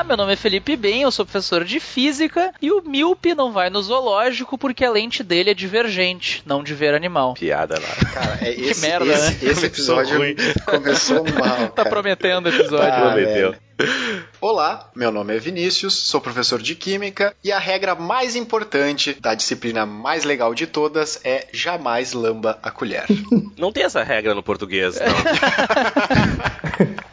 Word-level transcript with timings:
Olá, 0.00 0.06
meu 0.08 0.16
nome 0.16 0.32
é 0.32 0.36
Felipe 0.36 0.76
Bem, 0.76 1.02
eu 1.02 1.10
sou 1.10 1.26
professor 1.26 1.62
de 1.62 1.78
física 1.78 2.54
e 2.62 2.72
o 2.72 2.80
míope 2.80 3.34
não 3.34 3.52
vai 3.52 3.68
no 3.68 3.82
zoológico 3.82 4.56
porque 4.56 4.82
a 4.82 4.90
lente 4.90 5.22
dele 5.22 5.50
é 5.50 5.54
divergente, 5.54 6.42
não 6.46 6.64
de 6.64 6.72
ver 6.72 6.94
animal. 6.94 7.34
Piada 7.34 7.78
lá. 7.78 7.94
Cara, 8.10 8.38
é 8.40 8.54
Que 8.54 8.62
esse, 8.62 8.80
merda, 8.80 9.12
esse, 9.12 9.44
né? 9.44 9.50
esse 9.52 9.66
episódio 9.66 10.16
ruim. 10.16 10.34
começou 10.64 11.22
mal. 11.24 11.68
Tá 11.76 11.84
cara. 11.84 11.90
prometendo 11.90 12.46
o 12.46 12.48
episódio. 12.48 12.88
Ah, 12.94 13.12
Prometeu. 13.12 13.54
Olá, 14.40 14.88
meu 14.96 15.12
nome 15.12 15.36
é 15.36 15.38
Vinícius, 15.38 15.92
sou 15.92 16.18
professor 16.18 16.62
de 16.62 16.74
Química 16.74 17.34
e 17.44 17.52
a 17.52 17.58
regra 17.58 17.94
mais 17.94 18.34
importante 18.34 19.14
da 19.20 19.34
disciplina 19.34 19.84
mais 19.84 20.24
legal 20.24 20.54
de 20.54 20.66
todas 20.66 21.20
é 21.24 21.46
jamais 21.52 22.14
lamba 22.14 22.58
a 22.62 22.70
colher. 22.70 23.04
Não 23.58 23.70
tem 23.70 23.84
essa 23.84 24.02
regra 24.02 24.34
no 24.34 24.42
português, 24.42 24.98
não. 24.98 25.10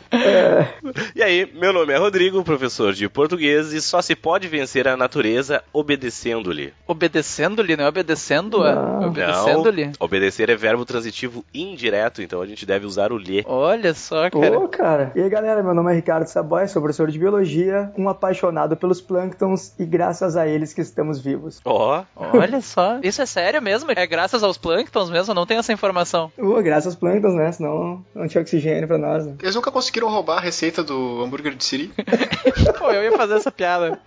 E 1.16 1.24
aí, 1.24 1.52
meu 1.54 1.74
nome 1.74 1.94
é 1.94 1.98
Rodrigo, 1.98 2.44
professor 2.44 2.94
de 2.94 3.08
português, 3.10 3.74
e 3.74 3.82
só 3.82 4.02
se 4.02 4.16
pode 4.16 4.48
vencer 4.48 4.88
a 4.88 4.98
natureza 4.98 5.64
obedecendo-lhe. 5.74 6.74
Obedecendo-lhe, 6.88 7.76
não 7.76 7.86
é 7.86 7.88
obedecendo-a? 7.88 8.76
Não. 8.76 9.04
É 9.04 9.08
Obedecendo-lhe. 9.08 9.86
Não, 9.86 9.94
obedecer 10.00 10.50
é 10.50 10.56
verbo 10.56 10.86
transitivo 10.86 11.44
indireto, 11.54 12.22
então 12.22 12.42
a 12.42 12.46
gente 12.46 12.66
deve 12.66 12.86
usar 12.86 13.12
o 13.12 13.18
lhe. 13.18 13.44
Olha 13.48 13.94
só, 13.94 14.30
cara. 14.30 14.60
Ô, 14.60 14.68
cara. 14.68 15.12
E 15.16 15.22
aí, 15.22 15.30
galera, 15.30 15.64
meu 15.64 15.74
nome 15.74 15.92
é 15.92 15.96
Ricardo 15.96 16.28
Saboy, 16.28 16.68
sou 16.68 16.82
professor 16.82 17.10
de 17.10 17.20
biologia, 17.20 17.92
um 17.98 18.10
apaixonado 18.10 18.76
pelos 18.76 19.02
plânctons 19.02 19.74
e 19.80 19.86
graças 19.86 20.36
a 20.36 20.48
eles 20.48 20.74
que 20.74 20.82
estamos 20.82 21.20
vivos. 21.20 21.60
Ó, 21.66 22.04
Olha 22.16 22.62
só. 22.62 23.00
Isso 23.02 23.22
é 23.22 23.26
sério 23.26 23.62
mesmo? 23.62 23.92
É 23.92 24.08
graças 24.08 24.44
aos 24.44 24.58
plânctons 24.58 25.10
mesmo? 25.10 25.32
Eu 25.32 25.36
não 25.36 25.46
tenho 25.46 25.60
essa 25.60 25.74
informação. 25.74 26.32
Uh, 26.38 26.62
graças 26.62 26.88
aos 26.88 26.96
plânctons, 26.96 27.34
né? 27.34 27.52
Senão 27.52 28.04
não 28.14 28.28
tinha 28.28 28.42
oxigênio 28.42 28.88
pra 28.88 28.98
nós, 28.98 29.26
né? 29.26 29.36
Eles 29.42 29.56
nunca 29.56 29.72
conseguiram 29.72 30.07
roubar 30.10 30.38
a 30.38 30.42
receita 30.42 30.84
do 30.84 31.22
hambúrguer 31.24 31.56
de 31.56 31.64
Siri? 31.64 31.92
Pô, 32.78 32.92
eu 32.92 33.04
ia 33.04 33.18
fazer 33.18 33.36
essa 33.36 33.52
piada. 33.52 34.00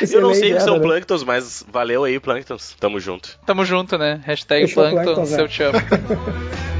Esse 0.00 0.14
eu 0.14 0.20
não 0.20 0.30
e-mail 0.30 0.42
sei 0.42 0.52
o 0.52 0.56
que 0.56 0.62
são 0.62 0.74
né? 0.76 0.80
plânctons, 0.80 1.22
mas 1.22 1.64
valeu 1.68 2.04
aí, 2.04 2.18
plânctons. 2.18 2.76
Tamo 2.80 2.98
junto. 2.98 3.38
Tamo 3.46 3.64
junto, 3.64 3.96
né? 3.96 4.20
Hashtag 4.24 4.72
plâncton, 4.72 5.24
seu 5.24 5.44
né? 5.46 5.48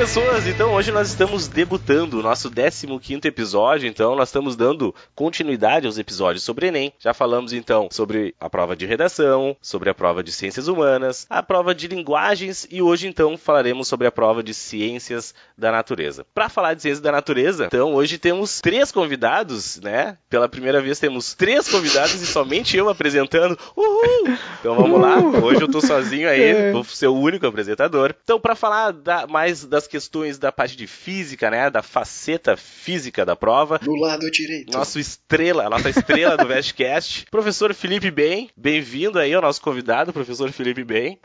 pessoas, 0.00 0.46
então 0.46 0.72
hoje 0.72 0.90
nós 0.90 1.08
estamos 1.08 1.46
debutando 1.46 2.18
o 2.18 2.22
nosso 2.22 2.50
15º 2.50 3.26
episódio, 3.26 3.86
então 3.86 4.16
nós 4.16 4.30
estamos 4.30 4.56
dando 4.56 4.94
continuidade 5.14 5.84
aos 5.86 5.98
episódios 5.98 6.42
sobre 6.42 6.68
Enem. 6.68 6.90
Já 6.98 7.12
falamos 7.12 7.52
então 7.52 7.86
sobre 7.90 8.34
a 8.40 8.48
prova 8.48 8.74
de 8.74 8.86
redação, 8.86 9.54
sobre 9.60 9.90
a 9.90 9.94
prova 9.94 10.22
de 10.22 10.32
ciências 10.32 10.68
humanas, 10.68 11.26
a 11.28 11.42
prova 11.42 11.74
de 11.74 11.86
linguagens 11.86 12.66
e 12.70 12.80
hoje 12.80 13.08
então 13.08 13.36
falaremos 13.36 13.88
sobre 13.88 14.06
a 14.06 14.10
prova 14.10 14.42
de 14.42 14.54
ciências 14.54 15.34
da 15.56 15.70
natureza. 15.70 16.24
Para 16.34 16.48
falar 16.48 16.72
de 16.72 16.80
ciências 16.80 17.02
da 17.02 17.12
natureza, 17.12 17.66
então 17.66 17.92
hoje 17.92 18.16
temos 18.16 18.62
três 18.62 18.90
convidados, 18.90 19.78
né? 19.82 20.16
Pela 20.30 20.48
primeira 20.48 20.80
vez 20.80 20.98
temos 20.98 21.34
três 21.34 21.68
convidados 21.68 22.14
e 22.14 22.26
somente 22.26 22.74
eu 22.74 22.88
apresentando. 22.88 23.58
Uhul! 23.76 24.34
Então 24.60 24.74
vamos 24.76 24.98
lá. 24.98 25.18
Hoje 25.44 25.60
eu 25.60 25.70
tô 25.70 25.82
sozinho 25.82 26.26
aí, 26.26 26.72
vou 26.72 26.84
ser 26.84 27.08
o 27.08 27.14
único 27.14 27.46
apresentador. 27.46 28.14
Então 28.24 28.40
para 28.40 28.54
falar 28.54 28.92
da- 28.92 29.26
mais 29.26 29.62
das 29.66 29.89
questões 29.90 30.38
da 30.38 30.52
parte 30.52 30.76
de 30.76 30.86
física, 30.86 31.50
né, 31.50 31.68
da 31.68 31.82
faceta 31.82 32.56
física 32.56 33.26
da 33.26 33.34
prova, 33.34 33.78
Do 33.78 33.94
lado 33.96 34.30
direito. 34.30 34.72
nosso 34.72 34.98
estrela, 34.98 35.66
a 35.66 35.70
nossa 35.70 35.90
estrela 35.90 36.36
do 36.36 36.46
Vestcast, 36.48 37.26
professor 37.30 37.74
Felipe 37.74 38.10
Bem, 38.10 38.48
bem-vindo 38.56 39.18
aí 39.18 39.34
ao 39.34 39.42
nosso 39.42 39.60
convidado, 39.60 40.12
professor 40.12 40.50
Felipe 40.52 40.84
Bem. 40.84 41.18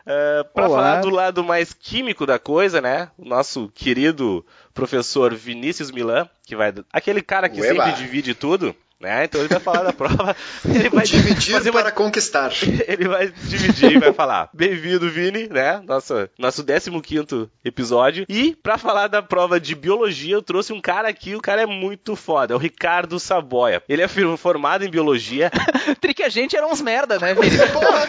para 0.53 0.67
Olá. 0.67 0.77
falar 0.77 1.01
do 1.01 1.09
lado 1.09 1.43
mais 1.43 1.73
químico 1.73 2.25
da 2.25 2.39
coisa, 2.39 2.81
né, 2.81 3.09
o 3.17 3.23
nosso 3.25 3.71
querido 3.73 4.45
professor 4.73 5.33
Vinícius 5.33 5.91
Milan, 5.91 6.27
que 6.45 6.55
vai 6.55 6.73
aquele 6.91 7.21
cara 7.21 7.47
que 7.47 7.61
Ueba. 7.61 7.85
sempre 7.85 8.01
divide 8.03 8.33
tudo, 8.33 8.75
né? 9.05 9.25
Então 9.25 9.39
ele 9.39 9.47
vai 9.47 9.59
falar 9.59 9.83
da 9.83 9.93
prova, 9.93 10.35
ele 10.67 10.89
vai 10.89 11.05
Dividir 11.05 11.53
fazer 11.53 11.69
uma 11.69 11.81
para 11.81 11.91
conquistar. 11.91 12.51
ele 12.87 13.07
vai 13.07 13.27
dividir 13.27 13.91
e 13.91 13.99
vai 13.99 14.11
falar. 14.13 14.49
Bem-vindo, 14.51 15.09
Vini, 15.09 15.47
né? 15.47 15.79
Nossa, 15.85 16.29
nosso 16.39 16.63
15 16.65 17.47
episódio. 17.63 18.25
E 18.27 18.55
pra 18.55 18.77
falar 18.77 19.07
da 19.07 19.21
prova 19.21 19.59
de 19.59 19.75
biologia, 19.75 20.33
eu 20.33 20.41
trouxe 20.41 20.73
um 20.73 20.81
cara 20.81 21.07
aqui, 21.07 21.35
o 21.35 21.41
cara 21.41 21.61
é 21.61 21.65
muito 21.67 22.15
foda, 22.15 22.53
é 22.53 22.55
o 22.55 22.59
Ricardo 22.59 23.19
Saboia. 23.19 23.83
Ele 23.87 24.01
é 24.01 24.07
formado 24.37 24.83
em 24.83 24.89
biologia. 24.89 25.51
Tri 26.01 26.13
que 26.13 26.23
a 26.23 26.29
gente 26.29 26.57
era 26.57 26.65
uns 26.65 26.81
merda, 26.81 27.19
né, 27.19 27.35
Vini? 27.35 27.57
Porra, 27.71 28.07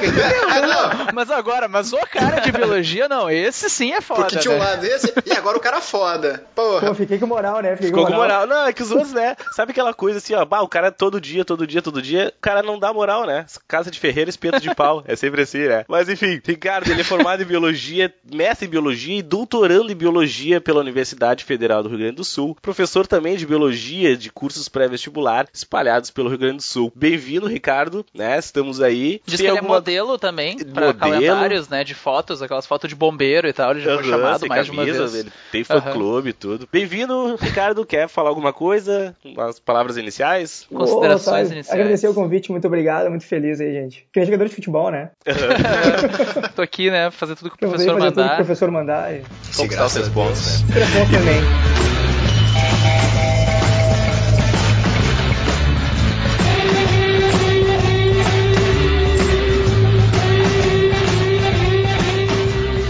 não. 0.67 1.13
Mas 1.13 1.31
agora, 1.31 1.69
mas 1.69 1.93
o 1.93 1.99
cara 2.07 2.41
de 2.41 2.51
biologia, 2.51 3.07
não, 3.09 3.31
esse 3.31 3.69
sim 3.69 3.93
é 3.93 4.01
foda, 4.01 4.23
Porque 4.23 4.39
tinha 4.39 4.55
um 4.55 4.59
né? 4.59 4.65
lado 4.65 4.85
esse 4.85 5.13
e 5.27 5.33
agora 5.33 5.59
o 5.59 5.61
cara 5.61 5.81
foda. 5.83 6.45
Pô, 6.55 6.81
Porra. 6.81 6.95
fiquei 6.95 7.19
com 7.19 7.27
moral, 7.27 7.61
né? 7.61 7.73
Fiquei 7.73 7.89
Ficou 7.89 8.07
com 8.07 8.15
moral. 8.15 8.47
Não, 8.47 8.67
é 8.67 8.73
que 8.73 8.83
os 8.83 8.91
outros, 8.91 9.13
né? 9.13 9.37
Sabe 9.53 9.73
aquela 9.73 9.93
coisa 9.93 10.19
assim, 10.19 10.35
ó, 10.35 10.45
bah, 10.45 10.63
o 10.63 10.69
cara 10.69 10.86
todo 10.91 11.21
dia, 11.21 11.45
todo 11.45 11.67
dia, 11.67 11.83
todo 11.83 12.01
dia, 12.03 12.33
o 12.37 12.41
cara 12.41 12.63
não 12.63 12.79
dá 12.79 12.93
moral, 12.93 13.27
né? 13.27 13.47
Casa 13.69 13.91
de 13.91 13.99
ferreiro, 13.99 14.31
espeto 14.31 14.61
de 14.61 14.75
pau. 14.75 15.03
É 15.07 15.15
sempre 15.17 15.43
assim, 15.43 15.67
né? 15.67 15.85
Mas 15.89 16.09
enfim, 16.09 16.41
Ricardo, 16.45 16.91
ele 16.91 17.01
é 17.01 17.05
formado 17.05 17.43
em 17.43 17.47
biologia, 17.47 18.13
mestre 18.33 18.67
em 18.67 18.71
biologia 18.71 19.19
e 19.19 19.23
doutorando 19.23 19.91
em 19.93 19.95
biologia 19.97 20.61
pela 20.61 20.81
Universidade 20.81 21.45
Federal 21.45 21.83
do 21.83 21.89
Rio 21.89 21.99
Grande 21.99 22.17
do 22.17 22.25
Sul. 22.25 22.57
Professor 22.61 23.07
também 23.07 23.37
de 23.37 23.47
biologia 23.47 24.17
de 24.17 24.31
cursos 24.31 24.69
pré-vestibular 24.69 25.47
espalhados 25.53 26.11
pelo 26.11 26.29
Rio 26.29 26.39
Grande 26.39 26.57
do 26.57 26.63
Sul. 26.63 26.93
Bem-vindo, 26.95 27.47
Ricardo, 27.47 28.05
né? 28.15 28.39
Estamos 28.39 28.81
aí. 28.81 29.21
Diz 29.27 29.37
Tem 29.39 29.47
que 29.47 29.51
ele 29.51 29.57
é 29.57 29.61
alguma- 29.61 29.75
modelo 29.77 30.19
também, 30.19 30.57
pra 30.59 30.87
Modelo. 30.87 30.95
calendários, 30.99 31.69
né, 31.69 31.85
de 31.85 31.95
fotos, 31.95 32.43
aquelas 32.43 32.67
fotos 32.67 32.89
de 32.89 32.95
bombeiro 32.95 33.49
e 33.49 33.53
tal, 33.53 33.73
ele 33.73 33.81
já 33.81 33.95
foi 33.95 34.03
Aham, 34.05 34.11
chamado 34.19 34.47
mais 34.49 34.65
de 34.67 34.71
uma 34.73 34.85
camisa, 34.85 35.07
vez. 35.07 35.15
Ele 35.15 35.33
tem 35.53 35.65
fã 35.65 35.75
Aham. 35.77 35.93
clube 35.93 36.31
e 36.31 36.33
tudo. 36.33 36.69
Bem-vindo, 36.71 37.37
Ricardo. 37.37 37.85
Quer 37.87 38.09
falar 38.09 38.29
alguma 38.31 38.53
coisa? 38.53 39.15
As 39.39 39.59
palavras 39.59 39.97
iniciais? 39.97 40.66
Considerações 40.73 41.51
Ô, 41.51 41.53
iniciais. 41.53 41.81
Agradecer 41.81 42.09
o 42.09 42.15
convite, 42.15 42.51
muito 42.51 42.67
obrigado, 42.67 43.09
muito 43.09 43.25
feliz 43.25 43.61
aí, 43.61 43.73
gente. 43.73 44.07
Que 44.13 44.21
é 44.21 44.25
jogador 44.25 44.49
de 44.49 44.55
futebol, 44.55 44.91
né? 44.91 45.11
Tô 46.57 46.63
aqui, 46.63 46.91
né, 46.91 47.11
fazer 47.11 47.37
tudo 47.37 47.51
que 47.51 47.57
o 47.57 47.59
professor 47.59 47.87
fazer 47.99 48.05
tudo 48.05 48.13
que 48.15 48.19
o 48.19 48.23
mandar. 48.23 48.37
professor 48.37 48.71
mandar 48.71 49.15
e 49.15 49.21
Conquistar 49.21 49.63
os 49.63 49.69
graças 49.69 49.93
seus 49.93 50.09
a 50.09 50.11
pontos, 50.11 50.63
Deus. 50.63 50.81
né? 50.81 51.07
também. 51.19 52.47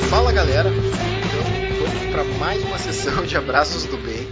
Fala 0.09 0.33
galera, 0.33 0.71
então 0.71 1.87
vamos 1.87 2.13
para 2.13 2.25
mais 2.39 2.63
uma 2.65 2.79
sessão 2.79 3.25
de 3.25 3.37
abraços 3.37 3.85
do 3.85 3.97
bem. 3.99 4.26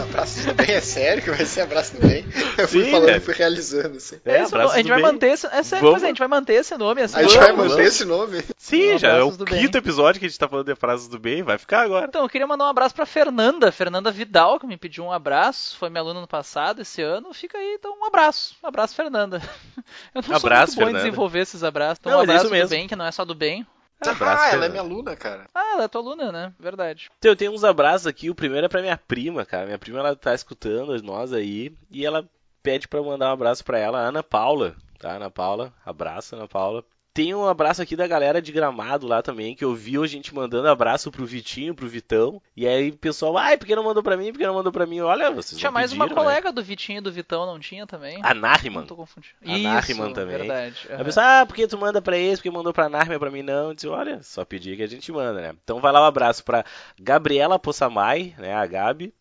Abraços 0.00 0.44
do 0.44 0.54
bem 0.54 0.70
é 0.70 0.80
sério 0.80 1.22
que 1.22 1.30
vai 1.30 1.44
ser 1.44 1.62
abraço 1.62 1.94
do 1.96 2.06
bem? 2.06 2.24
Eu 2.58 2.68
fui 2.68 2.84
Sim, 2.84 2.90
falando 2.90 3.08
é. 3.10 3.16
e 3.16 3.20
fui 3.20 3.34
realizando 3.34 3.96
assim. 3.96 4.16
É, 4.24 4.42
Isso, 4.42 4.54
abraços 4.54 4.74
a 4.74 4.76
gente 4.76 4.86
do 4.86 4.88
vai 4.90 5.02
bem. 5.02 5.12
manter 5.12 5.26
esse, 5.28 5.46
é 5.46 5.62
sério, 5.62 5.90
pois 5.90 6.02
é, 6.02 6.06
a 6.06 6.08
gente 6.08 6.18
vai 6.18 6.28
manter 6.28 6.52
esse 6.54 6.76
nome 6.76 7.02
assim. 7.02 7.16
A 7.18 7.22
gente 7.22 7.36
vai 7.38 7.46
Vamos, 7.48 7.58
manter 7.64 7.74
vamos. 7.76 7.88
esse 7.94 8.04
nome. 8.04 8.44
Sim, 8.56 8.98
já 8.98 9.08
é 9.08 9.22
o 9.22 9.30
do 9.30 9.44
bem. 9.44 9.60
quinto 9.62 9.78
episódio 9.78 10.18
que 10.20 10.26
a 10.26 10.28
gente 10.28 10.38
tá 10.38 10.48
falando 10.48 10.66
de 10.66 10.74
frases 10.74 11.08
do 11.08 11.18
bem. 11.18 11.42
Vai 11.42 11.58
ficar 11.58 11.82
agora. 11.82 12.06
Então, 12.06 12.22
eu 12.22 12.28
queria 12.28 12.46
mandar 12.46 12.64
um 12.64 12.68
abraço 12.68 12.94
pra 12.94 13.06
Fernanda, 13.06 13.70
Fernanda 13.72 14.10
Vidal, 14.10 14.58
que 14.60 14.66
me 14.66 14.76
pediu 14.76 15.04
um 15.04 15.12
abraço, 15.12 15.76
foi 15.78 15.88
minha 15.90 16.00
aluna 16.00 16.20
no 16.20 16.28
passado, 16.28 16.82
esse 16.82 17.02
ano, 17.02 17.32
fica 17.32 17.58
aí, 17.58 17.76
então 17.78 17.94
um 18.00 18.04
abraço, 18.06 18.54
um 18.62 18.66
abraço 18.66 18.94
Fernanda. 18.94 19.40
Eu 20.14 20.22
não 20.28 20.36
Abraço, 20.36 20.40
sou 20.40 20.50
muito 20.50 20.74
bom 20.74 20.84
Fernanda. 20.84 20.98
em 20.98 21.02
desenvolver 21.10 21.38
esses 21.40 21.64
abraços, 21.64 21.98
então 22.00 22.12
Não, 22.12 22.18
um 22.18 22.20
mas 22.22 22.28
é 22.28 22.32
abraço 22.32 22.48
do 22.48 22.52
mesmo. 22.52 22.68
bem, 22.70 22.86
que 22.88 22.96
não 22.96 23.04
é 23.04 23.10
só 23.12 23.24
do 23.24 23.34
bem. 23.34 23.66
Abraço, 24.10 24.42
ah, 24.42 24.48
ela 24.48 24.66
é 24.66 24.68
minha 24.68 24.82
aluna, 24.82 25.16
cara. 25.16 25.46
Ah, 25.54 25.72
ela 25.74 25.84
é 25.84 25.88
tua 25.88 26.00
aluna, 26.00 26.32
né? 26.32 26.52
Verdade. 26.58 27.10
Então, 27.18 27.30
eu 27.30 27.36
tenho 27.36 27.52
uns 27.52 27.64
abraços 27.64 28.06
aqui. 28.06 28.30
O 28.30 28.34
primeiro 28.34 28.66
é 28.66 28.68
pra 28.68 28.82
minha 28.82 28.96
prima, 28.96 29.44
cara. 29.44 29.66
Minha 29.66 29.78
prima, 29.78 29.98
ela 30.00 30.16
tá 30.16 30.34
escutando 30.34 31.00
nós 31.02 31.32
aí. 31.32 31.74
E 31.90 32.04
ela 32.04 32.28
pede 32.62 32.88
pra 32.88 32.98
eu 33.00 33.04
mandar 33.04 33.30
um 33.30 33.32
abraço 33.32 33.64
pra 33.64 33.78
ela, 33.78 33.98
a 33.98 34.08
Ana 34.08 34.22
Paula. 34.22 34.74
Tá, 34.98 35.12
Ana 35.12 35.30
Paula? 35.30 35.72
Abraço, 35.84 36.36
Ana 36.36 36.46
Paula. 36.46 36.84
Tem 37.14 37.34
um 37.34 37.46
abraço 37.46 37.82
aqui 37.82 37.94
da 37.94 38.06
galera 38.06 38.40
de 38.40 38.50
Gramado 38.50 39.06
lá 39.06 39.20
também, 39.20 39.54
que 39.54 39.62
eu 39.62 39.74
vi 39.74 39.98
a 39.98 40.06
gente 40.06 40.34
mandando 40.34 40.66
abraço 40.68 41.10
pro 41.10 41.26
Vitinho, 41.26 41.74
pro 41.74 41.86
Vitão. 41.86 42.40
E 42.56 42.66
aí 42.66 42.88
o 42.88 42.96
pessoal, 42.96 43.36
ai, 43.36 43.58
por 43.58 43.66
que 43.66 43.76
não 43.76 43.84
mandou 43.84 44.02
pra 44.02 44.16
mim? 44.16 44.32
Por 44.32 44.38
que 44.38 44.46
não 44.46 44.54
mandou 44.54 44.72
pra 44.72 44.86
mim? 44.86 45.00
Olha, 45.00 45.30
vocês 45.30 45.58
Tinha 45.58 45.70
mais 45.70 45.92
uma 45.92 46.06
pediram, 46.06 46.22
né? 46.22 46.28
colega 46.30 46.50
do 46.52 46.62
Vitinho 46.62 46.98
e 46.98 47.00
do 47.02 47.12
Vitão, 47.12 47.44
não 47.44 47.58
tinha 47.60 47.86
também? 47.86 48.18
A 48.22 48.32
Nariman. 48.32 48.80
Não 48.80 48.86
tô 48.86 48.96
confundindo. 48.96 49.34
A 49.44 49.48
Nariman 49.58 50.06
Isso, 50.06 50.14
também. 50.14 50.38
verdade. 50.38 50.86
A 50.88 50.94
aham. 50.94 51.04
pessoa, 51.04 51.40
ah, 51.40 51.46
por 51.46 51.54
que 51.54 51.66
tu 51.66 51.76
manda 51.76 52.00
pra 52.00 52.16
esse, 52.16 52.36
porque 52.36 52.50
mandou 52.50 52.72
pra 52.72 52.88
Narnia 52.88 53.18
pra 53.18 53.30
mim 53.30 53.42
não? 53.42 53.68
Eu 53.68 53.74
disse, 53.74 53.88
olha, 53.88 54.22
só 54.22 54.42
pedir 54.44 54.78
que 54.78 54.82
a 54.82 54.88
gente 54.88 55.12
manda, 55.12 55.38
né? 55.38 55.54
Então 55.62 55.80
vai 55.80 55.92
lá 55.92 56.00
um 56.00 56.06
abraço 56.06 56.42
pra 56.42 56.64
Gabriela 56.98 57.58
Possamay, 57.58 58.34
né, 58.38 58.54
a 58.54 58.64
Gabi, 58.64 59.12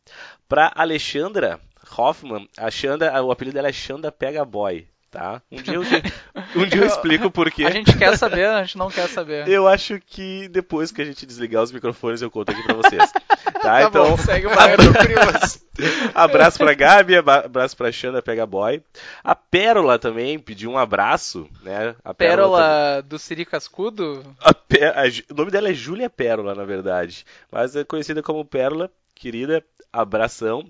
pra 0.47 0.71
Alexandra 0.75 1.59
Hoffman, 1.97 2.47
a 2.57 2.71
Xanda, 2.71 3.21
o 3.21 3.31
apelido 3.31 3.55
dela 3.55 3.67
é 3.67 3.73
Xanda 3.73 4.11
Pega 4.13 4.45
Boy, 4.45 4.87
tá? 5.11 5.41
Um 5.51 5.61
dia 5.61 5.75
eu, 5.75 5.81
um 6.55 6.65
dia 6.65 6.81
eu 6.81 6.87
explico 6.87 7.29
por 7.29 7.51
quê. 7.51 7.65
A 7.67 7.69
gente 7.71 7.95
quer 7.97 8.17
saber, 8.17 8.47
a 8.47 8.63
gente 8.63 8.77
não 8.77 8.89
quer 8.89 9.07
saber. 9.09 9.47
Eu 9.47 9.67
acho 9.67 9.99
que 9.99 10.47
depois 10.47 10.91
que 10.91 11.01
a 11.01 11.05
gente 11.05 11.25
desligar 11.25 11.61
os 11.61 11.71
microfones 11.71 12.21
eu 12.21 12.31
conto 12.31 12.51
aqui 12.51 12.63
pra 12.63 12.75
vocês. 12.75 13.11
Tá, 13.61 13.73
Tá 13.73 13.83
então 13.83 14.09
bom, 14.09 14.17
segue 14.17 14.47
o 14.47 14.49
curioso. 14.97 15.59
abraço 16.15 16.57
pra 16.57 16.73
Gabi, 16.73 17.15
abraço 17.15 17.77
pra 17.77 17.91
Xanda 17.91 18.19
Pega 18.19 18.43
Boy. 18.43 18.81
A 19.23 19.35
Pérola 19.35 19.99
também 19.99 20.39
pediu 20.39 20.71
um 20.71 20.79
abraço, 20.79 21.47
né? 21.61 21.95
A 22.03 22.11
Pérola, 22.11 22.57
Pérola 22.57 23.01
do 23.03 23.19
Siri 23.19 23.45
Cascudo? 23.45 24.23
A 24.39 24.49
a, 24.49 25.03
o 25.31 25.35
nome 25.35 25.51
dela 25.51 25.69
é 25.69 25.75
Júlia 25.75 26.09
Pérola, 26.09 26.55
na 26.55 26.63
verdade. 26.63 27.23
Mas 27.51 27.75
é 27.75 27.83
conhecida 27.83 28.23
como 28.23 28.43
Pérola, 28.43 28.89
querida. 29.13 29.63
Abração. 29.93 30.61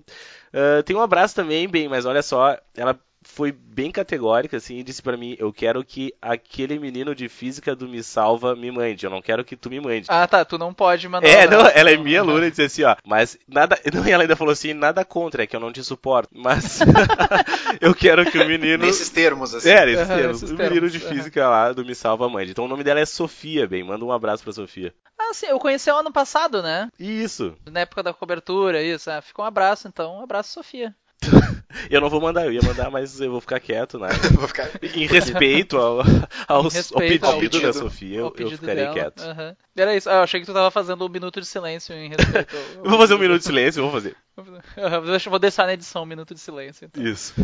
Uh, 0.52 0.82
tem 0.84 0.94
um 0.94 1.00
abraço 1.00 1.34
também, 1.34 1.66
bem, 1.66 1.88
mas 1.88 2.04
olha 2.04 2.22
só, 2.22 2.58
ela 2.76 2.98
foi 3.22 3.52
bem 3.52 3.90
categórica, 3.90 4.56
assim, 4.56 4.76
e 4.76 4.82
disse 4.82 5.02
para 5.02 5.16
mim: 5.16 5.36
Eu 5.38 5.52
quero 5.52 5.84
que 5.84 6.14
aquele 6.20 6.78
menino 6.78 7.14
de 7.14 7.28
física 7.28 7.74
do 7.74 7.88
Me 7.88 8.02
Salva 8.02 8.54
me 8.54 8.70
mande. 8.70 9.06
Eu 9.06 9.10
não 9.10 9.22
quero 9.22 9.44
que 9.44 9.56
tu 9.56 9.70
me 9.70 9.80
mande. 9.80 10.06
Ah, 10.08 10.26
tá. 10.26 10.44
Tu 10.44 10.58
não 10.58 10.74
pode 10.74 11.08
mandar. 11.08 11.28
É, 11.28 11.46
não, 11.46 11.66
ela 11.66 11.90
é 11.90 11.96
minha 11.96 12.20
aluna 12.20 12.46
e 12.46 12.50
disse 12.50 12.62
assim: 12.62 12.84
Ó, 12.84 12.96
mas 13.04 13.38
nada. 13.46 13.78
Não, 13.92 14.06
ela 14.06 14.22
ainda 14.24 14.36
falou 14.36 14.52
assim: 14.52 14.72
Nada 14.72 15.04
contra, 15.04 15.42
é 15.42 15.46
que 15.46 15.54
eu 15.54 15.60
não 15.60 15.72
te 15.72 15.82
suporto. 15.84 16.30
Mas 16.34 16.80
eu 17.80 17.94
quero 17.94 18.24
que 18.30 18.38
o 18.38 18.46
menino. 18.46 18.84
Nesses 18.84 19.10
termos, 19.10 19.54
assim. 19.54 19.68
É, 19.68 19.84
nesses 19.84 20.08
uhum, 20.08 20.16
termos. 20.16 20.42
o 20.42 20.54
menino 20.54 20.90
de 20.90 20.98
física 20.98 21.44
uhum. 21.44 21.50
lá 21.50 21.72
do 21.72 21.84
Me 21.84 21.94
Salva 21.94 22.28
mande. 22.28 22.50
Então 22.50 22.64
o 22.64 22.68
nome 22.68 22.82
dela 22.82 23.00
é 23.00 23.06
Sofia, 23.06 23.66
bem. 23.66 23.84
Manda 23.84 24.04
um 24.04 24.12
abraço 24.12 24.42
pra 24.42 24.52
Sofia. 24.52 24.94
Ah, 25.18 25.34
sim, 25.34 25.46
eu 25.46 25.58
conheci 25.58 25.88
ela 25.88 26.00
ano 26.00 26.12
passado, 26.12 26.62
né? 26.62 26.88
Isso. 26.98 27.54
Na 27.70 27.80
época 27.80 28.02
da 28.02 28.12
cobertura, 28.12 28.82
isso. 28.82 29.10
Ah, 29.10 29.22
ficou 29.22 29.44
um 29.44 29.48
abraço, 29.48 29.86
então. 29.86 30.18
Um 30.18 30.22
abraço, 30.22 30.52
Sofia. 30.52 30.94
eu 31.90 32.00
não 32.00 32.10
vou 32.10 32.20
mandar, 32.20 32.44
eu 32.44 32.52
ia 32.52 32.62
mandar, 32.62 32.90
mas 32.90 33.20
eu 33.20 33.30
vou 33.30 33.40
ficar 33.40 33.60
quieto, 33.60 33.98
né? 33.98 34.08
vou 34.34 34.48
ficar... 34.48 34.68
Em 34.82 35.06
respeito 35.06 35.76
ao, 35.76 36.02
ao, 36.48 36.62
respeito 36.68 37.24
ao 37.24 37.38
pedido, 37.38 37.60
da 37.60 37.72
Sofia, 37.72 38.18
eu, 38.18 38.34
eu 38.36 38.50
ficarei 38.50 38.84
dela. 38.84 38.94
quieto. 38.94 39.22
Uhum. 39.22 39.56
Era 39.76 39.96
isso. 39.96 40.08
Ah, 40.08 40.14
eu 40.14 40.22
achei 40.22 40.40
que 40.40 40.46
tu 40.46 40.52
tava 40.52 40.70
fazendo 40.70 41.04
um 41.04 41.08
minuto 41.08 41.40
de 41.40 41.46
silêncio 41.46 41.94
em 41.94 42.08
respeito 42.08 42.56
ao... 42.56 42.84
vou 42.90 42.98
fazer 42.98 43.14
um 43.14 43.18
minuto 43.18 43.38
de 43.38 43.46
silêncio, 43.46 43.82
vou 43.82 43.92
fazer. 43.92 44.16
Vou 45.28 45.38
deixar 45.38 45.66
na 45.66 45.74
edição 45.74 46.02
um 46.02 46.06
minuto 46.06 46.34
de 46.34 46.40
silêncio. 46.40 46.86
Então. 46.86 47.02
Isso. 47.02 47.34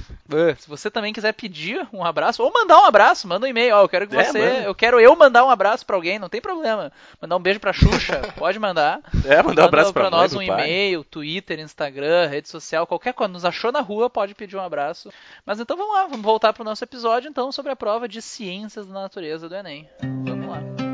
Se 0.58 0.69
você 0.69 0.90
também 0.90 1.12
quiser 1.12 1.32
pedir 1.32 1.87
um 1.93 2.02
abraço, 2.02 2.43
ou 2.43 2.52
mandar 2.52 2.81
um 2.81 2.85
abraço, 2.85 3.29
manda 3.29 3.46
um 3.46 3.49
e-mail. 3.49 3.76
Ó, 3.76 3.82
eu 3.82 3.88
quero 3.88 4.06
que 4.06 4.17
é, 4.17 4.25
você. 4.25 4.38
É, 4.38 4.67
eu 4.67 4.75
quero 4.75 4.99
eu 4.99 5.14
mandar 5.14 5.44
um 5.44 5.50
abraço 5.50 5.85
pra 5.85 5.96
alguém, 5.96 6.19
não 6.19 6.29
tem 6.29 6.40
problema. 6.40 6.90
Mandar 7.20 7.37
um 7.37 7.40
beijo 7.40 7.61
pra 7.61 7.73
Xuxa, 7.73 8.20
pode 8.37 8.58
mandar. 8.58 9.00
É, 9.25 9.37
mandar 9.37 9.44
manda 9.44 9.62
um 9.62 9.67
abraço 9.67 9.93
pra, 9.93 10.08
pra 10.08 10.11
nós 10.11 10.32
um 10.32 10.40
e-mail, 10.40 11.05
Twitter, 11.05 11.61
Instagram, 11.61 12.26
rede 12.26 12.49
social, 12.49 12.87
qualquer 12.87 13.12
coisa. 13.12 13.32
Nos 13.32 13.44
achou 13.44 13.70
na 13.70 13.81
rua, 13.81 14.08
pode 14.08 14.34
pedir 14.34 14.56
um 14.56 14.62
abraço. 14.62 15.12
Mas 15.44 15.61
então 15.61 15.76
vamos 15.76 15.94
lá, 15.94 16.06
vamos 16.06 16.23
voltar 16.25 16.52
pro 16.52 16.64
nosso 16.64 16.82
episódio 16.82 17.29
então 17.29 17.52
sobre 17.52 17.73
a 17.73 17.76
prova 17.76 18.08
de 18.08 18.23
ciências 18.23 18.87
da 18.87 18.94
natureza 18.94 19.49
do 19.49 19.55
Enem. 19.55 19.88
Vamos 20.25 20.49
lá. 20.49 20.88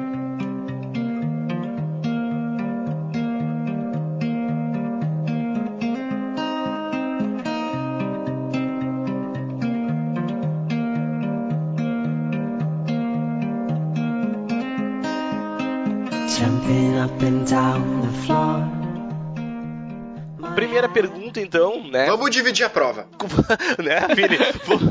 Up 16.96 17.20
and 17.20 17.46
down 17.46 18.00
the 18.00 18.12
floor. 18.22 18.83
Primeira 20.54 20.88
pergunta, 20.88 21.40
então, 21.40 21.82
né? 21.90 22.06
Vamos 22.06 22.30
dividir 22.30 22.64
a 22.64 22.70
prova. 22.70 23.08
né, 23.82 24.06
Vini? 24.14 24.38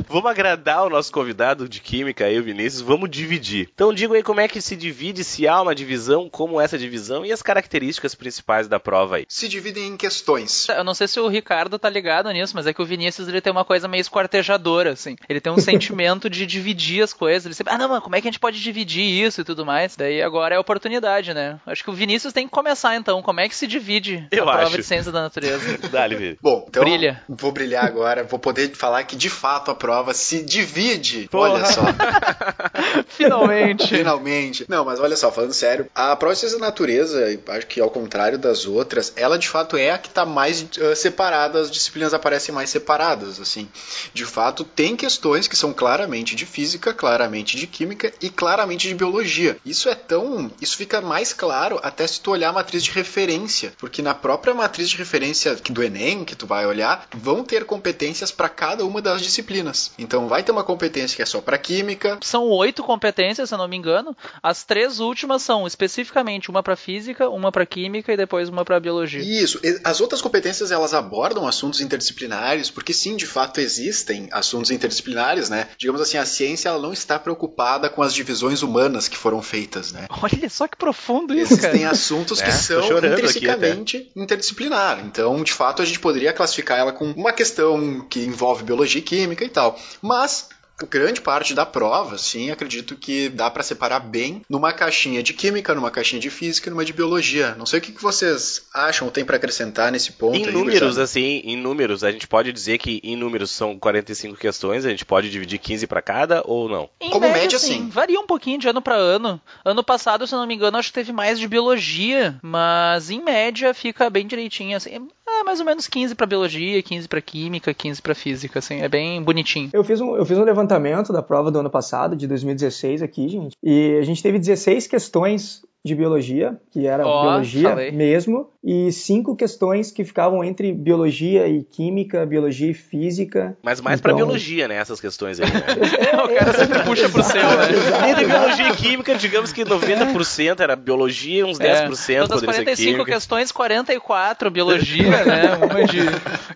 vamos 0.10 0.30
agradar 0.30 0.86
o 0.86 0.90
nosso 0.90 1.12
convidado 1.12 1.70
de 1.70 1.80
Química 1.80 2.26
aí, 2.26 2.38
o 2.38 2.44
Vinícius, 2.44 2.82
vamos 2.82 3.10
dividir. 3.10 3.70
Então, 3.74 3.94
diga 3.94 4.14
aí 4.14 4.22
como 4.24 4.42
é 4.42 4.48
que 4.48 4.62
se 4.62 4.76
divide, 4.76 5.24
se 5.24 5.48
há 5.48 5.62
uma 5.62 5.74
divisão, 5.74 6.30
como 6.30 6.60
essa 6.60 6.78
divisão 6.78 7.26
e 7.26 7.32
as 7.32 7.42
características 7.42 8.14
principais 8.14 8.68
da 8.68 8.78
prova 8.80 9.18
aí. 9.18 9.26
Se 9.30 9.48
dividem 9.48 9.88
em 9.88 9.98
questões. 9.98 10.68
Eu 10.68 10.84
não 10.84 10.94
sei 10.94 11.08
se 11.08 11.20
o 11.20 11.28
Ricardo 11.30 11.80
tá 11.80 11.90
ligado 11.90 12.30
nisso, 12.32 12.54
mas 12.56 12.68
é 12.68 12.74
que 12.74 12.82
o 12.82 12.86
Vinícius 12.86 13.30
ele 13.30 13.40
tem 13.40 13.52
uma 13.52 13.66
coisa 13.66 13.88
meio 13.88 14.02
esquartejadora, 14.02 14.92
assim. 14.92 15.16
Ele 15.30 15.40
tem 15.40 15.52
um 15.52 15.58
sentimento 15.60 16.30
de 16.30 16.46
dividir 16.46 17.04
as 17.04 17.14
coisas. 17.14 17.46
Ele 17.46 17.56
sempre, 17.56 17.74
ah, 17.74 17.78
não, 17.78 17.88
mano, 17.88 18.02
como 18.02 18.16
é 18.16 18.22
que 18.22 18.28
a 18.28 18.32
gente 18.32 18.40
pode 18.40 18.62
dividir 18.62 19.04
isso 19.26 19.40
e 19.42 19.44
tudo 19.46 19.66
mais? 19.66 19.96
Daí 19.96 20.22
agora 20.22 20.56
é 20.56 20.58
a 20.58 20.62
oportunidade, 20.62 21.34
né? 21.34 21.60
Acho 21.66 21.84
que 21.84 21.90
o 21.90 21.94
Vinícius 21.94 22.34
tem 22.34 22.48
que 22.48 22.52
começar, 22.54 22.96
então. 22.96 23.22
Como 23.22 23.40
é 23.40 23.48
que 23.48 23.56
se 23.56 23.66
divide 23.66 24.28
Eu 24.30 24.44
a 24.44 24.52
acho. 24.52 24.60
prova 24.60 24.78
de 24.78 24.84
ciência 24.84 25.12
da 25.12 25.22
natureza? 25.22 25.53
Dá-lhe, 25.92 26.38
Bom, 26.42 26.66
então 26.68 26.84
Brilha. 26.84 27.22
vou 27.28 27.52
brilhar 27.52 27.86
agora, 27.86 28.24
vou 28.24 28.40
poder 28.40 28.76
falar 28.76 29.04
que 29.04 29.16
de 29.16 29.30
fato 29.30 29.72
a 29.72 29.76
prova 29.76 30.14
se 30.14 30.42
divide. 30.44 31.28
Porra. 31.30 31.52
Olha 31.54 31.66
só. 31.66 31.82
Finalmente. 33.10 33.88
Finalmente. 33.88 34.66
Não, 34.68 34.86
mas 34.86 35.00
olha 35.00 35.16
só, 35.16 35.32
falando 35.32 35.54
sério, 35.54 35.88
a 35.94 36.16
prova 36.16 36.34
de 36.34 36.40
ciência 36.40 36.60
da 36.60 36.66
natureza, 36.66 37.40
acho 37.50 37.68
que 37.68 37.80
ao 37.80 37.90
contrário 37.90 38.38
das 38.38 38.66
outras, 38.66 39.14
ela 39.16 39.38
de 39.38 39.50
fato 39.50 39.78
é 39.78 39.92
a 39.92 39.98
que 39.98 40.08
está 40.08 40.26
mais 40.26 40.62
uh, 40.62 40.96
separada, 40.96 41.60
as 41.60 41.72
disciplinas 41.72 42.14
aparecem 42.14 42.54
mais 42.54 42.70
separadas, 42.70 43.40
assim. 43.40 43.68
De 44.14 44.26
fato, 44.26 44.64
tem 44.64 44.96
questões 44.96 45.48
que 45.48 45.56
são 45.56 45.74
claramente 45.74 46.36
de 46.36 46.46
física, 46.46 46.94
claramente 46.94 47.58
de 47.58 47.68
química 47.68 48.14
e 48.22 48.30
claramente 48.30 48.88
de 48.88 48.96
biologia. 48.96 49.58
Isso 49.66 49.90
é 49.90 49.96
tão, 49.96 50.52
isso 50.62 50.78
fica 50.78 51.02
mais 51.02 51.34
claro 51.34 51.80
até 51.84 52.06
se 52.08 52.20
tu 52.20 52.32
olhar 52.32 52.50
a 52.50 52.54
matriz 52.54 52.84
de 52.84 52.92
referência, 52.92 53.74
porque 53.78 54.02
na 54.02 54.14
própria 54.14 54.54
matriz 54.54 54.90
de 54.90 54.98
referência 54.98 55.43
competência 55.44 55.74
do 55.74 55.84
Enem, 55.84 56.24
que 56.24 56.36
tu 56.36 56.46
vai 56.48 56.66
olhar, 56.66 57.08
vão 57.14 57.44
ter 57.44 57.66
competências 57.66 58.32
para 58.32 58.50
cada 58.50 58.86
uma 58.86 59.02
das 59.02 59.22
disciplinas. 59.22 59.92
Então 59.98 60.28
vai 60.28 60.44
ter 60.44 60.52
uma 60.52 60.64
competência 60.64 61.16
que 61.16 61.22
é 61.22 61.26
só 61.26 61.42
para 61.42 61.58
química. 61.58 62.18
São 62.22 62.48
oito 62.50 62.84
competências, 62.84 63.50
se 63.50 63.56
eu 63.56 63.58
não 63.58 63.68
me 63.68 63.76
engano. 63.76 64.16
As 64.42 64.64
três 64.64 65.00
últimas 65.00 65.42
são 65.42 65.68
especificamente 65.68 66.50
uma 66.50 66.64
para 66.64 66.76
física, 66.76 67.30
uma 67.30 67.52
para 67.52 67.66
química 67.66 68.14
e 68.14 68.18
depois 68.18 68.50
uma 68.50 68.64
para 68.64 68.80
biologia. 68.80 69.22
Isso. 69.22 69.60
As 69.84 70.00
outras 70.00 70.22
competências 70.22 70.72
elas 70.72 70.94
abordam 70.94 71.48
assuntos 71.48 71.82
interdisciplinares, 71.82 72.70
porque 72.70 72.94
sim, 72.94 73.16
de 73.16 73.26
fato 73.26 73.60
existem 73.60 74.30
assuntos 74.32 74.72
interdisciplinares, 74.72 75.50
né? 75.50 75.68
Digamos 75.78 76.02
assim, 76.02 76.18
a 76.18 76.26
ciência 76.26 76.70
ela 76.70 76.80
não 76.80 76.94
está 76.94 77.20
preocupada 77.20 77.90
com 77.90 78.02
as 78.02 78.14
divisões 78.14 78.62
humanas 78.62 79.08
que 79.08 79.18
foram 79.18 79.42
feitas, 79.42 79.92
né? 79.92 80.08
Olha 80.22 80.50
só 80.50 80.68
que 80.68 80.78
profundo 80.78 81.34
isso, 81.34 81.54
Existem 81.54 81.82
cara. 81.82 81.92
assuntos 81.92 82.42
que 82.42 82.50
é, 82.50 82.52
são 82.52 82.98
intrinsecamente 82.98 84.12
interdisciplinar. 84.16 85.04
Então 85.06 85.33
então, 85.34 85.44
de 85.44 85.54
fato, 85.54 85.82
a 85.82 85.86
gente 85.86 86.00
poderia 86.00 86.32
classificar 86.32 86.78
ela 86.78 86.94
com 86.94 87.06
uma 87.12 87.34
questão 87.34 88.02
que 88.08 88.20
envolve 88.20 88.64
biologia 88.64 89.00
e 89.00 89.04
química 89.04 89.44
e 89.44 89.50
tal. 89.50 89.80
Mas 90.02 90.50
grande 90.90 91.22
parte 91.22 91.54
da 91.54 91.66
prova, 91.66 92.18
sim, 92.18 92.52
acredito 92.52 92.96
que 92.96 93.30
dá 93.30 93.50
para 93.50 93.64
separar 93.64 94.00
bem 94.00 94.42
numa 94.50 94.74
caixinha 94.74 95.22
de 95.22 95.34
química, 95.34 95.74
numa 95.74 95.92
caixinha 95.92 96.20
de 96.20 96.30
física 96.30 96.68
e 96.68 96.72
numa 96.72 96.84
de 96.84 96.92
biologia. 96.92 97.56
Não 97.58 97.66
sei 97.66 97.80
o 97.80 97.82
que 97.82 97.92
vocês 98.02 98.68
acham 98.74 99.08
ou 99.08 99.12
tem 99.12 99.24
para 99.24 99.38
acrescentar 99.38 99.92
nesse 99.92 100.14
ponto. 100.14 100.36
Em 100.36 100.46
aí, 100.46 100.52
números, 100.52 100.98
assim, 100.98 101.42
em 101.46 101.56
números, 101.56 102.04
a 102.04 102.12
gente 102.12 102.28
pode 102.28 102.52
dizer 102.52 102.78
que 102.80 103.00
em 103.04 103.16
números 103.16 103.52
são 103.52 103.78
45 103.78 104.36
questões, 104.36 104.86
a 104.86 104.90
gente 104.90 105.06
pode 105.06 105.30
dividir 105.30 105.60
15 105.60 105.88
para 105.88 106.02
cada 106.02 106.42
ou 106.46 106.68
não? 106.68 106.90
Em 107.00 107.10
Como 107.10 107.28
média, 107.28 107.42
média 107.42 107.60
sim. 107.60 107.88
Varia 107.90 108.20
um 108.20 108.28
pouquinho 108.28 108.58
de 108.58 108.68
ano 108.68 108.82
para 108.82 108.96
ano. 108.96 109.40
Ano 109.64 109.84
passado, 109.84 110.28
se 110.28 110.34
não 110.34 110.48
me 110.48 110.56
engano, 110.56 110.78
acho 110.78 110.90
que 110.90 110.96
teve 110.96 111.14
mais 111.14 111.40
de 111.40 111.48
biologia, 111.48 112.38
mas 112.42 113.10
em 113.10 113.22
média 113.22 113.74
fica 113.74 114.10
bem 114.10 114.26
direitinho, 114.26 114.76
assim. 114.76 115.08
É 115.28 115.44
mais 115.44 115.60
ou 115.60 115.66
menos 115.66 115.88
15 115.88 116.16
para 116.16 116.26
biologia, 116.26 116.82
15 116.82 117.08
para 117.08 117.22
química, 117.22 117.74
15 117.74 118.02
para 118.02 118.16
física, 118.16 118.60
assim, 118.60 118.82
é 118.82 118.90
bem 118.90 119.22
bonitinho. 119.22 119.70
Eu 119.74 119.84
fiz 119.84 120.00
um, 120.02 120.16
eu 120.16 120.26
fiz 120.26 120.38
um 120.38 120.44
levantamento 120.44 121.14
da 121.14 121.22
prova 121.22 121.50
do 121.50 121.60
ano 121.60 121.70
passado, 121.70 122.16
de 122.16 122.28
2016 122.28 123.02
aqui, 123.02 123.30
gente, 123.30 123.56
e 123.64 123.98
a 124.00 124.04
gente 124.04 124.22
teve 124.22 124.38
16 124.38 124.88
questões 124.88 125.62
de 125.84 125.94
biologia, 125.94 126.58
que 126.72 126.88
era 126.88 127.06
oh, 127.06 127.22
biologia 127.22 127.70
falei. 127.70 127.92
mesmo, 127.92 128.50
e 128.64 128.90
cinco 128.94 129.36
questões 129.36 129.92
que 129.92 130.06
ficavam 130.06 130.42
entre 130.42 130.72
biologia 130.72 131.46
e 131.46 131.62
química, 131.62 132.26
biologia 132.26 132.72
e 132.72 132.74
física. 132.74 133.58
Mas 133.62 133.82
mais 133.82 134.00
então... 134.00 134.16
para 134.16 134.16
biologia, 134.16 134.70
né, 134.70 134.76
essas 134.76 135.02
questões 135.02 135.42
aí, 135.42 135.52
né? 135.52 135.60
é, 136.14 136.16
o 136.16 136.34
cara 136.34 136.54
sempre 136.54 136.80
é, 136.80 136.84
puxa 136.84 137.10
pro 137.10 137.22
céu, 137.22 137.58
né? 137.58 137.70
Exato, 137.70 138.06
Entre 138.06 138.26
biologia 138.26 138.70
e 138.70 138.76
química, 138.78 139.16
digamos 139.16 139.52
que 139.52 139.66
90% 139.66 140.62
era 140.62 140.78
biologia 140.78 141.42
e 141.42 141.44
uns 141.44 141.60
10% 141.60 141.64
é. 141.64 141.90
poderia 141.90 142.28
das 142.28 142.42
45 142.42 143.04
questões, 143.04 143.52
44 143.52 144.50
biologia, 144.50 145.10
né? 145.26 145.58
Uma 145.58 145.84
de... 145.86 146.00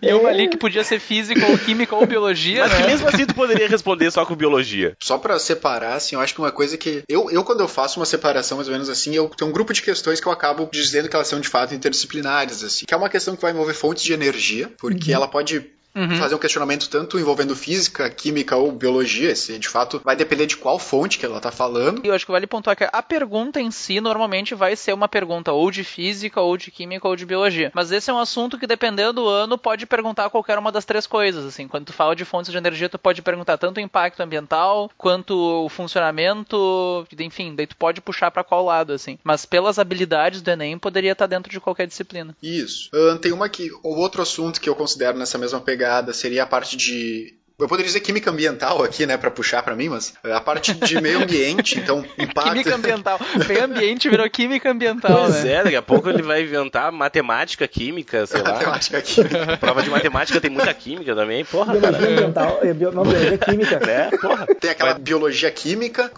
E 0.00 0.12
uma 0.14 0.30
ali 0.30 0.48
que 0.48 0.56
podia 0.56 0.82
ser 0.82 1.00
física 1.00 1.46
ou 1.46 1.58
química 1.58 1.94
ou 1.94 2.06
biologia, 2.06 2.62
Mas 2.62 2.72
né? 2.72 2.76
que 2.78 2.86
mesmo 2.86 3.08
assim 3.08 3.26
tu 3.26 3.34
poderia 3.34 3.68
responder 3.68 4.10
só 4.10 4.24
com 4.24 4.34
biologia. 4.34 4.96
Só 5.02 5.18
para 5.18 5.38
separar, 5.38 5.96
assim, 5.96 6.16
eu 6.16 6.22
acho 6.22 6.32
que 6.32 6.40
uma 6.40 6.52
coisa 6.52 6.78
que... 6.78 7.02
Eu, 7.06 7.30
eu, 7.30 7.44
quando 7.44 7.60
eu 7.60 7.68
faço 7.68 8.00
uma 8.00 8.06
separação 8.06 8.56
mais 8.56 8.68
ou 8.68 8.72
menos 8.72 8.88
assim, 8.88 9.17
eu 9.18 9.28
tenho 9.28 9.50
um 9.50 9.52
grupo 9.52 9.72
de 9.72 9.82
questões 9.82 10.20
que 10.20 10.26
eu 10.26 10.32
acabo 10.32 10.68
dizendo 10.72 11.08
que 11.08 11.16
elas 11.16 11.28
são 11.28 11.40
de 11.40 11.48
fato 11.48 11.74
interdisciplinares, 11.74 12.62
assim. 12.62 12.86
Que 12.86 12.94
é 12.94 12.96
uma 12.96 13.08
questão 13.08 13.36
que 13.36 13.42
vai 13.42 13.52
envolver 13.52 13.74
fontes 13.74 14.02
de 14.02 14.12
energia, 14.12 14.72
porque 14.78 15.10
uhum. 15.10 15.16
ela 15.16 15.28
pode 15.28 15.77
uhum. 15.98 16.16
fazer 16.16 16.34
um 16.34 16.38
questionamento 16.38 16.88
tanto 16.88 17.18
envolvendo 17.18 17.56
física, 17.56 18.08
química 18.08 18.56
ou 18.56 18.70
biologia, 18.70 19.34
se 19.34 19.58
de 19.58 19.68
fato 19.68 20.00
vai 20.04 20.14
depender 20.14 20.46
de 20.46 20.56
qual 20.56 20.78
fonte 20.78 21.18
que 21.18 21.26
ela 21.26 21.38
está 21.38 21.50
falando. 21.50 22.02
E 22.04 22.08
eu 22.08 22.14
acho 22.14 22.24
que 22.24 22.32
vale 22.32 22.46
pontuar 22.46 22.76
que 22.76 22.88
a 22.90 23.02
pergunta 23.02 23.60
em 23.60 23.70
si 23.70 24.00
normalmente 24.00 24.54
vai 24.54 24.76
ser 24.76 24.92
uma 24.92 25.08
pergunta 25.08 25.52
ou 25.52 25.70
de 25.70 25.82
física, 25.82 26.40
ou 26.40 26.56
de 26.56 26.70
química, 26.70 27.08
ou 27.08 27.16
de 27.16 27.26
biologia. 27.26 27.72
Mas 27.74 27.90
esse 27.90 28.10
é 28.10 28.12
um 28.12 28.18
assunto 28.18 28.58
que, 28.58 28.66
dependendo 28.66 29.14
do 29.14 29.28
ano, 29.28 29.58
pode 29.58 29.86
perguntar 29.86 30.30
qualquer 30.30 30.58
uma 30.58 30.70
das 30.70 30.84
três 30.84 31.06
coisas. 31.06 31.44
Assim, 31.44 31.66
quando 31.66 31.86
tu 31.86 31.92
fala 31.92 32.14
de 32.14 32.24
fontes 32.24 32.52
de 32.52 32.58
energia, 32.58 32.88
tu 32.88 32.98
pode 32.98 33.22
perguntar 33.22 33.58
tanto 33.58 33.78
o 33.78 33.80
impacto 33.80 34.20
ambiental 34.20 34.90
quanto 34.96 35.34
o 35.34 35.68
funcionamento, 35.68 37.06
enfim, 37.18 37.54
daí 37.54 37.66
tu 37.66 37.76
pode 37.76 38.00
puxar 38.00 38.30
para 38.30 38.44
qual 38.44 38.64
lado, 38.64 38.92
assim. 38.92 39.18
Mas 39.24 39.44
pelas 39.44 39.78
habilidades 39.78 40.42
do 40.42 40.50
Enem, 40.50 40.78
poderia 40.78 41.12
estar 41.12 41.26
tá 41.26 41.34
dentro 41.34 41.50
de 41.50 41.60
qualquer 41.60 41.86
disciplina. 41.86 42.36
Isso. 42.42 42.90
Uh, 42.94 43.18
tem 43.18 43.32
uma 43.32 43.46
aqui, 43.46 43.70
outro 43.82 44.22
assunto 44.22 44.60
que 44.60 44.68
eu 44.68 44.74
considero 44.74 45.18
nessa 45.18 45.38
mesma 45.38 45.60
pegada 45.60 45.87
seria 46.12 46.42
a 46.42 46.46
parte 46.46 46.76
de 46.76 47.38
eu 47.58 47.66
poderia 47.66 47.88
dizer 47.88 47.98
química 47.98 48.30
ambiental 48.30 48.84
aqui, 48.84 49.04
né, 49.04 49.16
para 49.16 49.32
puxar 49.32 49.64
para 49.64 49.74
mim, 49.74 49.88
mas 49.88 50.14
a 50.22 50.40
parte 50.40 50.72
de 50.72 51.00
meio 51.00 51.24
ambiente, 51.24 51.76
então 51.76 52.04
impacto. 52.16 52.50
Química 52.50 52.76
ambiental. 52.76 53.18
Meio 53.48 53.64
ambiente 53.64 54.08
virou 54.08 54.30
química 54.30 54.70
ambiental, 54.70 55.24
pois 55.24 55.42
né? 55.42 55.54
é, 55.54 55.64
daqui 55.64 55.74
a 55.74 55.82
pouco 55.82 56.08
ele 56.08 56.22
vai 56.22 56.42
inventar 56.42 56.92
matemática 56.92 57.66
química, 57.66 58.24
sei 58.26 58.42
lá. 58.42 58.52
Matemática 58.52 59.02
química. 59.02 59.56
Prova 59.58 59.82
de 59.82 59.90
matemática 59.90 60.40
tem 60.40 60.52
muita 60.52 60.72
química 60.72 61.16
também, 61.16 61.44
porra. 61.44 61.72
Biologia 61.72 61.98
cara. 61.98 62.12
ambiental, 62.12 62.60
é, 62.62 62.72
bio, 62.72 62.92
não, 62.92 63.02
biologia 63.02 63.38
química. 63.38 63.78
É, 63.88 64.16
porra. 64.18 64.46
Tem 64.60 64.70
aquela 64.70 64.92
vai... 64.92 65.00
biologia 65.00 65.50
química. 65.50 66.12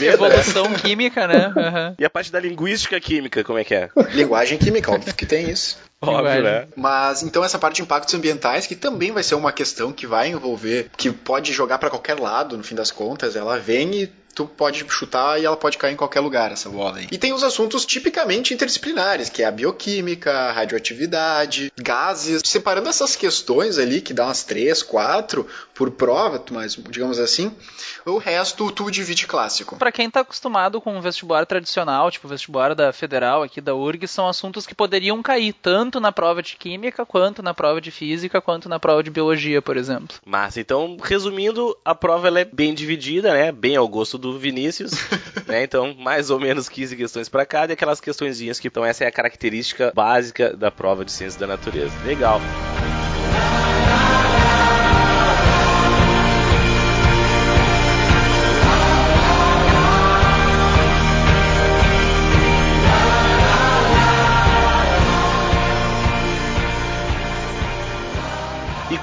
Evolução 0.00 0.72
química, 0.72 1.28
né? 1.28 1.52
Uhum. 1.54 1.94
E 1.98 2.04
a 2.04 2.10
parte 2.10 2.32
da 2.32 2.40
linguística 2.40 2.98
química, 2.98 3.44
como 3.44 3.58
é 3.58 3.64
que 3.64 3.74
é? 3.74 3.90
Linguagem 4.12 4.58
química, 4.58 4.90
óbvio 4.90 5.14
que 5.14 5.26
tem 5.26 5.50
isso. 5.50 5.78
Óbvio, 6.02 6.42
né? 6.42 6.66
Mas 6.76 7.22
então 7.22 7.44
essa 7.44 7.58
parte 7.58 7.76
de 7.76 7.82
impactos 7.82 8.14
ambientais, 8.14 8.66
que 8.66 8.74
também 8.74 9.12
vai 9.12 9.22
ser 9.22 9.36
uma 9.36 9.52
questão 9.52 9.92
que 9.92 10.06
vai 10.06 10.28
envolver, 10.28 10.90
que 10.96 11.10
pode 11.10 11.52
jogar 11.52 11.78
para 11.78 11.90
qualquer 11.90 12.18
lado, 12.18 12.56
no 12.56 12.64
fim 12.64 12.74
das 12.74 12.90
contas, 12.90 13.36
ela 13.36 13.58
vem 13.58 13.94
e 14.02 14.12
tu 14.34 14.46
pode 14.46 14.84
chutar 14.88 15.40
e 15.40 15.44
ela 15.44 15.56
pode 15.56 15.78
cair 15.78 15.92
em 15.92 15.96
qualquer 15.96 16.20
lugar, 16.20 16.52
essa 16.52 16.68
bola 16.68 16.98
aí. 16.98 17.08
E 17.10 17.18
tem 17.18 17.32
os 17.32 17.42
assuntos 17.42 17.84
tipicamente 17.84 18.54
interdisciplinares, 18.54 19.28
que 19.28 19.42
é 19.42 19.46
a 19.46 19.50
bioquímica, 19.50 20.32
a 20.32 20.52
radioatividade, 20.52 21.72
gases. 21.76 22.42
Separando 22.44 22.88
essas 22.88 23.14
questões 23.14 23.78
ali, 23.78 24.00
que 24.00 24.14
dá 24.14 24.26
umas 24.26 24.42
três, 24.42 24.82
quatro 24.82 25.46
por 25.82 25.90
prova, 25.90 26.40
mas 26.52 26.76
digamos 26.76 27.18
assim, 27.18 27.50
o 28.06 28.16
resto 28.16 28.70
tu 28.70 28.88
divide 28.88 29.26
clássico. 29.26 29.76
Para 29.76 29.90
quem 29.90 30.08
tá 30.08 30.20
acostumado 30.20 30.80
com 30.80 30.96
o 30.96 31.02
vestibular 31.02 31.44
tradicional, 31.44 32.08
tipo 32.08 32.28
o 32.28 32.30
vestibular 32.30 32.72
da 32.72 32.92
Federal 32.92 33.42
aqui 33.42 33.60
da 33.60 33.74
URG, 33.74 34.06
são 34.06 34.28
assuntos 34.28 34.64
que 34.64 34.76
poderiam 34.76 35.20
cair 35.20 35.52
tanto 35.52 35.98
na 35.98 36.12
prova 36.12 36.40
de 36.40 36.54
química, 36.54 37.04
quanto 37.04 37.42
na 37.42 37.52
prova 37.52 37.80
de 37.80 37.90
física, 37.90 38.40
quanto 38.40 38.68
na 38.68 38.78
prova 38.78 39.02
de 39.02 39.10
biologia, 39.10 39.60
por 39.60 39.76
exemplo. 39.76 40.16
Mas 40.24 40.56
então, 40.56 40.96
resumindo, 41.02 41.76
a 41.84 41.96
prova 41.96 42.28
ela 42.28 42.38
é 42.38 42.44
bem 42.44 42.72
dividida, 42.72 43.32
né? 43.32 43.50
Bem 43.50 43.74
ao 43.74 43.88
gosto 43.88 44.16
do 44.16 44.38
Vinícius, 44.38 44.92
né? 45.48 45.64
Então, 45.64 45.96
mais 45.98 46.30
ou 46.30 46.38
menos 46.38 46.68
15 46.68 46.96
questões 46.96 47.28
para 47.28 47.44
cada 47.44 47.72
e 47.72 47.74
aquelas 47.74 48.00
questõezinhas 48.00 48.60
que 48.60 48.68
então 48.68 48.84
essa 48.84 49.02
é 49.02 49.08
a 49.08 49.12
característica 49.12 49.90
básica 49.92 50.56
da 50.56 50.70
prova 50.70 51.04
de 51.04 51.10
ciências 51.10 51.40
da 51.40 51.48
natureza. 51.48 51.92
Legal. 52.04 52.40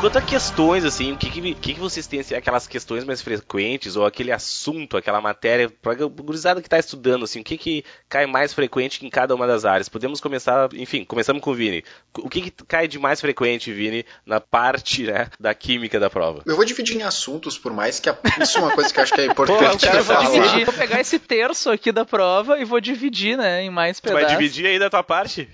Quanto 0.09 0.17
a 0.17 0.21
questões, 0.23 0.83
assim, 0.85 1.11
o 1.11 1.17
que, 1.17 1.29
que, 1.29 1.53
que, 1.53 1.73
que 1.75 1.79
vocês 1.79 2.07
têm, 2.07 2.21
assim, 2.21 2.33
aquelas 2.33 2.65
questões 2.65 3.03
mais 3.03 3.21
frequentes, 3.21 3.95
ou 3.95 4.07
aquele 4.07 4.31
assunto, 4.31 4.97
aquela 4.97 5.21
matéria, 5.21 5.69
pra 5.69 5.93
gurizada 5.93 6.63
que 6.63 6.67
tá 6.67 6.79
estudando, 6.79 7.25
assim, 7.25 7.41
o 7.41 7.43
que, 7.43 7.55
que 7.55 7.85
cai 8.07 8.25
mais 8.25 8.51
frequente 8.51 9.05
em 9.05 9.09
cada 9.09 9.35
uma 9.35 9.45
das 9.45 9.65
áreas? 9.65 9.87
Podemos 9.87 10.19
começar, 10.19 10.67
enfim, 10.73 11.05
começamos 11.05 11.43
com 11.43 11.51
o 11.51 11.53
Vini. 11.53 11.83
O 12.17 12.27
que, 12.27 12.41
que 12.41 12.49
cai 12.65 12.87
de 12.87 12.97
mais 12.97 13.21
frequente, 13.21 13.71
Vini, 13.71 14.03
na 14.25 14.39
parte, 14.39 15.03
né, 15.03 15.27
da 15.39 15.53
química 15.53 15.99
da 15.99 16.09
prova? 16.09 16.41
Eu 16.43 16.55
vou 16.55 16.65
dividir 16.65 16.97
em 16.97 17.03
assuntos, 17.03 17.59
por 17.59 17.71
mais 17.71 17.99
que 17.99 18.09
a... 18.09 18.17
isso 18.41 18.57
é 18.57 18.61
uma 18.61 18.71
coisa 18.71 18.91
que 18.91 18.99
eu 18.99 19.03
acho 19.03 19.13
que 19.13 19.21
é 19.21 19.25
importante. 19.27 19.87
Pô, 19.87 19.95
eu 19.95 20.03
vou 20.03 20.17
dividir, 20.17 20.65
vou 20.65 20.73
pegar 20.73 20.99
esse 20.99 21.19
terço 21.19 21.69
aqui 21.69 21.91
da 21.91 22.03
prova 22.03 22.57
e 22.57 22.65
vou 22.65 22.81
dividir, 22.81 23.37
né, 23.37 23.61
em 23.61 23.69
mais 23.69 23.99
pedaços. 23.99 24.23
Tu 24.23 24.27
vai 24.27 24.35
dividir 24.35 24.65
aí 24.65 24.79
da 24.79 24.89
tua 24.89 25.03
parte? 25.03 25.47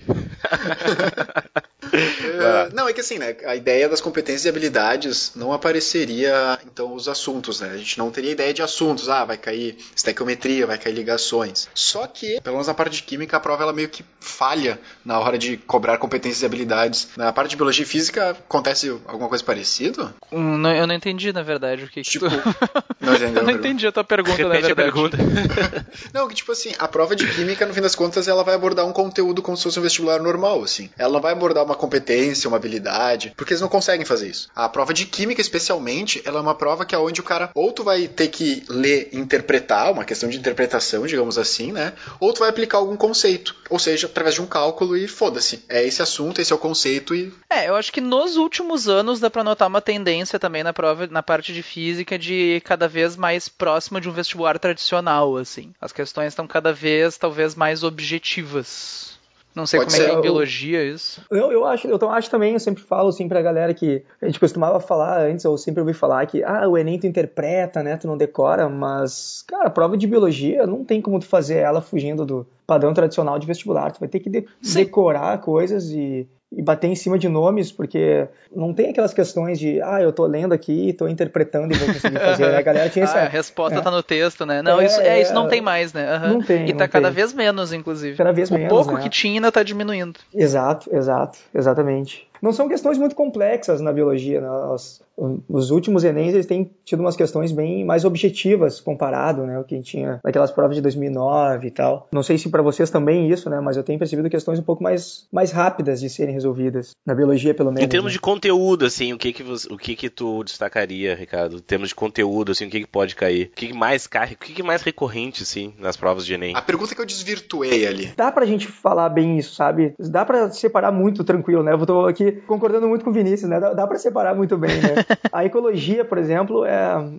uh, 1.84 2.72
não, 2.74 2.88
é 2.88 2.94
que 2.94 3.02
assim, 3.02 3.20
né, 3.20 3.36
a 3.46 3.54
ideia 3.58 3.90
das 3.90 4.00
competências 4.00 4.45
e 4.46 4.50
habilidades 4.50 5.32
não 5.36 5.52
apareceria 5.52 6.58
então 6.66 6.94
os 6.94 7.08
assuntos, 7.08 7.60
né? 7.62 7.72
A 7.74 7.78
gente 7.78 7.98
não 7.98 8.12
teria 8.12 8.32
ideia 8.32 8.54
de 8.54 8.62
assuntos, 8.62 9.10
ah, 9.10 9.26
vai 9.26 9.38
cair 9.38 9.78
estequiometria, 9.96 10.68
vai 10.68 10.78
cair 10.78 10.94
ligações. 10.94 11.68
Só 11.74 12.08
que, 12.08 12.40
pelo 12.42 12.56
menos 12.56 12.68
na 12.68 12.74
parte 12.74 12.98
de 12.98 13.04
química, 13.04 13.38
a 13.38 13.40
prova 13.40 13.64
ela 13.64 13.74
meio 13.74 13.90
que 13.90 14.04
falha 14.20 14.80
na 15.04 15.20
hora 15.20 15.38
de 15.38 15.58
cobrar 15.58 15.98
competências 15.98 16.42
e 16.42 16.46
habilidades. 16.46 17.10
Na 17.18 17.32
parte 17.32 17.52
de 17.52 17.56
biologia 17.56 17.84
e 17.84 17.88
física 17.88 18.32
acontece 18.32 18.90
alguma 19.06 19.30
coisa 19.30 19.44
parecida? 19.44 20.14
Hum, 20.32 20.58
não, 20.58 20.74
eu 20.74 20.88
não 20.88 20.96
entendi, 20.96 21.32
na 21.32 21.42
verdade, 21.42 21.84
o 21.84 21.88
que 21.88 22.02
tipo, 22.02 22.30
que 22.30 22.38
tu... 22.38 22.56
não, 23.02 23.14
eu 23.16 23.44
não 23.44 23.52
entendi 23.52 23.88
a 23.88 23.92
tua 23.92 24.04
pergunta, 24.04 24.38
Repete 24.38 24.62
na 24.62 24.68
verdade. 24.68 24.72
a 24.72 24.76
pergunta. 24.76 25.18
não, 26.14 26.28
que 26.28 26.36
tipo 26.36 26.52
assim, 26.52 26.74
a 26.78 26.88
prova 26.88 27.16
de 27.16 27.28
química, 27.28 27.66
no 27.66 27.74
fim 27.74 27.82
das 27.82 27.96
contas, 27.96 28.28
ela 28.28 28.44
vai 28.44 28.56
abordar 28.56 28.86
um 28.86 28.94
conteúdo 28.94 29.42
como 29.42 29.58
se 29.58 29.64
fosse 29.64 29.80
um 29.80 29.84
vestibular 29.84 30.20
normal, 30.22 30.64
assim. 30.64 30.90
Ela 30.98 31.14
não 31.14 31.22
vai 31.22 31.32
abordar 31.32 31.64
uma 31.64 31.76
competência, 31.76 32.48
uma 32.48 32.58
habilidade, 32.58 33.34
porque 33.36 33.54
eles 33.54 33.62
não 33.62 33.70
conseguem 33.70 34.06
fazer 34.06 34.30
isso. 34.30 34.35
A 34.56 34.70
prova 34.70 34.94
de 34.94 35.06
química, 35.06 35.42
especialmente, 35.42 36.22
ela 36.26 36.40
é 36.40 36.42
uma 36.42 36.56
prova 36.56 36.86
que 36.86 36.96
é 36.96 36.98
onde 36.98 37.22
o 37.22 37.24
cara 37.24 37.50
ou 37.54 37.72
tu 37.72 37.84
vai 37.84 38.08
ter 38.08 38.28
que 38.28 38.64
ler 38.68 39.10
interpretar, 39.14 39.92
uma 39.92 40.06
questão 40.06 40.30
de 40.30 40.38
interpretação, 40.38 41.06
digamos 41.06 41.38
assim, 41.38 41.72
né? 41.72 41.94
Ou 42.20 42.34
tu 42.34 42.40
vai 42.40 42.50
aplicar 42.50 42.78
algum 42.78 42.96
conceito. 42.96 43.56
Ou 43.70 43.80
seja, 43.80 44.08
através 44.08 44.36
de 44.36 44.42
um 44.42 44.46
cálculo 44.46 44.98
e 44.98 45.08
foda-se. 45.08 45.64
É 45.70 45.84
esse 45.84 46.02
assunto, 46.02 46.40
esse 46.42 46.52
é 46.52 46.56
o 46.56 46.60
conceito 46.60 47.16
e. 47.16 47.34
É, 47.50 47.70
eu 47.70 47.76
acho 47.76 47.92
que 47.92 48.02
nos 48.02 48.38
últimos 48.38 48.88
anos 48.88 49.20
dá 49.20 49.30
pra 49.30 49.44
notar 49.44 49.68
uma 49.68 49.82
tendência 49.82 50.40
também 50.40 50.64
na 50.64 50.74
prova, 50.74 51.08
na 51.08 51.24
parte 51.24 51.54
de 51.54 51.64
física, 51.64 52.18
de 52.18 52.62
cada 52.66 52.88
vez 52.88 53.16
mais 53.16 53.48
próxima 53.48 54.02
de 54.02 54.10
um 54.10 54.14
vestibular 54.14 54.60
tradicional, 54.60 55.38
assim. 55.38 55.74
As 55.80 55.92
questões 55.92 56.28
estão 56.28 56.48
cada 56.48 56.74
vez, 56.74 57.18
talvez, 57.18 57.56
mais 57.56 57.84
objetivas. 57.84 59.15
Não 59.56 59.66
sei 59.66 59.80
Pode 59.80 59.92
como 59.92 60.04
ser. 60.04 60.04
é 60.04 60.10
que 60.10 60.16
é 60.16 60.20
em 60.20 60.22
biologia 60.22 60.84
isso. 60.84 61.22
Eu, 61.32 61.52
eu 61.52 61.66
acho, 61.66 61.88
eu 61.88 62.10
acho 62.10 62.30
também, 62.30 62.54
eu 62.54 62.60
sempre 62.60 62.84
falo 62.84 63.08
assim 63.08 63.28
pra 63.28 63.42
galera 63.42 63.74
que 63.74 64.04
a 64.22 64.26
gente 64.26 64.40
costumava 64.40 64.80
falar 64.82 65.22
antes, 65.22 65.46
ou 65.46 65.58
sempre 65.58 65.80
ouvi 65.80 65.94
falar 65.94 66.26
que, 66.26 66.44
ah, 66.44 66.68
o 66.68 66.78
Enem 66.78 67.00
tu 67.00 67.08
interpreta, 67.08 67.82
né, 67.82 67.96
tu 67.96 68.06
não 68.06 68.18
decora, 68.18 68.68
mas, 68.68 69.44
cara, 69.48 69.70
prova 69.70 69.96
de 69.96 70.08
biologia 70.08 70.68
não 70.68 70.84
tem 70.84 71.02
como 71.02 71.20
tu 71.20 71.26
fazer 71.26 71.58
ela 71.58 71.82
fugindo 71.82 72.26
do 72.26 72.46
padrão 72.68 72.94
tradicional 72.94 73.40
de 73.40 73.48
vestibular, 73.48 73.92
tu 73.92 74.00
vai 74.00 74.10
ter 74.10 74.20
que 74.20 74.30
de 74.30 74.46
decorar 74.74 75.38
coisas 75.40 75.90
e 75.92 76.28
e 76.52 76.62
bater 76.62 76.88
em 76.88 76.96
cima 76.96 77.18
de 77.18 77.28
nomes, 77.28 77.72
porque 77.72 78.28
não 78.56 78.74
tem 78.74 78.90
aquelas 78.90 79.14
questões 79.14 79.60
de, 79.60 79.82
ah, 79.82 80.02
eu 80.02 80.12
tô 80.12 80.26
lendo 80.26 80.54
aqui, 80.54 80.94
tô 80.94 81.08
interpretando 81.08 81.74
e 81.74 81.78
vou 81.78 81.88
conseguir 81.94 82.20
fazer. 82.20 82.56
a 82.56 82.62
galera 82.62 82.90
tinha 82.90 83.04
essa. 83.06 83.20
Ah, 83.20 83.26
a 83.26 83.28
resposta 83.28 83.80
é. 83.80 83.82
tá 83.82 83.92
no 83.92 84.02
texto, 84.02 84.46
né? 84.46 84.62
Não, 84.62 84.80
é, 84.80 84.86
isso, 84.86 85.02
é, 85.02 85.22
isso 85.22 85.34
não 85.34 85.48
tem 85.48 85.62
mais, 85.62 85.92
né? 85.92 86.18
Uhum. 86.18 86.34
Não 86.36 86.42
tem. 86.42 86.70
E 86.70 86.74
tá 86.74 86.80
tem. 86.80 86.90
cada 86.90 87.12
vez 87.12 87.34
menos, 87.34 87.74
inclusive. 87.74 88.16
Cada 88.16 88.32
vez 88.32 88.50
o 88.50 88.54
menos. 88.54 88.72
O 88.72 88.76
pouco 88.76 88.94
né? 88.94 89.02
que 89.02 89.10
tinha 89.10 89.34
ainda 89.34 89.52
tá 89.52 89.64
diminuindo. 89.64 90.20
Exato, 90.34 90.96
exato, 90.96 91.40
exatamente 91.54 92.28
não 92.42 92.52
são 92.52 92.68
questões 92.68 92.98
muito 92.98 93.16
complexas 93.16 93.82
na 93.82 93.92
biologia. 93.92 94.42
Né? 94.42 94.50
Os, 94.50 95.02
os, 95.48 95.72
últimos 95.72 96.04
Enems 96.04 96.34
eles 96.34 96.46
têm 96.46 96.70
tido 96.84 97.00
umas 97.00 97.16
questões 97.16 97.52
bem 97.52 97.86
mais 97.86 98.06
objetivas 98.06 98.80
comparado, 98.80 99.46
né, 99.46 99.58
o 99.58 99.64
que 99.64 99.82
tinha 99.82 100.20
naquelas 100.24 100.52
provas 100.52 100.76
de 100.76 100.82
2009 100.82 101.68
e 101.68 101.72
tal. 101.72 102.08
Não 102.12 102.22
sei 102.22 102.38
se 102.38 102.50
para 102.50 102.62
vocês 102.62 102.90
também 102.90 103.30
isso, 103.30 103.50
né, 103.50 103.60
mas 103.60 103.78
eu 103.78 103.84
tenho 103.84 103.98
percebido 103.98 104.30
questões 104.30 104.60
um 104.60 104.64
pouco 104.64 104.84
mais, 104.84 105.28
mais 105.32 105.52
rápidas 105.52 106.02
de 106.02 106.10
serem 106.10 106.34
resolvidas 106.34 106.92
na 107.06 107.16
biologia 107.16 107.54
pelo 107.54 107.72
menos. 107.72 107.84
Em 107.84 107.88
termos 107.88 108.12
né? 108.12 108.14
de 108.14 108.20
conteúdo, 108.20 108.86
assim, 108.86 109.14
o 109.14 109.18
que 109.18 109.32
que 109.32 109.44
você, 109.44 109.72
o 109.72 109.78
que 109.78 109.96
que 109.96 110.10
tu 110.10 110.44
destacaria, 110.44 111.16
Ricardo? 111.16 111.58
Em 111.58 111.62
termos 111.62 111.90
de 111.90 111.96
conteúdo, 111.96 112.52
assim, 112.52 112.66
o 112.66 112.70
que 112.70 112.82
que 112.82 112.88
pode 112.88 113.16
cair? 113.16 113.50
O 113.54 113.56
que, 113.56 113.68
que 113.68 113.74
mais 113.74 114.08
cai? 114.08 114.34
O 114.34 114.38
que 114.38 114.54
que 114.54 114.64
mais 114.64 114.82
recorrente, 114.82 115.44
assim, 115.44 115.74
nas 115.80 115.96
provas 115.96 116.26
de 116.26 116.34
Enem? 116.34 116.56
A 116.56 116.62
pergunta 116.62 116.94
que 116.94 117.02
eu 117.02 117.06
desvirtuei 117.06 117.88
ali. 117.88 118.14
Dá 118.16 118.32
pra 118.32 118.46
gente 118.46 118.68
falar 118.68 119.10
bem 119.10 119.38
isso, 119.38 119.56
sabe? 119.56 119.94
Dá 119.98 120.26
pra 120.26 120.50
separar 120.50 120.92
muito 120.92 121.24
tranquilo, 121.24 121.64
né? 121.64 121.74
Eu 121.74 121.86
tô 121.86 122.06
aqui 122.06 122.25
concordando 122.32 122.88
muito 122.88 123.04
com 123.04 123.12
o 123.12 123.14
Vinícius, 123.14 123.50
né? 123.50 123.60
Dá, 123.60 123.74
dá 123.74 123.88
para 123.88 123.98
separar 123.98 124.36
muito 124.36 124.58
bem, 124.58 124.72
né? 124.82 124.96
A 125.32 125.46
ecologia, 125.46 126.06
por 126.06 126.18
exemplo, 126.18 126.66
é, 126.66 126.72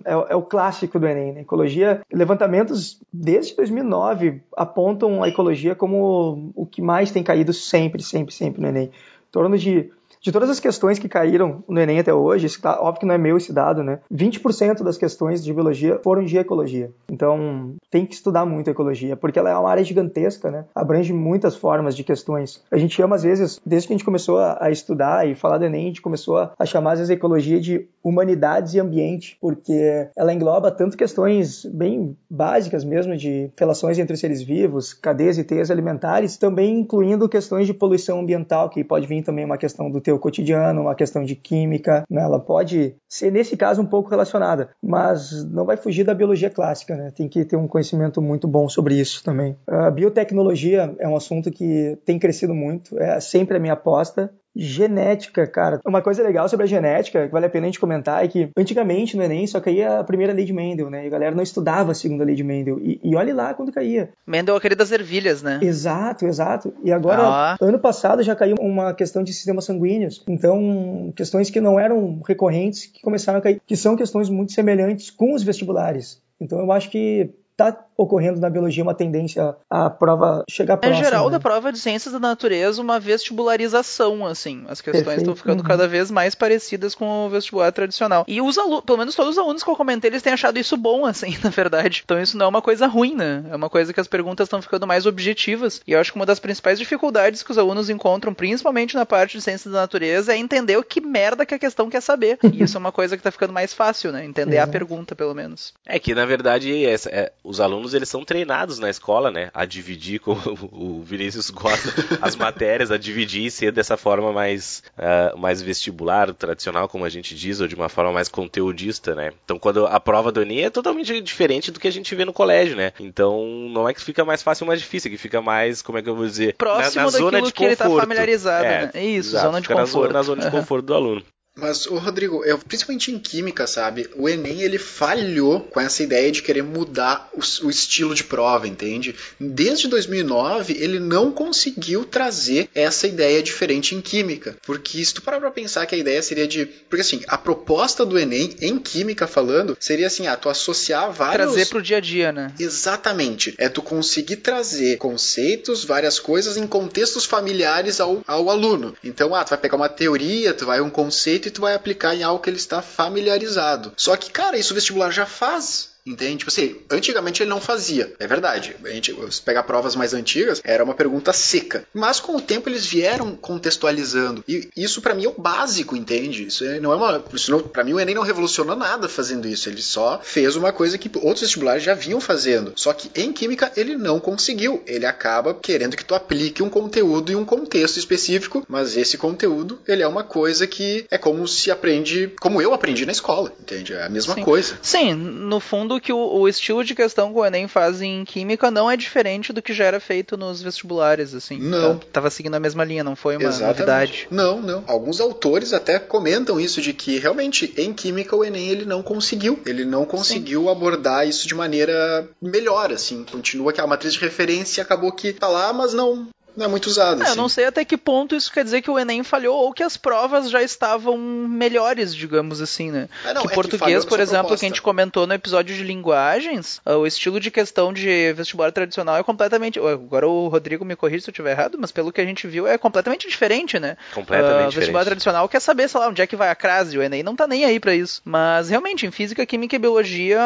é, 0.05 0.13
é, 0.29 0.35
o 0.35 0.41
clássico 0.41 0.99
do 0.99 1.07
Enem. 1.07 1.33
Né? 1.33 1.41
Ecologia, 1.41 2.01
levantamentos 2.11 2.99
desde 3.11 3.55
2009 3.55 4.41
apontam 4.55 5.23
a 5.23 5.27
ecologia 5.27 5.75
como 5.75 6.51
o 6.55 6.65
que 6.65 6.81
mais 6.81 7.11
tem 7.11 7.23
caído 7.23 7.53
sempre, 7.53 8.01
sempre, 8.01 8.33
sempre 8.33 8.61
no 8.61 8.67
Enem. 8.67 8.85
Em 8.85 9.31
torno 9.31 9.57
de 9.57 9.91
de 10.27 10.31
todas 10.33 10.49
as 10.49 10.59
questões 10.59 10.99
que 10.99 11.07
caíram 11.07 11.63
no 11.69 11.79
Enem 11.79 11.99
até 11.99 12.13
hoje, 12.13 12.49
tá, 12.59 12.81
óbvio 12.81 12.99
que 12.99 13.05
não 13.05 13.15
é 13.15 13.17
meu 13.17 13.37
esse 13.37 13.53
dado, 13.53 13.81
né? 13.81 13.99
20% 14.13 14.83
das 14.83 14.97
questões 14.97 15.41
de 15.41 15.53
biologia 15.53 16.01
foram 16.03 16.25
de 16.25 16.37
ecologia. 16.37 16.91
Então, 17.09 17.75
tem 17.89 18.05
que 18.05 18.13
estudar 18.13 18.45
muito 18.45 18.67
a 18.67 18.71
ecologia, 18.71 19.15
porque 19.15 19.39
ela 19.39 19.49
é 19.49 19.55
uma 19.55 19.69
área 19.69 19.85
gigantesca, 19.85 20.51
né? 20.51 20.65
Abrange 20.75 21.13
muitas 21.13 21.55
formas 21.55 21.95
de 21.95 22.03
questões. 22.03 22.61
A 22.69 22.77
gente 22.77 22.93
chama, 22.93 23.15
às 23.15 23.23
vezes, 23.23 23.57
desde 23.65 23.87
que 23.87 23.93
a 23.93 23.95
gente 23.97 24.03
começou 24.03 24.37
a, 24.39 24.57
a 24.59 24.69
estudar 24.69 25.25
e 25.25 25.33
falar 25.33 25.59
do 25.59 25.63
Enem, 25.65 25.83
a 25.83 25.87
gente 25.87 26.01
começou 26.01 26.35
a, 26.37 26.65
chamar, 26.65 26.91
às 26.91 26.99
vezes, 26.99 27.09
a 27.09 27.13
ecologia 27.13 27.61
de 27.61 27.87
humanidades 28.03 28.73
e 28.73 28.81
ambiente, 28.81 29.37
porque 29.39 30.09
ela 30.13 30.33
engloba 30.33 30.71
tanto 30.71 30.97
questões 30.97 31.65
bem 31.65 32.17
básicas 32.29 32.83
mesmo 32.83 33.15
de 33.15 33.49
relações 33.57 33.97
entre 33.97 34.17
seres 34.17 34.41
vivos, 34.41 34.93
cadeias 34.93 35.37
e 35.37 35.43
teias 35.45 35.71
alimentares, 35.71 36.35
também 36.35 36.79
incluindo 36.79 37.29
questões 37.29 37.65
de 37.65 37.73
poluição 37.73 38.19
ambiental, 38.19 38.69
que 38.69 38.83
pode 38.83 39.07
vir 39.07 39.23
também 39.23 39.45
uma 39.45 39.57
questão 39.57 39.89
do 39.89 40.01
teu 40.01 40.16
cotidiano, 40.19 40.81
uma 40.81 40.95
questão 40.95 41.23
de 41.23 41.35
química, 41.35 42.03
né? 42.09 42.21
ela 42.21 42.39
pode 42.39 42.95
ser 43.07 43.31
nesse 43.31 43.55
caso 43.55 43.81
um 43.81 43.85
pouco 43.85 44.09
relacionada, 44.09 44.69
mas 44.81 45.43
não 45.45 45.65
vai 45.65 45.77
fugir 45.77 46.03
da 46.03 46.13
biologia 46.13 46.49
clássica, 46.49 46.95
né? 46.95 47.11
Tem 47.11 47.27
que 47.27 47.45
ter 47.45 47.55
um 47.55 47.67
conhecimento 47.67 48.21
muito 48.21 48.47
bom 48.47 48.67
sobre 48.67 48.95
isso 48.95 49.23
também. 49.23 49.55
A 49.67 49.89
biotecnologia 49.89 50.95
é 50.99 51.07
um 51.07 51.15
assunto 51.15 51.51
que 51.51 51.97
tem 52.05 52.19
crescido 52.19 52.53
muito, 52.53 52.97
é 52.99 53.19
sempre 53.19 53.57
a 53.57 53.59
minha 53.59 53.73
aposta. 53.73 54.31
Genética, 54.57 55.45
cara. 55.45 55.79
Uma 55.85 56.01
coisa 56.01 56.23
legal 56.23 56.49
sobre 56.49 56.63
a 56.65 56.67
genética, 56.67 57.27
que 57.27 57.31
vale 57.31 57.45
a 57.45 57.49
pena 57.49 57.65
a 57.65 57.69
gente 57.69 57.79
comentar, 57.79 58.23
é 58.23 58.27
que 58.27 58.49
antigamente 58.57 59.15
no 59.15 59.23
Enem 59.23 59.45
só 59.45 59.59
caía 59.59 59.99
a 59.99 60.03
primeira 60.03 60.33
lei 60.33 60.45
de 60.45 60.53
Mendel, 60.53 60.89
né? 60.89 61.03
E 61.03 61.07
a 61.07 61.09
galera 61.09 61.35
não 61.35 61.43
estudava 61.43 61.91
a 61.91 61.95
segunda 61.95 62.23
lei 62.23 62.35
de 62.35 62.43
Mendel. 62.43 62.79
E, 62.79 62.99
e 63.03 63.15
olhe 63.15 63.33
lá 63.33 63.53
quando 63.53 63.71
caía. 63.71 64.09
Mendel 64.25 64.55
é 64.55 64.57
aquele 64.57 64.75
das 64.75 64.91
ervilhas, 64.91 65.41
né? 65.41 65.59
Exato, 65.61 66.25
exato. 66.25 66.73
E 66.83 66.91
agora, 66.91 67.23
ah. 67.23 67.57
ano 67.61 67.79
passado 67.79 68.23
já 68.23 68.35
caiu 68.35 68.55
uma 68.59 68.93
questão 68.93 69.23
de 69.23 69.33
sistemas 69.33 69.65
sanguíneos. 69.65 70.23
Então, 70.27 71.13
questões 71.15 71.49
que 71.49 71.61
não 71.61 71.79
eram 71.79 72.21
recorrentes, 72.27 72.87
que 72.87 73.01
começaram 73.01 73.39
a 73.39 73.41
cair, 73.41 73.61
que 73.65 73.75
são 73.75 73.95
questões 73.95 74.29
muito 74.29 74.53
semelhantes 74.53 75.11
com 75.11 75.33
os 75.33 75.43
vestibulares. 75.43 76.21
Então, 76.39 76.59
eu 76.59 76.71
acho 76.71 76.89
que 76.89 77.29
tá 77.55 77.86
ocorrendo 77.97 78.39
na 78.39 78.49
biologia 78.49 78.83
uma 78.83 78.93
tendência 78.93 79.55
à 79.69 79.89
prova 79.89 80.43
chegar 80.49 80.77
próxima. 80.77 81.01
Em 81.01 81.03
geral, 81.03 81.25
né? 81.25 81.31
da 81.31 81.39
prova 81.39 81.71
de 81.71 81.79
ciências 81.79 82.13
da 82.13 82.19
natureza, 82.19 82.81
uma 82.81 82.99
vestibularização, 82.99 84.25
assim. 84.25 84.63
As 84.67 84.81
questões 84.81 85.17
estão 85.17 85.35
ficando 85.35 85.61
uhum. 85.61 85.67
cada 85.67 85.87
vez 85.87 86.11
mais 86.11 86.35
parecidas 86.35 86.93
com 86.93 87.25
o 87.25 87.29
vestibular 87.29 87.71
tradicional. 87.71 88.23
E 88.27 88.41
os 88.41 88.57
alunos, 88.57 88.85
pelo 88.85 88.99
menos 88.99 89.15
todos 89.15 89.31
os 89.31 89.37
alunos 89.37 89.63
que 89.63 89.69
eu 89.69 89.75
comentei, 89.75 90.09
eles 90.09 90.21
têm 90.21 90.33
achado 90.33 90.59
isso 90.59 90.77
bom, 90.77 91.05
assim, 91.07 91.37
na 91.43 91.49
verdade. 91.49 92.01
Então 92.05 92.21
isso 92.21 92.37
não 92.37 92.45
é 92.45 92.49
uma 92.49 92.61
coisa 92.61 92.85
ruim, 92.87 93.15
né? 93.15 93.43
É 93.49 93.55
uma 93.55 93.69
coisa 93.69 93.91
que 93.91 93.99
as 93.99 94.07
perguntas 94.07 94.45
estão 94.45 94.61
ficando 94.61 94.85
mais 94.85 95.05
objetivas. 95.05 95.81
E 95.87 95.93
eu 95.93 95.99
acho 95.99 96.11
que 96.11 96.17
uma 96.17 96.25
das 96.25 96.39
principais 96.39 96.77
dificuldades 96.77 97.41
que 97.41 97.51
os 97.51 97.57
alunos 97.57 97.89
encontram, 97.89 98.33
principalmente 98.33 98.95
na 98.95 99.05
parte 99.05 99.37
de 99.37 99.43
ciências 99.43 99.73
da 99.73 99.81
natureza, 99.81 100.33
é 100.33 100.37
entender 100.37 100.77
o 100.77 100.83
que 100.83 101.01
merda 101.01 101.45
que 101.45 101.55
a 101.55 101.59
questão 101.59 101.89
quer 101.89 102.01
saber. 102.01 102.37
E 102.57 102.63
isso 102.63 102.77
é 102.77 102.79
uma 102.79 102.93
coisa 102.93 103.15
que 103.15 103.21
tá 103.21 103.29
ficando 103.29 103.53
mais 103.53 103.73
fácil, 103.73 104.11
né? 104.11 104.25
Entender 104.25 104.57
a 104.57 104.65
pergunta, 104.65 105.13
pelo 105.13 105.35
menos. 105.35 105.73
É 105.85 105.99
que, 105.99 106.15
na 106.15 106.25
verdade, 106.25 106.85
essa, 106.85 107.09
é, 107.09 107.31
os 107.43 107.59
alunos, 107.59 107.86
eles 107.93 108.09
são 108.09 108.23
treinados 108.23 108.79
na 108.79 108.89
escola, 108.89 109.31
né? 109.31 109.49
A 109.53 109.65
dividir, 109.65 110.19
como 110.19 110.39
o 110.71 111.01
Vinícius 111.01 111.49
gosta, 111.49 111.93
as 112.21 112.35
matérias, 112.35 112.91
a 112.91 112.97
dividir 112.97 113.45
e 113.45 113.51
ser 113.51 113.71
dessa 113.71 113.97
forma 113.97 114.31
mais, 114.31 114.83
uh, 114.97 115.37
mais 115.37 115.61
vestibular, 115.61 116.33
tradicional, 116.33 116.87
como 116.87 117.05
a 117.05 117.09
gente 117.09 117.35
diz, 117.35 117.59
ou 117.59 117.67
de 117.67 117.75
uma 117.75 117.89
forma 117.89 118.11
mais 118.11 118.27
conteudista, 118.27 119.15
né? 119.15 119.31
Então, 119.43 119.57
quando 119.59 119.85
a 119.85 119.99
prova 119.99 120.31
do 120.31 120.41
Enem 120.41 120.65
é 120.65 120.69
totalmente 120.69 121.19
diferente 121.21 121.71
do 121.71 121.79
que 121.79 121.87
a 121.87 121.91
gente 121.91 122.13
vê 122.15 122.25
no 122.25 122.33
colégio, 122.33 122.75
né? 122.75 122.91
Então, 122.99 123.45
não 123.69 123.87
é 123.87 123.93
que 123.93 124.01
fica 124.01 124.23
mais 124.25 124.43
fácil 124.43 124.63
ou 124.63 124.67
mais 124.67 124.79
difícil, 124.79 125.09
é 125.09 125.11
que 125.11 125.17
fica 125.17 125.41
mais, 125.41 125.81
como 125.81 125.97
é 125.97 126.01
que 126.01 126.09
eu 126.09 126.15
vou 126.15 126.25
dizer? 126.25 126.55
Próximo 126.55 127.05
na, 127.05 127.11
na 127.11 127.17
zona 127.17 127.41
de 127.41 127.51
que 127.51 127.67
conforto. 127.67 127.83
ele 127.83 127.95
tá 127.95 128.01
familiarizado, 128.01 128.65
é, 128.65 128.91
né? 128.93 129.05
Isso, 129.05 129.29
exato, 129.29 129.47
zona 129.47 129.61
de 129.61 129.67
conforto. 129.67 130.07
Na, 130.07 130.19
na 130.19 130.23
zona 130.23 130.41
de 130.43 130.51
conforto 130.51 130.85
do 130.85 130.93
aluno. 130.93 131.23
Mas, 131.57 131.87
o 131.87 131.97
Rodrigo, 131.97 132.45
eu, 132.45 132.57
principalmente 132.59 133.11
em 133.11 133.17
química, 133.17 133.65
sabe? 133.65 134.07
O 134.15 134.29
Enem 134.29 134.61
ele 134.61 134.77
falhou 134.77 135.61
com 135.61 135.79
essa 135.79 136.03
ideia 136.03 136.31
de 136.31 136.43
querer 136.43 136.61
mudar 136.61 137.29
o, 137.33 137.39
o, 137.65 137.69
estilo 137.69 138.13
de 138.13 138.23
prova, 138.23 138.67
entende? 138.67 139.15
Desde 139.39 139.87
2009 139.87 140.77
ele 140.79 140.99
não 140.99 141.31
conseguiu 141.31 142.05
trazer 142.05 142.69
essa 142.75 143.07
ideia 143.07 143.41
diferente 143.41 143.95
em 143.95 144.01
química, 144.01 144.55
porque 144.65 145.03
se 145.03 145.13
tu 145.13 145.21
parar 145.21 145.39
para 145.39 145.51
pensar 145.51 145.85
que 145.85 145.95
a 145.95 145.97
ideia 145.97 146.21
seria 146.21 146.47
de, 146.47 146.65
porque 146.65 147.01
assim, 147.01 147.21
a 147.27 147.37
proposta 147.37 148.05
do 148.05 148.19
Enem 148.19 148.55
em 148.61 148.77
química 148.77 149.25
falando 149.25 149.75
seria 149.79 150.07
assim, 150.07 150.27
ah, 150.27 150.37
tu 150.37 150.49
associar 150.49 151.11
vários 151.11 151.53
trazer 151.53 151.65
pro 151.67 151.81
dia 151.81 151.97
a 151.97 152.01
dia, 152.01 152.31
né? 152.31 152.53
Exatamente. 152.59 153.55
É 153.57 153.67
tu 153.67 153.81
conseguir 153.81 154.37
trazer 154.37 154.97
conceitos, 154.97 155.83
várias 155.83 156.19
coisas 156.19 156.55
em 156.57 156.67
contextos 156.67 157.25
familiares 157.25 157.99
ao, 157.99 158.23
ao 158.27 158.49
aluno. 158.49 158.95
Então, 159.03 159.33
ah, 159.33 159.43
tu 159.43 159.49
vai 159.49 159.57
pegar 159.57 159.75
uma 159.75 159.89
teoria, 159.89 160.53
tu 160.53 160.65
vai 160.65 160.81
um 160.81 160.89
conceito 160.89 161.46
e 161.47 161.51
tu 161.51 161.61
vai 161.61 161.73
aplicar 161.73 162.15
em 162.15 162.23
algo 162.23 162.41
que 162.41 162.49
ele 162.49 162.57
está 162.57 162.81
familiarizado. 162.81 163.93
Só 163.97 164.15
que, 164.15 164.31
cara, 164.31 164.57
isso 164.57 164.73
o 164.73 164.75
vestibular 164.75 165.11
já 165.11 165.25
faz. 165.25 165.89
Entende? 166.07 166.37
Tipo 166.37 166.51
assim, 166.51 166.77
antigamente 166.89 167.43
ele 167.43 167.49
não 167.49 167.59
fazia. 167.59 168.13
É 168.19 168.25
verdade. 168.25 168.75
A 168.83 168.89
gente, 168.89 169.15
se 169.31 169.41
pegar 169.41 169.63
provas 169.63 169.95
mais 169.95 170.13
antigas, 170.13 170.61
era 170.63 170.83
uma 170.83 170.93
pergunta 170.93 171.33
seca. 171.33 171.85
Mas 171.93 172.19
com 172.19 172.35
o 172.35 172.41
tempo 172.41 172.69
eles 172.69 172.85
vieram 172.85 173.35
contextualizando. 173.35 174.43
E 174.47 174.69
isso 174.75 175.01
para 175.01 175.13
mim 175.13 175.25
é 175.25 175.29
o 175.29 175.33
básico, 175.33 175.95
entende? 175.95 176.47
Isso 176.47 176.63
é, 176.63 176.79
não 176.79 176.91
é 176.91 176.95
uma. 176.95 177.23
Isso 177.33 177.51
não, 177.51 177.59
pra 177.59 177.83
mim 177.83 177.93
o 177.93 177.99
Enem 177.99 178.15
não 178.15 178.23
revolucionou 178.23 178.75
nada 178.75 179.09
fazendo 179.09 179.47
isso. 179.47 179.69
Ele 179.69 179.81
só 179.81 180.19
fez 180.23 180.55
uma 180.55 180.71
coisa 180.71 180.97
que 180.97 181.11
outros 181.17 181.41
vestibulares 181.41 181.83
já 181.83 181.93
vinham 181.93 182.21
fazendo. 182.21 182.73
Só 182.75 182.93
que 182.93 183.09
em 183.19 183.33
Química 183.33 183.71
ele 183.75 183.95
não 183.95 184.19
conseguiu. 184.19 184.81
Ele 184.85 185.05
acaba 185.05 185.53
querendo 185.53 185.97
que 185.97 186.05
tu 186.05 186.15
aplique 186.15 186.63
um 186.63 186.69
conteúdo 186.69 187.31
em 187.31 187.35
um 187.35 187.45
contexto 187.45 187.97
específico, 187.97 188.65
mas 188.67 188.95
esse 188.95 189.17
conteúdo, 189.17 189.79
ele 189.87 190.03
é 190.03 190.07
uma 190.07 190.23
coisa 190.23 190.65
que 190.65 191.05
é 191.11 191.17
como 191.17 191.47
se 191.47 191.69
aprende, 191.69 192.33
como 192.39 192.61
eu 192.61 192.73
aprendi 192.73 193.05
na 193.05 193.11
escola, 193.11 193.51
entende? 193.59 193.93
É 193.93 194.03
a 194.03 194.09
mesma 194.09 194.35
Sim. 194.35 194.43
coisa. 194.43 194.77
Sim, 194.81 195.13
no 195.13 195.59
fundo 195.59 195.96
que 195.99 196.13
o, 196.13 196.17
o, 196.17 196.47
estilo 196.47 196.83
de 196.83 196.95
questão 196.95 197.31
que 197.31 197.39
o 197.39 197.45
Enem 197.45 197.67
faz 197.67 198.01
em 198.01 198.23
química 198.25 198.69
não 198.71 198.89
é 198.89 198.97
diferente 198.97 199.53
do 199.53 199.61
que 199.61 199.73
já 199.73 199.85
era 199.85 199.99
feito 199.99 200.37
nos 200.37 200.61
vestibulares, 200.61 201.33
assim. 201.33 201.59
Não. 201.59 201.77
Então, 201.77 201.99
tava 202.11 202.29
seguindo 202.29 202.55
a 202.55 202.59
mesma 202.59 202.83
linha, 202.83 203.03
não 203.03 203.15
foi 203.15 203.37
uma 203.37 203.47
Exatamente. 203.47 203.67
novidade. 203.67 204.27
Não, 204.31 204.61
não. 204.61 204.83
Alguns 204.87 205.19
autores 205.19 205.73
até 205.73 205.99
comentam 205.99 206.59
isso 206.59 206.81
de 206.81 206.93
que 206.93 207.19
realmente 207.19 207.73
em 207.77 207.93
química 207.93 208.35
o 208.35 208.43
Enem 208.43 208.69
ele 208.69 208.85
não 208.85 209.01
conseguiu, 209.01 209.59
ele 209.65 209.85
não 209.85 210.05
conseguiu 210.05 210.63
Sim. 210.63 210.69
abordar 210.69 211.27
isso 211.27 211.47
de 211.47 211.55
maneira 211.55 212.27
melhor, 212.41 212.91
assim. 212.91 213.23
Continua 213.23 213.73
que 213.73 213.81
a 213.81 213.87
matriz 213.87 214.13
de 214.13 214.19
referência 214.19 214.81
acabou 214.83 215.11
que 215.11 215.33
tá 215.33 215.47
lá, 215.47 215.71
mas 215.73 215.93
não 215.93 216.27
não 216.57 216.65
é 216.65 216.67
muito 216.67 216.87
usado. 216.87 217.21
É, 217.21 217.23
assim. 217.23 217.33
Eu 217.33 217.37
não 217.37 217.47
sei 217.47 217.65
até 217.65 217.85
que 217.85 217.95
ponto 217.95 218.35
isso 218.35 218.51
quer 218.51 218.63
dizer 218.63 218.81
que 218.81 218.89
o 218.89 218.97
Enem 218.97 219.23
falhou 219.23 219.55
ou 219.55 219.71
que 219.71 219.83
as 219.83 219.95
provas 219.95 220.49
já 220.49 220.63
estavam 220.63 221.15
melhores, 221.15 222.13
digamos 222.15 222.59
assim, 222.59 222.89
né? 222.89 223.07
É, 223.23 223.33
não, 223.33 223.43
que 223.43 223.49
é 223.49 223.53
português, 223.53 224.03
que 224.03 224.09
por 224.09 224.19
exemplo, 224.19 224.47
proposta. 224.47 224.59
que 224.59 224.65
a 224.65 224.69
gente 224.69 224.81
comentou 224.81 225.27
no 225.27 225.33
episódio 225.33 225.75
de 225.75 225.83
linguagens, 225.83 226.81
o 226.83 227.05
estilo 227.05 227.39
de 227.39 227.51
questão 227.51 227.93
de 227.93 228.33
vestibular 228.33 228.71
tradicional 228.71 229.17
é 229.17 229.23
completamente. 229.23 229.79
Agora 229.79 230.27
o 230.27 230.47
Rodrigo 230.47 230.83
me 230.83 230.95
corrige 230.95 231.23
se 231.23 231.29
eu 231.29 231.31
estiver 231.31 231.51
errado, 231.51 231.77
mas 231.79 231.91
pelo 231.91 232.11
que 232.11 232.19
a 232.19 232.25
gente 232.25 232.47
viu 232.47 232.65
é 232.65 232.75
completamente 232.77 233.29
diferente, 233.29 233.79
né? 233.79 233.95
Completamente 234.13 234.65
uh, 234.65 234.67
O 234.69 234.71
vestibular 234.71 235.05
tradicional 235.05 235.47
quer 235.47 235.59
saber, 235.59 235.87
sei 235.87 235.99
lá, 235.99 236.07
onde 236.07 236.23
é 236.23 236.27
que 236.27 236.35
vai 236.35 236.49
a 236.49 236.55
crase, 236.55 236.97
o 236.97 237.03
Enem 237.03 237.21
não 237.21 237.35
tá 237.35 237.45
nem 237.45 237.65
aí 237.65 237.79
para 237.79 237.93
isso. 237.93 238.19
Mas 238.25 238.69
realmente, 238.69 239.05
em 239.05 239.11
física, 239.11 239.45
química 239.45 239.75
e 239.75 239.79
biologia, 239.79 240.39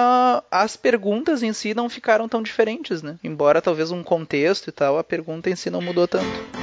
as 0.52 0.76
perguntas 0.76 1.42
em 1.42 1.54
si 1.54 1.74
não 1.74 1.88
ficaram 1.90 2.28
tão 2.28 2.44
diferentes, 2.44 3.02
né? 3.02 3.16
Embora 3.24 3.62
talvez 3.62 3.92
um 3.92 4.04
contexto 4.04 4.68
e 4.68 4.72
tal, 4.74 4.98
a 4.98 5.04
pergunta 5.04 5.50
em 5.50 5.56
si 5.56 5.70
não 5.70 5.82
mudou 5.82 6.01
tanto. 6.08 6.61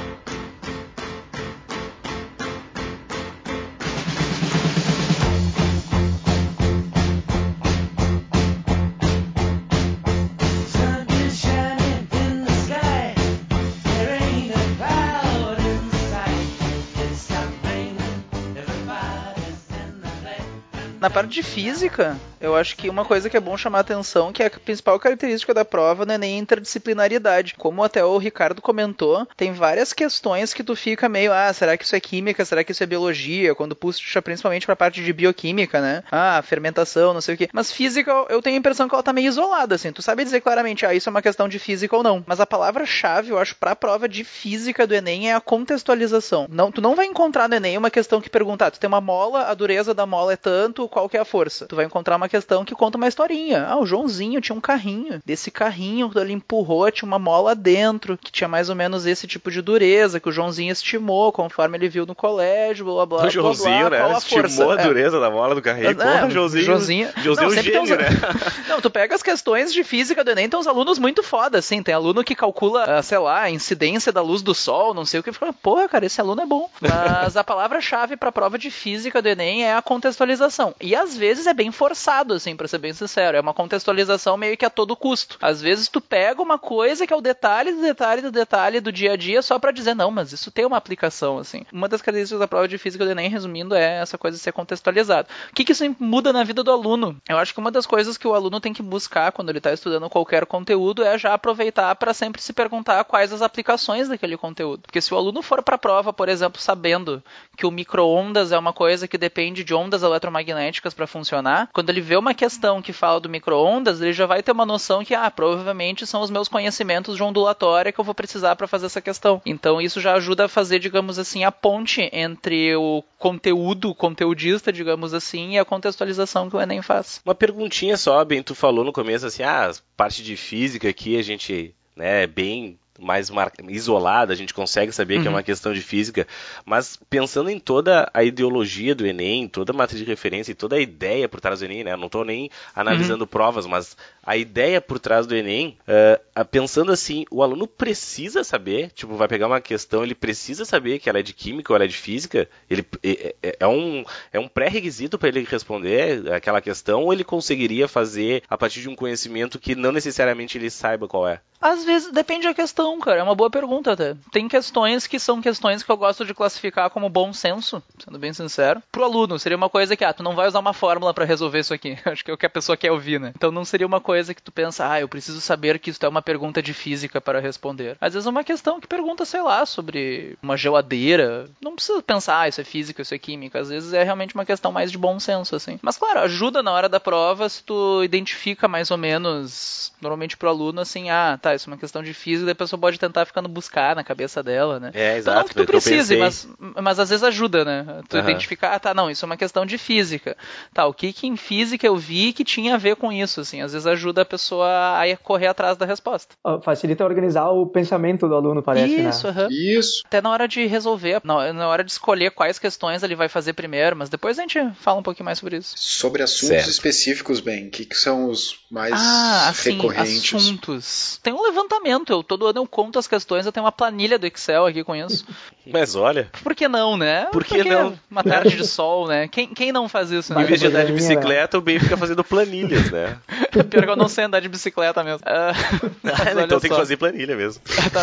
Na 20.99 21.09
parte 21.09 21.31
de 21.31 21.41
física, 21.41 22.17
eu 22.41 22.57
acho 22.57 22.75
que 22.75 22.89
uma 22.89 23.05
coisa 23.05 23.29
que 23.29 23.37
é 23.37 23.39
bom 23.39 23.55
chamar 23.55 23.77
a 23.77 23.81
atenção, 23.81 24.33
que 24.33 24.43
é 24.43 24.47
a 24.47 24.49
principal 24.49 24.99
característica 24.99 25.53
da 25.53 25.63
prova 25.63 26.05
não 26.05 26.15
é 26.15 26.17
nem 26.17 26.37
interdisciplinaridade. 26.37 27.55
Como 27.57 27.81
até 27.81 28.03
o 28.03 28.17
Ricardo 28.17 28.61
comentou, 28.61 29.25
tem 29.37 29.53
várias 29.53 29.93
questões 29.93 30.53
que 30.53 30.61
tu 30.61 30.75
fica 30.75 31.07
meio, 31.07 31.31
ah, 31.31 31.53
será 31.53 31.77
que 31.77 31.85
isso 31.85 31.95
é 31.95 32.01
química? 32.01 32.43
Será 32.43 32.65
que 32.65 32.73
isso 32.73 32.83
é 32.83 32.85
biologia? 32.85 33.55
Quando 33.55 33.77
puxa 33.77 34.21
principalmente 34.21 34.65
pra 34.65 34.75
parte 34.75 35.01
de 35.01 35.13
bioquímica, 35.13 35.79
né? 35.79 36.03
Ah, 36.11 36.41
fermentação, 36.45 37.13
não 37.13 37.21
sei 37.21 37.35
o 37.35 37.37
quê. 37.37 37.49
Mas 37.53 37.71
física, 37.71 38.11
eu 38.27 38.41
tenho 38.41 38.57
a 38.57 38.59
impressão 38.59 38.89
que 38.89 38.93
ela 38.93 39.03
tá 39.03 39.13
meio 39.13 39.29
isolada, 39.29 39.75
assim. 39.75 39.93
Tu 39.93 40.01
sabe 40.01 40.25
dizer 40.25 40.41
claramente, 40.41 40.85
ah, 40.85 40.93
isso 40.93 41.07
é 41.07 41.11
uma 41.11 41.21
questão 41.21 41.47
de 41.47 41.59
física 41.59 41.95
ou 41.95 42.03
não. 42.03 42.25
Mas 42.27 42.41
a 42.41 42.45
palavra-chave, 42.45 43.29
eu 43.29 43.37
acho, 43.37 43.55
pra 43.55 43.73
prova 43.73 44.09
de 44.09 44.25
física 44.25 44.85
do 44.85 44.93
Enem 44.93 45.29
é 45.29 45.33
a 45.33 45.39
contextualização. 45.39 46.45
Não, 46.49 46.73
tu 46.73 46.81
não 46.81 46.93
vai 46.95 47.05
encontrar 47.05 47.47
no 47.47 47.55
Enem 47.55 47.77
uma 47.77 47.89
questão 47.89 48.19
que 48.19 48.29
pergunta, 48.29 48.65
ah, 48.65 48.71
tu 48.71 48.79
tem 48.81 48.87
uma 48.89 48.99
mola, 48.99 49.43
a 49.43 49.53
dureza 49.53 49.93
da 49.93 50.05
mola 50.05 50.33
é 50.33 50.37
tanto, 50.37 50.88
qual 50.89 51.07
que 51.07 51.17
é 51.17 51.19
a 51.19 51.25
força. 51.25 51.65
Tu 51.67 51.75
vai 51.75 51.85
encontrar 51.85 52.15
uma 52.15 52.29
questão 52.29 52.65
que 52.65 52.75
conta 52.75 52.97
uma 52.97 53.07
historinha. 53.07 53.65
Ah, 53.67 53.77
o 53.77 53.85
Joãozinho 53.85 54.41
tinha 54.41 54.55
um 54.55 54.61
carrinho. 54.61 55.21
Desse 55.25 55.51
carrinho, 55.51 56.11
ele 56.15 56.33
empurrou, 56.33 56.89
tinha 56.91 57.07
uma 57.07 57.19
mola 57.19 57.55
dentro, 57.55 58.17
que 58.17 58.31
tinha 58.31 58.47
mais 58.47 58.69
ou 58.69 58.75
menos 58.75 59.05
esse 59.05 59.27
tipo 59.27 59.51
de 59.51 59.61
dureza, 59.61 60.19
que 60.19 60.29
o 60.29 60.31
Joãozinho 60.31 60.71
estimou 60.71 61.31
conforme 61.31 61.77
ele 61.77 61.89
viu 61.89 62.05
no 62.05 62.15
colégio, 62.15 62.85
blá 62.85 63.05
blá 63.05 63.05
blá. 63.05 63.27
O 63.27 63.29
Joãozinho, 63.29 63.89
blá, 63.89 63.89
blá, 63.89 64.09
né? 64.09 64.17
Estimou 64.17 64.71
a, 64.71 64.75
a 64.75 64.81
é. 64.81 64.83
dureza 64.83 65.17
é. 65.17 65.19
da 65.19 65.29
mola 65.29 65.55
do 65.55 65.61
carrinho. 65.61 65.89
É, 65.89 65.93
Porra, 65.93 66.29
Joãozinho. 66.29 66.63
Joãozinho, 66.63 67.09
Joãozinho 67.17 67.49
não, 67.49 67.79
é 67.79 67.81
um 67.81 67.85
gênio, 67.85 67.97
né? 67.97 68.07
não, 68.67 68.81
tu 68.81 68.89
pega 68.89 69.15
as 69.15 69.23
questões 69.23 69.73
de 69.73 69.83
física 69.83 70.23
do 70.23 70.31
Enem, 70.31 70.49
tem 70.49 70.59
uns 70.59 70.67
alunos 70.67 70.99
muito 70.99 71.23
foda, 71.23 71.59
assim. 71.59 71.83
Tem 71.83 71.93
aluno 71.93 72.23
que 72.23 72.35
calcula, 72.35 72.99
uh, 72.99 73.03
sei 73.03 73.17
lá, 73.17 73.41
a 73.41 73.51
incidência 73.51 74.11
da 74.11 74.21
luz 74.21 74.41
do 74.41 74.53
sol, 74.55 74.93
não 74.93 75.05
sei 75.05 75.19
o 75.19 75.23
que. 75.23 75.31
Fica, 75.31 75.51
porra, 75.53 75.87
cara, 75.87 76.05
esse 76.05 76.19
aluno 76.19 76.41
é 76.41 76.45
bom. 76.45 76.69
Mas 76.81 77.37
a 77.37 77.43
palavra-chave 77.43 78.17
pra 78.17 78.31
prova 78.31 78.57
de 78.57 78.71
física 78.71 79.21
do 79.21 79.27
Enem 79.27 79.63
é 79.63 79.75
a 79.75 79.81
contextualização. 79.81 80.73
E 80.79 80.95
às 80.95 81.15
vezes 81.15 81.45
é 81.47 81.53
bem 81.53 81.71
forçado, 81.71 82.33
assim, 82.33 82.55
pra 82.55 82.67
ser 82.67 82.77
bem 82.77 82.93
sincero. 82.93 83.37
É 83.37 83.41
uma 83.41 83.53
contextualização 83.53 84.37
meio 84.37 84.57
que 84.57 84.65
a 84.65 84.69
todo 84.69 84.95
custo. 84.95 85.37
Às 85.41 85.61
vezes 85.61 85.87
tu 85.87 85.99
pega 85.99 86.41
uma 86.41 86.57
coisa 86.57 87.05
que 87.05 87.13
é 87.13 87.15
o 87.15 87.21
detalhe 87.21 87.71
do 87.73 87.81
detalhe 87.81 88.21
do 88.21 88.31
detalhe 88.31 88.79
do 88.79 88.91
dia 88.91 89.13
a 89.13 89.15
dia 89.15 89.41
só 89.41 89.59
para 89.59 89.71
dizer, 89.71 89.93
não, 89.93 90.09
mas 90.09 90.31
isso 90.31 90.51
tem 90.51 90.65
uma 90.65 90.77
aplicação, 90.77 91.37
assim. 91.37 91.65
Uma 91.71 91.89
das 91.89 92.01
características 92.01 92.39
da 92.39 92.47
prova 92.47 92.67
de 92.67 92.77
física 92.77 93.03
do 93.03 93.11
Enem, 93.11 93.29
resumindo, 93.29 93.75
é 93.75 93.99
essa 93.99 94.17
coisa 94.17 94.37
de 94.37 94.43
ser 94.43 94.51
contextualizado. 94.53 95.27
O 95.51 95.53
que, 95.53 95.65
que 95.65 95.71
isso 95.71 95.83
muda 95.99 96.31
na 96.31 96.43
vida 96.43 96.63
do 96.63 96.71
aluno? 96.71 97.19
Eu 97.27 97.37
acho 97.37 97.53
que 97.53 97.59
uma 97.59 97.71
das 97.71 97.85
coisas 97.85 98.17
que 98.17 98.27
o 98.27 98.33
aluno 98.33 98.59
tem 98.59 98.73
que 98.73 98.81
buscar 98.81 99.31
quando 99.31 99.49
ele 99.49 99.57
está 99.59 99.73
estudando 99.73 100.09
qualquer 100.09 100.45
conteúdo 100.45 101.03
é 101.03 101.17
já 101.17 101.33
aproveitar 101.33 101.93
para 101.95 102.13
sempre 102.13 102.41
se 102.41 102.53
perguntar 102.53 103.03
quais 103.03 103.33
as 103.33 103.41
aplicações 103.41 104.07
daquele 104.07 104.37
conteúdo. 104.37 104.83
Porque 104.83 105.01
se 105.01 105.13
o 105.13 105.17
aluno 105.17 105.41
for 105.41 105.61
para 105.61 105.75
a 105.75 105.79
prova, 105.79 106.13
por 106.13 106.29
exemplo, 106.29 106.61
sabendo 106.61 107.21
que 107.57 107.65
o 107.65 107.71
micro-ondas 107.71 108.51
é 108.51 108.57
uma 108.57 108.73
coisa 108.73 109.07
que 109.07 109.17
depende 109.17 109.63
de 109.63 109.73
ondas 109.73 110.03
eletromagnéticas 110.03 110.68
para 110.93 111.07
funcionar, 111.07 111.69
quando 111.73 111.89
ele 111.89 112.01
vê 112.01 112.15
uma 112.15 112.33
questão 112.33 112.81
que 112.81 112.93
fala 112.93 113.19
do 113.19 113.29
micro-ondas, 113.29 114.01
ele 114.01 114.13
já 114.13 114.25
vai 114.25 114.43
ter 114.43 114.51
uma 114.51 114.65
noção 114.65 115.03
que, 115.03 115.15
ah, 115.15 115.29
provavelmente 115.31 116.05
são 116.05 116.21
os 116.21 116.29
meus 116.29 116.47
conhecimentos 116.47 117.15
de 117.15 117.23
ondulatória 117.23 117.91
que 117.91 117.99
eu 117.99 118.05
vou 118.05 118.13
precisar 118.13 118.55
para 118.55 118.67
fazer 118.67 118.85
essa 118.85 119.01
questão. 119.01 119.41
Então 119.45 119.81
isso 119.81 119.99
já 119.99 120.13
ajuda 120.13 120.45
a 120.45 120.49
fazer, 120.49 120.79
digamos 120.79 121.17
assim, 121.17 121.43
a 121.43 121.51
ponte 121.51 122.09
entre 122.13 122.75
o 122.75 123.03
conteúdo, 123.17 123.89
o 123.89 123.95
conteudista, 123.95 124.71
digamos 124.71 125.13
assim, 125.13 125.53
e 125.53 125.59
a 125.59 125.65
contextualização 125.65 126.49
que 126.49 126.55
o 126.55 126.61
Enem 126.61 126.81
faz. 126.81 127.21
Uma 127.25 127.35
perguntinha 127.35 127.97
só, 127.97 128.23
Ben, 128.23 128.43
tu 128.43 128.55
falou 128.55 128.83
no 128.83 128.93
começo 128.93 129.25
assim, 129.25 129.43
ah, 129.43 129.71
parte 129.97 130.23
de 130.23 130.37
física 130.37 130.89
aqui 130.89 131.17
a 131.17 131.21
gente 131.21 131.73
né, 131.95 132.23
é 132.23 132.27
bem 132.27 132.79
mais 132.99 133.31
isolada, 133.67 134.33
a 134.33 134.35
gente 134.35 134.53
consegue 134.53 134.91
saber 134.91 135.15
uhum. 135.15 135.21
que 135.21 135.27
é 135.27 135.31
uma 135.31 135.37
uhum. 135.39 135.43
questão 135.43 135.73
de 135.73 135.81
física, 135.81 136.27
mas 136.65 136.99
pensando 137.09 137.49
em 137.49 137.59
toda 137.59 138.09
a 138.13 138.23
ideologia 138.23 138.93
do 138.93 139.05
Enem, 139.05 139.47
toda 139.47 139.71
a 139.71 139.75
matriz 139.75 139.99
de 139.99 140.05
referência 140.05 140.51
e 140.51 140.55
toda 140.55 140.75
a 140.75 140.79
ideia 140.79 141.29
por 141.29 141.39
trás 141.39 141.59
do 141.59 141.65
Enem, 141.65 141.83
né? 141.83 141.93
Eu 141.93 141.97
não 141.97 142.07
estou 142.07 142.25
nem 142.25 142.49
analisando 142.75 143.23
uhum. 143.23 143.27
provas, 143.27 143.65
mas 143.65 143.95
a 144.29 144.37
ideia 144.37 144.79
por 144.79 144.99
trás 144.99 145.25
do 145.25 145.35
Enem, 145.35 145.75
uh, 145.87 146.45
pensando 146.45 146.91
assim, 146.91 147.25
o 147.31 147.41
aluno 147.41 147.65
precisa 147.65 148.43
saber, 148.43 148.91
tipo, 148.91 149.15
vai 149.15 149.27
pegar 149.27 149.47
uma 149.47 149.59
questão, 149.59 150.03
ele 150.03 150.13
precisa 150.13 150.65
saber 150.65 150.99
que 150.99 151.09
ela 151.09 151.17
é 151.17 151.23
de 151.23 151.33
química 151.33 151.73
ou 151.73 151.75
ela 151.75 151.85
é 151.85 151.87
de 151.87 151.97
física, 151.97 152.47
ele 152.69 152.85
é, 153.01 153.57
é, 153.59 153.67
um, 153.67 154.05
é 154.31 154.39
um 154.39 154.47
pré-requisito 154.47 155.17
para 155.17 155.29
ele 155.29 155.47
responder 155.49 156.31
aquela 156.31 156.61
questão, 156.61 157.05
ou 157.05 157.11
ele 157.11 157.23
conseguiria 157.23 157.87
fazer 157.87 158.43
a 158.47 158.55
partir 158.55 158.81
de 158.81 158.89
um 158.89 158.95
conhecimento 158.95 159.57
que 159.57 159.73
não 159.73 159.91
necessariamente 159.91 160.59
ele 160.59 160.69
saiba 160.69 161.07
qual 161.07 161.27
é? 161.27 161.41
Às 161.61 161.83
vezes, 161.83 162.11
depende 162.11 162.47
da 162.47 162.53
questão, 162.53 162.97
cara. 162.99 163.19
É 163.19 163.23
uma 163.23 163.35
boa 163.35 163.49
pergunta 163.49 163.91
até. 163.91 164.15
Tem 164.31 164.47
questões 164.47 165.05
que 165.07 165.19
são 165.19 165.41
questões 165.41 165.83
que 165.83 165.91
eu 165.91 165.97
gosto 165.97 166.23
de 166.23 166.33
classificar 166.33 166.89
como 166.89 167.09
bom 167.09 167.33
senso, 167.33 167.83
sendo 168.01 168.17
bem 168.17 168.31
sincero. 168.31 168.81
Pro 168.89 169.03
aluno, 169.03 169.37
seria 169.37 169.57
uma 169.57 169.69
coisa 169.69 169.95
que, 169.97 170.05
ah, 170.05 170.13
tu 170.13 170.23
não 170.23 170.35
vai 170.35 170.47
usar 170.47 170.59
uma 170.59 170.73
fórmula 170.73 171.13
para 171.13 171.25
resolver 171.25 171.59
isso 171.59 171.73
aqui. 171.73 171.97
Acho 172.05 172.23
que 172.23 172.31
é 172.31 172.33
o 172.33 172.37
que 172.37 172.45
a 172.45 172.49
pessoa 172.49 172.77
quer 172.77 172.91
ouvir, 172.91 173.19
né? 173.19 173.33
Então 173.35 173.51
não 173.51 173.65
seria 173.65 173.85
uma 173.85 173.99
coisa 173.99 174.18
que 174.27 174.41
tu 174.41 174.51
pensa, 174.51 174.89
ah, 174.89 174.99
eu 174.99 175.07
preciso 175.07 175.41
saber 175.41 175.79
que 175.79 175.89
isso 175.89 175.99
é 176.05 176.09
uma 176.09 176.21
pergunta 176.21 176.61
de 176.61 176.73
física 176.73 177.21
para 177.21 177.39
responder. 177.39 177.97
Às 177.99 178.13
vezes 178.13 178.27
é 178.27 178.29
uma 178.29 178.43
questão 178.43 178.79
que 178.79 178.87
pergunta, 178.87 179.25
sei 179.25 179.41
lá, 179.41 179.65
sobre 179.65 180.37
uma 180.41 180.57
geladeira. 180.57 181.49
Não 181.61 181.75
precisa 181.75 182.01
pensar, 182.01 182.41
ah, 182.41 182.47
isso 182.47 182.61
é 182.61 182.63
física, 182.63 183.01
isso 183.01 183.13
é 183.13 183.17
química. 183.17 183.59
Às 183.59 183.69
vezes 183.69 183.93
é 183.93 184.03
realmente 184.03 184.35
uma 184.35 184.45
questão 184.45 184.71
mais 184.71 184.91
de 184.91 184.97
bom 184.97 185.19
senso, 185.19 185.55
assim. 185.55 185.79
Mas 185.81 185.97
claro, 185.97 186.19
ajuda 186.19 186.61
na 186.61 186.71
hora 186.71 186.89
da 186.89 186.99
prova 186.99 187.47
se 187.49 187.63
tu 187.63 188.03
identifica 188.03 188.67
mais 188.67 188.91
ou 188.91 188.97
menos, 188.97 189.91
normalmente 190.01 190.37
pro 190.37 190.49
aluno, 190.49 190.81
assim, 190.81 191.09
ah, 191.09 191.37
tá, 191.41 191.55
isso 191.55 191.69
é 191.69 191.73
uma 191.73 191.79
questão 191.79 192.03
de 192.03 192.13
física, 192.13 192.51
a 192.51 192.55
pessoa 192.55 192.79
pode 192.79 192.99
tentar 192.99 193.25
ficando 193.25 193.47
buscar 193.47 193.95
na 193.95 194.03
cabeça 194.03 194.41
dela, 194.43 194.79
né? 194.79 194.91
É, 194.93 195.17
exato. 195.17 195.21
Então, 195.21 195.35
não 195.35 195.47
que 195.47 195.55
tu 195.55 195.65
precise, 195.65 196.17
mas, 196.17 196.47
mas 196.81 196.99
às 196.99 197.09
vezes 197.09 197.23
ajuda, 197.23 197.63
né? 197.63 198.01
Tu 198.07 198.17
uhum. 198.17 198.23
identificar, 198.23 198.73
ah, 198.73 198.79
tá, 198.79 198.93
não, 198.93 199.09
isso 199.09 199.25
é 199.25 199.27
uma 199.27 199.37
questão 199.37 199.65
de 199.65 199.77
física. 199.77 200.35
Tá, 200.73 200.85
o 200.85 200.93
que 200.93 201.13
que 201.13 201.27
em 201.27 201.35
física 201.35 201.85
eu 201.85 201.95
vi 201.95 202.33
que 202.33 202.43
tinha 202.43 202.75
a 202.75 202.77
ver 202.77 202.95
com 202.95 203.11
isso, 203.11 203.41
assim? 203.41 203.61
Às 203.61 203.73
vezes 203.73 203.87
ajuda 203.87 203.98
a 204.21 204.25
pessoa 204.25 204.67
a 204.67 205.17
correr 205.17 205.47
atrás 205.47 205.77
da 205.77 205.85
resposta. 205.85 206.35
Facilita 206.63 207.03
organizar 207.03 207.49
o 207.49 207.67
pensamento 207.67 208.27
do 208.27 208.35
aluno, 208.35 208.61
parece, 208.61 208.95
isso, 208.95 209.31
né? 209.31 209.43
Uhum. 209.43 209.47
Isso. 209.49 210.01
Até 210.05 210.21
na 210.21 210.29
hora 210.29 210.47
de 210.47 210.65
resolver, 210.65 211.21
na, 211.23 211.53
na 211.53 211.67
hora 211.67 211.83
de 211.83 211.91
escolher 211.91 212.31
quais 212.31 212.59
questões 212.59 213.03
ele 213.03 213.15
vai 213.15 213.29
fazer 213.29 213.53
primeiro, 213.53 213.95
mas 213.95 214.09
depois 214.09 214.37
a 214.37 214.41
gente 214.41 214.59
fala 214.79 214.99
um 214.99 215.03
pouquinho 215.03 215.25
mais 215.25 215.39
sobre 215.39 215.57
isso. 215.57 215.73
Sobre 215.77 216.23
assuntos 216.23 216.47
certo. 216.47 216.69
específicos, 216.69 217.39
bem, 217.39 217.67
o 217.67 217.71
que, 217.71 217.85
que 217.85 217.95
são 217.95 218.29
os 218.29 218.59
mais 218.69 218.93
ah, 218.93 219.49
assim, 219.49 219.71
recorrentes? 219.71 220.33
assuntos. 220.33 221.19
Tem 221.23 221.33
um 221.33 221.41
levantamento, 221.41 222.11
eu 222.11 222.23
todo 222.23 222.47
ano 222.47 222.59
eu 222.59 222.67
conto 222.67 222.99
as 222.99 223.07
questões, 223.07 223.45
eu 223.45 223.51
tenho 223.51 223.65
uma 223.65 223.71
planilha 223.71 224.19
do 224.19 224.27
Excel 224.27 224.65
aqui 224.65 224.83
com 224.83 224.95
isso. 224.95 225.25
Mas 225.71 225.95
olha. 225.95 226.29
Por 226.43 226.55
que 226.55 226.67
não, 226.67 226.97
né? 226.97 227.25
Por 227.31 227.43
que 227.43 227.55
Porque 227.55 227.69
não? 227.69 227.97
Uma 228.09 228.23
tarde 228.23 228.55
de 228.55 228.65
sol, 228.65 229.07
né? 229.07 229.27
Quem, 229.27 229.53
quem 229.53 229.71
não 229.71 229.87
faz 229.87 230.09
isso? 230.11 230.33
Né? 230.33 230.41
Em 230.41 230.45
vez 230.45 230.59
de 230.59 230.67
andar 230.67 230.85
de 230.85 230.93
bicicleta, 230.93 231.57
o 231.57 231.61
Ben 231.61 231.79
fica 231.79 231.95
fazendo 231.95 232.23
planilhas, 232.23 232.91
né? 232.91 233.17
Pior 233.69 233.85
que 233.89 233.93
eu 233.93 233.95
não 233.97 234.07
sei 234.07 234.25
andar 234.25 234.39
de 234.39 234.49
bicicleta 234.49 235.03
mesmo. 235.03 235.19
Uh, 236.09 236.43
então 236.43 236.59
tem 236.59 236.69
que 236.69 236.75
fazer 236.75 236.97
planilha 236.97 237.35
mesmo. 237.35 237.61
Tá, 237.91 238.01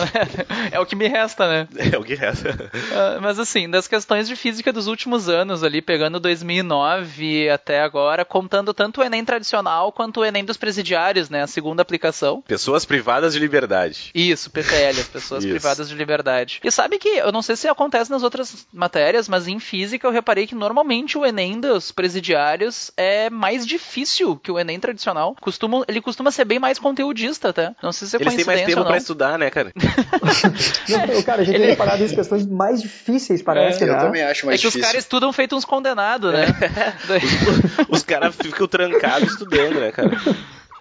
é 0.71 0.79
o 0.79 0.87
que 0.87 0.95
me 0.95 1.07
resta, 1.07 1.49
né? 1.49 1.69
É 1.93 1.99
o 1.99 2.05
que 2.05 2.15
resta. 2.15 2.51
Uh, 2.51 3.21
mas 3.21 3.39
assim, 3.39 3.69
das 3.69 3.87
questões 3.87 4.29
de 4.29 4.37
física 4.37 4.73
dos 4.73 4.87
últimos 4.87 5.29
anos 5.29 5.63
ali, 5.63 5.81
pegando 5.81 6.21
2009 6.21 7.49
até 7.49 7.81
agora, 7.83 8.25
contando 8.25 8.75
tanto 8.75 9.01
o 9.01 9.05
Enem 9.05 9.25
tradicional 9.25 9.93
quanto 9.93 10.21
o 10.21 10.25
Enem 10.25 10.45
dos 10.45 10.57
presidiários, 10.57 11.31
né? 11.31 11.43
A 11.43 11.47
segunda 11.47 11.83
aplicação. 11.83 12.43
Pessoas 12.43 12.85
privadas 12.85 13.33
de 13.33 13.39
liberdade. 13.39 14.11
Isso, 14.15 14.51
PPL, 14.51 15.01
as 15.01 15.09
pessoas 15.09 15.45
Isso. 15.45 15.53
privadas 15.53 15.89
de 15.89 15.95
liberdade. 15.95 16.61
E 16.63 16.71
sabe 16.71 16.99
que, 16.99 17.09
eu 17.09 17.33
não 17.33 17.43
sei 17.43 17.57
se 17.57 17.69
acontece 17.69 18.11
nas 18.11 18.23
outras 18.23 18.67
matérias, 18.73 19.29
mas 19.29 19.47
em 19.49 19.59
física 19.59 20.07
eu 20.07 20.13
reparei 20.13 20.47
que 20.47 20.55
normalmente 20.55 21.19
o 21.19 21.25
Enem 21.25 21.61
dos 21.61 21.93
presidiários 21.93 22.91
é 22.97 23.31
mais 23.31 23.67
difícil 23.67 24.37
que 24.37 24.51
o 24.51 24.59
Enem 24.59 24.79
tradicional. 24.79 25.37
Costuma, 25.41 25.76
ele 25.87 26.01
costuma 26.01 26.31
ser 26.31 26.45
bem 26.45 26.59
mais 26.59 26.79
conteudista, 26.79 27.51
até. 27.51 27.75
Não 27.83 27.93
sei 27.93 28.09
se 28.09 28.17
é 28.17 28.21
Eles 28.21 28.35
têm 28.35 28.45
mais 28.45 28.63
tempo 28.63 28.85
pra 28.85 28.97
estudar, 28.97 29.39
né, 29.39 29.51
cara? 29.51 29.73
não, 30.89 31.23
cara, 31.23 31.43
a 31.43 31.45
gente 31.45 31.55
ele... 31.55 31.65
tem 31.65 31.71
reparado 31.71 32.05
em 32.05 32.09
questões 32.09 32.47
mais 32.47 32.81
difíceis, 32.81 33.43
parece, 33.43 33.85
é, 33.85 33.87
né? 33.87 33.95
Eu 33.95 33.99
também 33.99 34.23
acho 34.23 34.47
mais 34.47 34.59
É 34.59 34.63
que 34.63 34.67
difícil. 34.67 34.81
os 34.81 34.87
caras 34.87 35.05
estudam 35.05 35.33
feito 35.33 35.57
uns 35.57 35.65
condenados, 35.65 36.33
né? 36.33 36.47
É. 36.47 37.83
os, 37.83 37.89
os 37.99 38.03
caras 38.03 38.35
ficam 38.35 38.67
trancados 38.67 39.33
estudando, 39.33 39.81
né, 39.81 39.93
cara? 39.93 40.11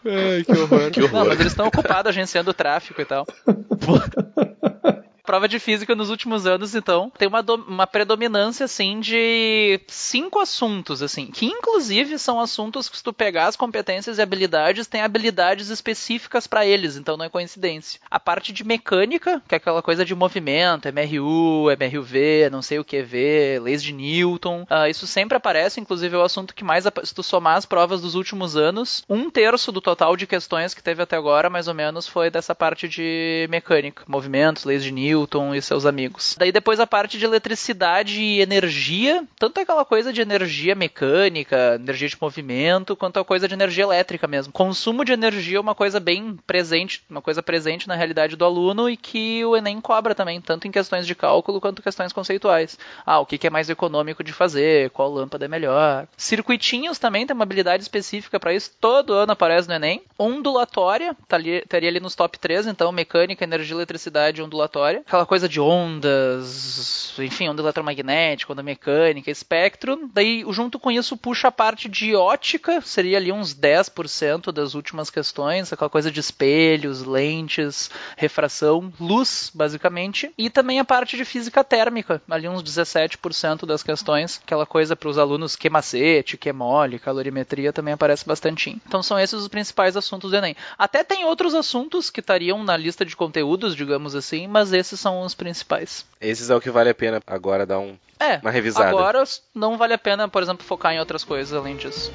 Ai, 0.06 0.44
que 0.44 0.52
horror. 0.52 0.92
que 0.92 1.02
horror. 1.02 1.20
Não, 1.20 1.26
mas 1.28 1.40
eles 1.40 1.52
estão 1.52 1.68
ocupados 1.68 2.10
agenciando 2.10 2.52
o 2.52 2.54
tráfico 2.54 3.02
e 3.02 3.06
tal. 3.06 3.26
prova 5.26 5.48
de 5.48 5.60
física 5.60 5.96
nos 5.96 6.10
últimos 6.10 6.46
anos, 6.46 6.76
então, 6.76 7.12
tem 7.18 7.28
uma, 7.28 7.42
uma 7.42 7.88
predominância, 7.88 8.66
assim, 8.66 9.00
de 9.00 9.80
cinco 9.88 10.40
assuntos, 10.40 11.02
assim, 11.02 11.28
que 11.28 11.46
inclusive 11.46 12.18
são 12.18 12.40
assuntos 12.40 12.88
que 12.88 12.98
se 12.98 13.04
tu 13.04 13.12
pegar 13.12 13.48
as 13.48 13.56
competências 13.56 14.18
e 14.18 14.22
habilidades, 14.22 14.88
tem 14.88 15.02
habilidades 15.02 15.70
específicas 15.70 16.48
para 16.48 16.66
eles, 16.66 16.96
então 16.96 17.18
não 17.18 17.26
é 17.26 17.30
coincidência. 17.30 18.00
A 18.10 18.20
parte 18.20 18.54
de 18.54 18.64
mecânica, 18.64 19.42
que 19.48 19.56
é 19.56 19.58
aquela 19.58 19.82
coisa 19.82 20.06
de 20.06 20.16
movimento, 20.16 20.88
MRU, 20.88 21.72
MRUV, 21.72 22.50
não 22.52 22.62
sei 22.62 22.80
o 22.80 22.84
que 22.84 23.02
V, 23.02 23.60
leis 23.62 23.82
de 23.82 23.92
Newton, 23.92 24.64
uh, 24.64 24.88
isso 24.90 25.08
sempre 25.08 25.38
aparece, 25.38 25.80
inclusive 25.80 26.16
é 26.16 26.20
o 26.20 26.24
assunto 26.24 26.54
que 26.54 26.64
mais, 26.64 26.86
se 27.04 27.16
tu 27.16 27.24
somar 27.24 27.58
as 27.58 27.66
provas 27.66 28.02
dos 28.02 28.16
últimos 28.16 28.56
anos, 28.56 29.04
um 29.10 29.30
terço 29.30 29.72
do 29.72 29.82
total 29.82 30.16
de 30.16 30.28
questões 30.28 30.74
que 30.74 30.84
teve 30.84 31.02
até 31.02 31.16
agora, 31.16 31.50
mais 31.50 31.68
ou 31.68 31.74
menos, 31.74 32.08
foi 32.08 32.30
dessa 32.30 32.54
parte 32.54 32.88
de 32.88 33.48
mecânica, 33.50 34.04
movimentos, 34.08 34.66
leis 34.66 34.84
de 34.84 34.92
Newton, 34.92 35.15
Newton 35.16 35.56
e 35.56 35.62
seus 35.62 35.86
amigos. 35.86 36.36
Daí 36.38 36.52
depois 36.52 36.80
a 36.80 36.88
parte 36.88 37.18
de 37.18 37.26
eletricidade 37.26 38.22
e 38.22 38.42
energia, 38.42 39.24
tanto 39.40 39.60
aquela 39.60 39.86
coisa 39.86 40.12
de 40.12 40.22
energia 40.22 40.76
mecânica, 40.76 41.76
energia 41.76 42.10
de 42.10 42.18
movimento, 42.20 42.96
quanto 42.96 43.20
a 43.20 43.26
coisa 43.26 43.48
de 43.48 43.54
energia 43.54 43.86
elétrica 43.86 44.28
mesmo. 44.28 44.52
Consumo 44.52 45.06
de 45.06 45.14
energia 45.14 45.58
é 45.58 45.62
uma 45.62 45.76
coisa 45.76 46.00
bem 46.00 46.38
presente, 46.46 47.04
uma 47.10 47.22
coisa 47.22 47.42
presente 47.42 47.88
na 47.88 47.96
realidade 47.96 48.36
do 48.36 48.44
aluno 48.44 48.90
e 48.90 48.98
que 48.98 49.44
o 49.46 49.56
Enem 49.56 49.80
cobra 49.80 50.14
também, 50.14 50.42
tanto 50.42 50.68
em 50.68 50.72
questões 50.72 51.08
de 51.08 51.16
cálculo 51.16 51.62
quanto 51.62 51.82
questões 51.82 52.12
conceituais. 52.12 52.78
Ah, 53.06 53.20
o 53.20 53.26
que 53.26 53.48
é 53.48 53.50
mais 53.50 53.70
econômico 53.70 54.24
de 54.24 54.34
fazer, 54.34 54.90
qual 54.90 55.12
lâmpada 55.12 55.46
é 55.46 55.48
melhor. 55.48 56.08
Circuitinhos 56.18 57.00
também 57.00 57.26
tem 57.26 57.34
uma 57.34 57.44
habilidade 57.44 57.84
específica 57.84 58.40
para 58.40 58.54
isso, 58.54 58.72
todo 58.80 59.14
ano 59.14 59.32
aparece 59.32 59.68
no 59.68 59.76
Enem. 59.76 60.04
Ondulatória, 60.18 61.16
tá 61.28 61.38
ali, 61.38 61.64
ali 61.72 62.00
nos 62.00 62.16
top 62.16 62.38
3, 62.40 62.68
então 62.68 62.92
mecânica, 62.92 63.44
energia, 63.44 63.76
eletricidade, 63.76 64.42
ondulatória. 64.42 65.05
Aquela 65.06 65.26
coisa 65.26 65.48
de 65.48 65.62
ondas, 65.62 67.14
enfim, 67.20 67.48
onda 67.48 67.62
eletromagnética, 67.62 68.52
onda 68.52 68.64
mecânica, 68.64 69.30
espectro. 69.30 70.10
Daí, 70.12 70.44
junto 70.50 70.80
com 70.80 70.92
isso, 70.92 71.16
puxa 71.16 71.50
a 71.50 71.52
parte 71.52 71.88
de 71.88 72.16
ótica, 72.16 72.82
seria 72.82 73.18
ali 73.18 73.32
uns 73.32 73.54
10% 73.54 74.52
das 74.52 74.74
últimas 74.74 75.12
questões, 75.12 75.72
aquela 75.72 75.90
coisa 75.90 76.12
de 76.12 76.20
espelhos, 76.20 77.04
lentes, 77.04 77.92
refração, 78.18 78.92
luz, 79.00 79.52
basicamente, 79.54 80.32
e 80.38 80.50
também 80.50 80.80
a 80.80 80.86
parte 80.86 81.16
de 81.16 81.24
física 81.24 81.64
térmica, 81.64 82.22
ali 82.30 82.48
uns 82.48 82.64
17% 82.64 83.66
das 83.66 83.84
questões, 83.84 84.42
aquela 84.44 84.66
coisa 84.66 84.96
para 84.96 85.10
os 85.10 85.20
alunos 85.20 85.56
que 85.56 85.70
macete, 85.70 86.36
que 86.36 86.52
mole, 86.52 86.98
calorimetria 86.98 87.72
também 87.72 87.94
aparece 87.94 88.26
bastante. 88.26 88.82
Então 88.88 89.04
são 89.04 89.20
esses 89.20 89.36
os 89.36 89.48
principais 89.48 89.96
assuntos 89.96 90.32
do 90.32 90.38
Enem. 90.38 90.56
Até 90.78 91.04
tem 91.04 91.26
outros 91.26 91.54
assuntos 91.54 92.10
que 92.10 92.22
estariam 92.22 92.64
na 92.64 92.76
lista 92.76 93.06
de 93.06 93.16
conteúdos, 93.16 93.76
digamos 93.76 94.16
assim, 94.16 94.48
mas 94.48 94.74
esses 94.74 94.95
são 95.00 95.22
os 95.22 95.34
principais. 95.34 96.06
Esses 96.20 96.50
é 96.50 96.56
o 96.56 96.62
que 96.62 96.70
vale 96.70 96.90
a 96.90 96.96
pena 96.96 97.22
agora 97.28 97.66
dar 97.66 97.80
um, 97.80 97.98
é, 98.20 98.38
uma 98.38 98.52
revisada. 98.52 98.90
Agora 98.90 99.24
não 99.54 99.78
vale 99.78 99.94
a 99.94 99.98
pena, 99.98 100.28
por 100.28 100.42
exemplo, 100.42 100.66
focar 100.66 100.94
em 100.94 101.00
outras 101.00 101.24
coisas 101.24 101.54
além 101.54 101.76
disso. 101.76 102.12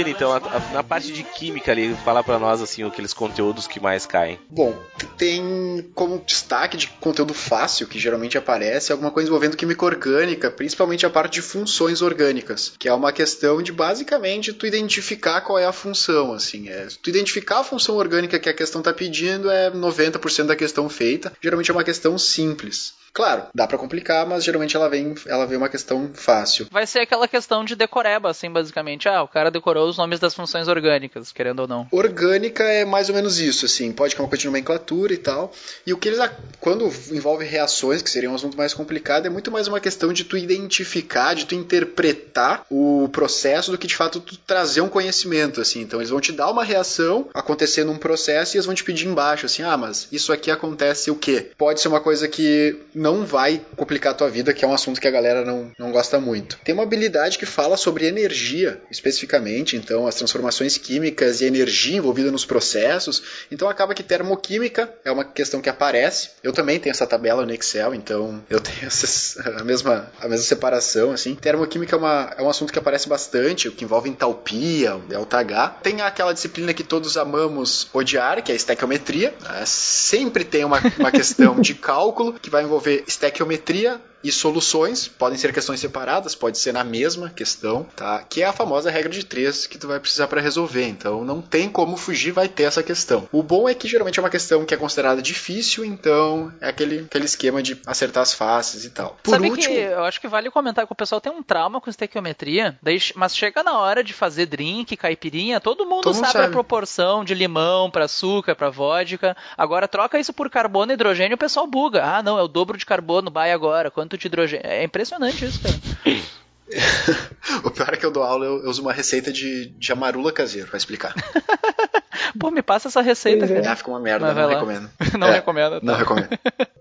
Então, 0.00 0.32
a, 0.32 0.36
a, 0.36 0.72
na 0.72 0.82
parte 0.82 1.12
de 1.12 1.22
química 1.22 1.72
ali, 1.72 1.94
fala 2.04 2.22
para 2.22 2.38
nós 2.38 2.60
assim 2.60 2.82
aqueles 2.82 3.12
conteúdos 3.12 3.66
que 3.66 3.80
mais 3.80 4.06
caem. 4.06 4.38
Bom, 4.48 4.76
tem 5.16 5.90
como 5.94 6.22
destaque 6.24 6.76
de 6.76 6.88
conteúdo 7.00 7.34
fácil 7.34 7.86
que 7.86 7.98
geralmente 7.98 8.38
aparece 8.38 8.92
alguma 8.92 9.10
coisa 9.10 9.28
envolvendo 9.28 9.56
química 9.56 9.84
orgânica, 9.84 10.50
principalmente 10.50 11.06
a 11.06 11.10
parte 11.10 11.34
de 11.34 11.42
funções 11.42 12.02
orgânicas, 12.02 12.72
que 12.78 12.88
é 12.88 12.94
uma 12.94 13.12
questão 13.12 13.62
de 13.62 13.72
basicamente 13.72 14.52
tu 14.52 14.66
identificar 14.66 15.40
qual 15.40 15.58
é 15.58 15.66
a 15.66 15.72
função, 15.72 16.32
assim, 16.32 16.68
é, 16.68 16.86
tu 17.02 17.10
identificar 17.10 17.60
a 17.60 17.64
função 17.64 17.96
orgânica 17.96 18.38
que 18.38 18.48
a 18.48 18.54
questão 18.54 18.80
está 18.80 18.92
pedindo 18.92 19.50
é 19.50 19.70
90% 19.70 20.44
da 20.44 20.56
questão 20.56 20.88
feita. 20.88 21.32
Geralmente 21.40 21.70
é 21.70 21.74
uma 21.74 21.84
questão 21.84 22.16
simples. 22.18 22.94
Claro, 23.12 23.44
dá 23.54 23.66
para 23.66 23.76
complicar, 23.76 24.26
mas 24.26 24.42
geralmente 24.42 24.74
ela 24.74 24.88
vem, 24.88 25.14
ela 25.26 25.46
vem 25.46 25.58
uma 25.58 25.68
questão 25.68 26.10
fácil. 26.14 26.66
Vai 26.70 26.86
ser 26.86 27.00
aquela 27.00 27.28
questão 27.28 27.64
de 27.64 27.76
decoreba, 27.76 28.30
assim, 28.30 28.50
basicamente. 28.50 29.08
Ah, 29.08 29.22
o 29.22 29.28
cara 29.28 29.50
decorou 29.50 29.88
os 29.88 29.98
nomes 29.98 30.18
das 30.18 30.34
funções 30.34 30.66
orgânicas, 30.66 31.30
querendo 31.30 31.60
ou 31.60 31.68
não. 31.68 31.86
Orgânica 31.90 32.64
é 32.64 32.84
mais 32.84 33.08
ou 33.10 33.14
menos 33.14 33.38
isso, 33.38 33.66
assim. 33.66 33.92
Pode 33.92 34.14
que 34.14 34.20
é 34.20 34.24
uma 34.24 34.28
coisa 34.28 34.40
de 34.40 34.46
nomenclatura 34.46 35.12
e 35.12 35.18
tal. 35.18 35.52
E 35.86 35.92
o 35.92 35.98
que 35.98 36.08
eles, 36.08 36.18
quando 36.58 36.86
envolve 37.10 37.44
reações, 37.44 38.00
que 38.00 38.10
seria 38.10 38.30
um 38.30 38.34
assunto 38.34 38.56
mais 38.56 38.72
complicado, 38.72 39.26
é 39.26 39.30
muito 39.30 39.50
mais 39.50 39.68
uma 39.68 39.80
questão 39.80 40.12
de 40.12 40.24
tu 40.24 40.36
identificar, 40.36 41.34
de 41.34 41.44
tu 41.44 41.54
interpretar 41.54 42.64
o 42.70 43.08
processo 43.12 43.70
do 43.70 43.78
que 43.78 43.86
de 43.86 43.96
fato 43.96 44.20
tu 44.20 44.38
trazer 44.38 44.80
um 44.80 44.88
conhecimento, 44.88 45.60
assim. 45.60 45.82
Então 45.82 46.00
eles 46.00 46.10
vão 46.10 46.20
te 46.20 46.32
dar 46.32 46.50
uma 46.50 46.64
reação 46.64 47.28
acontecendo 47.34 47.92
um 47.92 47.98
processo 47.98 48.54
e 48.54 48.54
eles 48.56 48.66
vão 48.66 48.74
te 48.74 48.84
pedir 48.84 49.06
embaixo, 49.06 49.44
assim, 49.44 49.62
ah, 49.62 49.76
mas 49.76 50.08
isso 50.10 50.32
aqui 50.32 50.50
acontece 50.50 51.10
o 51.10 51.14
quê? 51.14 51.50
Pode 51.58 51.80
ser 51.80 51.88
uma 51.88 52.00
coisa 52.00 52.26
que 52.26 52.78
não 53.02 53.26
vai 53.26 53.60
complicar 53.76 54.12
a 54.12 54.14
tua 54.14 54.30
vida, 54.30 54.54
que 54.54 54.64
é 54.64 54.68
um 54.68 54.72
assunto 54.72 55.00
que 55.00 55.08
a 55.08 55.10
galera 55.10 55.44
não, 55.44 55.72
não 55.76 55.90
gosta 55.90 56.20
muito. 56.20 56.56
Tem 56.64 56.72
uma 56.72 56.84
habilidade 56.84 57.36
que 57.36 57.44
fala 57.44 57.76
sobre 57.76 58.06
energia, 58.06 58.80
especificamente, 58.90 59.76
então 59.76 60.06
as 60.06 60.14
transformações 60.14 60.78
químicas 60.78 61.40
e 61.40 61.44
energia 61.44 61.96
envolvida 61.96 62.30
nos 62.30 62.44
processos. 62.44 63.22
Então 63.50 63.68
acaba 63.68 63.92
que 63.92 64.04
termoquímica 64.04 64.88
é 65.04 65.10
uma 65.10 65.24
questão 65.24 65.60
que 65.60 65.68
aparece. 65.68 66.30
Eu 66.44 66.52
também 66.52 66.78
tenho 66.78 66.92
essa 66.92 67.06
tabela 67.06 67.44
no 67.44 67.52
Excel, 67.52 67.92
então 67.92 68.42
eu 68.48 68.60
tenho 68.60 68.88
a, 69.58 69.64
mesma, 69.64 70.08
a 70.20 70.28
mesma 70.28 70.44
separação. 70.44 71.10
assim. 71.10 71.34
Termoquímica 71.34 71.96
é, 71.96 71.98
uma, 71.98 72.34
é 72.38 72.42
um 72.42 72.48
assunto 72.48 72.72
que 72.72 72.78
aparece 72.78 73.08
bastante, 73.08 73.66
o 73.66 73.72
que 73.72 73.84
envolve 73.84 74.08
entalpia, 74.08 74.96
delta 75.08 75.38
H. 75.38 75.78
Tem 75.82 76.00
aquela 76.02 76.32
disciplina 76.32 76.72
que 76.72 76.84
todos 76.84 77.16
amamos 77.16 77.88
odiar, 77.92 78.44
que 78.44 78.52
é 78.52 78.54
a 78.54 78.56
estequiometria. 78.56 79.34
Sempre 79.66 80.44
tem 80.44 80.64
uma, 80.64 80.80
uma 80.98 81.10
questão 81.10 81.60
de 81.60 81.74
cálculo 81.74 82.34
que 82.34 82.48
vai 82.48 82.62
envolver 82.62 82.91
envolver 82.92 83.04
estequiometria 83.06 84.00
e 84.22 84.30
soluções, 84.30 85.08
podem 85.08 85.38
ser 85.38 85.52
questões 85.52 85.80
separadas, 85.80 86.34
pode 86.34 86.58
ser 86.58 86.72
na 86.72 86.84
mesma 86.84 87.30
questão, 87.30 87.86
tá? 87.96 88.24
Que 88.28 88.42
é 88.42 88.46
a 88.46 88.52
famosa 88.52 88.90
regra 88.90 89.10
de 89.10 89.24
três 89.24 89.66
que 89.66 89.78
tu 89.78 89.88
vai 89.88 89.98
precisar 89.98 90.28
para 90.28 90.40
resolver. 90.40 90.86
Então 90.86 91.24
não 91.24 91.40
tem 91.40 91.68
como 91.68 91.96
fugir, 91.96 92.32
vai 92.32 92.48
ter 92.48 92.64
essa 92.64 92.82
questão. 92.82 93.28
O 93.32 93.42
bom 93.42 93.68
é 93.68 93.74
que 93.74 93.88
geralmente 93.88 94.18
é 94.18 94.22
uma 94.22 94.30
questão 94.30 94.64
que 94.64 94.74
é 94.74 94.76
considerada 94.76 95.20
difícil, 95.20 95.84
então 95.84 96.52
é 96.60 96.68
aquele, 96.68 97.00
aquele 97.00 97.24
esquema 97.24 97.62
de 97.62 97.80
acertar 97.86 98.22
as 98.22 98.32
faces 98.32 98.84
e 98.84 98.90
tal. 98.90 99.16
Por 99.22 99.30
Sabe 99.30 99.50
último, 99.50 99.74
que 99.74 99.80
eu 99.80 100.04
acho 100.04 100.20
que 100.20 100.28
vale 100.28 100.50
comentar 100.50 100.86
que 100.86 100.92
o 100.92 100.96
pessoal 100.96 101.20
tem 101.20 101.32
um 101.32 101.42
trauma 101.42 101.80
com 101.80 101.90
estequiometria, 101.90 102.78
mas 103.14 103.36
chega 103.36 103.62
na 103.62 103.78
hora 103.78 104.02
de 104.02 104.12
fazer 104.12 104.46
drink, 104.46 104.96
caipirinha, 104.96 105.60
todo 105.60 105.86
mundo 105.86 106.02
todo 106.02 106.14
sabe, 106.14 106.32
sabe, 106.32 106.46
a 106.46 106.50
proporção 106.50 107.24
de 107.24 107.34
limão 107.34 107.90
para 107.90 108.04
açúcar, 108.04 108.54
para 108.54 108.70
vodka. 108.70 109.36
Agora 109.56 109.88
troca 109.88 110.18
isso 110.18 110.32
por 110.32 110.48
carbono 110.50 110.92
e 110.92 110.94
hidrogênio, 110.94 111.34
o 111.34 111.38
pessoal 111.38 111.66
buga. 111.66 112.04
Ah, 112.04 112.22
não, 112.22 112.38
é 112.38 112.42
o 112.42 112.48
dobro 112.48 112.76
de 112.76 112.86
carbono, 112.86 113.30
vai 113.30 113.52
agora. 113.52 113.90
Quanto 113.90 114.11
de 114.16 114.26
hidrogênio? 114.26 114.66
É 114.66 114.84
impressionante 114.84 115.44
isso, 115.44 115.60
cara. 115.60 115.74
o 117.64 117.70
pior 117.70 117.92
é 117.92 117.96
que 117.96 118.06
eu 118.06 118.10
dou 118.10 118.22
aula, 118.22 118.46
eu, 118.46 118.68
uso 118.68 118.82
uma 118.82 118.92
receita 118.92 119.32
de, 119.32 119.66
de 119.66 119.92
amarula 119.92 120.32
caseiro 120.32 120.68
pra 120.68 120.76
explicar. 120.76 121.14
Pô, 122.38 122.50
me 122.50 122.62
passa 122.62 122.88
essa 122.88 123.00
receita, 123.00 123.46
cara. 123.46 123.72
Ah, 123.72 123.76
fica 123.76 123.90
uma 123.90 124.00
merda, 124.00 124.32
não 124.32 124.48
recomendo. 124.48 124.90
não 125.18 125.28
é, 125.28 125.32
recomendo. 125.32 125.80
Tá. 125.80 125.80
Não 125.82 125.94
recomendo. 125.94 126.28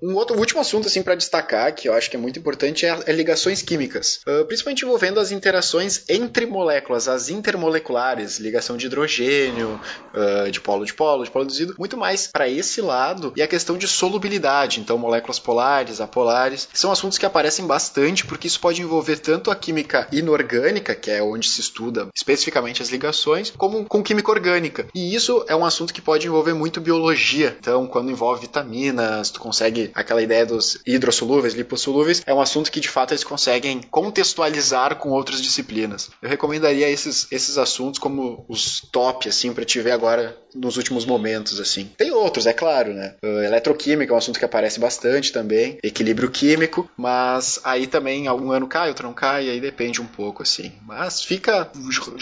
Um 0.01 0.15
outro 0.15 0.37
último 0.37 0.61
assunto, 0.61 0.87
assim, 0.87 1.03
para 1.03 1.15
destacar, 1.15 1.73
que 1.73 1.87
eu 1.87 1.93
acho 1.93 2.09
que 2.09 2.15
é 2.15 2.19
muito 2.19 2.39
importante, 2.39 2.85
é, 2.85 2.99
é 3.05 3.11
ligações 3.11 3.61
químicas. 3.61 4.21
Uh, 4.27 4.45
principalmente 4.45 4.83
envolvendo 4.83 5.19
as 5.19 5.31
interações 5.31 6.03
entre 6.09 6.45
moléculas, 6.45 7.07
as 7.07 7.29
intermoleculares, 7.29 8.39
ligação 8.39 8.77
de 8.77 8.85
hidrogênio, 8.87 9.79
uh, 10.13 10.49
de 10.51 10.59
polo 10.59 10.85
de 10.85 10.93
polo, 10.93 11.23
de 11.23 11.31
polo 11.31 11.45
reduzido, 11.45 11.75
muito 11.77 11.97
mais 11.97 12.27
para 12.27 12.47
esse 12.47 12.81
lado, 12.81 13.33
e 13.35 13.41
a 13.41 13.47
questão 13.47 13.77
de 13.77 13.87
solubilidade, 13.87 14.79
então 14.79 14.97
moléculas 14.97 15.39
polares, 15.39 16.01
apolares, 16.01 16.67
são 16.73 16.91
assuntos 16.91 17.17
que 17.17 17.25
aparecem 17.25 17.65
bastante, 17.67 18.25
porque 18.25 18.47
isso 18.47 18.59
pode 18.59 18.81
envolver 18.81 19.17
tanto 19.17 19.51
a 19.51 19.55
química 19.55 19.80
inorgânica, 20.11 20.95
que 20.95 21.11
é 21.11 21.21
onde 21.21 21.47
se 21.47 21.61
estuda 21.61 22.07
especificamente 22.15 22.81
as 22.81 22.89
ligações, 22.89 23.51
como 23.57 23.85
com 23.85 24.03
química 24.03 24.31
orgânica. 24.31 24.87
E 24.93 25.13
isso 25.15 25.43
é 25.47 25.55
um 25.55 25.65
assunto 25.65 25.93
que 25.93 26.01
pode 26.01 26.27
envolver 26.27 26.53
muito 26.53 26.81
biologia. 26.81 27.55
Então, 27.59 27.87
quando 27.87 28.11
envolve 28.11 28.41
vitaminas, 28.41 29.29
tu 29.29 29.39
consegue 29.39 29.91
aquela 29.93 30.21
ideia 30.21 30.45
dos 30.45 30.79
hidrossolúveis, 30.85 31.53
lipossolúveis, 31.53 32.21
é 32.25 32.33
um 32.33 32.41
assunto 32.41 32.71
que 32.71 32.79
de 32.79 32.89
fato 32.89 33.11
eles 33.11 33.23
conseguem 33.23 33.81
contextualizar 33.89 34.95
com 34.97 35.09
outras 35.09 35.41
disciplinas. 35.41 36.09
Eu 36.21 36.29
recomendaria 36.29 36.89
esses, 36.89 37.27
esses 37.31 37.57
assuntos 37.57 37.99
como 37.99 38.45
os 38.47 38.81
top, 38.91 39.29
assim, 39.29 39.53
para 39.53 39.65
te 39.65 39.79
ver 39.79 39.91
agora 39.91 40.37
nos 40.53 40.77
últimos 40.77 41.05
momentos, 41.05 41.59
assim. 41.59 41.89
Tem 41.97 42.11
outros, 42.11 42.45
é 42.45 42.53
claro, 42.53 42.93
né? 42.93 43.15
Uh, 43.23 43.43
eletroquímica 43.43 44.11
é 44.11 44.15
um 44.15 44.17
assunto 44.17 44.39
que 44.39 44.45
aparece 44.45 44.79
bastante 44.79 45.31
também, 45.31 45.77
equilíbrio 45.81 46.29
químico, 46.29 46.89
mas 46.97 47.59
aí 47.63 47.87
também 47.87 48.27
algum 48.27 48.51
ano 48.51 48.67
cai, 48.67 48.89
outro 48.89 49.07
não 49.07 49.13
cai, 49.13 49.49
aí 49.49 49.59
depende 49.61 50.01
um 50.01 50.07
pouco, 50.07 50.43
assim. 50.43 50.73
Mas 50.81 51.23
fica 51.23 51.71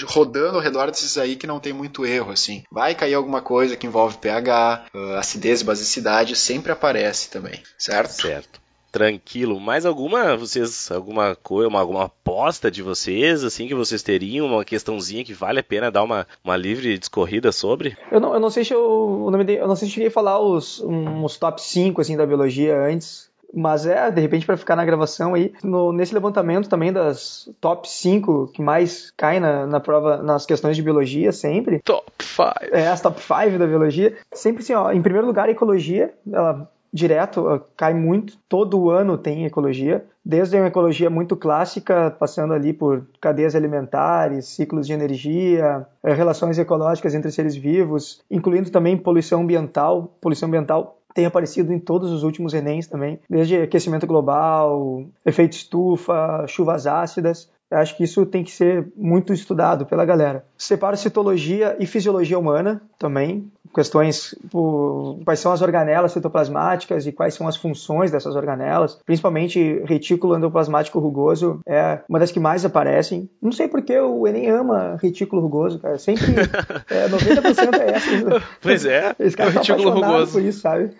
rodando 0.05 0.57
ao 0.57 0.61
redor 0.61 0.91
desses 0.91 1.17
aí 1.17 1.35
que 1.35 1.47
não 1.47 1.59
tem 1.59 1.73
muito 1.73 2.05
erro, 2.05 2.31
assim. 2.31 2.63
Vai 2.71 2.93
cair 2.93 3.13
alguma 3.13 3.41
coisa 3.41 3.75
que 3.75 3.87
envolve 3.87 4.17
pH, 4.17 4.85
uh, 4.93 5.13
acidez 5.15 5.61
e 5.61 5.65
basicidade, 5.65 6.35
sempre 6.35 6.71
aparece 6.71 7.29
também, 7.29 7.61
certo? 7.77 8.11
Certo 8.11 8.59
tranquilo. 8.91 9.59
Mais 9.59 9.85
alguma, 9.85 10.35
vocês, 10.35 10.91
alguma 10.91 11.35
coisa, 11.35 11.67
uma, 11.67 11.79
alguma 11.79 12.05
aposta 12.05 12.69
de 12.69 12.81
vocês, 12.81 13.43
assim, 13.43 13.67
que 13.67 13.75
vocês 13.75 14.01
teriam, 14.03 14.47
uma 14.47 14.65
questãozinha 14.65 15.23
que 15.23 15.33
vale 15.33 15.59
a 15.59 15.63
pena 15.63 15.91
dar 15.91 16.03
uma, 16.03 16.27
uma 16.43 16.57
livre 16.57 16.97
discorrida 16.97 17.51
sobre? 17.51 17.97
Eu 18.11 18.19
não, 18.19 18.33
eu 18.33 18.39
não 18.39 18.49
sei 18.49 18.65
se 18.65 18.73
eu, 18.73 19.25
o 19.25 19.31
nome 19.31 19.43
de, 19.43 19.53
eu 19.53 19.67
não 19.67 19.75
sei 19.75 19.87
se 19.87 19.91
eu 19.91 19.95
cheguei 19.95 20.07
a 20.09 20.11
falar 20.11 20.39
os, 20.39 20.81
uns 20.81 21.37
top 21.37 21.61
5, 21.61 22.01
assim, 22.01 22.17
da 22.17 22.25
biologia 22.25 22.79
antes, 22.79 23.28
mas 23.53 23.85
é, 23.85 24.11
de 24.11 24.21
repente, 24.21 24.45
para 24.45 24.57
ficar 24.57 24.75
na 24.75 24.85
gravação 24.85 25.33
aí, 25.33 25.53
no, 25.63 25.91
nesse 25.91 26.13
levantamento 26.13 26.69
também 26.69 26.93
das 26.93 27.49
top 27.59 27.89
5 27.89 28.51
que 28.53 28.61
mais 28.61 29.11
caem 29.17 29.39
na, 29.39 29.65
na 29.65 29.79
prova, 29.79 30.17
nas 30.17 30.45
questões 30.45 30.75
de 30.75 30.83
biologia, 30.83 31.31
sempre. 31.31 31.79
Top 31.79 32.11
5. 32.19 32.49
É, 32.71 32.87
as 32.87 33.01
top 33.01 33.19
5 33.21 33.57
da 33.57 33.67
biologia. 33.67 34.15
Sempre 34.33 34.63
assim, 34.63 34.73
ó, 34.73 34.91
em 34.91 35.01
primeiro 35.01 35.27
lugar, 35.27 35.49
ecologia. 35.49 36.13
Ela 36.31 36.69
direto, 36.91 37.61
cai 37.77 37.93
muito. 37.93 38.37
Todo 38.47 38.89
ano 38.89 39.17
tem 39.17 39.45
ecologia, 39.45 40.05
desde 40.25 40.57
uma 40.57 40.67
ecologia 40.67 41.09
muito 41.09 41.35
clássica, 41.35 42.11
passando 42.19 42.53
ali 42.53 42.73
por 42.73 43.05
cadeias 43.21 43.55
alimentares, 43.55 44.47
ciclos 44.47 44.87
de 44.87 44.93
energia, 44.93 45.85
eh, 46.03 46.13
relações 46.13 46.57
ecológicas 46.57 47.13
entre 47.13 47.31
seres 47.31 47.55
vivos, 47.55 48.21
incluindo 48.29 48.71
também 48.71 48.97
poluição 48.97 49.41
ambiental. 49.41 50.15
Poluição 50.19 50.47
ambiental 50.47 50.98
tem 51.19 51.25
aparecido 51.25 51.73
em 51.73 51.79
todos 51.79 52.13
os 52.13 52.23
últimos 52.23 52.53
Enems 52.53 52.87
também, 52.87 53.19
desde 53.29 53.57
aquecimento 53.57 54.07
global, 54.07 55.03
efeito 55.25 55.51
estufa, 55.51 56.45
chuvas 56.47 56.87
ácidas. 56.87 57.49
Eu 57.69 57.77
acho 57.77 57.97
que 57.97 58.05
isso 58.05 58.25
tem 58.25 58.41
que 58.41 58.51
ser 58.51 58.87
muito 58.95 59.33
estudado 59.33 59.85
pela 59.85 60.05
galera. 60.05 60.45
Separo 60.57 60.95
citologia 60.95 61.75
e 61.77 61.85
fisiologia 61.85 62.39
humana 62.39 62.81
também, 62.97 63.51
questões 63.73 64.35
por, 64.51 65.19
quais 65.23 65.39
são 65.39 65.51
as 65.51 65.61
organelas 65.61 66.11
citoplasmáticas 66.11 67.05
e 67.05 67.11
quais 67.11 67.33
são 67.33 67.47
as 67.47 67.55
funções 67.55 68.11
dessas 68.11 68.35
organelas, 68.35 68.99
principalmente 69.05 69.81
retículo 69.85 70.35
endoplasmático 70.35 70.99
rugoso 70.99 71.59
é 71.65 71.99
uma 72.07 72.19
das 72.19 72.31
que 72.31 72.39
mais 72.39 72.65
aparecem. 72.65 73.29
Não 73.41 73.51
sei 73.51 73.67
porque 73.67 73.97
o 73.97 74.27
Enem 74.27 74.49
ama 74.49 74.97
retículo 75.01 75.41
rugoso, 75.41 75.79
cara. 75.79 75.97
Sempre 75.97 76.25
é, 76.89 77.07
90% 77.07 77.79
é 77.79 77.91
essa. 77.91 78.43
Pois 78.61 78.85
é. 78.85 79.15
Esse 79.19 79.35
cara 79.35 79.49
é 79.49 79.53
o 79.53 79.55
retículo 79.57 79.89
rugoso. 79.91 80.31
por 80.31 80.41
isso, 80.41 80.61
sabe? 80.61 80.91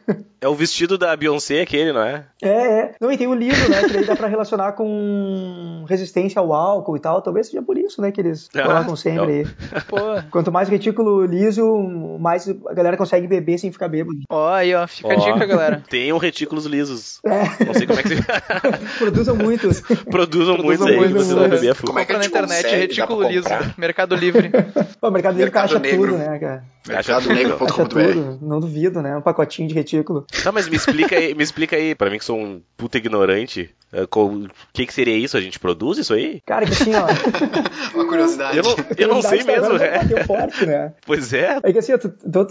É 0.41 0.47
o 0.47 0.55
vestido 0.55 0.97
da 0.97 1.15
Beyoncé 1.15 1.61
aquele, 1.61 1.91
não 1.91 2.01
é? 2.01 2.25
É, 2.41 2.49
é. 2.49 2.95
Não, 2.99 3.11
e 3.11 3.17
tem 3.17 3.27
o 3.27 3.33
livro, 3.33 3.69
né, 3.69 3.83
que 3.89 3.97
aí 3.97 4.05
dá 4.05 4.15
pra 4.15 4.27
relacionar 4.27 4.71
com 4.73 5.83
resistência 5.87 6.39
ao 6.39 6.53
álcool 6.53 6.95
e 6.95 6.99
tal. 6.99 7.21
Talvez 7.21 7.47
seja 7.47 7.61
por 7.61 7.77
isso, 7.77 8.01
né, 8.01 8.11
que 8.11 8.21
eles 8.21 8.49
ah, 8.55 8.63
colocam 8.63 8.95
sempre 8.95 9.31
aí. 9.31 9.47
Quanto 10.31 10.51
mais 10.51 10.69
retículo 10.69 11.25
liso, 11.25 11.65
mais 12.19 12.47
a 12.67 12.73
galera 12.73 12.97
consegue 12.97 13.27
beber 13.27 13.57
sem 13.57 13.71
ficar 13.71 13.87
bêbado. 13.87 14.19
Ó, 14.29 14.49
aí, 14.49 14.73
ó, 14.73 14.87
fica 14.87 15.07
ó, 15.07 15.11
a 15.11 15.15
dica, 15.15 15.45
galera. 15.45 15.83
Tenham 15.89 16.17
retículos 16.17 16.65
lisos. 16.65 17.19
É. 17.25 17.65
Não 17.65 17.73
sei 17.73 17.87
como 17.87 17.99
é 17.99 18.03
que 18.03 18.09
se... 18.15 18.23
Produzam 18.99 19.35
muitos. 19.35 19.81
Produzam, 20.09 20.57
muitos 20.57 20.85
aí, 20.85 20.97
muito, 20.97 21.13
você 21.13 21.35
vai 21.35 21.47
beber 21.47 21.71
a 21.71 21.75
Como 21.75 21.99
é 21.99 22.05
que 22.05 22.13
na 22.13 22.25
internet 22.25 22.67
retículo 22.67 23.27
liso, 23.27 23.47
Mercado 23.77 24.15
Livre. 24.15 24.51
Pô, 24.99 25.11
Mercado 25.11 25.37
Livre 25.37 25.57
acha 25.57 25.79
Negro. 25.79 26.11
tudo, 26.11 26.17
né, 26.17 26.39
cara? 26.39 26.63
Mercadonego.com.br 26.87 28.37
Não 28.41 28.59
duvido, 28.59 29.01
né? 29.01 29.15
Um 29.15 29.21
pacotinho 29.21 29.67
de 29.67 29.73
retículo. 29.73 30.25
Tá, 30.43 30.51
mas 30.51 30.67
me 30.67 30.75
explica 30.75 31.15
aí, 31.15 31.35
me 31.35 31.43
explica 31.43 31.75
aí, 31.75 31.93
pra 31.93 32.09
mim 32.09 32.17
que 32.17 32.25
sou 32.25 32.37
um 32.37 32.61
puta 32.77 32.97
ignorante, 32.97 33.69
o 33.91 34.47
que, 34.71 34.85
que 34.85 34.93
seria 34.93 35.17
isso? 35.17 35.35
A 35.35 35.41
gente 35.41 35.59
produz 35.59 35.97
isso 35.97 36.13
aí? 36.13 36.41
Cara, 36.45 36.65
que 36.65 36.73
assim, 36.73 36.91
ó. 36.93 37.07
Uma 37.95 38.07
curiosidade. 38.07 38.57
Eu 38.57 38.63
não, 38.63 38.75
eu 38.97 39.07
não 39.07 39.21
sei 39.21 39.43
mesmo, 39.43 39.75
é. 39.77 40.23
Forte, 40.25 40.65
né? 40.65 40.93
Pois 41.05 41.33
é. 41.33 41.59
É 41.63 41.73
que 41.73 41.79
assim, 41.79 41.93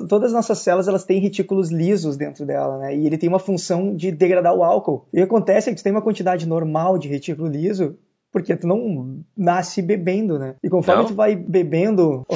todas 0.08 0.24
as 0.24 0.32
nossas 0.32 0.58
células 0.58 0.88
elas 0.88 1.04
têm 1.04 1.20
retículos 1.20 1.70
lisos 1.70 2.16
dentro 2.16 2.44
dela, 2.44 2.78
né? 2.78 2.96
E 2.96 3.06
ele 3.06 3.18
tem 3.18 3.28
uma 3.28 3.38
função 3.38 3.94
de 3.94 4.10
degradar 4.10 4.54
o 4.54 4.64
álcool. 4.64 5.06
E 5.12 5.16
o 5.16 5.20
que 5.20 5.22
acontece 5.22 5.68
é 5.68 5.72
que 5.72 5.80
tu 5.80 5.84
tem 5.84 5.92
uma 5.92 6.02
quantidade 6.02 6.46
normal 6.46 6.98
de 6.98 7.08
retículo 7.08 7.48
liso 7.48 7.96
porque 8.32 8.56
tu 8.56 8.66
não 8.66 9.20
nasce 9.36 9.80
bebendo, 9.80 10.38
né? 10.38 10.54
E 10.62 10.68
conforme 10.68 11.02
não? 11.02 11.08
tu 11.08 11.14
vai 11.14 11.34
bebendo 11.34 12.26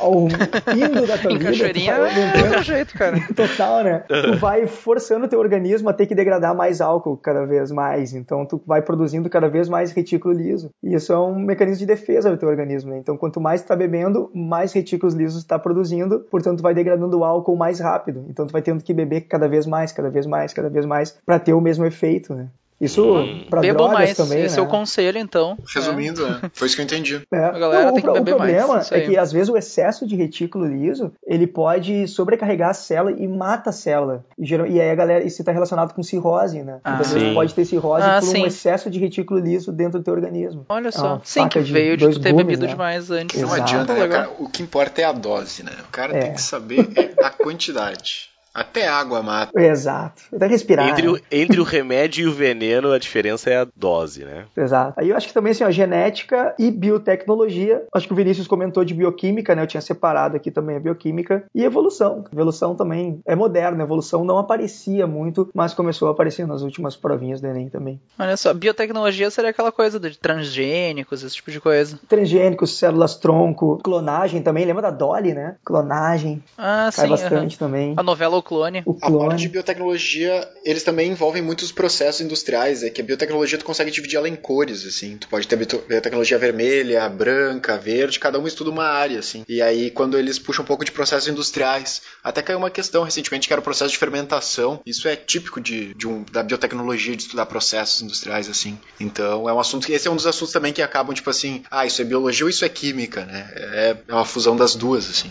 ao, 0.00 0.06
ao, 0.06 0.28
indo 0.28 1.06
da 1.06 1.16
tua 1.18 1.32
em 1.32 1.38
vida, 1.38 1.50
cachoeirinha 1.50 1.92
é 1.92 2.58
o 2.58 2.62
jeito, 2.62 2.94
cara. 2.94 3.16
Total, 3.34 3.84
né? 3.84 4.04
Tu 4.08 4.38
vai 4.38 4.66
forçando 4.66 5.26
o 5.26 5.28
teu 5.28 5.38
organismo 5.38 5.88
a 5.88 5.92
ter 5.92 6.06
que 6.06 6.14
degradar 6.14 6.54
mais 6.54 6.80
álcool 6.80 7.16
cada 7.16 7.44
vez 7.46 7.70
mais. 7.70 8.12
Então 8.12 8.44
tu 8.44 8.60
vai 8.66 8.82
produzindo 8.82 9.30
cada 9.30 9.48
vez 9.48 9.68
mais 9.68 9.92
retículo 9.92 10.34
liso. 10.34 10.70
E 10.82 10.94
isso 10.94 11.12
é 11.12 11.18
um 11.18 11.38
mecanismo 11.38 11.78
de 11.78 11.86
defesa 11.86 12.30
do 12.30 12.36
teu 12.36 12.48
organismo, 12.48 12.90
né? 12.90 12.98
Então 12.98 13.16
quanto 13.16 13.40
mais 13.40 13.62
tu 13.62 13.68
tá 13.68 13.76
bebendo, 13.76 14.30
mais 14.34 14.72
retículos 14.72 15.14
lisos 15.14 15.44
tu 15.44 15.48
tá 15.48 15.58
produzindo, 15.58 16.20
portanto 16.30 16.58
tu 16.58 16.62
vai 16.62 16.74
degradando 16.74 17.18
o 17.18 17.24
álcool 17.24 17.56
mais 17.56 17.78
rápido. 17.80 18.26
Então 18.28 18.46
tu 18.46 18.52
vai 18.52 18.62
tendo 18.62 18.82
que 18.82 18.92
beber 18.92 19.22
cada 19.22 19.48
vez 19.48 19.66
mais, 19.66 19.92
cada 19.92 20.10
vez 20.10 20.26
mais, 20.26 20.52
cada 20.52 20.68
vez 20.68 20.84
mais 20.84 21.16
para 21.24 21.38
ter 21.38 21.52
o 21.52 21.60
mesmo 21.60 21.84
efeito, 21.84 22.34
né? 22.34 22.48
Isso 22.82 23.16
hum. 23.16 23.46
para 23.48 23.60
drogas 23.60 23.92
mais. 23.92 24.16
também, 24.16 24.42
Esse 24.42 24.56
né? 24.56 24.60
é 24.60 24.66
o 24.66 24.68
conselho, 24.68 25.16
então. 25.16 25.56
Resumindo, 25.72 26.26
é. 26.26 26.50
foi 26.52 26.66
isso 26.66 26.74
que 26.74 26.82
eu 26.82 26.84
entendi. 26.84 27.22
É. 27.32 27.44
A 27.44 27.52
galera 27.52 27.84
Não, 27.84 27.94
tem 27.94 28.02
o, 28.02 28.12
que 28.12 28.18
beber 28.18 28.34
o 28.34 28.36
problema 28.36 28.74
mais. 28.74 28.90
é 28.90 29.00
que 29.02 29.16
às 29.16 29.30
vezes 29.30 29.48
o 29.48 29.56
excesso 29.56 30.04
de 30.04 30.16
retículo 30.16 30.66
liso, 30.66 31.12
ele 31.24 31.46
pode 31.46 32.08
sobrecarregar 32.08 32.70
a 32.70 32.74
célula 32.74 33.16
e 33.16 33.28
mata 33.28 33.70
a 33.70 33.72
célula. 33.72 34.24
E, 34.36 34.52
e 34.52 34.80
aí 34.80 34.90
a 34.90 34.94
galera, 34.96 35.24
isso 35.24 35.40
está 35.40 35.52
relacionado 35.52 35.94
com 35.94 36.02
cirrose, 36.02 36.60
né? 36.64 36.80
Ah, 36.82 36.98
então, 37.00 37.12
vezes 37.12 37.34
pode 37.34 37.54
ter 37.54 37.64
cirrose 37.64 38.04
ah, 38.04 38.18
por 38.18 38.26
sim. 38.26 38.42
um 38.42 38.46
excesso 38.46 38.90
de 38.90 38.98
retículo 38.98 39.38
liso 39.38 39.70
dentro 39.70 40.00
do 40.00 40.04
teu 40.04 40.12
organismo. 40.12 40.66
Olha 40.68 40.90
só. 40.90 41.16
É 41.16 41.20
sim, 41.22 41.48
que 41.48 41.60
veio 41.60 41.96
de, 41.96 42.08
de 42.08 42.14
tu 42.14 42.20
ter 42.20 42.32
gumes, 42.32 42.46
bebido 42.46 42.66
né? 42.66 42.72
demais 42.72 43.12
antes. 43.12 43.40
Não 43.40 43.52
adianta, 43.52 43.94
né, 43.94 44.08
cara? 44.08 44.30
O 44.40 44.48
que 44.48 44.60
importa 44.60 45.00
é 45.00 45.04
a 45.04 45.12
dose, 45.12 45.62
né? 45.62 45.72
O 45.88 45.92
cara 45.92 46.16
é. 46.16 46.20
tem 46.22 46.34
que 46.34 46.42
saber 46.42 47.14
a 47.22 47.30
quantidade. 47.30 48.31
Até 48.54 48.86
água 48.86 49.22
mata. 49.22 49.58
Exato. 49.58 50.22
Até 50.34 50.46
respirar. 50.46 50.90
Entre 50.90 51.08
o, 51.08 51.18
entre 51.30 51.60
o 51.60 51.64
remédio 51.64 52.24
e 52.24 52.28
o 52.28 52.32
veneno, 52.32 52.92
a 52.92 52.98
diferença 52.98 53.48
é 53.48 53.56
a 53.56 53.66
dose, 53.74 54.24
né? 54.24 54.44
Exato. 54.56 55.00
Aí 55.00 55.08
eu 55.08 55.16
acho 55.16 55.28
que 55.28 55.34
também, 55.34 55.52
assim, 55.52 55.64
ó, 55.64 55.70
genética 55.70 56.54
e 56.58 56.70
biotecnologia. 56.70 57.84
Acho 57.92 58.06
que 58.06 58.12
o 58.12 58.16
Vinícius 58.16 58.46
comentou 58.46 58.84
de 58.84 58.92
bioquímica, 58.94 59.54
né? 59.54 59.62
Eu 59.62 59.66
tinha 59.66 59.80
separado 59.80 60.36
aqui 60.36 60.50
também 60.50 60.76
a 60.76 60.80
bioquímica. 60.80 61.44
E 61.54 61.64
evolução. 61.64 62.24
Evolução 62.32 62.74
também 62.74 63.20
é 63.26 63.34
moderna. 63.34 63.82
Evolução 63.82 64.24
não 64.24 64.38
aparecia 64.38 65.06
muito, 65.06 65.48
mas 65.54 65.72
começou 65.72 66.08
a 66.08 66.10
aparecer 66.10 66.46
nas 66.46 66.62
últimas 66.62 66.94
provinhas 66.94 67.40
do 67.40 67.46
Enem 67.46 67.70
também. 67.70 68.00
Olha 68.18 68.36
só, 68.36 68.52
biotecnologia 68.52 69.30
seria 69.30 69.50
aquela 69.50 69.72
coisa 69.72 69.98
de 69.98 70.18
transgênicos, 70.18 71.22
esse 71.22 71.36
tipo 71.36 71.50
de 71.50 71.60
coisa. 71.60 71.98
Transgênicos, 72.06 72.76
células 72.78 73.16
tronco, 73.16 73.78
clonagem 73.82 74.42
também. 74.42 74.66
Lembra 74.66 74.82
da 74.82 74.90
Dolly, 74.90 75.32
né? 75.32 75.56
Clonagem. 75.64 76.42
Ah, 76.58 76.90
Cai 76.94 77.06
sim. 77.06 77.10
bastante 77.10 77.58
também. 77.58 77.94
A 77.96 78.02
novela 78.02 78.41
o 78.42 78.44
clone. 78.44 78.82
O 78.84 78.94
clone. 78.94 79.16
A 79.16 79.28
parte 79.28 79.42
de 79.42 79.48
biotecnologia, 79.48 80.48
eles 80.64 80.82
também 80.82 81.10
envolvem 81.10 81.40
muitos 81.40 81.72
processos 81.72 82.20
industriais, 82.20 82.82
é 82.82 82.90
que 82.90 83.00
a 83.00 83.04
biotecnologia 83.04 83.56
tu 83.56 83.64
consegue 83.64 83.90
dividir 83.90 84.16
ela 84.16 84.28
em 84.28 84.36
cores, 84.36 84.84
assim. 84.84 85.16
Tu 85.16 85.28
pode 85.28 85.46
ter 85.46 85.56
biotecnologia 85.56 86.38
vermelha, 86.38 87.08
branca, 87.08 87.78
verde, 87.78 88.18
cada 88.18 88.38
um 88.38 88.46
estuda 88.46 88.70
uma 88.70 88.84
área, 88.84 89.20
assim. 89.20 89.44
E 89.48 89.62
aí, 89.62 89.90
quando 89.90 90.18
eles 90.18 90.38
puxam 90.38 90.64
um 90.64 90.66
pouco 90.66 90.84
de 90.84 90.92
processos 90.92 91.28
industriais, 91.28 92.02
até 92.22 92.42
caiu 92.42 92.58
uma 92.58 92.70
questão 92.70 93.04
recentemente 93.04 93.46
que 93.46 93.54
era 93.54 93.60
o 93.60 93.64
processo 93.64 93.92
de 93.92 93.98
fermentação. 93.98 94.80
Isso 94.84 95.08
é 95.08 95.16
típico 95.16 95.60
de, 95.60 95.94
de 95.94 96.06
um, 96.06 96.24
da 96.30 96.42
biotecnologia, 96.42 97.16
de 97.16 97.22
estudar 97.22 97.46
processos 97.46 98.02
industriais, 98.02 98.48
assim. 98.48 98.78
Então, 98.98 99.48
é 99.48 99.52
um 99.52 99.60
assunto 99.60 99.86
que 99.86 99.92
esse 99.92 100.08
é 100.08 100.10
um 100.10 100.16
dos 100.16 100.26
assuntos 100.26 100.52
também 100.52 100.72
que 100.72 100.82
acabam, 100.82 101.14
tipo 101.14 101.30
assim, 101.30 101.62
ah, 101.70 101.86
isso 101.86 102.02
é 102.02 102.04
biologia 102.04 102.44
ou 102.44 102.50
isso 102.50 102.64
é 102.64 102.68
química, 102.68 103.24
né? 103.24 103.50
É, 103.54 103.96
é 104.08 104.12
uma 104.12 104.24
fusão 104.24 104.56
das 104.56 104.74
duas, 104.74 105.08
assim. 105.08 105.28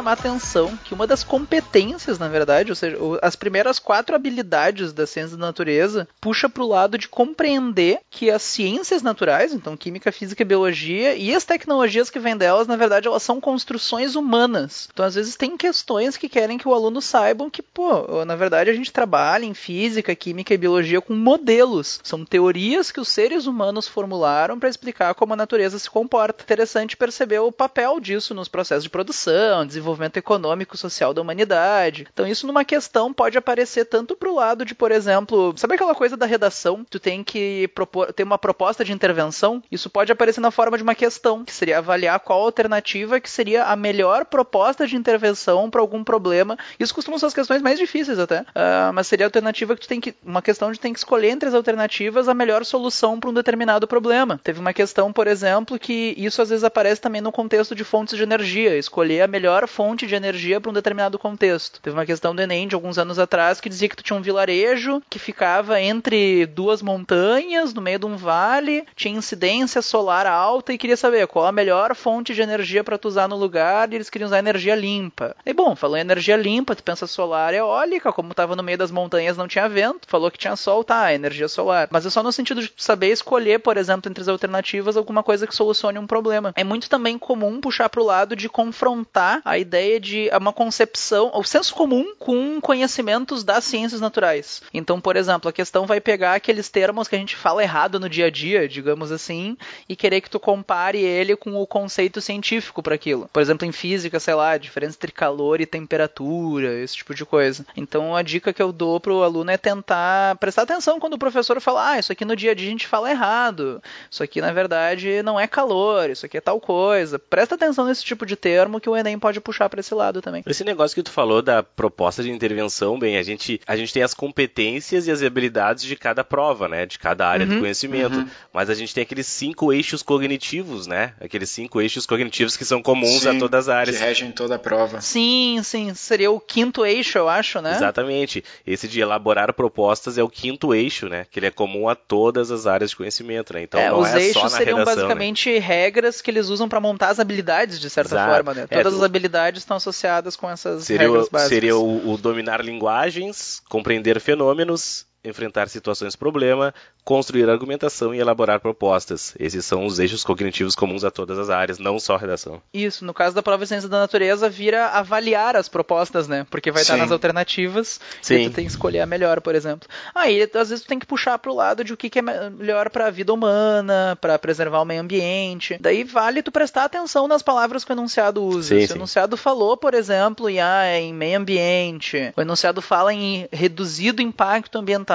Chamar 0.00 0.12
a 0.12 0.14
atenção 0.14 0.78
que 0.82 0.94
uma 0.94 1.06
das 1.06 1.22
competências, 1.22 2.18
na 2.18 2.26
verdade, 2.26 2.72
ou 2.72 2.76
seja, 2.76 2.96
as 3.20 3.36
primeiras 3.36 3.78
quatro 3.78 4.16
habilidades 4.16 4.94
da 4.94 5.06
ciência 5.06 5.36
da 5.36 5.46
natureza, 5.46 6.08
puxa 6.18 6.48
para 6.48 6.62
o 6.62 6.68
lado 6.68 6.96
de 6.96 7.06
compreender 7.06 7.98
que 8.10 8.30
as 8.30 8.40
ciências 8.40 9.02
naturais, 9.02 9.52
então 9.52 9.76
química, 9.76 10.10
física 10.10 10.42
e 10.42 10.46
biologia, 10.46 11.14
e 11.14 11.34
as 11.34 11.44
tecnologias 11.44 12.08
que 12.08 12.18
vêm 12.18 12.36
delas, 12.36 12.66
na 12.66 12.76
verdade, 12.76 13.08
elas 13.08 13.22
são 13.22 13.40
construções 13.40 14.14
humanas. 14.14 14.88
Então, 14.90 15.04
às 15.04 15.14
vezes, 15.14 15.36
tem 15.36 15.56
questões 15.56 16.16
que 16.16 16.30
querem 16.30 16.56
que 16.56 16.66
o 16.66 16.72
aluno 16.72 17.02
saibam 17.02 17.50
que, 17.50 17.62
pô, 17.62 18.24
na 18.24 18.36
verdade, 18.36 18.70
a 18.70 18.74
gente 18.74 18.92
trabalha 18.92 19.44
em 19.44 19.52
física, 19.52 20.14
química 20.14 20.54
e 20.54 20.58
biologia 20.58 21.02
com 21.02 21.14
modelos. 21.14 22.00
São 22.02 22.24
teorias 22.24 22.90
que 22.90 23.00
os 23.00 23.08
seres 23.08 23.46
humanos 23.46 23.86
formularam 23.86 24.58
para 24.58 24.68
explicar 24.68 25.14
como 25.14 25.34
a 25.34 25.36
natureza 25.36 25.78
se 25.78 25.90
comporta. 25.90 26.42
Interessante 26.42 26.96
perceber 26.96 27.40
o 27.40 27.52
papel 27.52 28.00
disso 28.00 28.34
nos 28.34 28.48
processos 28.48 28.84
de 28.84 28.90
produção 28.90 29.66
desenvolvimento 29.66 29.89
econômico 30.18 30.76
social 30.76 31.12
da 31.12 31.20
humanidade. 31.20 32.06
Então 32.12 32.26
isso 32.26 32.46
numa 32.46 32.64
questão 32.64 33.12
pode 33.12 33.38
aparecer 33.38 33.84
tanto 33.84 34.16
pro 34.16 34.34
lado 34.34 34.64
de, 34.64 34.74
por 34.74 34.92
exemplo, 34.92 35.54
sabe 35.56 35.74
aquela 35.74 35.94
coisa 35.94 36.16
da 36.16 36.26
redação? 36.26 36.84
Tu 36.88 36.98
tem 36.98 37.22
que 37.24 37.68
propor, 37.68 38.12
ter 38.12 38.22
uma 38.22 38.38
proposta 38.38 38.84
de 38.84 38.92
intervenção? 38.92 39.62
Isso 39.70 39.88
pode 39.90 40.12
aparecer 40.12 40.40
na 40.40 40.50
forma 40.50 40.76
de 40.76 40.82
uma 40.82 40.94
questão, 40.94 41.44
que 41.44 41.52
seria 41.52 41.78
avaliar 41.78 42.20
qual 42.20 42.42
alternativa 42.42 43.20
que 43.20 43.30
seria 43.30 43.64
a 43.64 43.76
melhor 43.76 44.24
proposta 44.24 44.86
de 44.86 44.96
intervenção 44.96 45.70
para 45.70 45.80
algum 45.80 46.04
problema. 46.04 46.58
Isso 46.78 46.94
costumam 46.94 47.18
ser 47.18 47.26
as 47.26 47.34
questões 47.34 47.62
mais 47.62 47.78
difíceis 47.78 48.18
até, 48.18 48.40
uh, 48.40 48.92
mas 48.94 49.06
seria 49.06 49.26
a 49.26 49.28
alternativa 49.28 49.74
que 49.74 49.82
tu 49.82 49.88
tem 49.88 50.00
que, 50.00 50.14
uma 50.24 50.42
questão 50.42 50.70
de 50.72 50.80
tem 50.80 50.92
que 50.92 50.98
escolher 50.98 51.30
entre 51.30 51.48
as 51.48 51.54
alternativas 51.54 52.28
a 52.28 52.34
melhor 52.34 52.64
solução 52.64 53.20
para 53.20 53.30
um 53.30 53.34
determinado 53.34 53.86
problema. 53.86 54.40
Teve 54.42 54.60
uma 54.60 54.72
questão, 54.72 55.12
por 55.12 55.26
exemplo, 55.26 55.78
que 55.78 56.14
isso 56.16 56.40
às 56.42 56.48
vezes 56.48 56.64
aparece 56.64 57.00
também 57.00 57.20
no 57.20 57.32
contexto 57.32 57.74
de 57.74 57.84
fontes 57.84 58.16
de 58.16 58.22
energia, 58.22 58.76
escolher 58.76 59.22
a 59.22 59.26
melhor 59.26 59.66
fonte 59.68 59.79
de 59.80 60.14
energia 60.14 60.60
para 60.60 60.70
um 60.70 60.74
determinado 60.74 61.18
contexto. 61.18 61.80
Teve 61.80 61.96
uma 61.96 62.04
questão 62.04 62.34
do 62.34 62.42
Enem 62.42 62.68
de 62.68 62.74
alguns 62.74 62.98
anos 62.98 63.18
atrás 63.18 63.62
que 63.62 63.68
dizia 63.68 63.88
que 63.88 63.96
tu 63.96 64.02
tinha 64.02 64.16
um 64.16 64.20
vilarejo 64.20 65.02
que 65.08 65.18
ficava 65.18 65.80
entre 65.80 66.44
duas 66.44 66.82
montanhas, 66.82 67.72
no 67.72 67.80
meio 67.80 67.98
de 67.98 68.04
um 68.04 68.14
vale, 68.14 68.84
tinha 68.94 69.16
incidência 69.16 69.80
solar 69.80 70.26
alta 70.26 70.74
e 70.74 70.78
queria 70.78 70.98
saber 70.98 71.26
qual 71.26 71.46
a 71.46 71.52
melhor 71.52 71.94
fonte 71.94 72.34
de 72.34 72.42
energia 72.42 72.84
para 72.84 72.98
tu 72.98 73.08
usar 73.08 73.26
no 73.26 73.36
lugar 73.36 73.90
e 73.90 73.94
eles 73.94 74.10
queriam 74.10 74.26
usar 74.26 74.38
energia 74.38 74.74
limpa. 74.74 75.34
E 75.46 75.54
bom, 75.54 75.74
falou 75.74 75.96
em 75.96 76.00
energia 76.00 76.36
limpa, 76.36 76.76
tu 76.76 76.82
pensa 76.82 77.06
solar 77.06 77.54
eólica, 77.54 78.12
como 78.12 78.32
estava 78.32 78.54
no 78.54 78.62
meio 78.62 78.76
das 78.76 78.90
montanhas 78.90 79.38
não 79.38 79.48
tinha 79.48 79.66
vento, 79.66 80.06
falou 80.06 80.30
que 80.30 80.36
tinha 80.36 80.56
sol, 80.56 80.84
tá, 80.84 81.14
energia 81.14 81.48
solar. 81.48 81.88
Mas 81.90 82.04
é 82.04 82.10
só 82.10 82.22
no 82.22 82.30
sentido 82.30 82.60
de 82.60 82.70
saber 82.76 83.08
escolher, 83.08 83.60
por 83.60 83.78
exemplo, 83.78 84.10
entre 84.10 84.20
as 84.20 84.28
alternativas 84.28 84.94
alguma 84.94 85.22
coisa 85.22 85.46
que 85.46 85.56
solucione 85.56 85.98
um 85.98 86.06
problema. 86.06 86.52
É 86.54 86.62
muito 86.62 86.90
também 86.90 87.18
comum 87.18 87.62
puxar 87.62 87.88
para 87.88 88.02
o 88.02 88.04
lado 88.04 88.36
de 88.36 88.46
confrontar 88.46 89.40
a 89.42 89.56
ideia 89.56 89.69
de 90.00 90.30
uma 90.36 90.52
concepção, 90.52 91.30
o 91.34 91.44
senso 91.44 91.74
comum 91.74 92.14
com 92.18 92.60
conhecimentos 92.60 93.44
das 93.44 93.64
ciências 93.64 94.00
naturais. 94.00 94.62
Então, 94.74 95.00
por 95.00 95.16
exemplo, 95.16 95.48
a 95.48 95.52
questão 95.52 95.86
vai 95.86 96.00
pegar 96.00 96.34
aqueles 96.34 96.68
termos 96.68 97.08
que 97.08 97.16
a 97.16 97.18
gente 97.18 97.36
fala 97.36 97.62
errado 97.62 98.00
no 98.00 98.08
dia 98.08 98.26
a 98.26 98.30
dia, 98.30 98.68
digamos 98.68 99.12
assim, 99.12 99.56
e 99.88 99.94
querer 99.94 100.20
que 100.20 100.30
tu 100.30 100.40
compare 100.40 100.98
ele 100.98 101.36
com 101.36 101.54
o 101.54 101.66
conceito 101.66 102.20
científico 102.20 102.82
para 102.82 102.94
aquilo. 102.94 103.28
Por 103.32 103.40
exemplo, 103.40 103.66
em 103.66 103.72
física, 103.72 104.18
sei 104.18 104.34
lá, 104.34 104.56
diferença 104.56 104.96
entre 104.96 105.12
calor 105.12 105.60
e 105.60 105.66
temperatura, 105.66 106.80
esse 106.82 106.96
tipo 106.96 107.14
de 107.14 107.24
coisa. 107.24 107.64
Então, 107.76 108.16
a 108.16 108.22
dica 108.22 108.52
que 108.52 108.62
eu 108.62 108.72
dou 108.72 108.98
pro 108.98 109.22
aluno 109.22 109.50
é 109.50 109.56
tentar 109.56 110.36
prestar 110.36 110.62
atenção 110.62 110.98
quando 110.98 111.14
o 111.14 111.18
professor 111.18 111.60
fala: 111.60 111.92
"Ah, 111.92 111.98
isso 111.98 112.12
aqui 112.12 112.24
no 112.24 112.36
dia 112.36 112.52
a 112.52 112.54
dia 112.54 112.68
a 112.68 112.70
gente 112.70 112.86
fala 112.86 113.10
errado. 113.10 113.82
Isso 114.10 114.22
aqui 114.22 114.40
na 114.40 114.52
verdade 114.52 115.22
não 115.22 115.38
é 115.38 115.46
calor, 115.46 116.10
isso 116.10 116.26
aqui 116.26 116.36
é 116.36 116.40
tal 116.40 116.60
coisa". 116.60 117.18
Presta 117.18 117.54
atenção 117.54 117.86
nesse 117.86 118.04
tipo 118.04 118.24
de 118.24 118.36
termo 118.36 118.80
que 118.80 118.88
o 118.88 118.96
ENEM 118.96 119.18
pode 119.18 119.40
puxar 119.40 119.59
para 119.68 119.80
esse 119.80 119.94
lado 119.94 120.20
também. 120.20 120.42
Esse 120.46 120.64
negócio 120.64 120.94
que 120.94 121.02
tu 121.02 121.10
falou 121.10 121.42
da 121.42 121.62
proposta 121.62 122.22
de 122.22 122.30
intervenção, 122.30 122.98
bem, 122.98 123.16
a 123.16 123.22
gente 123.22 123.60
a 123.66 123.76
gente 123.76 123.92
tem 123.92 124.02
as 124.02 124.14
competências 124.14 125.06
e 125.06 125.10
as 125.10 125.22
habilidades 125.22 125.84
de 125.84 125.96
cada 125.96 126.24
prova, 126.24 126.68
né? 126.68 126.86
De 126.86 126.98
cada 126.98 127.26
área 127.26 127.46
uhum, 127.46 127.54
do 127.54 127.60
conhecimento. 127.60 128.16
Uhum. 128.16 128.28
Mas 128.52 128.70
a 128.70 128.74
gente 128.74 128.94
tem 128.94 129.02
aqueles 129.02 129.26
cinco 129.26 129.72
eixos 129.72 130.02
cognitivos, 130.02 130.86
né? 130.86 131.14
Aqueles 131.20 131.50
cinco 131.50 131.80
eixos 131.80 132.06
cognitivos 132.06 132.56
que 132.56 132.64
são 132.64 132.82
comuns 132.82 133.22
sim, 133.22 133.28
a 133.28 133.38
todas 133.38 133.68
as 133.68 133.68
áreas. 133.68 133.96
Que 133.96 134.02
regem 134.02 134.32
toda 134.32 134.56
a 134.56 134.58
prova. 134.58 135.00
Sim, 135.00 135.60
sim. 135.62 135.92
Seria 135.94 136.30
o 136.30 136.40
quinto 136.40 136.84
eixo, 136.84 137.18
eu 137.18 137.28
acho, 137.28 137.60
né? 137.60 137.74
Exatamente. 137.76 138.44
Esse 138.66 138.88
de 138.88 139.00
elaborar 139.00 139.52
propostas 139.52 140.18
é 140.18 140.22
o 140.22 140.28
quinto 140.28 140.74
eixo, 140.74 141.08
né? 141.08 141.26
Que 141.30 141.38
ele 141.38 141.46
é 141.46 141.50
comum 141.50 141.88
a 141.88 141.94
todas 141.94 142.50
as 142.50 142.66
áreas 142.66 142.90
de 142.90 142.96
conhecimento, 142.96 143.52
né? 143.52 143.62
Então 143.62 143.80
é, 143.80 143.90
não 143.90 144.00
os 144.00 144.08
é 144.08 144.22
eixos 144.22 144.34
só 144.34 144.42
na 144.44 144.56
seriam 144.56 144.78
redação, 144.78 145.02
basicamente 145.02 145.50
né? 145.50 145.58
regras 145.58 146.20
que 146.20 146.30
eles 146.30 146.48
usam 146.48 146.68
para 146.68 146.80
montar 146.80 147.08
as 147.08 147.20
habilidades, 147.20 147.80
de 147.80 147.90
certa 147.90 148.14
Exato. 148.14 148.32
forma, 148.32 148.54
né? 148.54 148.66
É, 148.70 148.76
Todas 148.78 148.92
tu... 148.92 148.98
as 148.98 149.04
habilidades 149.04 149.49
estão 149.58 149.76
associadas 149.76 150.36
com 150.36 150.48
essas 150.48 150.84
seria 150.84 151.06
regras 151.06 151.28
básicas. 151.28 151.50
Seria 151.50 151.76
o, 151.76 152.12
o 152.12 152.16
dominar 152.16 152.64
linguagens, 152.64 153.60
compreender 153.68 154.20
fenômenos, 154.20 155.06
enfrentar 155.24 155.68
situações 155.68 156.16
problema, 156.16 156.74
construir 157.04 157.48
argumentação 157.48 158.14
e 158.14 158.18
elaborar 158.18 158.60
propostas. 158.60 159.34
Esses 159.38 159.64
são 159.64 159.84
os 159.84 159.98
eixos 159.98 160.24
cognitivos 160.24 160.74
comuns 160.74 161.04
a 161.04 161.10
todas 161.10 161.38
as 161.38 161.50
áreas, 161.50 161.78
não 161.78 161.98
só 161.98 162.14
a 162.14 162.18
redação. 162.18 162.62
Isso, 162.72 163.04
no 163.04 163.12
caso 163.12 163.34
da 163.34 163.42
prova 163.42 163.64
de 163.64 163.68
ciência 163.68 163.88
da 163.88 163.98
natureza, 163.98 164.48
vira 164.48 164.86
avaliar 164.88 165.56
as 165.56 165.68
propostas, 165.68 166.28
né? 166.28 166.46
Porque 166.50 166.70
vai 166.70 166.82
Sim. 166.82 166.92
estar 166.92 166.96
nas 166.96 167.12
alternativas 167.12 168.00
Sim. 168.22 168.34
e 168.34 168.50
tu 168.50 168.54
tem 168.54 168.64
que 168.64 168.70
escolher 168.70 169.00
a 169.00 169.06
melhor, 169.06 169.40
por 169.40 169.54
exemplo. 169.54 169.88
Aí, 170.14 170.42
às 170.42 170.70
vezes, 170.70 170.84
tu 170.84 170.88
tem 170.88 170.98
que 170.98 171.06
puxar 171.06 171.38
pro 171.38 171.54
lado 171.54 171.84
de 171.84 171.92
o 171.92 171.96
que, 171.96 172.18
é 172.18 172.22
melhor 172.22 172.90
para 172.90 173.06
a 173.06 173.10
vida 173.10 173.32
humana, 173.32 174.16
para 174.20 174.38
preservar 174.38 174.80
o 174.80 174.84
meio 174.84 175.00
ambiente. 175.00 175.76
Daí 175.80 176.04
vale 176.04 176.42
tu 176.42 176.52
prestar 176.52 176.84
atenção 176.84 177.26
nas 177.26 177.42
palavras 177.42 177.84
que 177.84 177.92
o 177.92 177.94
enunciado 177.94 178.42
usa. 178.42 178.74
Sim, 178.74 178.86
Se 178.86 178.92
o 178.92 178.96
enunciado 178.96 179.36
falou, 179.36 179.76
por 179.76 179.94
exemplo, 179.94 180.48
em, 180.48 180.60
ah, 180.60 180.98
em 180.98 181.12
meio 181.12 181.38
ambiente, 181.38 182.32
o 182.36 182.40
enunciado 182.40 182.80
fala 182.80 183.12
em 183.12 183.48
reduzido 183.52 184.22
impacto 184.22 184.78
ambiental, 184.78 185.09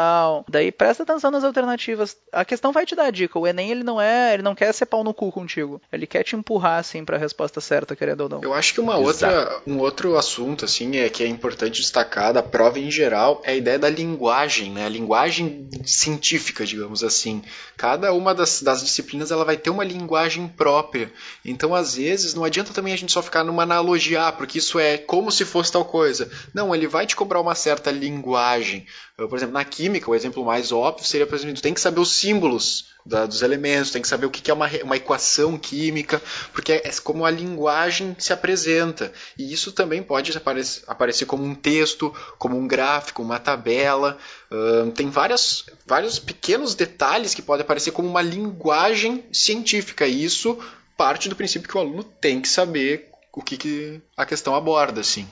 daí 0.49 0.71
presta 0.71 1.03
atenção 1.03 1.31
nas 1.31 1.43
alternativas. 1.43 2.17
A 2.31 2.43
questão 2.43 2.71
vai 2.71 2.85
te 2.85 2.95
dar 2.95 3.05
a 3.05 3.11
dica. 3.11 3.37
O 3.39 3.47
Enem 3.47 3.71
ele 3.71 3.83
não 3.83 3.99
é, 3.99 4.33
ele 4.33 4.43
não 4.43 4.55
quer 4.55 4.73
ser 4.73 4.85
pau 4.85 5.03
no 5.03 5.13
cu 5.13 5.31
contigo. 5.31 5.81
Ele 5.91 6.07
quer 6.07 6.23
te 6.23 6.35
empurrar 6.35 6.79
assim 6.79 7.03
para 7.05 7.17
a 7.17 7.19
resposta 7.19 7.61
certa, 7.61 7.95
querendo 7.95 8.21
ou 8.21 8.29
não. 8.29 8.41
Eu 8.41 8.53
acho 8.53 8.73
que 8.73 8.81
uma 8.81 8.97
outra, 8.97 9.61
um 9.65 9.79
outro 9.79 10.17
assunto 10.17 10.65
assim 10.65 10.97
é 10.97 11.09
que 11.09 11.23
é 11.23 11.27
importante 11.27 11.81
destacar 11.81 12.33
da 12.33 12.43
prova 12.43 12.79
em 12.79 12.91
geral 12.91 13.41
é 13.43 13.51
a 13.51 13.55
ideia 13.55 13.79
da 13.79 13.89
linguagem, 13.89 14.71
né? 14.71 14.85
A 14.85 14.89
linguagem 14.89 15.69
científica, 15.85 16.65
digamos 16.65 17.03
assim. 17.03 17.41
Cada 17.77 18.13
uma 18.13 18.33
das, 18.33 18.61
das 18.61 18.83
disciplinas 18.83 19.31
ela 19.31 19.45
vai 19.45 19.57
ter 19.57 19.69
uma 19.69 19.83
linguagem 19.83 20.47
própria. 20.47 21.11
Então, 21.43 21.73
às 21.73 21.95
vezes, 21.95 22.33
não 22.33 22.43
adianta 22.43 22.73
também 22.73 22.93
a 22.93 22.97
gente 22.97 23.11
só 23.11 23.21
ficar 23.21 23.43
numa 23.43 23.63
analogia, 23.63 24.27
ah, 24.27 24.31
porque 24.31 24.59
isso 24.59 24.79
é 24.79 24.97
como 24.97 25.31
se 25.31 25.45
fosse 25.45 25.71
tal 25.71 25.85
coisa. 25.85 26.29
Não, 26.53 26.73
ele 26.73 26.87
vai 26.87 27.05
te 27.05 27.15
cobrar 27.15 27.41
uma 27.41 27.55
certa 27.55 27.91
linguagem. 27.91 28.85
Por 29.17 29.37
exemplo, 29.37 29.53
na 29.53 29.63
química, 29.63 30.11
o 30.11 30.15
exemplo 30.15 30.43
mais 30.43 30.73
óbvio 30.73 31.07
seria, 31.07 31.25
por 31.25 31.35
exemplo, 31.35 31.61
tem 31.61 31.73
que 31.73 31.79
saber 31.79 32.01
os 32.01 32.11
símbolos 32.11 32.87
da, 33.05 33.25
dos 33.25 33.41
elementos, 33.41 33.91
tem 33.91 34.01
que 34.01 34.09
saber 34.09 34.25
o 34.25 34.29
que, 34.29 34.41
que 34.41 34.51
é 34.51 34.53
uma, 34.53 34.67
uma 34.83 34.97
equação 34.97 35.57
química, 35.57 36.21
porque 36.51 36.73
é, 36.73 36.87
é, 36.87 36.91
como 37.01 37.23
a 37.23 37.31
linguagem 37.31 38.13
se 38.19 38.33
apresenta. 38.33 39.13
E 39.37 39.53
isso 39.53 39.71
também 39.71 40.03
pode 40.03 40.35
aparecer, 40.35 40.83
aparecer 40.85 41.25
como 41.25 41.45
um 41.45 41.55
texto, 41.55 42.13
como 42.37 42.57
um 42.57 42.67
gráfico, 42.67 43.21
uma 43.21 43.39
tabela. 43.39 44.17
Uh, 44.51 44.91
tem 44.91 45.09
várias, 45.09 45.65
vários 45.85 46.19
pequenos 46.19 46.75
detalhes 46.75 47.33
que 47.33 47.41
podem 47.41 47.63
aparecer 47.63 47.91
como 47.91 48.09
uma 48.09 48.21
linguagem 48.21 49.23
científica. 49.31 50.05
E 50.05 50.25
isso 50.25 50.59
parte 50.97 51.29
do 51.29 51.37
princípio 51.37 51.69
que 51.69 51.77
o 51.77 51.81
aluno 51.81 52.03
tem 52.03 52.41
que 52.41 52.49
saber 52.49 53.09
o 53.31 53.41
que, 53.41 53.55
que 53.55 54.01
a 54.17 54.25
questão 54.25 54.55
aborda. 54.55 54.99
Assim. 54.99 55.25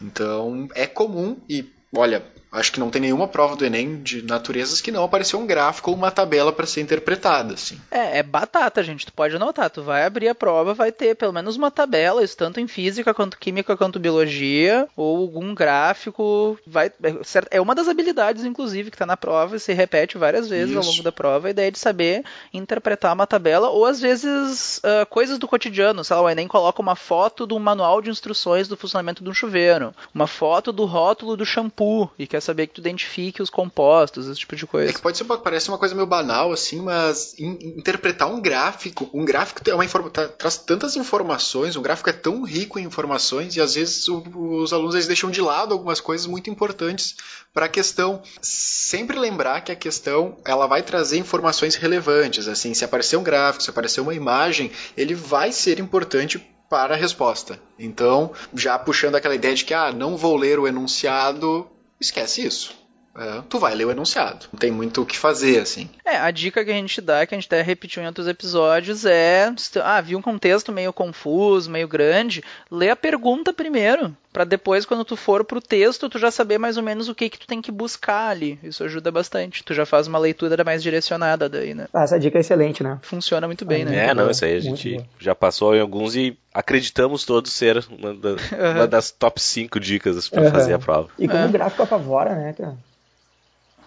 Então, 0.00 0.66
é 0.74 0.86
comum 0.86 1.36
e 1.46 1.66
olha, 1.94 2.24
acho 2.50 2.72
que 2.72 2.80
não 2.80 2.90
tem 2.90 3.02
nenhuma 3.02 3.28
prova 3.28 3.56
do 3.56 3.64
Enem 3.64 4.02
de 4.02 4.22
naturezas 4.22 4.80
que 4.80 4.90
não 4.90 5.04
apareceu 5.04 5.38
um 5.38 5.46
gráfico 5.46 5.90
ou 5.90 5.96
uma 5.96 6.10
tabela 6.10 6.52
para 6.52 6.66
ser 6.66 6.80
interpretada, 6.80 7.54
assim. 7.54 7.78
É, 7.90 8.18
é 8.18 8.22
batata, 8.22 8.82
gente. 8.82 9.06
Tu 9.06 9.12
pode 9.12 9.36
anotar. 9.36 9.70
Tu 9.70 9.82
vai 9.82 10.04
abrir 10.04 10.28
a 10.28 10.34
prova, 10.34 10.74
vai 10.74 10.90
ter 10.90 11.14
pelo 11.14 11.32
menos 11.32 11.56
uma 11.56 11.70
tabela, 11.70 12.24
isso 12.24 12.36
tanto 12.36 12.60
em 12.60 12.66
física, 12.66 13.12
quanto 13.12 13.38
química, 13.38 13.76
quanto 13.76 13.98
biologia, 13.98 14.88
ou 14.96 15.18
algum 15.18 15.54
gráfico. 15.54 16.58
Vai, 16.66 16.86
é, 17.02 17.56
é 17.58 17.60
uma 17.60 17.74
das 17.74 17.88
habilidades, 17.88 18.44
inclusive, 18.44 18.90
que 18.90 18.94
está 18.94 19.06
na 19.06 19.16
prova 19.16 19.56
e 19.56 19.60
se 19.60 19.72
repete 19.72 20.16
várias 20.16 20.48
vezes 20.48 20.70
isso. 20.70 20.78
ao 20.78 20.84
longo 20.84 21.02
da 21.02 21.12
prova. 21.12 21.48
A 21.48 21.50
ideia 21.50 21.68
é 21.68 21.70
de 21.70 21.78
saber 21.78 22.24
interpretar 22.52 23.14
uma 23.14 23.26
tabela, 23.26 23.68
ou 23.68 23.84
às 23.84 24.00
vezes 24.00 24.78
uh, 24.78 25.06
coisas 25.10 25.38
do 25.38 25.48
cotidiano. 25.48 26.02
Sei 26.02 26.16
lá, 26.16 26.22
o 26.22 26.28
Enem 26.28 26.48
coloca 26.48 26.80
uma 26.80 26.96
foto 26.96 27.46
do 27.46 27.58
manual 27.58 28.00
de 28.00 28.10
instruções 28.10 28.68
do 28.68 28.76
funcionamento 28.76 29.22
de 29.22 29.28
um 29.28 29.34
chuveiro, 29.34 29.94
uma 30.14 30.26
foto 30.26 30.72
do 30.72 30.84
rótulo 30.84 31.36
do 31.36 31.44
shampoo, 31.44 32.10
e 32.18 32.26
que 32.26 32.37
quer 32.38 32.40
saber 32.40 32.66
que 32.68 32.74
tu 32.74 32.80
identifique 32.80 33.42
os 33.42 33.50
compostos, 33.50 34.26
esse 34.26 34.40
tipo 34.40 34.54
de 34.54 34.66
coisa. 34.66 34.90
É 34.90 34.94
que 34.94 35.00
pode 35.00 35.18
ser 35.18 35.24
parece 35.24 35.68
uma 35.68 35.78
coisa 35.78 35.94
meio 35.94 36.06
banal 36.06 36.52
assim, 36.52 36.80
mas 36.80 37.34
in, 37.38 37.58
interpretar 37.76 38.28
um 38.28 38.40
gráfico, 38.40 39.10
um 39.12 39.24
gráfico 39.24 39.68
é 39.68 39.74
uma 39.74 39.84
informa, 39.84 40.10
tá, 40.10 40.28
traz 40.28 40.56
tantas 40.56 40.96
informações, 40.96 41.76
um 41.76 41.82
gráfico 41.82 42.10
é 42.10 42.12
tão 42.12 42.44
rico 42.44 42.78
em 42.78 42.84
informações 42.84 43.56
e 43.56 43.60
às 43.60 43.74
vezes 43.74 44.08
o, 44.08 44.22
os 44.62 44.72
alunos 44.72 44.94
eles 44.94 45.06
deixam 45.06 45.30
de 45.30 45.40
lado 45.40 45.72
algumas 45.72 46.00
coisas 46.00 46.26
muito 46.26 46.48
importantes 46.48 47.16
para 47.52 47.66
a 47.66 47.68
questão. 47.68 48.22
Sempre 48.40 49.18
lembrar 49.18 49.60
que 49.62 49.72
a 49.72 49.76
questão 49.76 50.36
ela 50.44 50.66
vai 50.66 50.82
trazer 50.82 51.18
informações 51.18 51.74
relevantes, 51.74 52.46
assim, 52.46 52.72
se 52.72 52.84
aparecer 52.84 53.16
um 53.16 53.22
gráfico, 53.22 53.64
se 53.64 53.70
aparecer 53.70 54.00
uma 54.00 54.14
imagem, 54.14 54.70
ele 54.96 55.14
vai 55.14 55.52
ser 55.52 55.80
importante 55.80 56.38
para 56.68 56.94
a 56.94 56.96
resposta. 56.96 57.58
Então, 57.78 58.32
já 58.54 58.78
puxando 58.78 59.14
aquela 59.14 59.34
ideia 59.34 59.54
de 59.54 59.64
que 59.64 59.74
ah, 59.74 59.90
não 59.90 60.16
vou 60.16 60.36
ler 60.36 60.58
o 60.58 60.68
enunciado 60.68 61.66
esquece 62.00 62.46
isso. 62.46 62.78
É, 63.16 63.42
tu 63.48 63.58
vai 63.58 63.74
ler 63.74 63.84
o 63.84 63.90
enunciado. 63.90 64.46
Não 64.52 64.58
tem 64.58 64.70
muito 64.70 65.02
o 65.02 65.06
que 65.06 65.18
fazer, 65.18 65.60
assim. 65.60 65.90
É, 66.04 66.16
a 66.16 66.30
dica 66.30 66.64
que 66.64 66.70
a 66.70 66.74
gente 66.74 67.00
dá, 67.00 67.26
que 67.26 67.34
a 67.34 67.38
gente 67.38 67.46
até 67.46 67.60
repetiu 67.62 68.00
em 68.00 68.06
outros 68.06 68.28
episódios, 68.28 69.04
é. 69.04 69.52
Ah, 69.82 70.00
viu 70.00 70.18
um 70.18 70.22
contexto 70.22 70.70
meio 70.70 70.92
confuso, 70.92 71.68
meio 71.68 71.88
grande, 71.88 72.44
lê 72.70 72.90
a 72.90 72.96
pergunta 72.96 73.52
primeiro. 73.52 74.16
Para 74.38 74.44
depois, 74.44 74.86
quando 74.86 75.04
tu 75.04 75.16
for 75.16 75.44
pro 75.44 75.60
texto, 75.60 76.08
tu 76.08 76.16
já 76.16 76.30
saber 76.30 76.58
mais 76.58 76.76
ou 76.76 76.82
menos 76.84 77.08
o 77.08 77.14
que 77.14 77.28
que 77.28 77.40
tu 77.40 77.44
tem 77.44 77.60
que 77.60 77.72
buscar 77.72 78.28
ali. 78.28 78.56
Isso 78.62 78.84
ajuda 78.84 79.10
bastante. 79.10 79.64
Tu 79.64 79.74
já 79.74 79.84
faz 79.84 80.06
uma 80.06 80.16
leitura 80.16 80.62
mais 80.62 80.80
direcionada 80.80 81.48
daí, 81.48 81.74
né? 81.74 81.88
Ah, 81.92 82.04
essa 82.04 82.20
dica 82.20 82.38
é 82.38 82.40
excelente, 82.40 82.80
né? 82.80 83.00
Funciona 83.02 83.48
muito 83.48 83.64
bem, 83.64 83.82
ah, 83.82 83.86
né? 83.86 84.06
É, 84.06 84.14
não, 84.14 84.30
isso 84.30 84.44
aí 84.44 84.54
a 84.54 84.60
gente 84.60 85.04
já 85.18 85.34
passou 85.34 85.74
em 85.74 85.80
alguns 85.80 86.14
e 86.14 86.38
acreditamos 86.54 87.24
todos 87.24 87.52
ser 87.52 87.84
uma, 87.90 88.14
da, 88.14 88.28
uhum. 88.28 88.36
uma 88.76 88.86
das 88.86 89.10
top 89.10 89.40
5 89.40 89.80
dicas 89.80 90.28
para 90.28 90.42
uhum. 90.42 90.50
fazer 90.52 90.74
a 90.74 90.78
prova. 90.78 91.08
E 91.18 91.26
como 91.26 91.40
é. 91.40 91.46
o 91.46 91.50
gráfico 91.50 91.82
apavora, 91.82 92.36
né, 92.36 92.54
cara? 92.56 92.76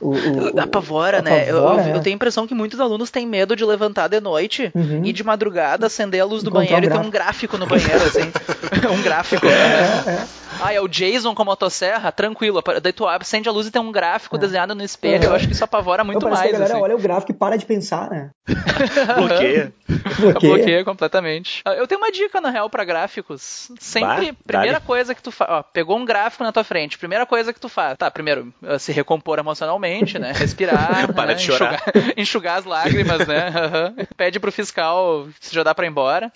O, 0.01 0.11
o, 0.11 0.59
apavora, 0.59 1.21
né? 1.21 1.49
eu, 1.49 1.57
eu, 1.57 1.79
eu, 1.95 2.01
tenho 2.01 2.15
a 2.15 2.17
impressão 2.17 2.47
que 2.47 2.53
muitos 2.53 2.79
alunos 2.79 3.11
têm 3.11 3.25
medo 3.27 3.55
de 3.55 3.63
levantar 3.63 4.07
de 4.07 4.19
noite 4.19 4.71
uhum. 4.73 5.05
e 5.05 5.13
de 5.13 5.23
madrugada 5.23 5.85
acender 5.85 6.21
a 6.21 6.25
luz 6.25 6.43
do 6.43 6.49
Encontrar 6.49 6.65
banheiro 6.67 6.85
e 6.85 6.89
ter 6.89 7.05
um 7.05 7.09
gráfico 7.09 7.57
no 7.57 7.67
banheiro, 7.67 8.03
assim. 8.03 8.31
um 8.91 9.01
gráfico. 9.01 9.45
É, 9.45 10.09
é. 10.09 10.41
Ah, 10.59 10.73
é 10.73 10.79
o 10.79 10.87
Jason 10.87 11.33
com 11.33 11.41
a 11.41 11.45
motosserra? 11.45 12.11
Tranquilo. 12.11 12.61
Daí 12.81 12.93
tu 12.93 13.07
acende 13.07 13.49
a 13.49 13.51
luz 13.51 13.67
e 13.67 13.71
tem 13.71 13.81
um 13.81 13.91
gráfico 13.91 14.35
é. 14.35 14.39
desenhado 14.39 14.75
no 14.75 14.83
espelho. 14.83 15.25
Eu 15.25 15.35
acho 15.35 15.47
que 15.47 15.53
isso 15.53 15.63
apavora 15.63 16.03
muito 16.03 16.23
mais. 16.29 16.41
Que 16.41 16.49
a 16.49 16.51
galera 16.51 16.73
assim. 16.73 16.83
olha 16.83 16.95
o 16.95 16.99
gráfico 16.99 17.31
e 17.31 17.35
para 17.35 17.57
de 17.57 17.65
pensar, 17.65 18.09
né? 18.09 18.29
Bloqueia. 19.17 19.73
Bloqueia. 20.19 20.55
Bloqueia 20.55 20.85
completamente. 20.85 21.61
Ah, 21.65 21.73
eu 21.73 21.87
tenho 21.87 21.99
uma 21.99 22.11
dica, 22.11 22.39
na 22.39 22.51
real, 22.51 22.69
para 22.69 22.83
gráficos. 22.83 23.71
Sempre, 23.79 24.31
bah, 24.31 24.37
primeira 24.45 24.79
coisa 24.79 25.15
que 25.15 25.23
tu 25.23 25.31
faz. 25.31 25.65
Pegou 25.73 25.97
um 25.97 26.05
gráfico 26.05 26.43
na 26.43 26.51
tua 26.51 26.63
frente. 26.63 26.97
Primeira 26.97 27.25
coisa 27.25 27.51
que 27.51 27.59
tu 27.59 27.69
faz. 27.69 27.97
Tá, 27.97 28.11
primeiro, 28.11 28.53
se 28.79 28.91
recompor 28.91 29.39
emocionalmente 29.39 29.90
realmente, 29.91 30.17
né? 30.17 30.31
Respirar, 30.31 31.11
Para 31.13 31.27
né? 31.27 31.33
de 31.33 31.43
chorar. 31.43 31.73
Enxugar, 31.73 32.13
enxugar 32.17 32.59
as 32.59 32.65
lágrimas, 32.65 33.27
né? 33.27 33.51
Uhum. 33.61 34.05
Pede 34.17 34.39
pro 34.39 34.51
fiscal 34.51 35.27
se 35.39 35.53
já 35.53 35.63
dá 35.63 35.73
pra 35.73 35.85
ir 35.85 35.89
embora. 35.89 36.31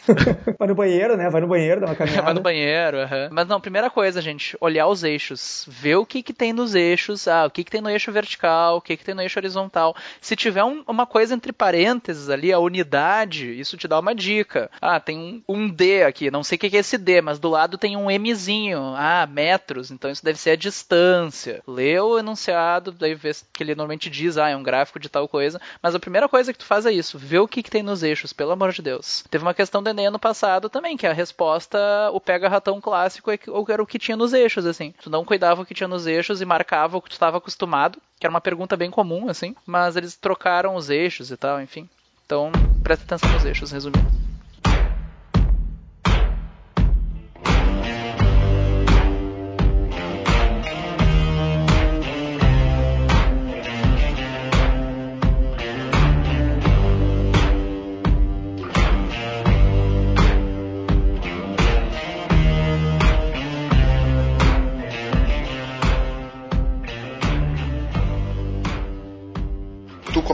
Vai 0.57 0.67
no 0.67 0.75
banheiro, 0.75 1.17
né? 1.17 1.29
Vai 1.29 1.41
no 1.41 1.47
banheiro, 1.47 1.81
dá 1.81 1.87
uma 1.87 1.95
caminhada. 1.95 2.21
Vai 2.23 2.33
no 2.33 2.41
banheiro, 2.41 2.97
uhum. 2.97 3.29
Mas 3.31 3.47
não, 3.47 3.59
primeira 3.59 3.89
coisa, 3.89 4.21
gente, 4.21 4.55
olhar 4.59 4.87
os 4.87 5.03
eixos. 5.03 5.65
Ver 5.67 5.95
o 5.95 6.05
que 6.05 6.21
que 6.21 6.33
tem 6.33 6.53
nos 6.53 6.75
eixos, 6.75 7.27
ah, 7.27 7.45
o 7.45 7.49
que 7.49 7.63
que 7.63 7.71
tem 7.71 7.81
no 7.81 7.89
eixo 7.89 8.11
vertical, 8.11 8.77
o 8.77 8.81
que 8.81 8.95
que 8.97 9.03
tem 9.03 9.15
no 9.15 9.21
eixo 9.21 9.39
horizontal. 9.39 9.95
Se 10.21 10.35
tiver 10.35 10.63
um, 10.63 10.83
uma 10.87 11.05
coisa 11.05 11.33
entre 11.33 11.51
parênteses 11.51 12.29
ali, 12.29 12.53
a 12.53 12.59
unidade, 12.59 13.59
isso 13.59 13.77
te 13.77 13.87
dá 13.87 13.99
uma 13.99 14.15
dica. 14.15 14.69
Ah, 14.81 14.99
tem 14.99 15.17
um, 15.17 15.41
um 15.47 15.69
D 15.69 16.03
aqui, 16.03 16.29
não 16.29 16.43
sei 16.43 16.55
o 16.55 16.59
que 16.59 16.69
que 16.69 16.77
é 16.77 16.79
esse 16.79 16.97
D, 16.97 17.21
mas 17.21 17.39
do 17.39 17.49
lado 17.49 17.77
tem 17.77 17.97
um 17.97 18.07
Mzinho. 18.19 18.93
Ah, 18.95 19.27
metros, 19.29 19.91
então 19.91 20.09
isso 20.09 20.23
deve 20.23 20.39
ser 20.39 20.51
a 20.51 20.55
distância. 20.55 21.61
Lê 21.67 21.99
o 21.99 22.17
enunciado, 22.17 22.91
daí 22.91 23.15
vê 23.15 23.33
que 23.53 23.63
ele 23.63 23.75
normalmente 23.75 24.09
diz, 24.09 24.37
ah, 24.37 24.49
é 24.49 24.55
um 24.55 24.63
gráfico 24.63 24.99
de 24.99 25.09
tal 25.09 25.27
coisa. 25.27 25.59
Mas 25.81 25.95
a 25.95 25.99
primeira 25.99 26.27
coisa 26.27 26.51
que 26.51 26.59
tu 26.59 26.65
faz 26.65 26.85
é 26.85 26.91
isso, 26.91 27.17
vê 27.17 27.39
o 27.39 27.47
que, 27.47 27.63
que 27.63 27.71
tem 27.71 27.83
nos 27.83 28.03
eixos, 28.03 28.33
pelo 28.33 28.51
amor 28.51 28.71
de 28.71 28.81
Deus. 28.81 29.23
Teve 29.29 29.43
uma 29.43 29.53
questão 29.53 29.81
do 29.81 29.89
Enem 29.89 30.07
ano 30.07 30.19
passado 30.19 30.69
também, 30.69 30.97
que 30.97 31.07
a 31.07 31.13
resposta, 31.13 31.77
o 32.11 32.19
pega-ratão 32.19 32.81
clássico, 32.81 33.31
é 33.31 33.39
era 33.69 33.83
o 33.83 33.87
que 33.87 33.99
tinha 33.99 34.15
nos 34.15 34.33
eixos, 34.33 34.65
assim. 34.65 34.93
Tu 35.01 35.09
não 35.09 35.25
cuidava 35.25 35.61
o 35.61 35.65
que 35.65 35.73
tinha 35.73 35.87
nos 35.87 36.07
eixos 36.07 36.41
e 36.41 36.45
marcava 36.45 36.97
o 36.97 37.01
que 37.01 37.09
tu 37.09 37.13
estava 37.13 37.37
acostumado, 37.37 37.99
que 38.19 38.25
era 38.25 38.31
uma 38.31 38.41
pergunta 38.41 38.77
bem 38.77 38.89
comum, 38.89 39.29
assim. 39.29 39.55
Mas 39.65 39.95
eles 39.95 40.15
trocaram 40.15 40.75
os 40.75 40.89
eixos 40.89 41.31
e 41.31 41.37
tal, 41.37 41.61
enfim. 41.61 41.89
Então, 42.25 42.51
presta 42.83 43.05
atenção 43.05 43.31
nos 43.31 43.45
eixos, 43.45 43.71
resumindo. 43.71 44.24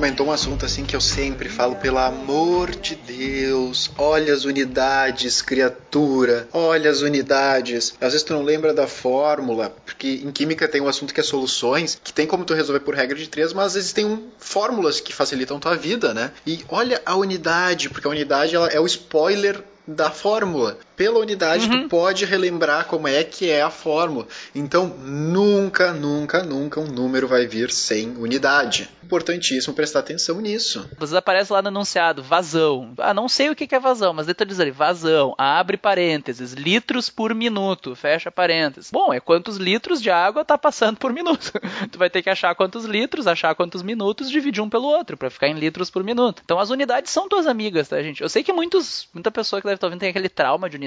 Comentou 0.02 0.26
um 0.26 0.32
assunto 0.32 0.66
assim 0.66 0.84
que 0.84 0.96
eu 0.96 1.00
sempre 1.00 1.48
falo, 1.48 1.76
pelo 1.76 2.00
amor 2.00 2.72
de 2.72 2.96
Deus, 2.96 3.92
olha 4.00 4.34
as 4.34 4.46
unidades, 4.46 5.44
criatura, 5.44 6.48
olha 6.52 6.90
as 6.90 7.02
unidades. 7.02 7.94
Às 8.02 8.14
vezes 8.14 8.24
tu 8.24 8.34
não 8.34 8.42
lembra 8.42 8.74
da 8.74 8.88
fórmula, 8.88 9.70
porque 9.86 10.24
em 10.26 10.32
química 10.32 10.68
tem 10.68 10.82
um 10.82 10.88
assunto 10.88 11.14
que 11.14 11.20
é 11.20 11.24
soluções, 11.24 12.02
que 12.04 12.12
tem 12.12 12.26
como 12.26 12.44
tu 12.44 12.56
resolver 12.56 12.80
por 12.80 12.96
regra 12.96 13.16
de 13.16 13.30
três, 13.30 13.54
mas 13.54 13.68
às 13.68 13.74
vezes 13.76 13.94
tem 13.94 14.04
um, 14.04 14.30
fórmulas 14.40 15.00
que 15.00 15.14
facilitam 15.14 15.60
tua 15.60 15.76
vida, 15.76 16.16
né? 16.16 16.32
E 16.48 16.66
olha 16.68 17.00
a 17.06 17.16
unidade, 17.16 17.88
porque 17.88 18.08
a 18.08 18.10
unidade 18.10 18.56
ela 18.56 18.70
é 18.70 18.80
o 18.80 18.88
spoiler 18.88 19.64
da 19.88 20.10
fórmula. 20.10 20.78
Pela 21.02 21.18
unidade, 21.18 21.68
uhum. 21.68 21.82
tu 21.82 21.90
pode 21.90 22.26
relembrar 22.26 22.86
como 22.86 23.08
é 23.08 23.24
que 23.24 23.50
é 23.50 23.64
a 23.64 23.72
fórmula. 23.72 24.28
Então, 24.54 24.86
nunca, 25.00 25.92
nunca, 25.94 26.44
nunca 26.44 26.80
um 26.80 26.86
número 26.86 27.28
vai 27.28 27.48
vir 27.48 27.72
sem 27.72 28.12
unidade. 28.18 28.88
Importantíssimo 29.04 29.74
prestar 29.74 30.02
atenção 30.02 30.40
nisso. 30.40 30.88
Vocês 31.00 31.16
aparece 31.16 31.52
lá 31.52 31.60
no 31.62 31.70
enunciado, 31.70 32.22
vazão. 32.22 32.94
Ah, 33.00 33.16
não 33.16 33.28
sei 33.28 33.50
o 33.50 33.56
que 33.56 33.74
é 33.74 33.80
vazão, 33.80 34.14
mas 34.14 34.28
dentro 34.28 34.46
diz 34.46 34.60
ali, 34.60 34.70
vazão, 34.70 35.34
abre 35.40 35.76
parênteses, 35.76 36.54
litros 36.54 37.10
por 37.10 37.34
minuto, 37.34 37.96
fecha 37.96 38.32
parênteses. 38.32 38.92
Bom, 38.92 39.12
é 39.12 39.20
quantos 39.20 39.58
litros 39.58 40.02
de 40.02 40.12
água 40.12 40.46
tá 40.46 40.56
passando 40.56 40.98
por 40.98 41.12
minuto. 41.12 41.52
tu 41.92 41.98
vai 41.98 42.12
ter 42.12 42.22
que 42.22 42.30
achar 42.30 42.54
quantos 42.54 42.86
litros, 42.86 43.26
achar 43.26 43.56
quantos 43.56 43.82
minutos, 43.82 44.30
dividir 44.30 44.62
um 44.62 44.70
pelo 44.70 44.88
outro, 44.88 45.18
para 45.18 45.32
ficar 45.32 45.48
em 45.48 45.56
litros 45.56 45.90
por 45.90 46.04
minuto. 46.04 46.44
Então, 46.46 46.60
as 46.60 46.70
unidades 46.70 47.12
são 47.12 47.28
tuas 47.28 47.48
amigas, 47.48 47.90
tá, 47.90 48.02
gente? 48.04 48.22
Eu 48.22 48.30
sei 48.30 48.44
que 48.44 48.54
muitos, 48.54 49.10
muita 49.14 49.32
pessoa 49.32 49.60
que 49.60 49.68
deve 49.68 49.76
estar 49.76 49.88
ouvindo 49.88 50.00
tem 50.00 50.10
aquele 50.10 50.30
trauma 50.30 50.70
de 50.70 50.78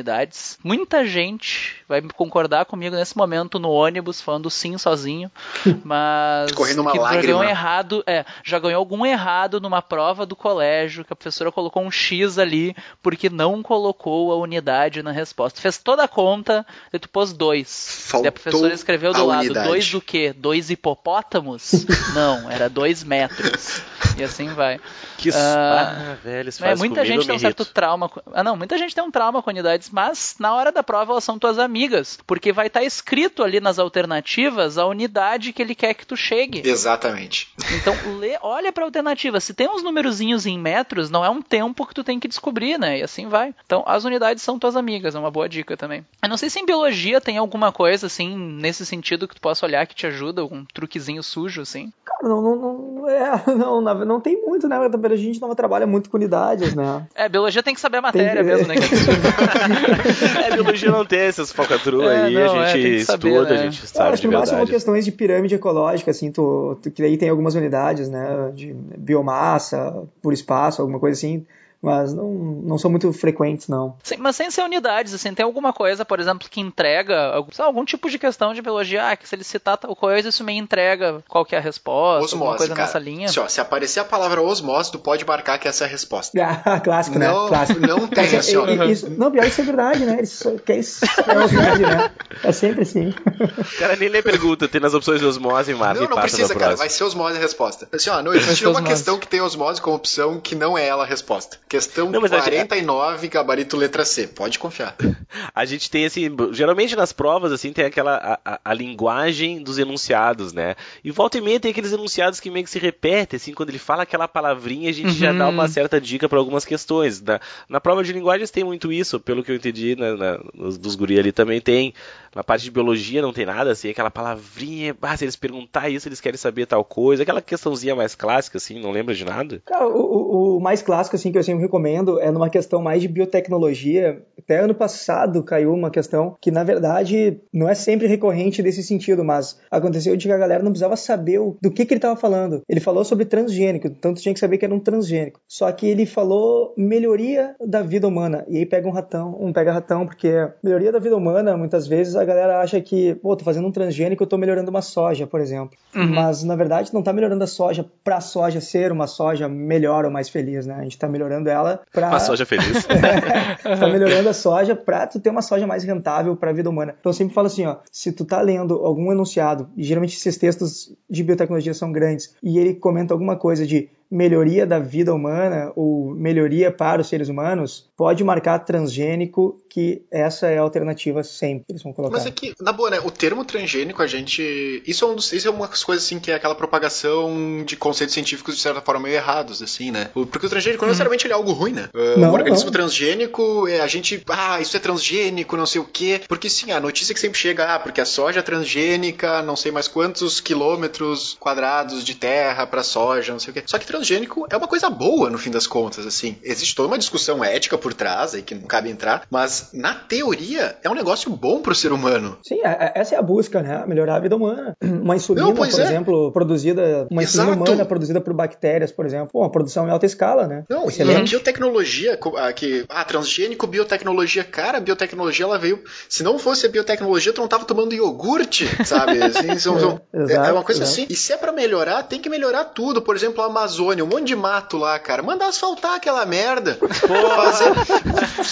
Muita 0.63 1.07
gente 1.07 1.77
vai 1.89 2.01
concordar 2.03 2.65
comigo 2.65 2.95
nesse 2.95 3.17
momento 3.17 3.59
no 3.59 3.71
ônibus, 3.71 4.21
falando 4.21 4.51
sim 4.51 4.77
sozinho, 4.79 5.31
mas 5.85 6.53
Correndo 6.53 6.83
uma 6.83 6.93
que 6.93 6.99
lágrima. 6.99 7.23
já 7.23 7.27
ganhou 7.27 7.45
errado, 7.45 8.05
é, 8.07 8.25
já 8.45 8.59
ganhou 8.59 8.79
algum 8.79 9.05
errado 9.05 9.61
numa 9.61 9.83
prova 9.83 10.27
do 10.27 10.37
colégio, 10.37 11.05
que 11.05 11.13
a 11.13 11.17
professora 11.17 11.51
colocou 11.51 11.83
um 11.83 11.91
X 11.91 12.39
ali, 12.39 12.75
porque 13.03 13.29
não 13.29 13.63
colocou 13.63 14.33
a 14.33 14.37
unidade 14.37 15.03
na 15.03 15.13
resposta. 15.13 15.61
Fez 15.61 15.79
toda 15.79 16.05
a 16.05 16.09
conta, 16.09 16.67
e 16.93 16.99
tu 16.99 17.09
pôs 17.09 17.33
dois. 17.33 18.07
Faltou 18.09 18.27
e 18.27 18.29
a 18.29 18.33
professora 18.33 18.75
escreveu 18.75 19.13
do 19.13 19.25
lado, 19.27 19.45
unidade. 19.45 19.69
dois 19.69 19.91
do 19.91 20.01
quê? 20.01 20.35
Dois 20.37 20.71
hipopótamos? 20.71 21.85
não, 22.15 22.51
era 22.51 22.69
dois 22.69 23.03
metros. 23.03 23.83
E 24.17 24.23
assim 24.23 24.49
vai. 24.49 24.81
Que 25.19 25.31
ah, 25.33 26.17
velho, 26.23 26.49
isso 26.49 26.65
é, 26.65 26.75
muita 26.75 27.05
gente 27.05 27.27
tem 27.27 27.37
um 27.37 27.39
certo 27.39 27.65
trauma. 27.65 28.11
Ah, 28.33 28.43
não, 28.43 28.57
muita 28.57 28.77
gente 28.77 28.95
tem 28.95 29.03
um 29.03 29.11
trauma 29.11 29.43
com 29.43 29.51
unidades, 29.51 29.84
mas 29.91 30.37
na 30.39 30.55
hora 30.55 30.71
da 30.71 30.83
prova 30.83 31.13
elas 31.13 31.25
são 31.25 31.39
tuas 31.39 31.59
amigas, 31.59 32.19
porque 32.27 32.53
vai 32.53 32.67
estar 32.69 32.81
tá 32.81 32.87
escrito 32.87 33.43
ali 33.43 33.61
nas 33.61 33.79
alternativas 33.79 34.79
a 34.79 34.87
unidade 34.87 35.53
que 35.53 35.63
ele 35.63 35.75
quer 35.75 35.95
que 35.95 36.07
tu 36.07 36.17
chegue. 36.17 36.63
Exatamente. 36.65 37.49
Então, 37.77 37.95
lê, 38.19 38.39
olha 38.43 38.73
para 38.73 38.85
a 38.85 38.87
alternativa. 38.87 39.41
Se 39.41 39.55
tem 39.55 39.69
uns 39.69 39.83
numerozinhos 39.83 40.47
em 40.47 40.59
metros, 40.59 41.11
não 41.11 41.25
é 41.25 41.31
um 41.31 41.43
tempo 41.43 41.87
que 41.87 41.95
tu 41.95 42.05
tem 42.05 42.21
que 42.21 42.29
descobrir, 42.29 42.79
né? 42.79 42.99
E 42.99 43.03
assim 43.03 43.29
vai. 43.29 43.55
Então, 43.65 43.83
as 43.87 44.05
unidades 44.05 44.43
são 44.43 44.59
tuas 44.59 44.77
amigas, 44.77 45.15
é 45.15 45.19
uma 45.19 45.31
boa 45.31 45.49
dica 45.49 45.77
também. 45.77 46.05
Eu 46.23 46.29
não 46.29 46.37
sei 46.37 46.51
se 46.51 46.59
em 46.59 46.67
biologia 46.67 47.21
tem 47.21 47.39
alguma 47.39 47.73
coisa 47.73 48.07
assim 48.07 48.37
nesse 48.37 48.85
sentido 48.87 49.29
que 49.29 49.35
tu 49.35 49.41
possa 49.41 49.67
olhar 49.67 49.87
que 49.87 49.95
te 49.95 50.07
ajuda, 50.07 50.43
algum 50.43 50.65
truquezinho 50.65 51.23
sujo 51.23 51.63
assim. 51.63 51.93
Cara, 52.05 52.29
não, 52.29 52.43
não, 52.43 52.57
não, 52.57 53.09
é, 53.09 53.43
não, 53.55 53.81
não, 53.81 54.05
não 54.05 54.21
tem 54.21 54.41
muito, 54.41 54.69
né? 54.69 54.77
A 54.77 55.17
gente 55.17 55.41
não 55.41 55.55
trabalha 55.55 55.87
muito 55.87 56.11
com 56.11 56.17
unidades, 56.17 56.75
né? 56.75 57.07
É, 57.15 57.29
biologia 57.29 57.63
tem 57.63 57.75
que 57.75 57.81
saber 57.81 57.99
a 57.99 58.03
matéria 58.03 58.43
que... 58.43 58.51
mesmo, 58.51 58.69
né? 58.69 58.75
é, 60.47 60.55
biologia 60.55 60.91
não 60.91 61.05
tem 61.05 61.21
essas 61.21 61.53
falcatruas 61.53 62.11
é, 62.11 62.25
aí, 62.25 62.35
não, 62.35 62.61
a 62.61 62.67
gente 62.69 62.97
é, 62.97 63.05
saber, 63.05 63.29
estuda, 63.29 63.55
né? 63.55 63.61
a 63.61 63.63
gente 63.65 63.87
sabe. 63.87 64.13
acho 64.13 64.23
que 64.23 64.29
no 64.29 64.39
máximo 64.39 64.67
questões 64.67 65.05
de 65.05 65.13
pirâmide 65.13 65.55
ecológica, 65.55 66.11
assim, 66.11 66.31
tu, 66.31 66.79
tu, 66.83 66.91
que 66.91 67.03
aí 67.03 67.17
tem 67.17 67.29
algumas 67.29 67.55
unidades, 67.55 68.09
né? 68.09 68.53
De 68.55 68.73
biomassa, 68.73 70.05
por 70.23 70.33
espaço, 70.33 70.81
alguma 70.81 70.99
coisa 70.99 71.19
assim 71.19 71.47
mas 71.85 72.15
não, 72.15 72.33
não 72.65 72.79
são 72.79 72.91
muito 72.91 73.13
frequentes, 73.13 73.69
não. 73.69 73.97
Sim, 74.03 74.17
mas 74.19 74.37
sem 74.37 74.51
ser 74.51 74.63
unidades, 74.63 75.13
assim, 75.13 75.35
tem 75.35 75.45
alguma 75.45 75.73
coisa, 75.73 76.05
por 76.05 76.19
exemplo, 76.19 76.49
que 76.49 76.61
entrega 76.61 77.35
algum, 77.35 77.51
algum 77.59 77.85
tipo 77.85 78.09
de 78.09 78.19
questão 78.19 78.55
de 78.55 78.63
biologia, 78.63 79.11
ah, 79.11 79.17
que 79.17 79.29
se 79.29 79.35
ele 79.35 79.45
citar 79.45 79.77
tal 79.77 79.95
coisa, 79.95 80.31
isso 80.31 80.43
me 80.43 80.55
entrega 80.55 81.23
qual 81.29 81.45
que 81.45 81.55
é 81.55 81.59
a 81.59 81.61
resposta, 81.61 82.25
osmose, 82.25 82.35
alguma 82.35 82.57
coisa 82.57 82.75
cara. 82.75 82.87
nessa 82.87 82.99
linha. 82.99 83.29
Se, 83.29 83.39
ó, 83.39 83.47
se 83.47 83.61
aparecer 83.61 84.01
a 84.01 84.05
palavra 84.05 84.41
osmose, 84.41 84.91
tu 84.91 84.99
pode 84.99 85.27
marcar 85.27 85.59
que 85.59 85.69
essa 85.69 85.85
é 85.85 85.87
a 85.87 85.91
resposta. 85.91 86.35
Ah, 86.65 86.81
clássico, 86.81 87.19
né? 87.19 87.29
Não, 87.29 87.49
clássico. 87.49 87.81
não 87.81 88.07
tem 88.07 88.37
assim. 88.37 88.57
Isso, 88.91 89.11
não, 89.11 89.31
pior 89.31 89.43
que 89.43 89.49
isso 89.49 89.61
é 89.61 89.65
verdade, 89.65 90.05
né? 90.07 90.19
Isso, 90.23 90.59
que 90.65 90.73
é 90.73 90.79
isso 90.79 91.05
é 91.05 91.39
osmose, 91.39 91.83
né? 91.83 92.11
É 92.43 92.53
sempre 92.53 92.83
assim. 92.83 93.09
O 93.09 93.79
cara 93.79 93.97
nem 93.97 94.09
lê 94.09 94.23
pergunta, 94.23 94.69
tem 94.69 94.81
nas 94.81 94.95
opções 94.95 95.21
de 95.21 95.27
osmose 95.27 95.73
e 95.73 95.75
marca 95.75 96.01
Não, 96.01 96.09
não 96.09 96.21
precisa, 96.21 96.55
cara, 96.55 96.77
vai 96.77 96.89
ser 96.89 97.05
osmose 97.05 97.37
a 97.37 97.41
resposta. 97.41 97.89
Assim, 97.93 98.11
ó, 98.11 98.23
não 98.23 98.33
existe 98.33 98.65
uma 98.65 98.75
osmose. 98.75 98.89
questão 98.89 99.19
que 99.19 99.27
tem 99.27 99.41
osmose 99.41 99.81
como 99.81 99.97
opção 99.97 100.41
que 100.41 100.55
não 100.55 100.79
é 100.79 100.87
ela 100.87 101.03
a 101.03 101.07
resposta. 101.07 101.59
Questão 101.75 102.09
não, 102.09 102.21
49, 102.21 103.27
gabarito 103.27 103.77
letra 103.77 104.05
C. 104.05 104.29
Pode 104.29 104.61
confiar. 104.61 104.95
A 105.53 105.65
gente 105.65 105.91
tem 105.91 106.05
assim, 106.05 106.31
geralmente 106.53 106.95
nas 106.95 107.13
provas 107.13 107.51
assim 107.51 107.73
tem 107.73 107.85
aquela 107.85 108.15
a, 108.45 108.55
a, 108.55 108.61
a, 108.65 108.75
linguagem 108.75 109.61
dos 109.61 109.77
enunciados, 109.77 110.53
né? 110.53 110.77
E 111.03 111.11
volta 111.11 111.39
e 111.39 111.41
meia 111.41 111.59
tem 111.59 111.73
aqueles 111.73 111.93
enunciados 111.93 112.39
que 112.39 112.49
meio 112.49 112.65
que 112.65 112.71
se 112.71 112.79
repetem, 112.79 113.37
assim, 113.37 113.53
quando 113.53 113.71
ele 113.71 113.79
fala 113.81 114.05
aquela 114.05 114.29
palavrinha, 114.29 114.89
a 114.91 114.93
gente 114.93 115.09
uhum. 115.09 115.15
já 115.15 115.33
dá 115.33 115.49
uma 115.49 115.67
certa 115.67 116.01
dica 116.01 116.29
para 116.29 116.39
algumas 116.39 116.65
questões. 116.65 117.21
Na, 117.21 117.41
na 117.69 117.81
prova 117.81 118.05
de 118.05 118.13
linguagens 118.13 118.53
tem 118.53 118.63
muito 118.63 118.93
isso, 118.93 119.19
pelo 119.19 119.43
que 119.43 119.51
eu 119.51 119.57
entendi, 119.57 119.97
na, 119.97 120.17
na, 120.17 120.37
dos 120.79 120.95
guri 120.95 121.19
ali 121.19 121.33
também 121.33 121.61
tem. 121.61 121.93
Na 122.35 122.45
parte 122.45 122.65
de 122.65 122.71
biologia 122.71 123.23
não 123.23 123.33
tem 123.33 123.47
nada, 123.47 123.73
assim, 123.73 123.91
aquela 123.91 124.11
palavrinha, 124.11 124.97
ah, 125.03 125.17
se 125.17 125.25
eles 125.25 125.37
perguntar 125.37 125.89
isso, 125.89 126.09
eles 126.09 126.21
querem 126.21 126.39
saber 126.39 126.67
tal 126.67 126.85
coisa, 126.85 127.23
aquela 127.23 127.43
questãozinha 127.43 127.95
mais 127.95 128.15
clássica, 128.15 128.59
assim, 128.59 128.81
não 128.81 128.91
lembra 128.91 129.15
de 129.15 129.25
nada? 129.25 129.63
Cara, 129.65 129.87
o, 129.87 130.57
o 130.57 130.61
mais 130.61 130.83
clássico, 130.83 131.17
assim, 131.17 131.31
que 131.31 131.39
eu 131.39 131.43
sempre 131.43 131.64
recomendo 131.65 132.21
é 132.21 132.31
numa 132.31 132.49
questão 132.49 132.81
mais 132.81 133.03
de 133.03 133.09
biotecnologia. 133.09 134.23
Até 134.39 134.61
ano 134.61 134.75
passado 134.75 135.43
caiu 135.43 135.73
uma 135.73 135.91
questão 135.91 136.37
que, 136.41 136.51
na 136.51 136.63
verdade, 136.63 137.41
não 137.53 137.69
é 137.69 137.75
sempre 137.75 138.07
recorrente 138.07 138.63
desse 138.63 138.83
sentido, 138.83 139.25
mas 139.25 139.59
aconteceu 139.71 140.17
de 140.17 140.27
que 140.27 140.33
a 140.33 140.39
galera 140.39 140.63
não 140.63 140.71
precisava 140.71 140.97
saber 140.97 141.41
do 141.61 141.71
que, 141.71 141.85
que 141.85 141.95
ele 141.95 141.99
estava 141.99 142.17
falando. 142.17 142.63
Ele 142.69 142.81
falou 142.81 143.05
sobre 143.05 143.25
transgênico, 143.25 143.91
tanto 143.91 144.21
tinha 144.21 144.35
que 144.35 144.41
saber 144.41 144.59
que 144.59 144.65
era 144.65 144.75
um 144.75 144.81
transgênico. 144.81 145.41
Só 145.49 145.71
que 145.73 145.87
ele 145.87 146.07
falou 146.07 146.75
melhoria 146.77 147.55
da 147.65 147.83
vida 147.83 148.07
humana. 148.07 148.45
E 148.49 148.59
aí 148.59 148.67
pega 148.67 148.87
um 148.87 148.93
ratão, 148.93 149.37
um 149.41 149.53
pega 149.53 149.73
ratão, 149.73 150.07
porque 150.07 150.31
melhoria 150.63 150.93
da 150.93 150.99
vida 150.99 151.17
humana, 151.17 151.57
muitas 151.57 151.87
vezes 151.87 152.17
a 152.17 152.25
galera 152.25 152.61
acha 152.61 152.81
que, 152.81 153.15
pô, 153.17 153.37
tô 153.37 153.45
fazendo 153.45 153.67
um 153.67 153.73
transgênico, 153.73 154.23
eu 154.23 154.27
tô 154.27 154.37
melhorando 154.37 154.71
uma 154.71 154.83
soja, 154.83 155.27
por 155.27 155.41
exemplo. 155.41 155.77
Uhum. 155.95 156.15
Mas, 156.15 156.45
na 156.45 156.57
verdade, 156.57 156.93
não 156.93 157.03
tá 157.03 157.13
melhorando 157.13 157.45
a 157.45 157.47
soja 157.47 157.85
pra 158.03 158.21
soja 158.21 158.61
ser 158.61 158.93
uma 158.93 159.07
soja 159.07 159.49
melhor 159.49 160.05
ou 160.05 160.11
mais 160.11 160.29
feliz, 160.29 160.67
né? 160.67 160.77
A 160.79 160.83
gente 160.83 160.99
tá 160.99 161.09
melhorando 161.09 161.49
ela 161.55 161.81
para 161.93 162.09
uma 162.09 162.21
soja 162.21 162.45
feliz. 162.45 162.85
tá 163.63 163.89
melhorando 163.89 164.29
a 164.29 164.35
soja 164.35 164.77
para 164.77 165.07
tu 165.07 165.21
ter 165.21 165.31
uma 165.31 165.43
soja 165.43 165.67
mais 165.67 165.85
rentável 165.85 166.37
para 166.37 166.51
a 166.51 166.53
vida 166.53 166.69
humana. 166.69 166.95
Então 166.99 167.11
eu 167.11 167.15
sempre 167.15 167.35
falo 167.35 167.47
assim, 167.47 167.65
ó, 167.67 167.77
se 167.91 168.13
tu 168.13 168.25
tá 168.25 168.41
lendo 168.41 168.75
algum 168.75 169.11
enunciado, 169.13 169.69
e 169.77 169.83
geralmente 169.83 170.17
esses 170.17 170.37
textos 170.37 170.93
de 171.09 171.23
biotecnologia 171.23 171.73
são 171.73 171.93
grandes, 171.93 172.35
e 172.43 172.59
ele 172.59 172.75
comenta 172.75 173.15
alguma 173.15 173.37
coisa 173.37 173.67
de 173.67 173.89
melhoria 174.11 174.67
da 174.67 174.79
vida 174.79 175.13
humana 175.13 175.73
ou 175.75 176.15
melhoria 176.15 176.71
para 176.71 177.01
os 177.01 177.09
seres 177.09 177.29
humanos, 177.29 177.91
pode 177.97 178.23
marcar 178.23 178.61
transgênico 178.61 179.61
que 179.75 180.05
essa 180.09 180.47
é 180.47 180.57
a 180.57 180.61
alternativa 180.61 181.25
sempre 181.25 181.65
eles 181.71 181.83
vão 181.83 181.93
colocar. 181.93 182.17
Mas 182.17 182.27
é 182.27 182.31
que, 182.31 182.55
na 182.61 182.71
boa, 182.71 182.91
né, 182.91 183.01
o 183.03 183.11
termo 183.11 183.45
transgênico, 183.45 184.01
a 184.01 184.07
gente... 184.07 184.81
Isso 184.87 185.05
é, 185.05 185.09
um 185.09 185.17
dos, 185.17 185.33
isso 185.33 185.49
é 185.49 185.51
uma 185.51 185.67
das 185.67 185.83
coisas, 185.83 186.05
assim, 186.05 186.21
que 186.21 186.31
é 186.31 186.35
aquela 186.37 186.55
propagação 186.55 187.65
de 187.67 187.77
conceitos 187.77 188.15
científicos, 188.15 188.55
de 188.55 188.63
certa 188.63 188.81
forma, 188.81 189.01
meio 189.01 189.17
errados, 189.17 189.61
assim, 189.61 189.91
né? 189.91 190.11
Porque 190.15 190.47
o 190.47 190.49
transgênico, 190.49 190.85
não 190.85 190.91
necessariamente, 190.91 191.27
ele 191.27 191.33
é 191.33 191.37
algo 191.37 191.51
ruim, 191.51 191.73
né? 191.73 191.89
Uh, 191.93 192.21
não, 192.21 192.31
o 192.31 192.35
organismo 192.35 192.67
não. 192.67 192.73
transgênico, 192.73 193.67
é, 193.67 193.81
a 193.81 193.89
gente... 193.89 194.23
Ah, 194.29 194.61
isso 194.61 194.77
é 194.77 194.81
transgênico, 194.81 195.57
não 195.57 195.67
sei 195.67 195.81
o 195.81 195.85
quê. 195.85 196.21
Porque, 196.29 196.49
sim, 196.49 196.71
a 196.71 196.79
notícia 196.79 197.13
que 197.13 197.19
sempre 197.19 197.41
chega, 197.41 197.75
ah, 197.75 197.81
porque 197.81 198.01
a 198.01 198.07
soja 198.07 198.39
é 198.39 198.43
transgênica, 198.43 199.43
não 199.43 199.57
sei 199.57 199.73
mais 199.73 199.89
quantos 199.89 200.39
quilômetros 200.39 201.37
quadrados 201.41 202.05
de 202.05 202.15
terra 202.15 202.65
para 202.65 202.85
soja, 202.85 203.33
não 203.33 203.41
sei 203.41 203.51
o 203.51 203.55
quê. 203.55 203.65
Só 203.67 203.77
que 203.77 203.87
transgênico 203.87 204.47
é 204.49 204.57
uma 204.57 204.69
coisa 204.69 204.89
boa, 204.89 205.29
no 205.29 205.39
fim 205.39 205.51
das 205.51 205.67
contas, 205.67 206.07
assim. 206.07 206.37
Existe 206.45 206.77
toda 206.77 206.87
uma 206.87 206.99
discussão 206.99 207.43
ética 207.43 207.77
por 207.77 207.93
trás, 207.93 208.35
aí 208.35 208.43
que 208.43 208.55
não 208.55 208.69
cabe 208.69 208.89
entrar, 208.89 209.27
mas 209.29 209.64
na 209.73 209.95
teoria 209.95 210.77
é 210.83 210.91
um 210.91 210.95
negócio 210.95 211.31
bom 211.31 211.61
pro 211.61 211.75
ser 211.75 211.93
humano. 211.93 212.39
Sim, 212.47 212.61
é, 212.65 212.69
é, 212.69 212.93
essa 212.97 213.15
é 213.15 213.19
a 213.19 213.23
busca, 213.23 213.63
né? 213.63 213.85
Melhorar 213.87 214.17
a 214.17 214.21
vida 214.21 214.37
humana. 214.37 214.77
Uma 214.83 215.17
insulina, 215.17 215.47
não, 215.47 215.55
por 215.55 215.67
é. 215.67 215.69
exemplo, 215.69 216.33
produzida, 216.33 217.07
uma 217.11 217.23
Exato. 217.23 217.49
insulina 217.49 217.65
humana 217.65 217.85
produzida 217.85 218.21
por 218.21 218.33
bactérias, 218.33 218.91
por 218.91 219.05
exemplo. 219.05 219.29
Pô, 219.33 219.41
uma 219.41 219.51
produção 219.51 219.87
em 219.87 219.91
alta 219.91 220.07
escala, 220.07 220.47
né? 220.47 220.65
Não, 220.69 220.89
Excelente. 220.89 221.19
e 221.19 221.21
a 221.21 221.25
biotecnologia, 221.25 222.19
que, 222.55 222.85
ah, 222.89 223.05
transgênico, 223.05 223.67
biotecnologia, 223.67 224.45
cara, 224.45 224.79
a 224.79 224.81
biotecnologia 224.81 225.45
ela 225.45 225.59
veio, 225.59 225.83
se 226.09 226.23
não 226.23 226.39
fosse 226.39 226.67
a 226.67 226.71
biotecnologia, 226.71 227.33
tu 227.33 227.41
não 227.41 227.49
tava 227.49 227.65
tomando 227.65 227.95
iogurte, 227.95 228.69
sabe? 228.85 229.21
Assim, 229.23 229.59
são, 229.59 229.79
são, 229.79 230.01
é, 230.13 230.23
exato, 230.23 230.49
é, 230.49 230.53
uma 230.53 230.63
coisa 230.63 230.83
exato. 230.83 231.01
assim. 231.01 231.07
E 231.11 231.17
se 231.17 231.33
é 231.33 231.37
para 231.37 231.53
melhorar, 231.53 232.03
tem 232.05 232.21
que 232.21 232.29
melhorar 232.29 232.65
tudo. 232.67 233.03
Por 233.03 233.17
exemplo, 233.17 233.43
a 233.43 233.47
Amazônia 233.47 234.05
um 234.05 234.09
monte 234.09 234.27
de 234.27 234.37
mato 234.37 234.77
lá, 234.77 234.99
cara. 234.99 235.23
Manda 235.23 235.47
asfaltar 235.47 235.95
aquela 235.95 236.25
merda. 236.27 236.75
Porra, 236.75 237.37
fazer, 237.37 237.73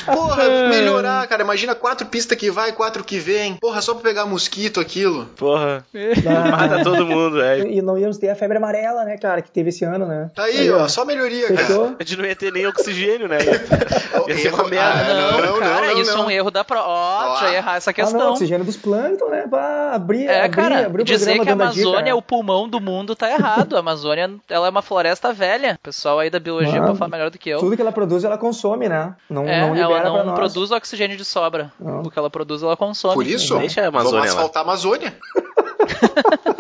porra 0.06 0.68
melhorar, 0.68 1.01
cara. 1.28 1.42
Imagina 1.42 1.74
quatro 1.74 2.06
pistas 2.06 2.36
que 2.36 2.50
vai, 2.50 2.72
quatro 2.72 3.04
que 3.04 3.18
vem. 3.18 3.54
Porra, 3.54 3.80
só 3.80 3.94
pra 3.94 4.02
pegar 4.02 4.26
mosquito 4.26 4.80
aquilo. 4.80 5.26
Porra. 5.36 5.84
Ah, 5.94 6.50
Mata 6.50 6.84
todo 6.84 7.06
mundo, 7.06 7.40
é. 7.42 7.60
E 7.60 7.82
não 7.82 7.98
íamos 7.98 8.18
ter 8.18 8.28
a 8.28 8.34
febre 8.34 8.56
amarela, 8.58 9.04
né, 9.04 9.16
cara, 9.16 9.42
que 9.42 9.50
teve 9.50 9.70
esse 9.70 9.84
ano, 9.84 10.06
né? 10.06 10.30
Tá 10.34 10.44
aí, 10.44 10.60
aí 10.60 10.70
ó, 10.70 10.86
só 10.88 11.04
melhoria, 11.04 11.48
Fechou? 11.48 11.84
cara. 11.84 11.96
A 11.98 12.04
gente 12.04 12.18
não 12.18 12.24
ia 12.26 12.36
ter 12.36 12.52
nem 12.52 12.66
oxigênio, 12.66 13.28
né? 13.28 13.38
ia 14.28 14.36
ser 14.36 14.54
uma 14.54 14.68
merda. 14.68 15.00
Ah, 15.02 15.32
não, 15.32 15.52
não, 15.52 15.58
cara, 15.58 15.86
não, 15.86 16.00
isso 16.00 16.16
não. 16.16 16.24
é 16.24 16.26
um 16.26 16.30
erro 16.30 16.50
da 16.50 16.64
pro... 16.64 16.78
Ó, 16.78 17.36
já 17.40 17.50
ia 17.50 17.56
errar 17.58 17.76
essa 17.76 17.92
questão. 17.92 18.20
Ah, 18.20 18.24
não, 18.24 18.32
oxigênio 18.32 18.64
dos 18.64 18.76
plâncton, 18.76 19.28
né? 19.28 19.46
Pra 19.48 19.94
abrir, 19.94 20.26
é, 20.26 20.44
abrir, 20.44 20.56
cara, 20.56 20.86
abrir 20.86 21.02
o 21.02 21.04
dizer 21.04 21.38
que 21.40 21.48
a 21.48 21.52
Amazônia 21.52 22.10
é 22.10 22.14
o 22.14 22.22
pulmão 22.22 22.68
do 22.68 22.80
mundo 22.80 23.14
tá 23.14 23.30
errado. 23.30 23.76
A 23.76 23.80
Amazônia, 23.80 24.30
ela 24.48 24.66
é 24.66 24.70
uma 24.70 24.82
floresta 24.82 25.32
velha. 25.32 25.78
O 25.80 25.84
pessoal 25.84 26.18
aí 26.18 26.30
da 26.30 26.38
biologia 26.38 26.72
Mano, 26.74 26.86
pode 26.86 26.98
falar 26.98 27.10
melhor 27.10 27.30
do 27.30 27.38
que 27.38 27.50
eu. 27.50 27.58
Tudo 27.58 27.76
que 27.76 27.82
ela 27.82 27.92
produz, 27.92 28.24
ela 28.24 28.38
consome, 28.38 28.88
né? 28.88 29.14
Não, 29.28 29.44
é, 29.46 29.60
não 29.60 29.74
libera 29.74 30.08
ela 30.08 30.24
não 30.24 30.34
produz 30.34 30.70
oxigênio 30.70 30.91
de 30.96 31.24
sobra. 31.24 31.72
Não. 31.78 32.02
O 32.02 32.10
que 32.10 32.18
ela 32.18 32.30
produz, 32.30 32.62
ela 32.62 32.76
consome. 32.76 33.14
Por 33.14 33.26
isso, 33.26 33.58
Deixa 33.58 33.82
a 33.82 33.88
Amazônia 33.88 34.20
vamos 34.20 34.34
asfaltar 34.34 34.60
a 34.60 34.64
Amazônia. 34.64 35.16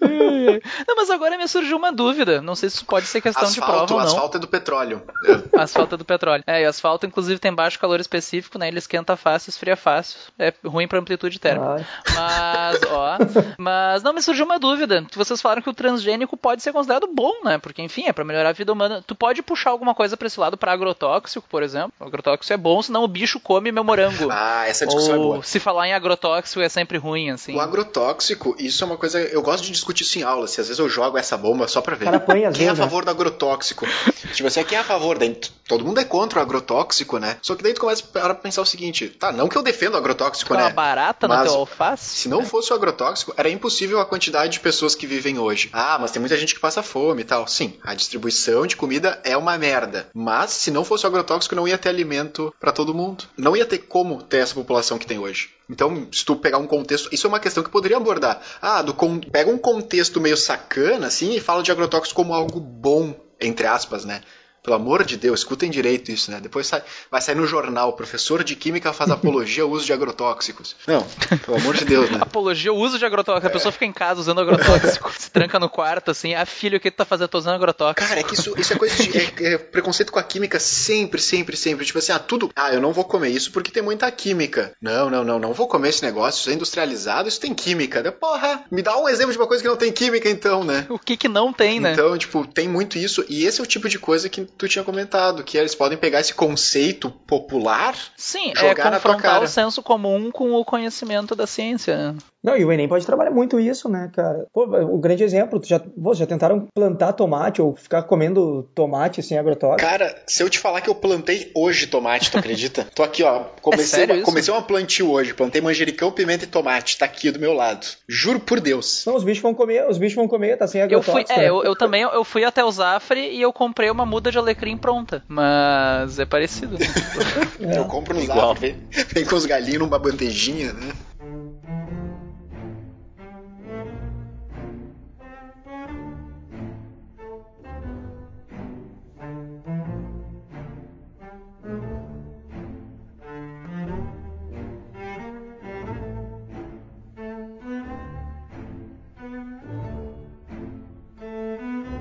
não, 0.86 0.96
mas 0.96 1.10
agora 1.10 1.36
me 1.36 1.46
surgiu 1.48 1.76
uma 1.76 1.92
dúvida. 1.92 2.40
Não 2.40 2.54
sei 2.54 2.70
se 2.70 2.76
isso 2.76 2.86
pode 2.86 3.06
ser 3.06 3.20
questão 3.20 3.44
asfalto, 3.44 3.72
de 3.72 3.72
prova 3.72 3.94
ou 3.94 4.00
não. 4.00 4.06
Asfalto 4.06 4.36
é 4.36 4.40
do 4.40 4.48
petróleo. 4.48 5.02
Asfalto 5.56 5.94
é 5.94 5.98
do 5.98 6.04
petróleo. 6.04 6.44
É, 6.46 6.62
e 6.62 6.64
asfalto, 6.64 7.06
inclusive, 7.06 7.38
tem 7.38 7.52
baixo 7.52 7.78
calor 7.78 8.00
específico, 8.00 8.58
né? 8.58 8.68
Ele 8.68 8.78
esquenta 8.78 9.16
fácil, 9.16 9.50
esfria 9.50 9.76
fácil. 9.76 10.18
É 10.38 10.52
ruim 10.64 10.88
pra 10.88 10.98
amplitude 10.98 11.38
térmica. 11.38 11.86
Mas, 12.14 12.80
ó. 12.90 13.18
Mas 13.58 14.02
não, 14.02 14.12
me 14.12 14.22
surgiu 14.22 14.44
uma 14.44 14.58
dúvida. 14.58 15.06
Vocês 15.14 15.40
falaram 15.40 15.62
que 15.62 15.70
o 15.70 15.74
transgênico 15.74 16.36
pode 16.36 16.62
ser 16.62 16.72
considerado 16.72 17.06
bom, 17.06 17.32
né? 17.44 17.58
Porque, 17.58 17.82
enfim, 17.82 18.04
é 18.06 18.12
pra 18.12 18.24
melhorar 18.24 18.50
a 18.50 18.52
vida 18.52 18.72
humana. 18.72 19.02
Tu 19.06 19.14
pode 19.14 19.42
puxar 19.42 19.70
alguma 19.70 19.94
coisa 19.94 20.16
pra 20.16 20.26
esse 20.26 20.38
lado 20.38 20.56
pra 20.56 20.72
agrotóxico, 20.72 21.46
por 21.48 21.62
exemplo. 21.62 21.92
O 22.00 22.04
agrotóxico 22.04 22.52
é 22.52 22.56
bom, 22.56 22.82
senão 22.82 23.04
o 23.04 23.08
bicho 23.08 23.40
come 23.40 23.72
meu 23.72 23.84
morango. 23.84 24.28
Ah, 24.44 24.66
essa 24.66 24.84
discussão 24.84 25.14
Ou, 25.14 25.20
é 25.20 25.26
boa. 25.26 25.42
Se 25.42 25.60
falar 25.60 25.88
em 25.88 25.94
agrotóxico 25.94 26.60
é 26.60 26.68
sempre 26.68 26.98
ruim, 26.98 27.30
assim. 27.30 27.54
O 27.54 27.60
agrotóxico, 27.60 28.56
isso 28.58 28.82
é 28.82 28.86
uma 28.86 28.96
coisa. 28.96 29.20
Eu 29.20 29.42
gosto 29.42 29.63
de 29.66 29.72
discutir 29.72 30.02
isso 30.04 30.18
em 30.18 30.22
aula. 30.22 30.46
Se 30.46 30.60
às 30.60 30.68
vezes 30.68 30.78
eu 30.78 30.88
jogo 30.88 31.18
essa 31.18 31.36
bomba 31.36 31.66
só 31.68 31.80
pra 31.80 31.96
ver. 31.96 32.06
Cara, 32.06 32.20
põe 32.20 32.50
quem 32.52 32.66
é 32.66 32.70
a 32.70 32.76
favor 32.76 33.04
do 33.04 33.10
agrotóxico? 33.10 33.86
tipo 34.32 34.46
assim, 34.46 34.64
quem 34.64 34.78
é 34.78 34.80
a 34.80 34.84
favor? 34.84 35.18
Daí 35.18 35.38
todo 35.66 35.84
mundo 35.84 36.00
é 36.00 36.04
contra 36.04 36.38
o 36.38 36.42
agrotóxico, 36.42 37.18
né? 37.18 37.36
Só 37.42 37.54
que 37.54 37.62
daí 37.62 37.74
tu 37.74 37.80
começa 37.80 38.04
a 38.14 38.34
pensar 38.34 38.62
o 38.62 38.66
seguinte: 38.66 39.08
tá, 39.08 39.32
não 39.32 39.48
que 39.48 39.56
eu 39.56 39.62
defendo 39.62 39.94
o 39.94 39.96
agrotóxico, 39.96 40.54
né? 40.54 40.70
barata 40.70 41.28
no 41.28 41.42
teu 41.42 41.54
alface? 41.54 42.16
Se 42.16 42.28
não 42.28 42.44
fosse 42.44 42.72
o 42.72 42.76
agrotóxico, 42.76 43.32
era 43.36 43.48
impossível 43.48 44.00
a 44.00 44.06
quantidade 44.06 44.52
de 44.52 44.60
pessoas 44.60 44.94
que 44.94 45.06
vivem 45.06 45.38
hoje. 45.38 45.70
Ah, 45.72 45.98
mas 46.00 46.10
tem 46.10 46.20
muita 46.20 46.36
gente 46.36 46.54
que 46.54 46.60
passa 46.60 46.82
fome 46.82 47.22
e 47.22 47.24
tal. 47.24 47.46
Sim, 47.46 47.74
a 47.82 47.94
distribuição 47.94 48.66
de 48.66 48.76
comida 48.76 49.20
é 49.24 49.36
uma 49.36 49.56
merda. 49.56 50.08
Mas 50.12 50.50
se 50.50 50.70
não 50.70 50.84
fosse 50.84 51.04
o 51.04 51.08
agrotóxico, 51.08 51.54
não 51.54 51.68
ia 51.68 51.78
ter 51.78 51.88
alimento 51.88 52.54
para 52.60 52.72
todo 52.72 52.94
mundo. 52.94 53.24
Não 53.36 53.56
ia 53.56 53.64
ter 53.64 53.78
como 53.78 54.22
ter 54.22 54.38
essa 54.38 54.54
população 54.54 54.98
que 54.98 55.06
tem 55.06 55.18
hoje. 55.18 55.50
Então, 55.68 56.08
se 56.12 56.24
tu 56.24 56.36
pegar 56.36 56.58
um 56.58 56.66
contexto, 56.66 57.08
isso 57.12 57.26
é 57.26 57.28
uma 57.28 57.40
questão 57.40 57.62
que 57.62 57.70
poderia 57.70 57.96
abordar. 57.96 58.40
Ah, 58.60 58.82
do 58.82 58.94
pega 59.30 59.50
um 59.50 59.58
contexto 59.58 60.20
meio 60.20 60.36
sacana 60.36 61.06
assim 61.06 61.34
e 61.34 61.40
fala 61.40 61.62
de 61.62 61.70
agrotóxicos 61.70 62.12
como 62.12 62.34
algo 62.34 62.60
bom, 62.60 63.14
entre 63.40 63.66
aspas, 63.66 64.04
né? 64.04 64.20
Pelo 64.64 64.76
amor 64.76 65.04
de 65.04 65.18
Deus, 65.18 65.40
escutem 65.40 65.70
direito 65.70 66.10
isso, 66.10 66.30
né? 66.30 66.40
Depois 66.40 66.66
sai, 66.66 66.82
vai 67.10 67.20
sair 67.20 67.34
no 67.34 67.46
jornal, 67.46 67.92
professor 67.92 68.42
de 68.42 68.56
química 68.56 68.94
faz 68.94 69.10
apologia 69.12 69.62
ao 69.62 69.68
uso 69.70 69.84
de 69.84 69.92
agrotóxicos. 69.92 70.74
Não, 70.86 71.06
pelo 71.44 71.58
amor 71.58 71.76
de 71.76 71.84
Deus, 71.84 72.10
né? 72.10 72.16
apologia 72.18 72.70
ao 72.70 72.76
uso 72.78 72.98
de 72.98 73.04
agrotóxicos. 73.04 73.44
É. 73.44 73.48
A 73.48 73.52
pessoa 73.52 73.70
fica 73.70 73.84
em 73.84 73.92
casa 73.92 74.20
usando 74.20 74.40
agrotóxico, 74.40 75.12
se 75.20 75.30
tranca 75.30 75.60
no 75.60 75.68
quarto, 75.68 76.10
assim, 76.10 76.32
ah, 76.32 76.46
filho, 76.46 76.78
o 76.78 76.80
que 76.80 76.90
tu 76.90 76.96
tá 76.96 77.04
fazendo? 77.04 77.28
Tô 77.28 77.36
usando 77.36 77.56
agrotóxico. 77.56 78.08
Cara, 78.08 78.20
é 78.20 78.22
que 78.22 78.32
isso, 78.32 78.54
isso 78.58 78.72
é 78.72 78.76
coisa 78.76 78.96
de 78.96 79.18
é, 79.18 79.52
é 79.52 79.58
preconceito 79.58 80.10
com 80.10 80.18
a 80.18 80.22
química 80.22 80.58
sempre, 80.58 81.20
sempre, 81.20 81.58
sempre. 81.58 81.84
Tipo 81.84 81.98
assim, 81.98 82.12
ah, 82.12 82.18
tudo. 82.18 82.50
Ah, 82.56 82.72
eu 82.72 82.80
não 82.80 82.94
vou 82.94 83.04
comer 83.04 83.28
isso 83.28 83.52
porque 83.52 83.70
tem 83.70 83.82
muita 83.82 84.10
química. 84.10 84.72
Não, 84.80 85.10
não, 85.10 85.22
não, 85.22 85.38
não 85.38 85.52
vou 85.52 85.68
comer 85.68 85.90
esse 85.90 86.02
negócio, 86.02 86.40
isso 86.40 86.48
é 86.48 86.54
industrializado, 86.54 87.28
isso 87.28 87.38
tem 87.38 87.52
química. 87.52 88.10
Porra, 88.12 88.64
me 88.70 88.80
dá 88.80 88.96
um 88.98 89.10
exemplo 89.10 89.32
de 89.32 89.38
uma 89.38 89.46
coisa 89.46 89.62
que 89.62 89.68
não 89.68 89.76
tem 89.76 89.92
química, 89.92 90.30
então, 90.30 90.64
né? 90.64 90.86
O 90.88 90.98
que 90.98 91.18
que 91.18 91.28
não 91.28 91.52
tem, 91.52 91.80
né? 91.80 91.92
Então, 91.92 92.16
tipo, 92.16 92.46
tem 92.46 92.66
muito 92.66 92.96
isso, 92.96 93.22
e 93.28 93.44
esse 93.44 93.60
é 93.60 93.62
o 93.62 93.66
tipo 93.66 93.90
de 93.90 93.98
coisa 93.98 94.26
que 94.30 94.53
tu 94.56 94.68
tinha 94.68 94.84
comentado, 94.84 95.44
que 95.44 95.56
eles 95.58 95.74
podem 95.74 95.98
pegar 95.98 96.20
esse 96.20 96.34
conceito 96.34 97.10
popular, 97.10 97.96
Sim, 98.16 98.52
é 98.52 98.60
jogar 98.60 98.86
é 98.86 98.90
na 98.90 99.00
tua 99.00 99.16
cara. 99.16 99.44
o 99.44 99.48
senso 99.48 99.82
comum 99.82 100.30
com 100.30 100.52
o 100.52 100.64
conhecimento 100.64 101.34
da 101.34 101.46
ciência. 101.46 102.14
Não, 102.44 102.54
e 102.54 102.62
o 102.62 102.70
Enem 102.70 102.86
pode 102.86 103.06
trabalhar 103.06 103.30
muito 103.30 103.58
isso, 103.58 103.88
né, 103.88 104.10
cara? 104.14 104.46
Pô, 104.52 104.64
o 104.64 104.98
grande 104.98 105.24
exemplo, 105.24 105.58
já, 105.64 105.80
pô, 105.80 106.12
já 106.12 106.26
tentaram 106.26 106.68
plantar 106.74 107.14
tomate 107.14 107.62
ou 107.62 107.74
ficar 107.74 108.02
comendo 108.02 108.68
tomate 108.74 109.22
sem 109.22 109.38
agrotóxico? 109.38 109.80
Cara, 109.80 110.14
se 110.26 110.42
eu 110.42 110.50
te 110.50 110.58
falar 110.58 110.82
que 110.82 110.90
eu 110.90 110.94
plantei 110.94 111.50
hoje 111.54 111.86
tomate, 111.86 112.30
tu 112.30 112.36
acredita? 112.36 112.86
Tô 112.94 113.02
aqui, 113.02 113.22
ó, 113.22 113.44
comecei, 113.62 114.04
é 114.04 114.12
uma, 114.12 114.22
comecei 114.22 114.52
uma 114.52 114.60
plantio 114.60 115.10
hoje, 115.10 115.32
plantei 115.32 115.62
manjericão, 115.62 116.12
pimenta 116.12 116.44
e 116.44 116.46
tomate, 116.46 116.98
tá 116.98 117.06
aqui 117.06 117.30
do 117.30 117.40
meu 117.40 117.54
lado. 117.54 117.86
Juro 118.06 118.38
por 118.38 118.60
Deus. 118.60 119.04
Não, 119.06 119.16
os 119.16 119.24
bichos 119.24 119.42
vão 119.42 119.54
comer, 119.54 119.88
os 119.88 119.96
bichos 119.96 120.14
vão 120.14 120.28
comer, 120.28 120.58
tá 120.58 120.66
sem 120.66 120.82
agrotóxico. 120.82 121.20
Eu 121.20 121.26
fui, 121.26 121.34
é, 121.34 121.38
né? 121.38 121.48
eu, 121.48 121.64
eu, 121.64 121.74
também, 121.74 122.02
eu 122.02 122.24
fui 122.24 122.44
até 122.44 122.62
o 122.62 122.70
Zafre 122.70 123.20
e 123.20 123.40
eu 123.40 123.54
comprei 123.54 123.88
uma 123.88 124.04
muda 124.04 124.30
de 124.30 124.36
alecrim 124.36 124.76
pronta, 124.76 125.24
mas 125.26 126.18
é 126.18 126.26
parecido. 126.26 126.76
é. 127.58 127.78
Eu 127.78 127.86
compro 127.86 128.14
no 128.14 128.26
Zafre, 128.26 128.76
vem 129.14 129.24
com 129.24 129.34
os 129.34 129.46
galinhos 129.46 129.78
numa 129.78 129.98
bandejinha, 129.98 130.74
né? 130.74 130.92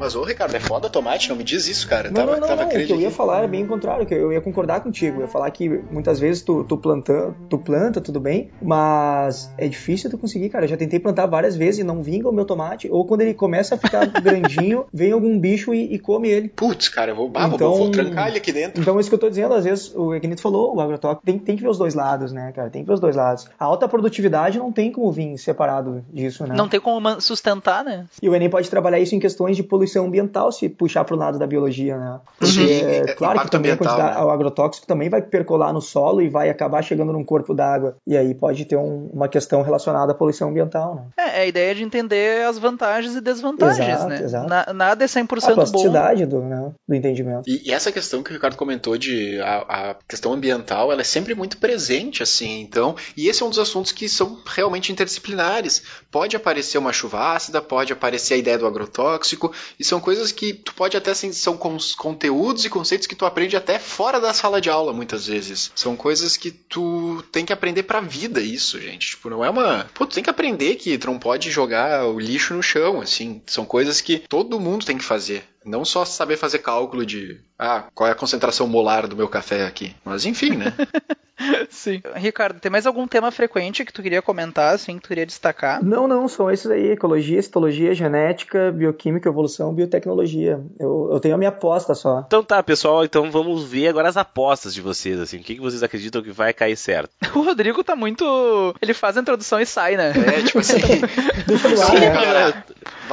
Mas, 0.04 0.18
ô, 0.18 0.24
Ricardo, 0.24 0.54
é 0.54 0.60
foda 0.60 0.90
tomate, 0.90 1.30
não 1.30 1.36
me 1.38 1.46
diz 1.46 1.66
isso, 1.66 1.88
cara. 1.88 2.10
Não, 2.10 2.16
tava, 2.16 2.34
não, 2.34 2.40
não, 2.42 2.48
tava 2.50 2.64
não. 2.64 2.68
O 2.68 2.86
que 2.86 2.92
eu 2.92 3.00
ia 3.00 3.10
falar 3.10 3.38
era 3.38 3.48
bem 3.48 3.64
o 3.64 3.68
contrário, 3.70 4.06
que 4.06 4.14
eu 4.14 4.34
ia 4.34 4.42
concordar 4.42 4.82
contigo. 4.82 5.20
Eu 5.20 5.22
ia 5.22 5.28
falar 5.30 5.50
que 5.50 5.70
muitas 5.70 6.20
vezes 6.20 6.42
tu, 6.42 6.66
tu, 6.66 6.76
planta, 6.76 7.34
tu 7.50 7.58
planta, 7.58 8.02
tudo 8.02 8.20
bem, 8.20 8.50
mas 8.62 9.50
é 9.58 9.66
difícil 9.66 10.10
tu 10.10 10.18
conseguir, 10.18 10.50
cara. 10.50 10.66
Eu 10.66 10.70
já 10.70 10.76
tentei 10.76 11.00
plantar 11.00 11.26
várias 11.28 11.56
vezes 11.56 11.80
e 11.80 11.84
não 11.86 12.04
vinga 12.04 12.28
o 12.28 12.34
meu 12.34 12.44
tomate, 12.44 12.90
ou 12.92 13.06
quando 13.06 13.22
ele 13.22 13.34
começa 13.34 13.76
a 13.76 13.78
ficar 13.78 14.06
grandinho, 14.22 14.86
vem 14.92 15.14
algum 15.14 15.40
bicho 15.40 15.74
e, 15.74 15.94
e 15.94 15.98
come 15.98 16.28
ele. 16.28 16.50
Putz, 16.50 16.90
cara, 16.90 17.12
eu 17.12 17.16
vou, 17.16 17.32
ah, 17.36 17.48
então, 17.48 17.70
vou, 17.70 17.78
vou, 17.78 17.92
trancar 17.92 18.28
ele 18.28 18.40
aqui 18.40 18.52
dentro. 18.52 18.82
Então, 18.82 19.00
isso 19.00 19.08
que 19.08 19.16
eu 19.16 19.20
tô 19.20 19.30
dizendo, 19.30 19.54
às 19.54 19.64
vezes, 19.64 19.96
o 19.96 20.14
Equinito 20.14 20.42
falou, 20.42 20.76
o 20.76 20.82
agrotóxico 20.82 21.26
tem, 21.26 21.40
tem 21.40 21.56
que 21.56 21.62
ver 21.62 21.70
os 21.70 21.78
dois 21.78 21.94
lados, 21.94 22.34
né, 22.34 22.52
cara? 22.54 22.70
Tem 22.70 22.82
que 22.82 22.88
ver 22.90 22.96
os 22.96 23.00
dois 23.00 23.16
lados. 23.16 23.48
A 23.58 23.64
alta 23.64 23.88
produtividade 23.88 24.60
não 24.60 24.70
tem 24.70 24.92
como 24.92 25.10
vir 25.14 25.38
separado 25.38 26.04
disso, 26.12 26.46
né? 26.46 26.54
Não 26.58 26.68
tem 26.68 26.82
como 26.82 27.22
sustentar, 27.22 27.86
né? 27.86 28.06
E 28.22 28.28
o 28.28 28.36
Enem 28.36 28.50
pode 28.50 28.70
trabalhar 28.70 29.00
isso 29.00 29.16
em 29.16 29.20
questões 29.20 29.56
de 29.56 29.64
poluição 29.64 29.93
poluição 29.94 30.06
ambiental 30.06 30.52
se 30.52 30.68
puxar 30.68 31.04
para 31.04 31.16
o 31.16 31.18
lado 31.18 31.38
da 31.38 31.46
biologia, 31.46 31.98
né? 31.98 32.20
Porque, 32.38 32.54
Sim, 32.54 32.86
é, 32.86 33.14
claro 33.14 33.40
que 33.42 33.52
também 33.52 33.72
né? 33.72 33.78
o 33.80 34.30
agrotóxico 34.30 34.88
também 34.88 35.10
vai 35.10 35.22
percolar 35.22 35.72
no 35.72 35.82
solo 35.82 36.22
e 36.22 36.30
vai 36.30 36.50
acabar 36.50 36.82
chegando 36.82 37.14
num 37.14 37.24
corpo 37.24 37.54
d'água. 37.54 37.96
E 38.08 38.18
aí 38.18 38.34
pode 38.34 38.66
ter 38.66 38.76
um, 38.76 39.10
uma 39.14 39.28
questão 39.28 39.62
relacionada 39.62 40.12
à 40.12 40.16
poluição 40.16 40.50
ambiental, 40.50 40.96
né? 40.96 41.04
É, 41.18 41.40
é 41.40 41.42
a 41.44 41.46
ideia 41.46 41.76
de 41.76 41.84
entender 41.84 42.46
as 42.46 42.58
vantagens 42.58 43.16
e 43.16 43.22
desvantagens, 43.22 43.88
exato, 43.88 44.10
né? 44.10 44.24
Exato. 44.24 44.50
Na, 44.50 44.74
nada 44.74 45.04
é 45.04 45.08
100% 45.08 45.52
a 45.52 45.54
plasticidade 45.54 46.26
bom. 46.26 46.40
Do, 46.40 46.46
né, 46.46 46.72
do 46.88 46.96
entendimento. 46.96 47.44
E, 47.48 47.70
e, 47.70 47.72
essa 47.72 47.92
questão 47.92 48.24
que 48.24 48.32
o 48.32 48.34
Ricardo 48.34 48.56
comentou 48.56 48.98
de 48.98 49.40
a, 49.42 49.92
a, 49.92 49.96
questão 50.08 50.34
ambiental, 50.34 50.92
ela 50.92 51.02
é 51.02 51.06
sempre 51.06 51.36
muito 51.36 51.58
presente, 51.58 52.24
assim, 52.24 52.62
então, 52.62 52.96
e 53.16 53.28
esse 53.28 53.44
é 53.44 53.46
um 53.46 53.50
dos 53.50 53.60
assuntos 53.60 53.92
que 53.92 54.08
são 54.10 54.40
realmente 54.46 54.92
interdisciplinares. 54.92 55.84
Pode 56.14 56.36
aparecer 56.36 56.78
uma 56.78 56.94
chuva 56.94 57.34
ácida, 57.34 57.60
pode 57.60 57.92
aparecer 57.92 58.36
a 58.36 58.38
ideia 58.38 58.56
do 58.56 58.68
agrotóxico, 58.68 59.52
e 59.80 59.84
são 59.84 60.00
coisas 60.00 60.32
que 60.32 60.54
tu 60.54 60.72
pode 60.76 60.96
até, 60.96 61.10
assim, 61.10 61.34
são 61.34 61.58
conteúdos 61.58 62.64
e 62.64 62.70
conceitos 62.70 63.08
que 63.08 63.16
tu 63.16 63.26
aprende 63.26 63.58
até 63.58 63.80
fora 63.80 64.22
da 64.22 64.32
sala 64.32 64.62
de 64.62 64.70
aula, 64.70 64.94
muitas 64.94 65.26
vezes. 65.26 65.72
São 65.74 65.96
coisas 65.96 66.38
que 66.38 66.52
tu 66.52 67.24
tem 67.32 67.44
que 67.44 67.52
aprender 67.52 67.82
pra 67.82 68.00
vida, 68.00 68.40
isso, 68.40 68.80
gente. 68.80 69.10
Tipo, 69.10 69.28
não 69.32 69.44
é 69.44 69.50
uma... 69.50 69.90
Pô, 69.96 70.06
tu 70.06 70.14
tem 70.14 70.24
que 70.24 70.30
aprender 70.30 70.76
que 70.76 71.00
tu 71.00 71.08
não 71.08 71.18
pode 71.18 71.50
jogar 71.50 72.06
o 72.06 72.20
lixo 72.20 72.54
no 72.54 72.62
chão, 72.62 73.02
assim. 73.02 73.42
São 73.48 73.66
coisas 73.66 74.00
que 74.00 74.20
todo 74.20 74.60
mundo 74.60 74.86
tem 74.86 75.00
que 75.00 75.04
fazer. 75.04 75.44
Não 75.66 75.84
só 75.84 76.06
saber 76.06 76.38
fazer 76.38 76.60
cálculo 76.60 77.08
de 77.08 77.42
ah, 77.58 77.86
qual 77.96 78.08
é 78.08 78.12
a 78.12 78.16
concentração 78.16 78.68
molar 78.68 79.08
do 79.08 79.16
meu 79.16 79.28
café 79.28 79.66
aqui. 79.66 79.96
Mas 80.06 80.26
enfim, 80.26 80.52
né? 80.52 80.76
Sim. 81.70 82.02
Ricardo, 82.16 82.60
tem 82.60 82.72
mais 82.72 82.86
algum 82.86 83.08
tema 83.08 83.32
frequente 83.32 83.84
que 83.84 83.94
tu 83.94 84.02
queria 84.02 84.22
comentar, 84.22 84.74
assim, 84.74 84.98
que 84.98 85.04
tu 85.04 85.08
queria 85.08 85.26
destacar? 85.26 85.84
Não, 85.84 86.08
não, 86.08 86.28
são 86.28 86.50
esses 86.50 86.70
aí: 86.70 86.92
ecologia, 86.92 87.42
citologia, 87.42 87.94
genética, 87.94 88.72
bioquímica, 88.72 89.30
evolução, 89.30 89.74
biotecnologia. 89.74 90.64
Eu, 90.80 91.10
eu 91.12 91.20
tenho 91.20 91.36
a 91.36 91.38
minha 91.38 91.50
aposta 91.50 91.94
só. 91.96 92.24
Então 92.28 92.44
tá, 92.44 92.62
pessoal, 92.62 93.04
então 93.04 93.32
vamos 93.32 93.64
ver 93.64 93.88
agora 93.88 94.10
as 94.10 94.18
apostas 94.18 94.74
de 94.74 94.82
vocês, 94.82 95.20
assim. 95.20 95.38
O 95.38 95.44
que, 95.44 95.56
que 95.56 95.62
vocês 95.62 95.84
acreditam 95.84 96.22
que 96.22 96.32
vai 96.32 96.54
cair 96.54 96.78
certo? 96.78 97.12
O 97.34 97.42
Rodrigo 97.42 97.84
tá 97.84 97.96
muito. 97.96 98.76
Ele 98.82 98.94
faz 98.94 99.18
a 99.18 99.22
introdução 99.22 99.60
e 99.60 99.66
sai, 99.66 99.98
né? 99.98 100.12
É, 100.12 100.44
tipo 100.44 100.60
assim. 100.60 100.78
Deixa 101.48 101.70
no 101.70 101.82
ar, 101.82 101.94
né? 101.94 102.64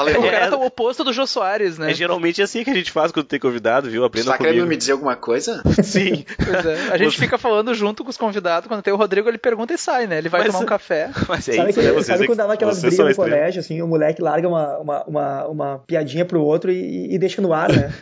Valeu. 0.01 0.21
O 0.21 0.31
cara 0.31 0.49
tá 0.49 0.57
o 0.57 0.65
oposto 0.65 1.05
do 1.05 1.13
Jô 1.13 1.27
Soares, 1.27 1.77
né? 1.77 1.91
É 1.91 1.95
geralmente 1.95 2.41
assim 2.41 2.65
que 2.65 2.71
a 2.71 2.75
gente 2.75 2.91
faz 2.91 3.13
quando 3.13 3.27
tem 3.27 3.39
convidado, 3.39 3.91
viu? 3.91 4.03
Aprenda 4.03 4.31
tá 4.31 4.39
comigo. 4.39 4.49
Tá 4.49 4.55
querendo 4.55 4.69
me 4.69 4.77
dizer 4.77 4.93
alguma 4.93 5.15
coisa? 5.15 5.63
Sim. 5.85 6.25
Pois 6.43 6.65
é. 6.65 6.89
A 6.91 6.97
gente 6.97 7.19
fica 7.19 7.37
falando 7.37 7.75
junto 7.75 8.03
com 8.03 8.09
os 8.09 8.17
convidados, 8.17 8.67
quando 8.67 8.83
tem 8.83 8.95
o 8.95 8.97
Rodrigo, 8.97 9.29
ele 9.29 9.37
pergunta 9.37 9.75
e 9.75 9.79
sai, 9.79 10.07
né? 10.07 10.17
Ele 10.17 10.31
vai 10.31 10.41
mas, 10.41 10.53
tomar 10.53 10.65
um 10.65 10.67
café. 10.67 11.11
Mas 11.29 11.49
é 11.49 11.53
sabe 11.53 11.71
isso, 11.71 11.81
que, 11.81 11.87
né? 11.87 11.93
Vocês 11.93 12.07
sabe 12.07 12.27
quando 12.27 12.39
dava 12.39 12.55
aquelas 12.55 12.81
brigas 12.81 12.99
no 12.99 13.15
colégio, 13.15 13.61
assim, 13.61 13.83
o 13.83 13.87
moleque 13.87 14.23
larga 14.23 14.49
uma, 14.49 14.79
uma, 14.79 15.05
uma, 15.05 15.47
uma 15.47 15.79
piadinha 15.81 16.25
pro 16.25 16.41
outro 16.41 16.73
e, 16.73 17.15
e 17.15 17.19
deixa 17.19 17.43
no 17.43 17.53
ar, 17.53 17.71
né? 17.71 17.93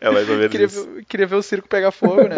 é 0.00 0.10
mais 0.10 0.28
ou 0.28 0.36
menos 0.36 0.50
queria, 0.50 0.66
isso. 0.66 0.88
Queria 1.08 1.26
ver 1.26 1.36
o 1.36 1.42
circo 1.42 1.68
pegar 1.68 1.92
fogo, 1.92 2.22
né? 2.22 2.36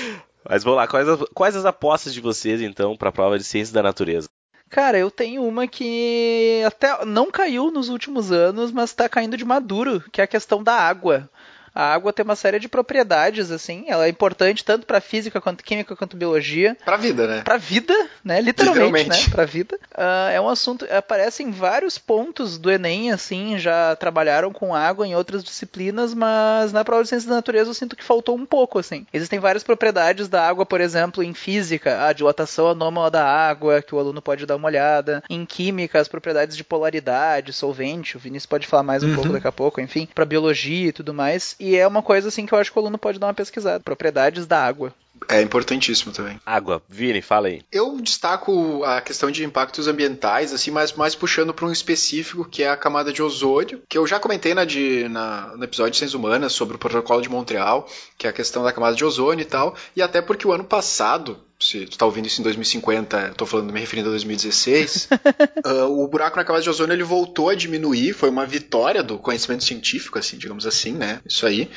Mas 0.48 0.62
vamos 0.62 0.76
lá, 0.76 0.86
quais 0.86 1.08
as, 1.08 1.20
quais 1.34 1.56
as 1.56 1.64
apostas 1.64 2.14
de 2.14 2.20
vocês, 2.20 2.60
então, 2.60 2.96
para 2.96 3.08
a 3.08 3.12
prova 3.12 3.38
de 3.38 3.44
ciências 3.44 3.72
da 3.72 3.82
natureza? 3.82 4.28
Cara, 4.74 4.98
eu 4.98 5.08
tenho 5.08 5.46
uma 5.46 5.68
que 5.68 6.60
até 6.66 7.04
não 7.04 7.30
caiu 7.30 7.70
nos 7.70 7.88
últimos 7.88 8.32
anos, 8.32 8.72
mas 8.72 8.90
está 8.90 9.08
caindo 9.08 9.36
de 9.36 9.44
maduro, 9.44 10.02
que 10.10 10.20
é 10.20 10.24
a 10.24 10.26
questão 10.26 10.64
da 10.64 10.74
água. 10.74 11.30
A 11.74 11.92
água 11.92 12.12
tem 12.12 12.24
uma 12.24 12.36
série 12.36 12.58
de 12.58 12.68
propriedades, 12.68 13.50
assim. 13.50 13.84
Ela 13.88 14.06
é 14.06 14.08
importante 14.08 14.64
tanto 14.64 14.86
para 14.86 15.00
física, 15.00 15.40
quanto 15.40 15.64
química, 15.64 15.96
quanto 15.96 16.16
biologia. 16.16 16.76
Pra 16.84 16.96
vida, 16.96 17.26
né? 17.26 17.42
Pra 17.42 17.56
vida, 17.56 17.94
né? 18.22 18.40
Literalmente, 18.40 18.84
Literalmente. 18.84 19.28
né? 19.28 19.34
Pra 19.34 19.44
vida. 19.44 19.78
Uh, 19.92 20.30
é 20.32 20.40
um 20.40 20.48
assunto. 20.48 20.86
Aparece 20.90 21.42
em 21.42 21.50
vários 21.50 21.98
pontos 21.98 22.58
do 22.58 22.70
Enem, 22.70 23.10
assim. 23.10 23.58
Já 23.58 23.96
trabalharam 23.96 24.52
com 24.52 24.74
água 24.74 25.06
em 25.06 25.14
outras 25.14 25.42
disciplinas, 25.42 26.14
mas 26.14 26.72
na 26.72 26.84
prova 26.84 27.02
de 27.02 27.08
ciências 27.08 27.28
da 27.28 27.34
natureza 27.34 27.70
eu 27.70 27.74
sinto 27.74 27.96
que 27.96 28.04
faltou 28.04 28.36
um 28.36 28.46
pouco, 28.46 28.78
assim. 28.78 29.06
Existem 29.12 29.40
várias 29.40 29.64
propriedades 29.64 30.28
da 30.28 30.46
água, 30.46 30.64
por 30.64 30.80
exemplo, 30.80 31.22
em 31.22 31.34
física, 31.34 32.06
a 32.06 32.12
dilatação 32.12 32.68
anômala 32.68 33.10
da 33.10 33.24
água, 33.24 33.82
que 33.82 33.94
o 33.94 33.98
aluno 33.98 34.22
pode 34.22 34.46
dar 34.46 34.56
uma 34.56 34.68
olhada. 34.68 35.22
Em 35.28 35.44
química, 35.44 36.00
as 36.00 36.08
propriedades 36.08 36.56
de 36.56 36.62
polaridade, 36.62 37.52
solvente. 37.52 38.16
O 38.16 38.20
Vinícius 38.20 38.46
pode 38.46 38.66
falar 38.66 38.82
mais 38.82 39.02
um 39.02 39.08
uhum. 39.08 39.14
pouco 39.14 39.32
daqui 39.32 39.48
a 39.48 39.52
pouco, 39.52 39.80
enfim. 39.80 40.08
Pra 40.14 40.24
biologia 40.24 40.88
e 40.88 40.92
tudo 40.92 41.12
mais. 41.12 41.56
E 41.64 41.76
é 41.76 41.86
uma 41.86 42.02
coisa 42.02 42.28
assim 42.28 42.44
que 42.44 42.52
eu 42.52 42.58
acho 42.58 42.70
que 42.70 42.78
o 42.78 42.82
aluno 42.82 42.98
pode 42.98 43.18
dar 43.18 43.28
uma 43.28 43.32
pesquisada. 43.32 43.80
Propriedades 43.82 44.46
da 44.46 44.62
água. 44.62 44.92
É 45.26 45.40
importantíssimo 45.40 46.12
também. 46.12 46.38
Água. 46.44 46.82
Vini, 46.86 47.22
fala 47.22 47.48
aí. 47.48 47.62
Eu 47.72 47.98
destaco 48.02 48.84
a 48.84 49.00
questão 49.00 49.30
de 49.30 49.42
impactos 49.42 49.88
ambientais, 49.88 50.52
assim, 50.52 50.70
mas 50.70 50.92
mais 50.92 51.14
puxando 51.14 51.54
para 51.54 51.64
um 51.64 51.72
específico, 51.72 52.44
que 52.44 52.62
é 52.62 52.68
a 52.68 52.76
camada 52.76 53.10
de 53.10 53.22
ozônio, 53.22 53.80
que 53.88 53.96
eu 53.96 54.06
já 54.06 54.20
comentei 54.20 54.52
na, 54.52 54.66
de, 54.66 55.08
na, 55.08 55.56
no 55.56 55.64
episódio 55.64 55.92
de 55.92 55.96
Ciências 55.96 56.12
Humanas 56.12 56.52
sobre 56.52 56.76
o 56.76 56.78
protocolo 56.78 57.22
de 57.22 57.30
Montreal, 57.30 57.88
que 58.18 58.26
é 58.26 58.30
a 58.30 58.34
questão 58.34 58.62
da 58.62 58.70
camada 58.70 58.94
de 58.94 59.04
ozônio 59.04 59.40
e 59.40 59.46
tal, 59.46 59.74
e 59.96 60.02
até 60.02 60.20
porque 60.20 60.46
o 60.46 60.52
ano 60.52 60.64
passado, 60.64 61.38
se 61.64 61.86
tu 61.86 61.96
tá 61.96 62.04
ouvindo 62.04 62.26
isso 62.26 62.42
em 62.42 62.44
2050, 62.44 63.18
eu 63.28 63.34
tô 63.34 63.46
falando, 63.46 63.72
me 63.72 63.80
referindo 63.80 64.08
a 64.08 64.12
2016, 64.12 65.08
uh, 65.64 65.84
o 65.98 66.06
buraco 66.06 66.36
na 66.36 66.44
camada 66.44 66.62
de 66.62 66.68
ozônio 66.68 66.92
ele 66.92 67.02
voltou 67.02 67.48
a 67.48 67.54
diminuir, 67.54 68.12
foi 68.12 68.28
uma 68.28 68.44
vitória 68.44 69.02
do 69.02 69.18
conhecimento 69.18 69.64
científico, 69.64 70.18
assim, 70.18 70.36
digamos 70.36 70.66
assim, 70.66 70.92
né? 70.92 71.20
Isso 71.26 71.46
aí. 71.46 71.70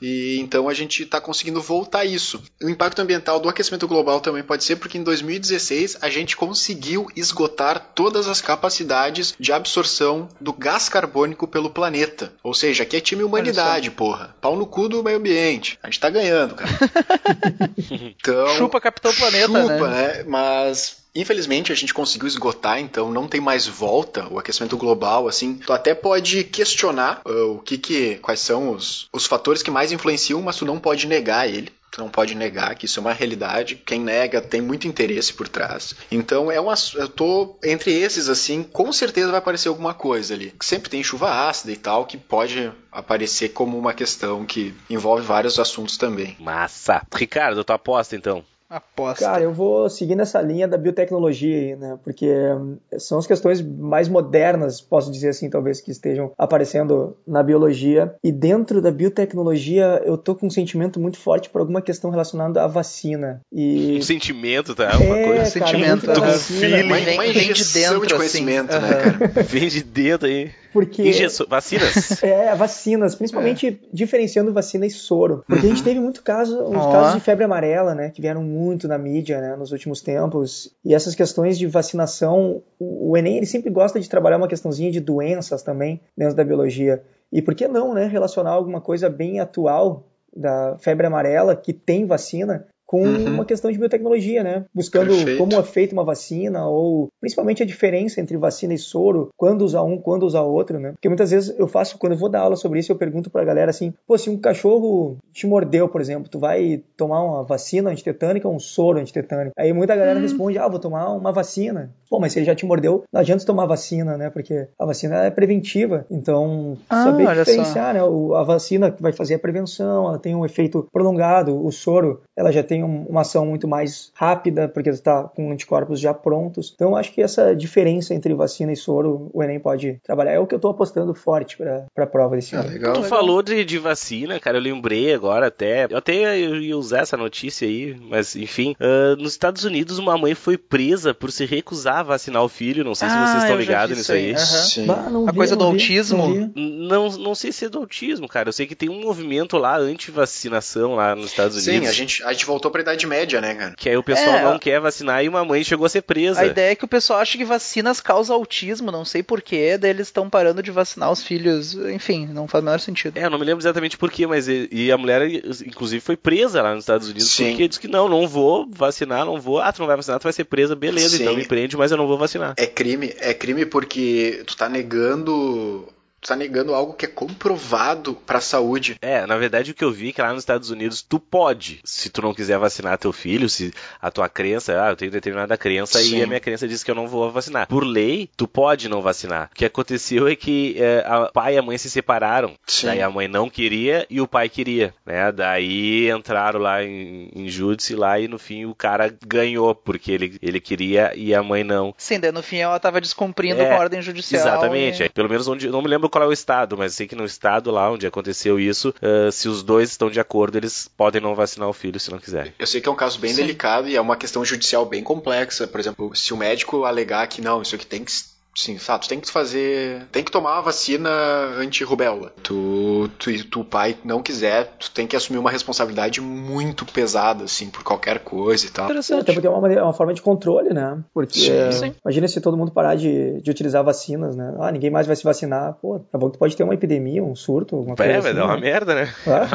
E 0.00 0.38
então 0.40 0.66
a 0.66 0.72
gente 0.72 1.04
tá 1.04 1.20
conseguindo 1.20 1.60
voltar 1.60 2.06
isso. 2.06 2.42
O 2.62 2.70
impacto 2.70 3.02
ambiental 3.02 3.38
do 3.38 3.48
aquecimento 3.48 3.86
global 3.86 4.18
também 4.18 4.42
pode 4.42 4.64
ser 4.64 4.76
porque 4.76 4.96
em 4.96 5.02
2016 5.02 5.98
a 6.00 6.08
gente 6.08 6.36
conseguiu 6.36 7.06
esgotar 7.14 7.92
todas 7.94 8.26
as 8.26 8.40
capacidades 8.40 9.34
de 9.38 9.52
absorção 9.52 10.26
do 10.40 10.54
gás 10.54 10.88
carbônico 10.88 11.46
pelo 11.46 11.68
planeta. 11.68 12.32
Ou 12.42 12.54
seja, 12.54 12.84
aqui 12.84 12.96
é 12.96 13.00
time 13.00 13.22
humanidade, 13.22 13.90
porra. 13.90 14.34
Pau 14.40 14.56
no 14.56 14.66
cu 14.66 14.88
do 14.88 15.04
meio 15.04 15.18
ambiente. 15.18 15.78
A 15.82 15.88
gente 15.88 16.00
tá 16.00 16.08
ganhando, 16.08 16.54
cara. 16.54 16.70
então, 17.90 18.48
Chupa 18.56 18.80
Capitão 18.80 19.12
Planeta, 19.12 19.33
chupa, 19.42 19.88
né? 19.88 20.08
né? 20.18 20.24
Mas 20.26 21.04
Infelizmente 21.14 21.70
a 21.70 21.76
gente 21.76 21.94
conseguiu 21.94 22.26
esgotar, 22.26 22.80
então 22.80 23.12
não 23.12 23.28
tem 23.28 23.40
mais 23.40 23.68
volta 23.68 24.26
o 24.30 24.38
aquecimento 24.38 24.76
global, 24.76 25.28
assim. 25.28 25.54
Tu 25.54 25.72
até 25.72 25.94
pode 25.94 26.42
questionar 26.42 27.22
uh, 27.24 27.52
o 27.52 27.58
que 27.60 27.78
que 27.78 28.16
quais 28.16 28.40
são 28.40 28.70
os, 28.70 29.08
os 29.12 29.24
fatores 29.24 29.62
que 29.62 29.70
mais 29.70 29.92
influenciam, 29.92 30.42
mas 30.42 30.56
tu 30.56 30.64
não 30.64 30.80
pode 30.80 31.06
negar 31.06 31.48
ele. 31.48 31.72
Tu 31.92 32.00
não 32.00 32.08
pode 32.08 32.34
negar 32.34 32.74
que 32.74 32.86
isso 32.86 32.98
é 32.98 33.02
uma 33.02 33.12
realidade. 33.12 33.76
Quem 33.76 34.00
nega 34.00 34.40
tem 34.40 34.60
muito 34.60 34.88
interesse 34.88 35.32
por 35.32 35.46
trás. 35.46 35.94
Então 36.10 36.50
é 36.50 36.60
uma, 36.60 36.74
eu 36.96 37.08
tô 37.08 37.56
entre 37.62 37.92
esses 37.92 38.28
assim, 38.28 38.64
com 38.64 38.92
certeza 38.92 39.30
vai 39.30 39.38
aparecer 39.38 39.68
alguma 39.68 39.94
coisa 39.94 40.34
ali. 40.34 40.52
Sempre 40.60 40.90
tem 40.90 41.04
chuva 41.04 41.48
ácida 41.48 41.70
e 41.70 41.76
tal 41.76 42.04
que 42.04 42.16
pode 42.16 42.72
aparecer 42.90 43.50
como 43.50 43.78
uma 43.78 43.94
questão 43.94 44.44
que 44.44 44.74
envolve 44.90 45.24
vários 45.24 45.60
assuntos 45.60 45.96
também. 45.96 46.36
Massa. 46.40 47.06
Ricardo, 47.14 47.62
tua 47.62 47.76
aposta 47.76 48.16
então. 48.16 48.44
Aposta. 48.68 49.24
Cara, 49.24 49.42
eu 49.42 49.52
vou 49.52 49.88
seguir 49.90 50.14
nessa 50.14 50.40
linha 50.40 50.66
da 50.66 50.78
biotecnologia 50.78 51.56
aí, 51.56 51.76
né? 51.76 51.98
Porque 52.02 52.26
hum, 52.26 52.76
são 52.98 53.18
as 53.18 53.26
questões 53.26 53.60
mais 53.60 54.08
modernas, 54.08 54.80
posso 54.80 55.12
dizer 55.12 55.28
assim, 55.28 55.50
talvez, 55.50 55.80
que 55.80 55.90
estejam 55.90 56.32
aparecendo 56.38 57.16
na 57.26 57.42
biologia. 57.42 58.14
E 58.24 58.32
dentro 58.32 58.80
da 58.80 58.90
biotecnologia, 58.90 60.02
eu 60.04 60.16
tô 60.16 60.34
com 60.34 60.46
um 60.46 60.50
sentimento 60.50 60.98
muito 60.98 61.18
forte 61.18 61.50
por 61.50 61.60
alguma 61.60 61.82
questão 61.82 62.10
relacionada 62.10 62.62
à 62.62 62.66
vacina. 62.66 63.40
E... 63.52 63.98
Um 63.98 64.02
sentimento, 64.02 64.74
tá? 64.74 64.96
Uma 64.96 65.18
é, 65.18 65.24
coisa. 65.24 65.60
Cara, 65.60 65.70
sentimento. 65.70 66.06
Tô 66.12 66.20
com 66.22 66.32
feeling. 66.32 66.88
Vem, 66.88 67.32
vem 67.32 67.52
de 67.52 67.72
dentro, 67.72 68.06
de 68.06 68.14
assim. 68.14 68.16
conhecimento, 68.16 68.74
assim. 68.74 68.86
né, 68.86 69.28
cara? 69.28 69.42
Vem 69.42 69.68
de 69.68 69.82
dentro 69.82 70.26
aí. 70.26 70.50
Porque. 70.74 71.02
Injeção, 71.08 71.46
vacinas? 71.48 71.94
É, 72.24 72.52
vacinas, 72.56 73.14
principalmente 73.14 73.68
é. 73.68 73.76
diferenciando 73.92 74.52
vacina 74.52 74.84
e 74.84 74.90
soro. 74.90 75.44
Porque 75.46 75.66
uhum. 75.66 75.72
a 75.72 75.74
gente 75.74 75.84
teve 75.84 76.00
muito 76.00 76.20
caso, 76.22 76.60
uns 76.64 76.84
oh. 76.84 76.90
casos 76.90 77.14
de 77.14 77.20
febre 77.20 77.44
amarela, 77.44 77.94
né? 77.94 78.10
Que 78.10 78.20
vieram 78.20 78.42
muito 78.42 78.88
na 78.88 78.98
mídia, 78.98 79.40
né? 79.40 79.54
Nos 79.54 79.70
últimos 79.70 80.00
tempos. 80.00 80.74
E 80.84 80.92
essas 80.92 81.14
questões 81.14 81.56
de 81.56 81.68
vacinação, 81.68 82.60
o 82.78 83.16
Enem 83.16 83.36
ele 83.36 83.46
sempre 83.46 83.70
gosta 83.70 84.00
de 84.00 84.08
trabalhar 84.10 84.36
uma 84.36 84.48
questãozinha 84.48 84.90
de 84.90 84.98
doenças 84.98 85.62
também 85.62 86.00
dentro 86.16 86.34
da 86.34 86.42
biologia. 86.42 87.04
E 87.30 87.40
por 87.40 87.54
que 87.54 87.68
não, 87.68 87.94
né? 87.94 88.06
Relacionar 88.06 88.50
alguma 88.50 88.80
coisa 88.80 89.08
bem 89.08 89.38
atual 89.38 90.08
da 90.36 90.76
febre 90.78 91.06
amarela 91.06 91.54
que 91.54 91.72
tem 91.72 92.04
vacina 92.04 92.66
com 92.86 93.02
uhum. 93.02 93.34
uma 93.34 93.44
questão 93.44 93.70
de 93.70 93.78
biotecnologia, 93.78 94.42
né? 94.42 94.64
Buscando 94.74 95.14
Perfeito. 95.14 95.38
como 95.38 95.54
é 95.54 95.62
feita 95.62 95.94
uma 95.94 96.04
vacina 96.04 96.66
ou 96.66 97.08
principalmente 97.20 97.62
a 97.62 97.66
diferença 97.66 98.20
entre 98.20 98.36
vacina 98.36 98.74
e 98.74 98.78
soro, 98.78 99.28
quando 99.36 99.62
usar 99.62 99.82
um, 99.82 99.98
quando 99.98 100.24
usar 100.24 100.42
outro, 100.42 100.78
né? 100.78 100.92
Porque 100.92 101.08
muitas 101.08 101.30
vezes 101.30 101.54
eu 101.58 101.66
faço, 101.66 101.98
quando 101.98 102.12
eu 102.12 102.18
vou 102.18 102.28
dar 102.28 102.40
aula 102.40 102.56
sobre 102.56 102.78
isso, 102.78 102.92
eu 102.92 102.96
pergunto 102.96 103.30
pra 103.30 103.44
galera 103.44 103.70
assim, 103.70 103.92
pô, 104.06 104.16
se 104.18 104.30
um 104.30 104.36
cachorro 104.36 105.16
te 105.32 105.46
mordeu, 105.46 105.88
por 105.88 106.00
exemplo, 106.00 106.28
tu 106.28 106.38
vai 106.38 106.82
tomar 106.96 107.22
uma 107.22 107.42
vacina 107.42 107.90
antitetânica 107.90 108.48
ou 108.48 108.54
um 108.54 108.60
soro 108.60 108.98
antitetânico? 108.98 109.54
Aí 109.58 109.72
muita 109.72 109.96
galera 109.96 110.16
uhum. 110.16 110.22
responde, 110.22 110.58
ah, 110.58 110.68
vou 110.68 110.78
tomar 110.78 111.10
uma 111.12 111.32
vacina. 111.32 111.90
Pô, 112.08 112.20
mas 112.20 112.32
se 112.32 112.38
ele 112.38 112.46
já 112.46 112.54
te 112.54 112.66
mordeu, 112.66 113.02
não 113.12 113.20
adianta 113.20 113.44
tomar 113.44 113.66
vacina, 113.66 114.16
né? 114.16 114.30
Porque 114.30 114.68
a 114.78 114.86
vacina 114.86 115.24
é 115.24 115.30
preventiva. 115.30 116.06
Então, 116.10 116.76
ah, 116.88 117.04
saber 117.04 117.26
diferenciar, 117.26 117.94
só. 117.96 118.10
né? 118.10 118.38
A 118.38 118.42
vacina 118.42 118.94
vai 119.00 119.12
fazer 119.12 119.34
a 119.34 119.38
prevenção, 119.38 120.08
ela 120.08 120.18
tem 120.18 120.34
um 120.34 120.44
efeito 120.44 120.86
prolongado, 120.92 121.64
o 121.64 121.72
soro, 121.72 122.22
ela 122.36 122.52
já 122.52 122.62
tem 122.62 122.73
tem 122.74 122.82
uma 122.82 123.20
ação 123.20 123.46
muito 123.46 123.68
mais 123.68 124.10
rápida, 124.14 124.68
porque 124.68 124.92
você 124.92 124.98
está 124.98 125.22
com 125.22 125.52
anticorpos 125.52 126.00
já 126.00 126.12
prontos. 126.12 126.72
Então, 126.74 126.96
acho 126.96 127.12
que 127.12 127.22
essa 127.22 127.54
diferença 127.54 128.12
entre 128.12 128.34
vacina 128.34 128.72
e 128.72 128.76
soro, 128.76 129.30
o 129.32 129.42
Enem 129.42 129.60
pode 129.60 130.00
trabalhar. 130.02 130.32
É 130.32 130.38
o 130.40 130.46
que 130.46 130.54
eu 130.54 130.58
estou 130.58 130.72
apostando 130.72 131.14
forte 131.14 131.56
para 131.56 131.86
a 131.96 132.06
prova 132.06 132.34
desse 132.34 132.56
ah, 132.56 132.60
ano. 132.60 132.70
Legal, 132.70 132.94
tu 132.94 133.02
legal. 133.02 133.18
falou 133.18 133.42
de, 133.42 133.64
de 133.64 133.78
vacina, 133.78 134.40
cara, 134.40 134.58
eu 134.58 134.62
lembrei 134.62 135.14
agora 135.14 135.46
até. 135.46 135.86
Eu 135.88 135.98
até 135.98 136.40
ia 136.40 136.76
usar 136.76 137.00
essa 137.00 137.16
notícia 137.16 137.68
aí, 137.68 137.96
mas 138.08 138.34
enfim. 138.34 138.74
Uh, 138.80 139.14
nos 139.22 139.32
Estados 139.32 139.62
Unidos, 139.64 139.98
uma 139.98 140.18
mãe 140.18 140.34
foi 140.34 140.58
presa 140.58 141.14
por 141.14 141.30
se 141.30 141.44
recusar 141.44 141.98
a 141.98 142.02
vacinar 142.02 142.42
o 142.42 142.48
filho. 142.48 142.82
Não 142.82 142.94
sei 142.94 143.08
se 143.08 143.14
ah, 143.14 143.26
vocês 143.26 143.42
estão 143.44 143.56
ligados 143.56 143.96
nisso 143.96 144.12
aí. 144.12 144.34
aí. 144.34 144.80
Uhum. 144.80 144.86
Bah, 144.86 145.28
a 145.28 145.30
vi, 145.30 145.36
coisa 145.36 145.54
do 145.54 145.64
vi, 145.64 145.70
autismo? 145.70 146.52
Não, 146.56 147.08
não, 147.08 147.18
não 147.18 147.34
sei 147.34 147.52
se 147.52 147.66
é 147.66 147.68
do 147.68 147.78
autismo, 147.78 148.26
cara. 148.26 148.48
Eu 148.48 148.52
sei 148.52 148.66
que 148.66 148.74
tem 148.74 148.88
um 148.88 149.00
movimento 149.00 149.56
lá 149.56 149.76
anti-vacinação 149.76 150.94
lá 150.94 151.14
nos 151.14 151.26
Estados 151.26 151.56
Unidos. 151.56 151.84
Sim, 151.84 151.88
a 151.88 151.92
gente, 151.92 152.24
a 152.24 152.32
gente 152.32 152.46
voltou 152.46 152.63
pra 152.70 152.80
Idade 152.80 153.06
Média, 153.06 153.40
né, 153.40 153.54
cara? 153.54 153.74
Que 153.76 153.88
aí 153.88 153.96
o 153.96 154.02
pessoal 154.02 154.36
é, 154.36 154.44
não 154.44 154.58
quer 154.58 154.80
vacinar 154.80 155.24
e 155.24 155.28
uma 155.28 155.44
mãe 155.44 155.64
chegou 155.64 155.86
a 155.86 155.88
ser 155.88 156.02
presa. 156.02 156.40
A 156.40 156.46
ideia 156.46 156.72
é 156.72 156.74
que 156.74 156.84
o 156.84 156.88
pessoal 156.88 157.20
acha 157.20 157.36
que 157.36 157.44
vacinas 157.44 158.00
causam 158.00 158.36
autismo, 158.36 158.90
não 158.90 159.04
sei 159.04 159.22
porquê, 159.22 159.78
daí 159.78 159.90
eles 159.90 160.08
estão 160.08 160.28
parando 160.28 160.62
de 160.62 160.70
vacinar 160.70 161.10
os 161.10 161.22
filhos. 161.22 161.74
Enfim, 161.74 162.26
não 162.26 162.48
faz 162.48 162.62
o 162.62 162.64
menor 162.64 162.80
sentido. 162.80 163.16
É, 163.16 163.24
eu 163.24 163.30
não 163.30 163.38
me 163.38 163.44
lembro 163.44 163.62
exatamente 163.62 163.96
porquê, 163.96 164.26
mas 164.26 164.48
e, 164.48 164.68
e 164.70 164.92
a 164.92 164.98
mulher, 164.98 165.22
inclusive, 165.66 166.00
foi 166.00 166.16
presa 166.16 166.62
lá 166.62 166.74
nos 166.74 166.84
Estados 166.84 167.08
Unidos 167.08 167.30
Sim. 167.30 167.50
porque 167.50 167.68
disse 167.68 167.80
que 167.80 167.88
não, 167.88 168.08
não 168.08 168.26
vou 168.26 168.68
vacinar, 168.70 169.24
não 169.24 169.40
vou. 169.40 169.60
Ah, 169.60 169.72
tu 169.72 169.80
não 169.80 169.86
vai 169.86 169.96
vacinar, 169.96 170.18
tu 170.18 170.24
vai 170.24 170.32
ser 170.32 170.44
presa, 170.44 170.74
beleza, 170.74 171.16
Sim. 171.16 171.22
então 171.22 171.36
me 171.36 171.44
prende, 171.44 171.76
mas 171.76 171.90
eu 171.90 171.96
não 171.96 172.06
vou 172.06 172.18
vacinar. 172.18 172.54
É 172.56 172.66
crime, 172.66 173.14
é 173.18 173.32
crime 173.34 173.66
porque 173.66 174.42
tu 174.46 174.56
tá 174.56 174.68
negando 174.68 175.88
tu 176.24 176.28
tá 176.28 176.36
negando 176.36 176.74
algo 176.74 176.94
que 176.94 177.04
é 177.04 177.08
comprovado 177.08 178.14
para 178.14 178.38
a 178.38 178.40
saúde. 178.40 178.96
É, 179.02 179.26
na 179.26 179.36
verdade 179.36 179.70
o 179.70 179.74
que 179.74 179.84
eu 179.84 179.92
vi 179.92 180.08
é 180.08 180.12
que 180.12 180.22
lá 180.22 180.32
nos 180.32 180.42
Estados 180.42 180.70
Unidos 180.70 181.02
tu 181.02 181.20
pode, 181.20 181.80
se 181.84 182.08
tu 182.08 182.22
não 182.22 182.32
quiser 182.32 182.58
vacinar 182.58 182.96
teu 182.96 183.12
filho, 183.12 183.48
se 183.48 183.72
a 184.00 184.10
tua 184.10 184.28
crença, 184.28 184.82
ah, 184.82 184.90
eu 184.90 184.96
tenho 184.96 185.10
determinada 185.10 185.56
crença 185.58 185.98
Sim. 185.98 186.16
e 186.16 186.22
a 186.22 186.26
minha 186.26 186.40
crença 186.40 186.66
diz 186.66 186.82
que 186.82 186.90
eu 186.90 186.94
não 186.94 187.06
vou 187.06 187.30
vacinar. 187.30 187.68
Por 187.68 187.84
lei, 187.84 188.30
tu 188.38 188.48
pode 188.48 188.88
não 188.88 189.02
vacinar. 189.02 189.50
O 189.52 189.54
que 189.54 189.66
aconteceu 189.66 190.26
é 190.26 190.34
que 190.34 190.76
é, 190.78 191.04
a 191.06 191.30
pai 191.30 191.56
e 191.56 191.58
a 191.58 191.62
mãe 191.62 191.76
se 191.76 191.90
separaram. 191.90 192.54
Sim. 192.66 192.86
Daí 192.86 193.02
a 193.02 193.10
mãe 193.10 193.28
não 193.28 193.50
queria 193.50 194.06
e 194.08 194.18
o 194.22 194.26
pai 194.26 194.48
queria, 194.48 194.94
né? 195.04 195.30
Daí 195.30 196.10
entraram 196.10 196.58
lá 196.58 196.82
em, 196.82 197.30
em 197.34 197.48
júdice 197.48 197.94
lá 197.94 198.18
e 198.18 198.28
no 198.28 198.38
fim 198.38 198.64
o 198.64 198.74
cara 198.74 199.14
ganhou 199.26 199.74
porque 199.74 200.10
ele, 200.10 200.38
ele 200.40 200.60
queria 200.60 201.12
e 201.14 201.34
a 201.34 201.42
mãe 201.42 201.62
não. 201.62 201.94
Sim, 201.98 202.18
daí 202.18 202.32
no 202.32 202.42
fim 202.42 202.58
ela 202.58 202.78
tava 202.80 202.98
descumprindo 202.98 203.60
é, 203.60 203.66
com 203.66 203.74
a 203.74 203.78
ordem 203.78 204.00
judicial. 204.00 204.40
Exatamente. 204.40 205.02
E... 205.02 205.06
É, 205.06 205.08
pelo 205.10 205.28
menos 205.28 205.46
onde 205.46 205.68
não 205.68 205.82
me 205.82 205.88
lembro 205.88 206.08
qual 206.14 206.22
é 206.22 206.28
o 206.28 206.32
estado, 206.32 206.78
mas 206.78 206.94
sei 206.94 207.08
que 207.08 207.16
no 207.16 207.24
estado 207.24 207.72
lá 207.72 207.90
onde 207.90 208.06
aconteceu 208.06 208.60
isso, 208.60 208.94
uh, 209.02 209.32
se 209.32 209.48
os 209.48 209.64
dois 209.64 209.90
estão 209.90 210.08
de 210.08 210.20
acordo, 210.20 210.56
eles 210.56 210.88
podem 210.96 211.20
não 211.20 211.34
vacinar 211.34 211.68
o 211.68 211.72
filho 211.72 211.98
se 211.98 212.08
não 212.08 212.20
quiserem. 212.20 212.54
Eu 212.56 212.68
sei 212.68 212.80
que 212.80 212.88
é 212.88 212.92
um 212.92 212.94
caso 212.94 213.18
bem 213.18 213.34
Sim. 213.34 213.42
delicado 213.42 213.88
e 213.88 213.96
é 213.96 214.00
uma 214.00 214.16
questão 214.16 214.44
judicial 214.44 214.86
bem 214.86 215.02
complexa. 215.02 215.66
Por 215.66 215.80
exemplo, 215.80 216.14
se 216.14 216.32
o 216.32 216.36
médico 216.36 216.84
alegar 216.84 217.26
que 217.26 217.42
não, 217.42 217.62
isso 217.62 217.74
aqui 217.74 217.84
tem 217.84 218.04
que 218.04 218.12
Sim, 218.56 218.78
sabe, 218.78 219.04
tu 219.04 219.08
tem 219.08 219.20
que 219.20 219.30
fazer. 219.30 220.06
Tem 220.12 220.22
que 220.22 220.30
tomar 220.30 220.58
a 220.58 220.60
vacina 220.60 221.10
anti-rubéola. 221.58 222.32
Tu, 222.42 223.10
tu, 223.18 223.44
tu, 223.48 223.64
pai, 223.64 223.96
não 224.04 224.22
quiser, 224.22 224.66
tu 224.78 224.90
tem 224.90 225.06
que 225.06 225.16
assumir 225.16 225.38
uma 225.38 225.50
responsabilidade 225.50 226.20
muito 226.20 226.84
pesada, 226.86 227.44
assim, 227.44 227.68
por 227.68 227.82
qualquer 227.82 228.20
coisa 228.20 228.66
e 228.66 228.70
tal. 228.70 228.84
Interessante. 228.86 229.22
Até 229.22 229.32
porque 229.32 229.46
é 229.46 229.50
uma, 229.50 229.72
é 229.72 229.82
uma 229.82 229.92
forma 229.92 230.14
de 230.14 230.22
controle, 230.22 230.72
né? 230.72 230.98
Porque 231.12 231.38
sim, 231.38 231.72
sim. 231.72 231.94
imagina 232.04 232.28
se 232.28 232.40
todo 232.40 232.56
mundo 232.56 232.70
parar 232.70 232.94
de, 232.94 233.40
de 233.40 233.50
utilizar 233.50 233.82
vacinas, 233.82 234.36
né? 234.36 234.54
Ah, 234.60 234.70
ninguém 234.70 234.90
mais 234.90 235.06
vai 235.06 235.16
se 235.16 235.24
vacinar. 235.24 235.74
Pô, 235.82 235.98
tá 235.98 236.16
bom 236.16 236.30
que 236.30 236.38
pode 236.38 236.56
ter 236.56 236.62
uma 236.62 236.74
epidemia, 236.74 237.24
um 237.24 237.34
surto, 237.34 237.74
alguma 237.76 237.96
coisa. 237.96 238.12
É, 238.12 238.20
vai 238.20 238.30
assim, 238.30 238.38
dar 238.38 238.46
uma 238.46 238.54
né? 238.54 238.60
merda, 238.60 238.94
né? 238.94 239.14
Ah. 239.26 239.46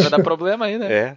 vai 0.00 0.10
dar 0.10 0.22
problema 0.22 0.64
aí, 0.64 0.78
né? 0.78 0.92
É. 0.92 1.16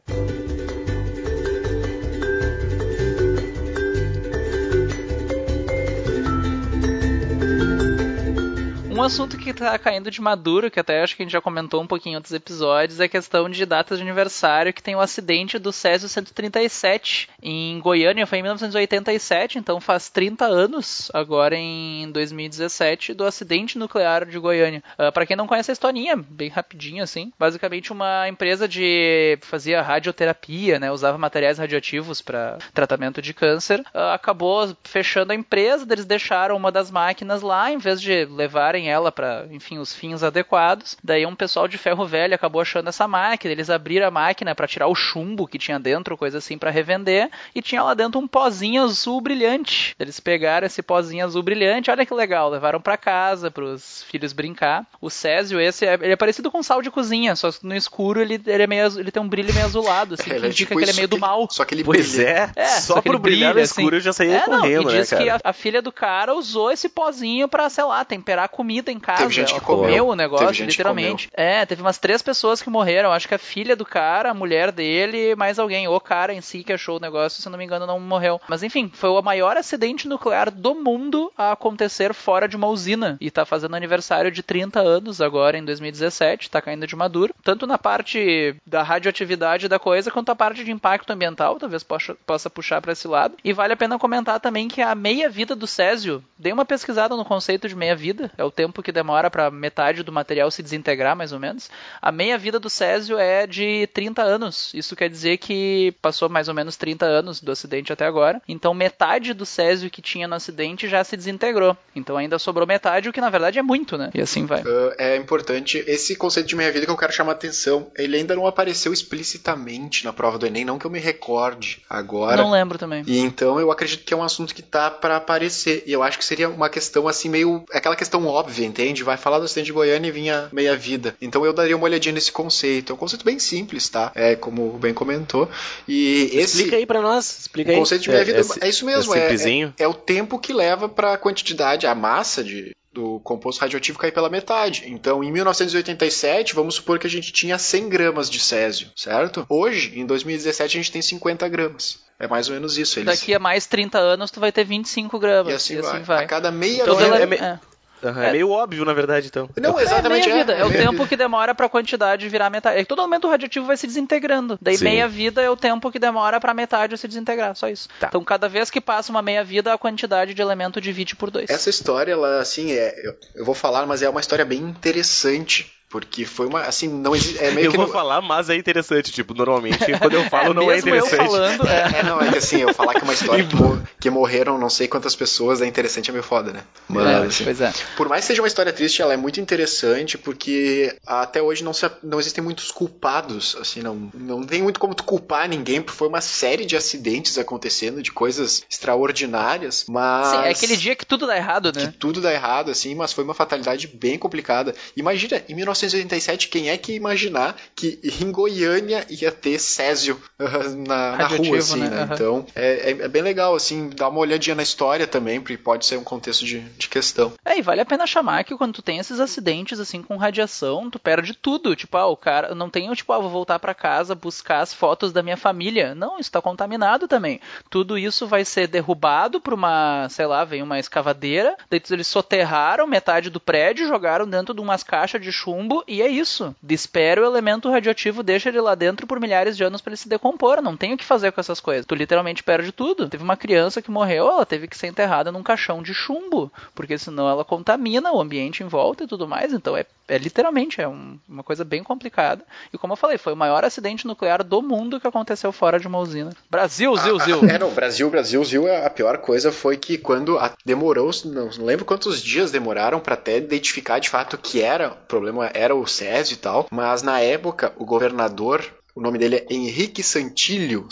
Um 8.98 9.04
assunto 9.04 9.38
que 9.38 9.54
tá 9.54 9.78
caindo 9.78 10.10
de 10.10 10.20
maduro, 10.20 10.72
que 10.72 10.80
até 10.80 11.04
acho 11.04 11.16
que 11.16 11.22
a 11.22 11.26
gente 11.26 11.32
já 11.32 11.40
comentou 11.40 11.80
um 11.80 11.86
pouquinho 11.86 12.14
em 12.14 12.16
outros 12.16 12.34
episódios, 12.34 13.00
é 13.00 13.04
a 13.04 13.08
questão 13.08 13.48
de 13.48 13.64
datas 13.64 14.00
de 14.00 14.04
aniversário, 14.04 14.74
que 14.74 14.82
tem 14.82 14.96
o 14.96 15.00
acidente 15.00 15.60
do 15.60 15.72
Césio 15.72 16.10
137 16.10 17.30
em 17.40 17.80
Goiânia, 17.80 18.26
foi 18.26 18.40
em 18.40 18.42
1987, 18.42 19.60
então 19.60 19.80
faz 19.80 20.10
30 20.10 20.46
anos, 20.46 21.12
agora 21.14 21.56
em 21.56 22.12
2017, 22.12 23.14
do 23.14 23.24
acidente 23.24 23.78
nuclear 23.78 24.26
de 24.26 24.40
Goiânia. 24.40 24.82
Uh, 24.98 25.04
ah, 25.04 25.12
para 25.12 25.28
quem 25.28 25.38
não 25.38 25.46
conhece 25.46 25.70
a 25.70 25.74
historinha, 25.74 26.18
bem 26.18 26.50
rapidinho 26.50 27.04
assim, 27.04 27.32
basicamente 27.38 27.94
uma 27.94 28.28
empresa 28.28 28.68
de 28.68 29.38
fazia 29.44 29.80
radioterapia, 29.80 30.80
né, 30.80 30.92
usava 30.92 31.20
materiais 31.20 31.60
radioativos 31.60 32.20
para 32.20 32.58
tratamento 32.74 33.22
de 33.22 33.32
câncer, 33.32 33.80
uh, 33.94 34.10
acabou 34.12 34.76
fechando 34.84 35.34
a 35.34 35.36
empresa, 35.36 35.86
eles 35.88 36.06
deixaram 36.06 36.58
uma 36.58 36.72
das 36.72 36.90
máquinas 36.90 37.44
lá, 37.44 37.72
em 37.72 37.78
vez 37.78 38.02
de 38.02 38.26
levarem 38.26 38.87
ela 38.88 39.12
para, 39.12 39.48
enfim, 39.52 39.78
os 39.78 39.94
fins 39.94 40.24
adequados. 40.24 40.98
Daí 41.04 41.26
um 41.26 41.36
pessoal 41.36 41.68
de 41.68 41.78
ferro 41.78 42.06
velho 42.06 42.36
acabou 42.36 42.62
achando 42.62 42.90
essa 42.90 43.08
máquina, 43.08 43.52
eles 43.52 43.70
abriram 43.70 44.08
a 44.08 44.12
máquina 44.12 44.56
para 44.56 44.68
tirar 44.68 44.88
o 44.88 44.96
chumbo 44.96 45.48
que 45.48 45.58
tinha 45.58 45.80
dentro, 45.80 46.18
coisa 46.18 46.38
assim, 46.38 46.58
para 46.58 46.72
revender, 46.72 47.30
e 47.54 47.62
tinha 47.62 47.84
lá 47.84 47.94
dentro 47.94 48.20
um 48.20 48.28
pozinho 48.28 48.84
azul 48.84 49.22
brilhante. 49.22 49.96
Eles 50.00 50.20
pegaram 50.20 50.68
esse 50.68 50.82
pozinho 50.82 51.26
azul 51.26 51.44
brilhante, 51.44 51.92
olha 51.92 52.06
que 52.06 52.14
legal, 52.14 52.50
levaram 52.50 52.82
para 52.82 52.98
casa 52.98 53.52
para 53.52 53.64
os 53.64 54.04
filhos 54.04 54.34
brincar. 54.34 54.86
O 55.02 55.10
Césio 55.10 55.60
esse 55.60 55.86
é, 55.86 55.94
ele 55.94 56.14
é 56.14 56.16
parecido 56.16 56.52
com 56.52 56.62
sal 56.64 56.82
de 56.82 56.92
cozinha, 56.92 57.36
só 57.36 57.52
que 57.52 57.66
no 57.66 57.76
escuro 57.76 58.22
ele, 58.22 58.42
ele, 58.46 58.64
é 58.64 58.68
meio, 58.68 59.00
ele 59.00 59.12
tem 59.12 59.22
um 59.22 59.28
brilho 59.28 59.54
meio 59.54 59.66
azulado, 59.66 60.16
assim, 60.16 60.24
que 60.30 60.34
é 60.34 60.38
indica 60.38 60.54
tipo 60.54 60.78
que 60.78 60.84
ele 60.84 60.92
é 60.92 60.96
meio 60.96 61.08
do 61.08 61.18
mal. 61.18 61.48
Só 61.50 61.66
que 61.66 61.74
ele 61.74 61.84
pois 61.84 62.16
brilha. 62.16 62.52
é, 62.56 62.62
é 62.62 62.68
só, 62.68 62.96
só 62.96 63.02
por 63.02 63.18
brilhar 63.20 63.54
no 63.54 63.62
escuro 63.62 63.88
assim. 63.88 63.96
eu 63.96 64.02
já 64.02 64.14
saía 64.14 64.38
é, 64.38 64.40
correndo, 64.42 64.84
não, 64.84 64.92
e 64.92 65.00
diz 65.00 65.12
né, 65.12 65.18
que 65.18 65.30
a, 65.30 65.40
a, 65.44 65.54
filha 65.54 65.82
do 65.82 65.92
cara 65.92 66.34
usou 66.36 66.72
esse 66.72 66.90
pozinho 66.90 67.48
para, 67.48 67.70
sei 67.70 67.84
lá, 67.84 68.04
temperar 68.04 68.46
a 68.46 68.48
comida 68.48 68.77
comida 68.78 68.92
em 68.92 69.00
casa. 69.00 69.20
Teve 69.20 69.34
gente 69.34 69.54
que 69.54 69.62
comeu 69.62 70.08
o 70.08 70.16
negócio, 70.16 70.66
literalmente. 70.66 71.30
É, 71.34 71.66
teve 71.66 71.82
umas 71.82 71.98
três 71.98 72.22
pessoas 72.22 72.62
que 72.62 72.70
morreram. 72.70 73.12
Acho 73.12 73.28
que 73.28 73.36
a 73.36 73.40
filha 73.40 73.76
do 73.76 73.86
cara, 73.86 74.32
a 74.32 74.34
mulher 74.34 74.72
dele, 74.72 75.36
mais 75.36 75.60
alguém. 75.60 75.88
O 75.88 76.00
cara 76.00 76.34
em 76.34 76.42
si 76.42 76.64
que 76.64 76.74
achou 76.74 76.98
o 76.98 77.00
negócio, 77.00 77.42
se 77.42 77.50
não 77.50 77.58
me 77.58 77.66
engano, 77.66 77.88
não 77.88 78.00
morreu. 78.00 78.40
Mas 78.48 78.64
enfim, 78.64 78.92
foi 78.94 79.10
o 79.10 79.22
maior 79.22 79.58
acidente 79.58 80.08
nuclear 80.08 80.52
do 80.52 80.76
mundo 80.76 81.32
a 81.38 81.52
acontecer 81.54 82.14
fora 82.14 82.48
de 82.48 82.56
uma 82.56 82.68
usina. 82.68 83.18
E 83.20 83.32
tá 83.32 83.46
fazendo 83.46 83.76
aniversário 83.76 84.32
de 84.32 84.44
30 84.44 84.80
anos 84.80 85.22
agora, 85.22 85.58
em 85.58 85.66
2017. 85.66 86.50
Tá 86.50 86.62
caindo 86.62 86.86
de 86.86 86.96
maduro. 86.96 87.34
Tanto 87.44 87.66
na 87.66 87.78
parte 87.78 88.56
da 88.66 88.84
radioatividade 88.84 89.68
da 89.68 89.80
coisa, 89.80 90.12
quanto 90.12 90.30
a 90.30 90.36
parte 90.36 90.64
de 90.64 90.72
impacto 90.72 91.12
ambiental. 91.12 91.58
Talvez 91.58 91.84
possa, 91.84 92.16
possa 92.26 92.50
puxar 92.50 92.82
para 92.82 92.92
esse 92.92 93.08
lado. 93.08 93.36
E 93.44 93.54
vale 93.54 93.74
a 93.74 93.78
pena 93.78 94.00
comentar 94.00 94.40
também 94.40 94.68
que 94.68 94.82
a 94.82 94.94
meia-vida 94.94 95.56
do 95.56 95.68
Césio, 95.68 96.24
dei 96.38 96.52
uma 96.52 96.66
pesquisada 96.66 97.16
no 97.16 97.26
conceito 97.26 97.68
de 97.68 97.76
meia-vida. 97.76 98.32
É 98.38 98.44
o 98.44 98.52
tempo 98.52 98.67
tempo 98.68 98.84
que 98.84 98.92
demora 98.92 99.30
para 99.30 99.50
metade 99.50 100.04
do 100.04 100.12
material 100.12 100.52
se 100.52 100.62
desintegrar, 100.62 101.16
mais 101.16 101.32
ou 101.32 101.40
menos. 101.40 101.70
A 102.02 102.12
meia-vida 102.12 102.60
do 102.60 102.70
Césio 102.70 103.18
é 103.18 103.48
de 103.48 103.88
30 103.94 104.22
anos. 104.22 104.72
Isso 104.74 104.96
quer 104.96 105.10
dizer 105.10 105.38
que 105.38 105.94
passou 106.02 106.30
mais 106.30 106.48
ou 106.48 106.54
menos 106.54 106.76
30 106.76 107.06
anos 107.06 107.42
do 107.42 107.52
acidente 107.52 107.92
até 107.92 108.06
agora. 108.06 108.42
Então, 108.48 108.74
metade 108.74 109.34
do 109.34 109.46
Césio 109.46 109.90
que 109.90 110.02
tinha 110.02 110.28
no 110.28 110.36
acidente 110.36 110.88
já 110.88 111.04
se 111.04 111.16
desintegrou. 111.16 111.76
Então, 111.96 112.18
ainda 112.18 112.38
sobrou 112.38 112.68
metade, 112.68 113.10
o 113.10 113.14
que 113.14 113.22
na 113.22 113.30
verdade 113.30 113.58
é 113.58 113.64
muito, 113.64 113.98
né? 113.98 114.10
E 114.14 114.22
assim 114.22 114.46
vai. 114.46 114.62
Uh, 114.62 114.94
é 114.98 115.16
importante. 115.16 115.84
Esse 115.88 116.16
conceito 116.16 116.48
de 116.48 116.56
meia-vida 116.56 116.86
que 116.86 116.92
eu 116.92 116.98
quero 116.98 117.14
chamar 117.14 117.32
a 117.32 117.36
atenção, 117.36 117.88
ele 117.98 118.18
ainda 118.18 118.36
não 118.36 118.46
apareceu 118.46 118.92
explicitamente 118.92 120.04
na 120.04 120.14
prova 120.14 120.38
do 120.38 120.46
Enem, 120.46 120.66
não 120.66 120.78
que 120.78 120.86
eu 120.86 120.92
me 120.92 121.00
recorde 121.00 121.82
agora. 121.90 122.38
Não 122.38 122.52
lembro 122.52 122.78
também. 122.78 123.04
E 123.08 123.20
então, 123.20 123.60
eu 123.60 123.72
acredito 123.72 124.04
que 124.04 124.14
é 124.14 124.18
um 124.18 124.24
assunto 124.24 124.54
que 124.54 124.62
tá 124.62 124.92
para 124.92 125.18
aparecer. 125.18 125.84
E 125.86 125.94
eu 125.94 126.04
acho 126.04 126.18
que 126.18 126.26
seria 126.26 126.50
uma 126.50 126.70
questão 126.70 127.08
assim, 127.08 127.30
meio. 127.30 127.64
aquela 127.72 127.96
questão 127.96 128.26
óbvia 128.26 128.47
entende? 128.60 129.04
Vai 129.04 129.18
falar 129.18 129.40
do 129.40 129.46
acidente 129.46 129.68
de 129.68 129.74
Goiânia 129.74 130.10
e 130.10 130.12
vinha 130.12 130.50
meia 130.52 130.76
vida. 130.76 131.16
Então 131.22 131.46
eu 131.46 131.54
daria 131.54 131.76
uma 131.76 131.86
olhadinha 131.86 132.14
nesse 132.14 132.32
conceito. 132.32 132.92
É 132.92 132.96
um 132.96 132.98
conceito 132.98 133.26
bem 133.26 133.40
simples, 133.40 133.90
tá? 133.90 134.12
É 134.16 134.36
como 134.36 134.76
o 134.76 134.78
Ben 134.78 134.94
comentou. 134.94 135.50
E 135.88 136.30
esse. 136.34 136.58
Explica 136.58 136.78
aí 136.78 136.86
pra 136.86 137.02
nós. 137.02 137.40
Explica 137.40 137.72
aí. 137.72 137.78
O 137.78 137.80
conceito 137.80 138.04
de 138.04 138.10
meia 138.10 138.26
vida 138.26 138.40
é, 138.40 138.42
é, 138.42 138.66
é 138.66 138.70
isso 138.70 138.86
mesmo. 138.86 139.14
É, 139.16 139.34
é, 139.34 139.74
é, 139.80 139.88
o 139.88 139.94
tempo 139.94 140.40
que 140.40 140.54
leva 140.54 140.88
para 140.88 141.14
a 141.14 141.18
quantidade, 141.18 141.88
a 141.88 141.96
massa 141.96 142.44
de, 142.44 142.76
do 142.98 143.20
composto 143.20 143.62
radioativo 143.62 144.00
cair 144.00 144.12
pela 144.12 144.30
metade. 144.30 144.84
Então, 144.88 145.24
em 145.24 145.32
1987, 145.32 146.56
vamos 146.56 146.76
supor 146.76 146.98
que 146.98 147.06
a 147.06 147.10
gente 147.10 147.32
tinha 147.32 147.58
100 147.58 147.90
gramas 147.90 148.30
de 148.30 148.40
césio, 148.40 148.90
certo? 148.96 149.46
Hoje, 149.48 150.00
em 150.00 150.06
2017, 150.06 150.78
a 150.78 150.82
gente 150.82 150.92
tem 150.92 151.02
50 151.02 151.48
gramas. 151.48 152.00
É 152.20 152.28
mais 152.28 152.50
ou 152.50 152.56
menos 152.56 152.78
isso. 152.78 153.00
Eles... 153.00 153.20
Daqui 153.20 153.34
a 153.36 153.40
mais 153.40 153.68
30 153.68 154.00
anos, 154.00 154.32
tu 154.32 154.40
vai 154.40 154.52
ter 154.52 154.64
25 154.64 155.20
gramas. 155.20 155.54
E 155.54 155.56
assim, 155.56 155.76
e 155.76 155.78
assim 155.78 155.92
vai. 155.92 156.04
vai. 156.04 156.24
A 156.26 156.28
cada 156.28 156.52
meia 156.52 156.82
então, 156.82 157.00
ela... 157.00 157.20
é, 157.20 157.60
Uhum, 158.02 158.22
é, 158.22 158.30
é, 158.30 158.32
meio 158.32 158.50
óbvio, 158.50 158.86
na 158.86 158.94
verdade, 158.94 159.28
então. 159.28 159.50
Não, 159.58 159.80
exatamente. 159.80 160.30
É, 160.30 160.34
meia 160.34 160.44
vida. 160.44 160.54
É, 160.54 160.62
é 160.62 160.66
o 160.66 160.72
tempo 160.72 161.08
que 161.08 161.16
demora 161.16 161.56
pra 161.56 161.68
quantidade 161.68 162.28
virar 162.30 162.50
metade. 162.50 162.78
É 162.78 162.82
que 162.82 162.88
todo 162.88 163.02
aumento 163.02 163.28
radioativo 163.28 163.66
vai 163.66 163.78
se 163.78 163.88
desintegrando. 163.88 164.58
Daí 164.62 164.78
Sim. 164.78 164.86
meia 164.86 165.08
vida 165.08 165.42
é 165.42 165.50
o 165.50 165.58
tempo 165.58 165.92
que 165.92 166.00
demora 166.00 166.40
pra 166.40 166.54
metade 166.54 166.98
se 166.98 167.08
desintegrar. 167.08 167.56
Só 167.56 167.70
isso. 167.70 167.90
Tá. 168.00 168.08
Então 168.08 168.24
cada 168.24 168.48
vez 168.48 168.70
que 168.70 168.80
passa 168.80 169.12
uma 169.12 169.22
meia 169.22 169.44
vida, 169.44 169.74
a 169.74 169.78
quantidade 169.78 170.34
de 170.34 170.42
elemento 170.42 170.80
divide 170.80 171.16
por 171.16 171.32
dois. 171.32 171.50
Essa 171.50 171.70
história, 171.70 172.12
ela, 172.12 172.40
assim, 172.40 172.72
é. 172.72 172.94
Eu, 173.04 173.16
eu 173.36 173.46
vou 173.46 173.56
falar, 173.56 173.86
mas 173.86 174.02
é 174.02 174.10
uma 174.10 174.20
história 174.22 174.46
bem 174.46 174.60
interessante 174.60 175.72
Porque 175.90 176.26
foi 176.26 176.48
uma, 176.48 176.62
assim, 176.62 176.90
não 176.90 177.16
existe... 177.16 177.42
É 177.42 177.66
eu 177.66 177.72
vou 177.72 177.88
falar, 177.88 178.22
mas 178.22 178.50
é 178.50 178.56
interessante, 178.56 179.10
tipo, 179.12 179.34
normalmente 179.34 179.78
quando 180.00 180.14
eu 180.14 180.24
falo 180.30 180.52
é, 180.52 180.54
não 180.54 180.70
é 180.70 180.80
interessante. 180.80 181.22
Eu 181.22 181.28
falando, 181.28 181.68
é. 181.68 182.00
é, 182.00 182.04
não, 182.04 182.22
é 182.22 182.30
que 182.30 182.38
assim, 182.38 182.58
eu 182.58 182.74
falar 182.74 182.94
que 182.94 183.04
uma 183.04 183.14
história 183.14 183.44
que, 183.48 183.56
que, 184.02 184.10
morreram 184.10 184.58
não 184.58 184.70
sei 184.70 184.88
quantas 184.90 185.16
pessoas 185.16 185.62
é 185.62 185.66
interessante 185.66 186.10
é 186.10 186.12
meio 186.12 186.24
foda, 186.24 186.52
né? 186.52 186.64
Mas, 186.90 187.08
é, 187.08 187.16
assim, 187.26 187.44
pois 187.46 187.62
é. 187.62 187.74
Por 187.96 188.10
mais 188.10 188.24
que 188.24 188.28
seja 188.28 188.42
uma 188.42 188.48
história 188.50 188.74
triste, 188.74 189.02
ela 189.02 189.14
é 189.14 189.18
muito 189.18 189.40
interessante 189.40 190.18
porque 190.18 190.94
até 191.06 191.42
hoje 191.42 191.64
não, 191.64 191.72
se, 191.72 191.90
não 192.04 192.20
existem 192.20 192.44
muitos 192.44 192.70
culpados, 192.70 193.56
assim, 193.60 193.82
não, 193.82 194.12
não 194.14 194.44
tem 194.44 194.62
muito 194.62 194.82
como 194.82 194.94
tu 194.94 195.06
culpar 195.06 195.48
ninguém, 195.48 195.82
porque 195.82 195.98
foi 195.98 196.10
uma 196.10 196.22
série 196.22 196.66
de 196.66 196.76
acidentes 196.76 197.38
acontecendo, 197.38 198.04
de 198.04 198.12
coisas 198.12 198.62
extraordinárias, 198.70 199.86
mas... 199.88 200.28
Sim, 200.28 200.38
é 200.38 200.50
aquele 200.50 200.76
dia 200.76 200.96
que 200.98 201.06
tudo 201.06 201.26
dá 201.26 201.38
errado, 201.38 201.72
né? 201.74 201.88
Que 201.88 201.94
tudo 201.94 202.20
dá 202.20 202.34
errado, 202.34 202.72
assim, 202.72 202.94
mas 202.94 203.14
foi 203.14 203.24
uma 203.24 203.34
fatalidade 203.34 203.88
bem 203.88 204.18
complicada. 204.18 204.76
Imagina, 204.96 205.42
em 205.48 205.56
1987, 205.86 206.48
quem 206.48 206.70
é 206.70 206.78
que 206.78 206.94
ia 206.94 206.98
imaginar 206.98 207.56
que 207.76 208.00
em 208.22 208.32
Goiânia 208.32 209.06
ia 209.10 209.32
ter 209.32 209.60
Césio 209.60 210.22
uh, 210.40 210.88
na, 210.88 211.18
na 211.18 211.28
rua, 211.28 211.58
assim, 211.58 211.80
né? 211.80 211.90
né? 211.90 212.04
Uhum. 212.04 212.14
Então, 212.14 212.46
é, 212.56 212.92
é, 212.92 212.92
é, 212.92 213.08
bem 213.08 213.22
legal, 213.22 213.56
assim, 213.56 213.90
dar 213.90 214.10
uma 214.10 214.20
olhadinha 214.20 214.56
na 214.56 214.64
história 214.64 215.08
também, 215.08 215.40
porque 215.40 215.58
pode 215.58 215.86
ser 215.86 215.98
um 215.98 216.04
contexto 216.04 216.46
de, 216.46 216.60
de 216.60 216.88
questão. 216.88 217.34
É, 217.44 217.58
e 217.58 217.62
vale 217.62 217.82
a 217.82 217.86
pena 217.86 218.08
chamar 218.08 218.44
que 218.44 218.56
quando 218.56 218.74
tu 218.74 218.82
tem 218.82 219.00
esses 219.00 219.20
acidentes, 219.20 219.80
assim, 219.80 220.02
com 220.02 220.18
radiação, 220.18 220.90
tu 220.90 221.00
perde 221.00 221.34
tudo. 221.34 221.76
Tipo, 221.76 221.98
ah, 221.98 222.08
o 222.08 222.18
cara, 222.18 222.56
não 222.56 222.70
tem, 222.70 222.92
tipo, 222.94 223.14
ah, 223.14 223.20
vou 223.20 223.30
voltar 223.30 223.60
para 223.60 223.74
casa 223.74 224.16
buscar 224.16 224.62
as 224.62 224.74
fotos 224.74 225.12
da 225.12 225.24
minha 225.24 225.38
família. 225.38 225.94
Não, 225.96 226.20
isso 226.20 226.32
tá 226.32 226.42
contaminado 226.42 227.08
também. 227.08 227.40
Tudo 227.70 227.98
isso 227.98 228.28
vai 228.28 228.44
ser 228.44 228.68
derrubado 228.68 229.40
por 229.40 229.54
uma, 229.54 230.08
sei 230.10 230.26
lá, 230.26 230.44
vem 230.44 230.62
uma 230.62 230.80
escavadeira, 230.80 231.56
daí 231.70 231.82
eles 231.90 232.08
soterraram 232.08 232.88
metade 232.88 233.30
do 233.30 233.40
prédio, 233.40 233.88
jogaram 233.88 234.28
dentro 234.28 234.54
de 234.54 234.62
umas 234.62 234.84
caixas 234.84 235.22
de 235.22 235.32
chumbo 235.32 235.67
e 235.88 236.02
é 236.02 236.08
isso. 236.08 236.56
Espera 236.70 237.22
o 237.22 237.26
elemento 237.26 237.70
radioativo, 237.70 238.24
deixa 238.24 238.50
ele 238.50 238.62
lá 238.62 238.76
dentro 238.76 239.08
por 239.08 239.20
milhares 239.20 239.58
de 239.58 239.64
anos 239.64 239.82
para 239.82 239.92
ele 239.92 239.98
se 239.98 240.10
decompor. 240.10 240.62
Não 240.62 240.78
tem 240.78 240.94
o 240.94 240.98
que 240.98 241.06
fazer 241.06 241.32
com 241.32 241.42
essas 241.42 241.60
coisas. 241.60 241.86
Tu 241.86 241.96
literalmente 241.96 242.44
perde 242.44 242.72
tudo. 242.72 243.10
Teve 243.10 243.24
uma 243.24 243.38
criança 243.38 243.82
que 243.82 243.92
morreu, 243.92 244.28
ela 244.28 244.46
teve 244.46 244.68
que 244.68 244.78
ser 244.78 244.88
enterrada 244.88 245.32
num 245.32 245.44
caixão 245.44 245.82
de 245.82 245.94
chumbo, 245.94 246.52
porque 246.76 246.98
senão 246.98 247.30
ela 247.30 247.44
contamina 247.46 248.12
o 248.12 248.22
ambiente 248.22 248.64
em 248.64 248.68
volta 248.68 249.04
e 249.04 249.08
tudo 249.08 249.28
mais. 249.28 249.54
Então 249.54 249.76
é, 249.76 249.86
é 250.08 250.18
literalmente 250.18 250.82
é 250.82 250.88
um, 250.88 251.18
uma 251.28 251.44
coisa 251.44 251.64
bem 251.64 251.84
complicada. 251.84 252.44
E 252.74 252.78
como 252.78 252.94
eu 252.94 252.98
falei, 252.98 253.18
foi 253.18 253.34
o 253.34 253.38
maior 253.38 253.64
acidente 253.64 254.08
nuclear 254.08 254.44
do 254.44 254.62
mundo 254.62 255.00
que 255.00 255.08
aconteceu 255.08 255.52
fora 255.52 255.80
de 255.80 255.88
uma 255.88 256.00
usina. 256.00 256.32
Brasil, 256.50 256.96
Zil, 256.98 257.20
Zil. 257.20 257.46
é, 257.46 257.58
não, 257.58 257.72
Brasil, 257.72 258.10
Brasil, 258.10 258.44
Zil, 258.44 258.74
a 258.74 258.90
pior 258.90 259.18
coisa 259.20 259.52
foi 259.52 259.78
que 259.78 259.98
quando 259.98 260.38
a, 260.38 260.52
demorou, 260.66 261.12
não, 261.26 261.50
não 261.50 261.66
lembro 261.66 261.86
quantos 261.86 262.22
dias 262.22 262.52
demoraram 262.52 263.00
para 263.00 263.14
até 263.14 263.38
identificar 263.38 264.00
de 264.00 264.10
fato 264.10 264.38
que 264.38 264.62
era, 264.62 264.90
o 264.90 264.96
problema 265.08 265.48
era 265.58 265.76
o 265.76 265.88
Césio 265.88 266.36
e 266.36 266.38
tal, 266.38 266.68
mas 266.72 267.02
na 267.02 267.20
época 267.20 267.74
o 267.78 267.86
governador 267.86 268.64
o 268.98 269.02
nome 269.02 269.20
dele 269.20 269.36
é 269.36 269.54
Henrique 269.54 270.02
Santilho, 270.02 270.88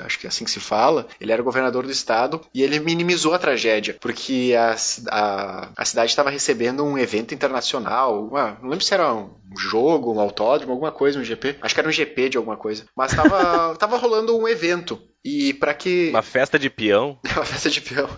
acho 0.00 0.18
que 0.20 0.26
é 0.26 0.28
assim 0.28 0.44
que 0.44 0.50
se 0.50 0.60
fala. 0.60 1.08
Ele 1.20 1.32
era 1.32 1.42
governador 1.42 1.84
do 1.84 1.90
estado 1.90 2.40
e 2.54 2.62
ele 2.62 2.78
minimizou 2.78 3.34
a 3.34 3.38
tragédia, 3.38 3.96
porque 4.00 4.54
a, 4.56 4.76
a, 5.10 5.68
a 5.76 5.84
cidade 5.84 6.12
estava 6.12 6.30
recebendo 6.30 6.84
um 6.84 6.96
evento 6.96 7.34
internacional. 7.34 8.28
Uma, 8.28 8.56
não 8.62 8.68
lembro 8.68 8.84
se 8.84 8.94
era 8.94 9.12
um 9.12 9.34
jogo, 9.58 10.14
um 10.14 10.20
autódromo, 10.20 10.70
alguma 10.70 10.92
coisa, 10.92 11.18
um 11.18 11.24
GP. 11.24 11.56
Acho 11.60 11.74
que 11.74 11.80
era 11.80 11.88
um 11.88 11.92
GP 11.92 12.28
de 12.28 12.36
alguma 12.36 12.56
coisa. 12.56 12.84
Mas 12.94 13.10
estava 13.10 13.74
tava 13.74 13.96
rolando 13.96 14.38
um 14.38 14.46
evento. 14.46 14.96
E 15.24 15.52
para 15.52 15.74
que. 15.74 16.10
Uma 16.10 16.22
festa 16.22 16.58
de 16.58 16.70
peão? 16.70 17.18
Uma 17.36 17.44
festa 17.44 17.68
de 17.68 17.80
peão. 17.80 18.08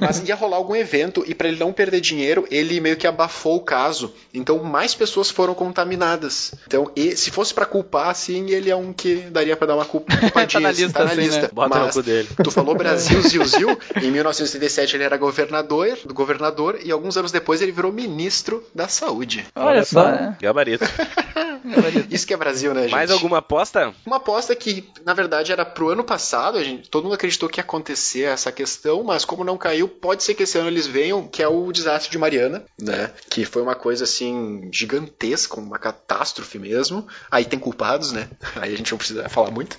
Mas 0.00 0.26
ia 0.28 0.34
rolar 0.34 0.56
algum 0.56 0.74
evento 0.74 1.24
e 1.26 1.34
para 1.34 1.48
ele 1.48 1.58
não 1.58 1.72
perder 1.72 2.00
dinheiro, 2.00 2.46
ele 2.50 2.80
meio 2.80 2.96
que 2.96 3.06
abafou 3.06 3.56
o 3.56 3.60
caso. 3.60 4.12
Então 4.34 4.62
mais 4.62 4.94
pessoas 4.94 5.30
foram 5.30 5.54
contaminadas. 5.54 6.54
Então, 6.66 6.90
e, 6.94 7.16
se 7.16 7.30
fosse 7.30 7.54
para 7.54 7.64
culpar, 7.64 8.08
assim, 8.08 8.50
ele 8.50 8.70
é 8.70 8.76
um 8.76 8.92
que 8.92 9.16
daria 9.30 9.56
para 9.56 9.68
dar 9.68 9.74
uma 9.76 9.84
culpa. 9.84 10.12
tá 10.46 10.60
na 10.60 10.70
lista, 10.70 10.92
tá 10.92 11.04
na 11.04 11.12
assim, 11.12 11.20
lista. 11.20 11.42
Né? 11.42 11.48
Bota 11.52 11.78
Mas, 11.78 11.96
dele. 11.96 12.28
Tu 12.42 12.50
falou 12.50 12.74
Brasil, 12.76 13.22
Zil, 13.22 13.44
Zil. 13.44 13.78
Em 13.96 14.10
1977 14.10 14.96
ele 14.96 15.04
era 15.04 15.16
governador, 15.16 15.98
governador 16.06 16.78
e 16.84 16.90
alguns 16.90 17.16
anos 17.16 17.32
depois 17.32 17.62
ele 17.62 17.72
virou 17.72 17.92
ministro 17.92 18.64
da 18.74 18.88
saúde. 18.88 19.46
Olha, 19.54 19.66
Olha 19.66 19.84
só, 19.84 20.04
né? 20.04 20.36
Gabarito. 20.40 20.84
Isso 22.10 22.26
que 22.26 22.34
é 22.34 22.36
Brasil, 22.36 22.72
né, 22.74 22.82
gente? 22.82 22.92
Mais 22.92 23.10
alguma 23.10 23.38
aposta? 23.38 23.92
Uma 24.06 24.16
aposta 24.16 24.54
que, 24.54 24.88
na 25.04 25.14
verdade, 25.14 25.52
era 25.52 25.64
pro 25.64 25.90
ano 25.90 26.04
passado. 26.04 26.47
A 26.56 26.62
gente, 26.62 26.88
todo 26.88 27.04
mundo 27.04 27.14
acreditou 27.14 27.48
que 27.48 27.60
ia 27.60 27.64
acontecer 27.64 28.22
essa 28.22 28.50
questão, 28.50 29.02
mas 29.02 29.24
como 29.24 29.44
não 29.44 29.58
caiu, 29.58 29.88
pode 29.88 30.22
ser 30.22 30.34
que 30.34 30.44
esse 30.44 30.56
ano 30.56 30.68
eles 30.68 30.86
venham, 30.86 31.26
que 31.26 31.42
é 31.42 31.48
o 31.48 31.70
desastre 31.72 32.10
de 32.10 32.18
Mariana, 32.18 32.64
né? 32.80 33.12
Que 33.28 33.44
foi 33.44 33.62
uma 33.62 33.74
coisa, 33.74 34.04
assim, 34.04 34.68
gigantesca, 34.72 35.60
uma 35.60 35.78
catástrofe 35.78 36.58
mesmo. 36.58 37.06
Aí 37.30 37.44
tem 37.44 37.58
culpados, 37.58 38.12
né? 38.12 38.28
Aí 38.56 38.72
a 38.72 38.76
gente 38.76 38.90
não 38.90 38.98
precisa 38.98 39.28
falar 39.28 39.50
muito. 39.50 39.76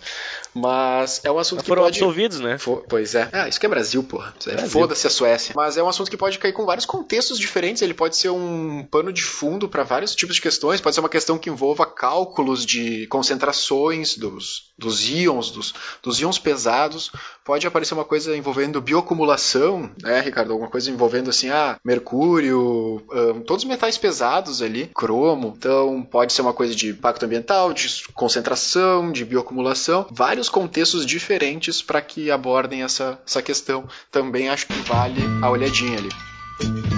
Mas 0.60 1.22
é 1.24 1.32
um 1.32 1.38
assunto 1.38 1.60
mas 1.60 1.64
que 1.64 1.68
foram 1.68 1.84
pode... 1.84 1.97
absolvidos, 1.97 2.39
né? 2.39 2.57
For... 2.57 2.84
Pois 2.88 3.16
é. 3.16 3.30
Ah, 3.32 3.47
isso 3.47 3.60
que 3.60 3.66
é 3.66 3.70
Brasil, 3.70 4.03
porra. 4.03 4.34
É, 4.47 4.57
foda-se 4.68 5.07
a 5.07 5.10
Suécia. 5.10 5.53
Mas 5.55 5.78
é 5.78 5.84
um 5.84 5.88
assunto 5.88 6.10
que 6.10 6.18
pode 6.18 6.38
cair 6.38 6.53
com 6.53 6.66
vários 6.66 6.86
contextos 6.86 7.39
diferentes. 7.39 7.82
Ele 7.82 7.93
pode 7.93 8.18
ser 8.18 8.30
um 8.30 8.84
pano 8.89 9.14
de 9.14 9.24
fundo 9.24 9.70
para 9.70 9.84
vários 9.84 10.16
tipos 10.16 10.36
de 10.36 10.41
questões. 10.41 10.82
Pode 10.82 10.95
ser 10.95 10.99
uma 10.99 11.10
questão 11.10 11.38
que 11.38 11.49
envolva 11.49 11.86
cálculos 11.86 12.66
de 12.66 13.07
concentrações 13.07 14.18
dos, 14.18 14.72
dos 14.78 15.07
íons, 15.10 15.51
dos, 15.51 15.74
dos 16.03 16.20
íons 16.20 16.38
pesados. 16.38 17.12
Pode 17.45 17.66
aparecer 17.66 17.93
uma 17.93 18.05
coisa 18.05 18.36
envolvendo 18.36 18.82
bioacumulação, 18.82 19.89
né, 20.01 20.22
Ricardo? 20.22 20.51
Alguma 20.51 20.70
coisa 20.70 20.91
envolvendo 20.91 21.30
assim, 21.30 21.49
ah, 21.49 21.78
mercúrio, 21.84 23.01
um, 23.12 23.41
todos 23.41 23.64
os 23.64 23.70
metais 23.70 23.97
pesados 23.97 24.62
ali, 24.62 24.88
cromo. 24.93 25.53
Então 25.57 26.03
pode 26.03 26.34
ser 26.34 26.41
uma 26.41 26.53
coisa 26.53 26.76
de 26.76 26.89
impacto 26.89 27.26
ambiental, 27.26 27.74
de 27.74 28.07
concentração, 28.14 29.12
de 29.12 29.26
bioacumulação. 29.26 30.07
Vários 30.12 30.49
contextos 30.50 31.06
diferentes 31.06 31.82
para 31.82 32.02
que 32.02 32.30
abordem 32.32 32.84
essa, 32.84 33.20
essa 33.26 33.41
questão. 33.41 33.88
Também 34.12 34.50
acho 34.50 34.68
que 34.68 34.74
vale 34.82 35.22
a 35.41 35.50
olhadinha 35.50 35.97
ali. 35.97 36.89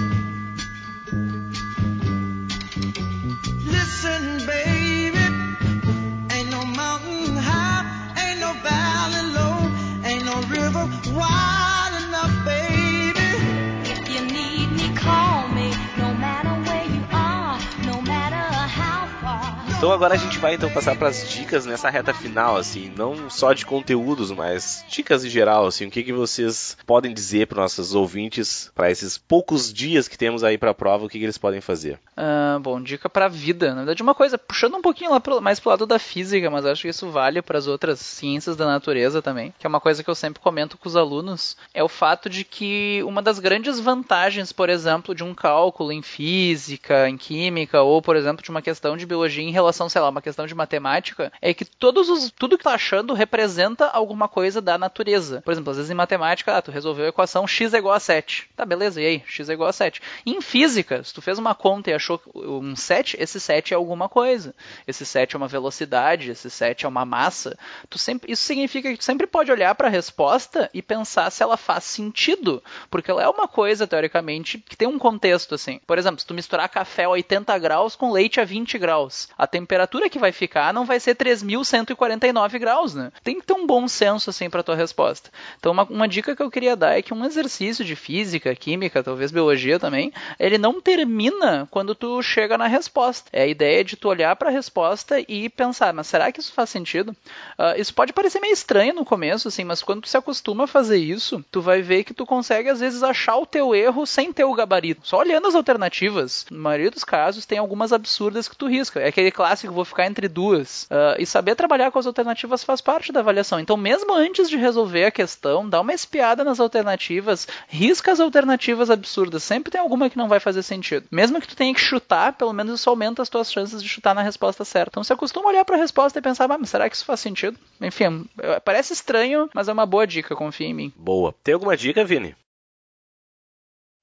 Então 19.82 19.90
agora 19.90 20.14
a 20.14 20.16
gente 20.16 20.38
vai 20.38 20.54
então 20.54 20.70
passar 20.70 20.94
para 20.94 21.08
as 21.08 21.28
dicas 21.28 21.66
nessa 21.66 21.90
reta 21.90 22.14
final, 22.14 22.56
assim, 22.56 22.92
não 22.96 23.28
só 23.28 23.52
de 23.52 23.66
conteúdos, 23.66 24.30
mas 24.30 24.84
dicas 24.88 25.24
em 25.24 25.28
geral, 25.28 25.66
assim, 25.66 25.86
o 25.86 25.90
que, 25.90 26.04
que 26.04 26.12
vocês 26.12 26.76
podem 26.86 27.12
dizer 27.12 27.48
para 27.48 27.62
nossos 27.62 27.92
ouvintes 27.92 28.70
para 28.76 28.92
esses 28.92 29.18
poucos 29.18 29.72
dias 29.72 30.06
que 30.06 30.16
temos 30.16 30.44
aí 30.44 30.56
para 30.56 30.70
a 30.70 30.74
prova, 30.74 31.04
o 31.04 31.08
que, 31.08 31.18
que 31.18 31.24
eles 31.24 31.36
podem 31.36 31.60
fazer? 31.60 31.98
Uh, 32.16 32.60
bom, 32.60 32.80
dica 32.80 33.10
para 33.10 33.24
a 33.24 33.28
vida. 33.28 33.70
Na 33.70 33.78
verdade, 33.78 34.04
uma 34.04 34.14
coisa 34.14 34.38
puxando 34.38 34.76
um 34.76 34.80
pouquinho 34.80 35.10
lá 35.10 35.18
pro, 35.18 35.40
mais 35.40 35.60
lado 35.64 35.84
da 35.84 35.98
física, 35.98 36.48
mas 36.48 36.64
acho 36.64 36.82
que 36.82 36.88
isso 36.88 37.10
vale 37.10 37.42
para 37.42 37.58
as 37.58 37.66
outras 37.66 37.98
ciências 37.98 38.54
da 38.54 38.66
natureza 38.66 39.20
também, 39.20 39.52
que 39.58 39.66
é 39.66 39.68
uma 39.68 39.80
coisa 39.80 40.04
que 40.04 40.08
eu 40.08 40.14
sempre 40.14 40.40
comento 40.40 40.78
com 40.78 40.88
os 40.88 40.94
alunos, 40.94 41.56
é 41.74 41.82
o 41.82 41.88
fato 41.88 42.30
de 42.30 42.44
que 42.44 43.02
uma 43.02 43.20
das 43.20 43.40
grandes 43.40 43.80
vantagens, 43.80 44.52
por 44.52 44.70
exemplo, 44.70 45.12
de 45.12 45.24
um 45.24 45.34
cálculo 45.34 45.90
em 45.90 46.02
física, 46.02 47.08
em 47.08 47.16
química 47.16 47.82
ou, 47.82 48.00
por 48.00 48.14
exemplo, 48.14 48.44
de 48.44 48.50
uma 48.50 48.62
questão 48.62 48.96
de 48.96 49.04
biologia 49.04 49.42
em 49.42 49.50
relação 49.50 49.71
relação, 49.72 49.88
sei 49.88 50.00
lá, 50.00 50.10
uma 50.10 50.22
questão 50.22 50.46
de 50.46 50.54
matemática, 50.54 51.32
é 51.40 51.54
que 51.54 51.64
todos 51.64 52.08
os, 52.08 52.30
tudo 52.30 52.58
que 52.58 52.64
tá 52.64 52.74
achando 52.74 53.14
representa 53.14 53.86
alguma 53.86 54.28
coisa 54.28 54.60
da 54.60 54.76
natureza. 54.76 55.40
Por 55.42 55.50
exemplo, 55.50 55.70
às 55.70 55.78
vezes 55.78 55.90
em 55.90 55.94
matemática, 55.94 56.56
ah, 56.56 56.62
tu 56.62 56.70
resolveu 56.70 57.06
a 57.06 57.08
equação 57.08 57.46
x 57.46 57.72
é 57.72 57.78
igual 57.78 57.94
a 57.94 58.00
7. 58.00 58.48
Tá, 58.54 58.64
beleza, 58.64 59.00
e 59.00 59.06
aí? 59.06 59.22
x 59.26 59.48
é 59.48 59.54
igual 59.54 59.70
a 59.70 59.72
7. 59.72 60.00
Em 60.26 60.40
física, 60.40 61.02
se 61.02 61.12
tu 61.12 61.22
fez 61.22 61.38
uma 61.38 61.54
conta 61.54 61.90
e 61.90 61.94
achou 61.94 62.20
um 62.34 62.76
7, 62.76 63.16
esse 63.18 63.40
7 63.40 63.72
é 63.72 63.76
alguma 63.76 64.08
coisa. 64.08 64.54
Esse 64.86 65.06
7 65.06 65.34
é 65.34 65.38
uma 65.38 65.48
velocidade, 65.48 66.30
esse 66.30 66.50
7 66.50 66.84
é 66.84 66.88
uma 66.88 67.04
massa. 67.04 67.58
Tu 67.88 67.98
sempre, 67.98 68.30
isso 68.30 68.42
significa 68.42 68.90
que 68.90 68.98
tu 68.98 69.04
sempre 69.04 69.26
pode 69.26 69.50
olhar 69.50 69.74
para 69.74 69.88
a 69.88 69.90
resposta 69.90 70.68
e 70.74 70.82
pensar 70.82 71.30
se 71.30 71.42
ela 71.42 71.56
faz 71.56 71.84
sentido, 71.84 72.62
porque 72.90 73.10
ela 73.10 73.22
é 73.22 73.28
uma 73.28 73.48
coisa, 73.48 73.86
teoricamente, 73.86 74.58
que 74.58 74.76
tem 74.76 74.88
um 74.88 74.98
contexto 74.98 75.54
assim. 75.54 75.80
Por 75.86 75.98
exemplo, 75.98 76.20
se 76.20 76.26
tu 76.26 76.34
misturar 76.34 76.68
café 76.68 77.04
a 77.04 77.10
80 77.10 77.58
graus 77.58 77.96
com 77.96 78.12
leite 78.12 78.40
a 78.40 78.44
20 78.44 78.78
graus, 78.78 79.28
a 79.38 79.46
temperatura 79.46 79.61
temperatura 79.62 80.10
que 80.10 80.18
vai 80.18 80.32
ficar 80.32 80.72
não 80.72 80.84
vai 80.84 81.00
ser 81.00 81.16
3.149 81.16 82.58
graus, 82.58 82.94
né? 82.94 83.12
Tem 83.22 83.38
que 83.38 83.46
ter 83.46 83.52
um 83.52 83.66
bom 83.66 83.88
senso 83.88 84.30
assim 84.30 84.50
para 84.50 84.62
tua 84.62 84.74
resposta. 84.74 85.30
Então 85.58 85.72
uma, 85.72 85.84
uma 85.84 86.08
dica 86.08 86.36
que 86.36 86.42
eu 86.42 86.50
queria 86.50 86.76
dar 86.76 86.98
é 86.98 87.02
que 87.02 87.14
um 87.14 87.24
exercício 87.24 87.84
de 87.84 87.96
física, 87.96 88.54
química, 88.54 89.02
talvez 89.02 89.30
biologia 89.30 89.78
também, 89.78 90.12
ele 90.38 90.58
não 90.58 90.80
termina 90.80 91.66
quando 91.70 91.94
tu 91.94 92.22
chega 92.22 92.58
na 92.58 92.66
resposta. 92.66 93.30
É 93.32 93.42
a 93.42 93.46
ideia 93.46 93.84
de 93.84 93.96
tu 93.96 94.08
olhar 94.08 94.34
para 94.36 94.48
a 94.48 94.52
resposta 94.52 95.20
e 95.28 95.48
pensar, 95.48 95.92
mas 95.92 96.06
será 96.06 96.30
que 96.30 96.40
isso 96.40 96.52
faz 96.52 96.70
sentido? 96.70 97.10
Uh, 97.58 97.78
isso 97.80 97.94
pode 97.94 98.12
parecer 98.12 98.40
meio 98.40 98.52
estranho 98.52 98.94
no 98.94 99.04
começo, 99.04 99.48
assim, 99.48 99.64
mas 99.64 99.82
quando 99.82 100.02
tu 100.02 100.08
se 100.08 100.16
acostuma 100.16 100.64
a 100.64 100.66
fazer 100.66 100.98
isso, 100.98 101.44
tu 101.50 101.60
vai 101.60 101.82
ver 101.82 102.04
que 102.04 102.14
tu 102.14 102.26
consegue 102.26 102.68
às 102.68 102.80
vezes 102.80 103.02
achar 103.02 103.36
o 103.36 103.46
teu 103.46 103.74
erro 103.74 104.06
sem 104.06 104.32
ter 104.32 104.44
o 104.44 104.54
gabarito. 104.54 105.06
Só 105.06 105.18
olhando 105.18 105.46
as 105.46 105.54
alternativas, 105.54 106.46
na 106.50 106.58
maioria 106.58 106.90
dos 106.90 107.04
casos 107.04 107.46
tem 107.46 107.58
algumas 107.58 107.92
absurdas 107.92 108.48
que 108.48 108.56
tu 108.56 108.66
risca. 108.66 109.00
É 109.00 109.08
aquele 109.08 109.30
clássico, 109.30 109.51
vou 109.72 109.84
ficar 109.84 110.06
entre 110.06 110.28
duas. 110.28 110.84
Uh, 110.84 111.18
e 111.18 111.26
saber 111.26 111.54
trabalhar 111.54 111.90
com 111.90 111.98
as 111.98 112.06
alternativas 112.06 112.64
faz 112.64 112.80
parte 112.80 113.12
da 113.12 113.20
avaliação. 113.20 113.60
Então, 113.60 113.76
mesmo 113.76 114.14
antes 114.14 114.48
de 114.48 114.56
resolver 114.56 115.04
a 115.04 115.10
questão, 115.10 115.68
dá 115.68 115.80
uma 115.80 115.92
espiada 115.92 116.44
nas 116.44 116.60
alternativas, 116.60 117.46
risca 117.68 118.12
as 118.12 118.20
alternativas 118.20 118.90
absurdas. 118.90 119.42
Sempre 119.42 119.70
tem 119.70 119.80
alguma 119.80 120.08
que 120.08 120.16
não 120.16 120.28
vai 120.28 120.40
fazer 120.40 120.62
sentido. 120.62 121.06
Mesmo 121.10 121.40
que 121.40 121.48
tu 121.48 121.56
tenha 121.56 121.74
que 121.74 121.80
chutar, 121.80 122.32
pelo 122.34 122.52
menos 122.52 122.80
isso 122.80 122.88
aumenta 122.88 123.22
as 123.22 123.28
tuas 123.28 123.52
chances 123.52 123.82
de 123.82 123.88
chutar 123.88 124.14
na 124.14 124.22
resposta 124.22 124.64
certa. 124.64 124.90
Então, 124.92 125.04
se 125.04 125.12
acostuma 125.12 125.46
a 125.46 125.52
olhar 125.52 125.64
para 125.64 125.76
a 125.76 125.80
resposta 125.80 126.18
e 126.18 126.22
pensar, 126.22 126.50
ah, 126.50 126.58
mas 126.58 126.70
será 126.70 126.88
que 126.88 126.96
isso 126.96 127.04
faz 127.04 127.20
sentido? 127.20 127.58
Enfim, 127.80 128.26
parece 128.64 128.92
estranho, 128.92 129.48
mas 129.54 129.68
é 129.68 129.72
uma 129.72 129.86
boa 129.86 130.06
dica, 130.06 130.34
confia 130.34 130.66
em 130.66 130.74
mim. 130.74 130.92
Boa. 130.96 131.34
Tem 131.42 131.54
alguma 131.54 131.76
dica, 131.76 132.04
Vini? 132.04 132.36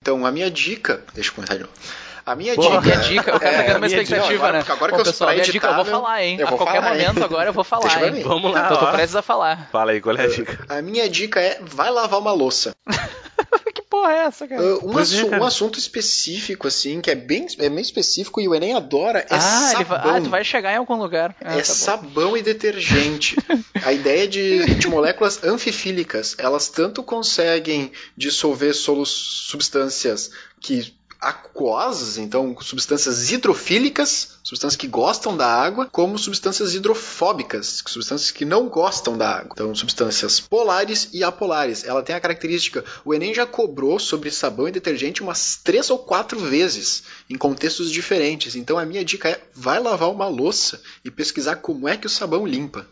Então, 0.02 0.26
a 0.26 0.32
minha 0.32 0.50
dica. 0.50 1.04
Deixa 1.14 1.30
eu 1.30 1.36
comentar 1.36 1.58
de 1.58 1.64
novo. 1.64 1.74
A 2.30 2.36
minha 2.36 2.54
Porra, 2.54 2.80
dica. 2.80 2.96
Minha 2.96 3.10
dica, 3.10 3.32
eu 3.32 3.40
quero 3.40 3.72
é, 3.72 3.78
uma 3.78 3.88
expectativa, 3.88 4.34
agora, 4.36 4.60
né? 4.60 4.66
Agora 4.70 4.92
Bom, 4.92 4.98
que 4.98 5.02
eu 5.02 5.06
pessoal, 5.06 5.32
minha 5.32 5.44
dica, 5.44 5.68
eu 5.68 5.76
vou 5.78 5.86
falar, 5.86 6.24
hein? 6.24 6.40
a 6.40 6.46
qualquer 6.46 6.66
falar, 6.66 6.90
momento 6.92 7.18
hein? 7.18 7.24
agora 7.24 7.50
eu 7.50 7.54
vou 7.54 7.64
falar, 7.64 8.04
hein? 8.04 8.22
Vamos 8.24 8.52
lá. 8.52 8.66
Então, 8.66 8.78
tô 8.78 8.92
prestes 8.92 9.16
a 9.16 9.24
falar. 9.24 9.68
Fala 9.72 9.94
aí, 9.94 10.00
qual 10.00 10.16
é 10.16 10.26
a 10.26 10.28
dica? 10.28 10.64
A 10.70 10.80
minha 10.80 11.10
dica 11.10 11.40
é: 11.40 11.60
vai 11.60 11.90
lavar 11.90 12.20
uma 12.20 12.32
louça. 12.32 12.76
que 13.74 13.82
porra 13.82 14.12
é 14.12 14.18
essa, 14.26 14.48
cara? 14.48 14.62
Uh, 14.62 14.92
um, 14.92 14.96
assu 15.00 15.26
é, 15.26 15.30
cara? 15.30 15.42
um, 15.42 15.46
assunto 15.48 15.80
específico, 15.80 16.68
assim, 16.68 17.02
que 17.02 17.10
é 17.10 17.16
bem, 17.16 17.48
é 17.58 17.68
bem 17.68 17.82
específico 17.82 18.40
e 18.40 18.48
o 18.48 18.54
Enem 18.54 18.76
adora, 18.76 19.22
é 19.22 19.28
ah, 19.32 19.40
sabão. 19.40 19.86
Vai, 19.86 20.18
ah, 20.18 20.22
tu 20.22 20.30
vai 20.30 20.44
chegar 20.44 20.72
em 20.72 20.78
algum 20.78 20.98
lugar. 20.98 21.36
Ah, 21.44 21.56
é 21.56 21.58
tá 21.58 21.64
sabão 21.64 22.38
e 22.38 22.44
detergente. 22.44 23.38
a 23.84 23.92
ideia 23.92 24.28
de, 24.28 24.76
de 24.76 24.88
moléculas 24.88 25.44
anfifílicas, 25.44 26.36
elas 26.38 26.68
tanto 26.68 27.02
conseguem 27.02 27.92
dissolver 28.16 28.76
substâncias 28.76 30.30
que 30.62 30.99
aquosas, 31.20 32.18
então 32.18 32.56
substâncias 32.62 33.32
hidrofílicas, 33.32 34.40
substâncias 34.44 34.78
que 34.78 34.88
gostam 34.88 35.36
da 35.36 35.48
água, 35.48 35.88
como 35.92 36.18
substâncias 36.18 36.74
hidrofóbicas, 36.74 37.84
substâncias 37.86 38.32
que 38.32 38.46
não 38.46 38.70
gostam 38.70 39.18
da 39.18 39.30
água. 39.30 39.52
Então, 39.54 39.76
substâncias 39.76 40.40
polares 40.40 41.10
e 41.14 41.24
apolares. 41.24 41.84
Ela 41.84 42.02
tem 42.02 42.16
a 42.16 42.20
característica, 42.20 42.86
o 43.04 43.14
Enem 43.14 43.34
já 43.34 43.46
cobrou 43.46 44.00
sobre 44.00 44.32
sabão 44.32 44.68
e 44.68 44.72
detergente 44.72 45.22
umas 45.22 45.60
três 45.62 45.90
ou 45.90 46.00
quatro 46.00 46.40
vezes, 46.40 47.04
em 47.30 47.38
contextos 47.38 47.92
diferentes. 47.92 48.56
Então, 48.56 48.78
a 48.78 48.86
minha 48.86 49.04
dica 49.04 49.30
é, 49.30 49.42
vai 49.54 49.80
lavar 49.80 50.10
uma 50.10 50.28
louça 50.28 50.82
e 51.04 51.12
pesquisar 51.12 51.58
como 51.58 51.88
é 51.88 51.98
que 51.98 52.08
o 52.08 52.10
sabão 52.10 52.46
limpa. 52.48 52.88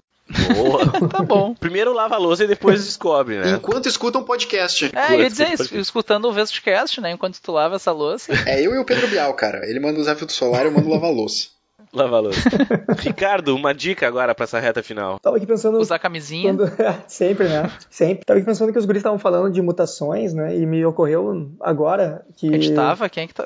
Boa. 0.56 1.08
tá 1.10 1.24
bom. 1.24 1.54
Primeiro 1.56 1.94
lava 1.94 2.16
a 2.16 2.18
louça 2.18 2.44
e 2.44 2.48
depois 2.48 2.84
descobre, 2.84 3.40
né? 3.40 3.52
Enquanto 3.52 3.88
escuta 3.88 4.18
um 4.18 4.24
podcast. 4.24 4.92
É, 4.94 5.16
eu 5.16 5.22
ia 5.22 5.30
dizer 5.30 5.54
isso, 5.54 5.76
escutando 5.78 6.26
o 6.26 6.32
Vestcast, 6.32 7.00
né? 7.00 7.12
Enquanto 7.12 7.42
tu 7.42 7.52
lava 7.52 7.76
essa 7.76 7.92
louça. 7.92 8.34
É 8.46 8.62
eu 8.62 8.74
e 8.74 8.78
o 8.78 8.86
Pedro 8.86 9.08
Bial, 9.08 9.34
cara. 9.34 9.62
Ele 9.70 9.80
manda 9.80 10.00
usar 10.00 10.16
filtro 10.16 10.36
solar 10.36 10.64
e 10.64 10.68
eu 10.68 10.72
mando 10.72 10.90
lavar 10.90 11.10
a 11.10 11.14
louça. 11.14 11.58
Lava 11.94 12.20
louça. 12.20 12.42
Ricardo, 13.00 13.56
uma 13.56 13.74
dica 13.74 14.08
agora 14.08 14.36
para 14.36 14.44
essa 14.44 14.60
reta 14.60 14.84
final. 14.84 15.20
Tava 15.20 15.38
aqui 15.38 15.46
pensando. 15.46 15.78
Usar 15.78 16.00
camisinha. 16.00 16.54
Quando... 16.54 16.72
Sempre, 17.08 17.48
né? 17.48 17.72
Sempre. 17.90 18.26
Tava 18.26 18.38
aqui 18.40 18.46
pensando 18.46 18.72
que 18.72 18.80
os 18.80 18.86
guris 18.86 19.00
estavam 19.00 19.18
falando 19.18 19.52
de 19.52 19.62
mutações, 19.62 20.34
né? 20.34 20.56
E 20.56 20.66
me 20.66 20.86
ocorreu 20.86 21.50
agora 21.62 22.26
que. 22.36 22.50
A 22.50 22.54
gente 22.54 22.74
tava? 22.74 23.10
Quem 23.10 23.24
é 23.24 23.28
que 23.28 23.34
tá. 23.34 23.46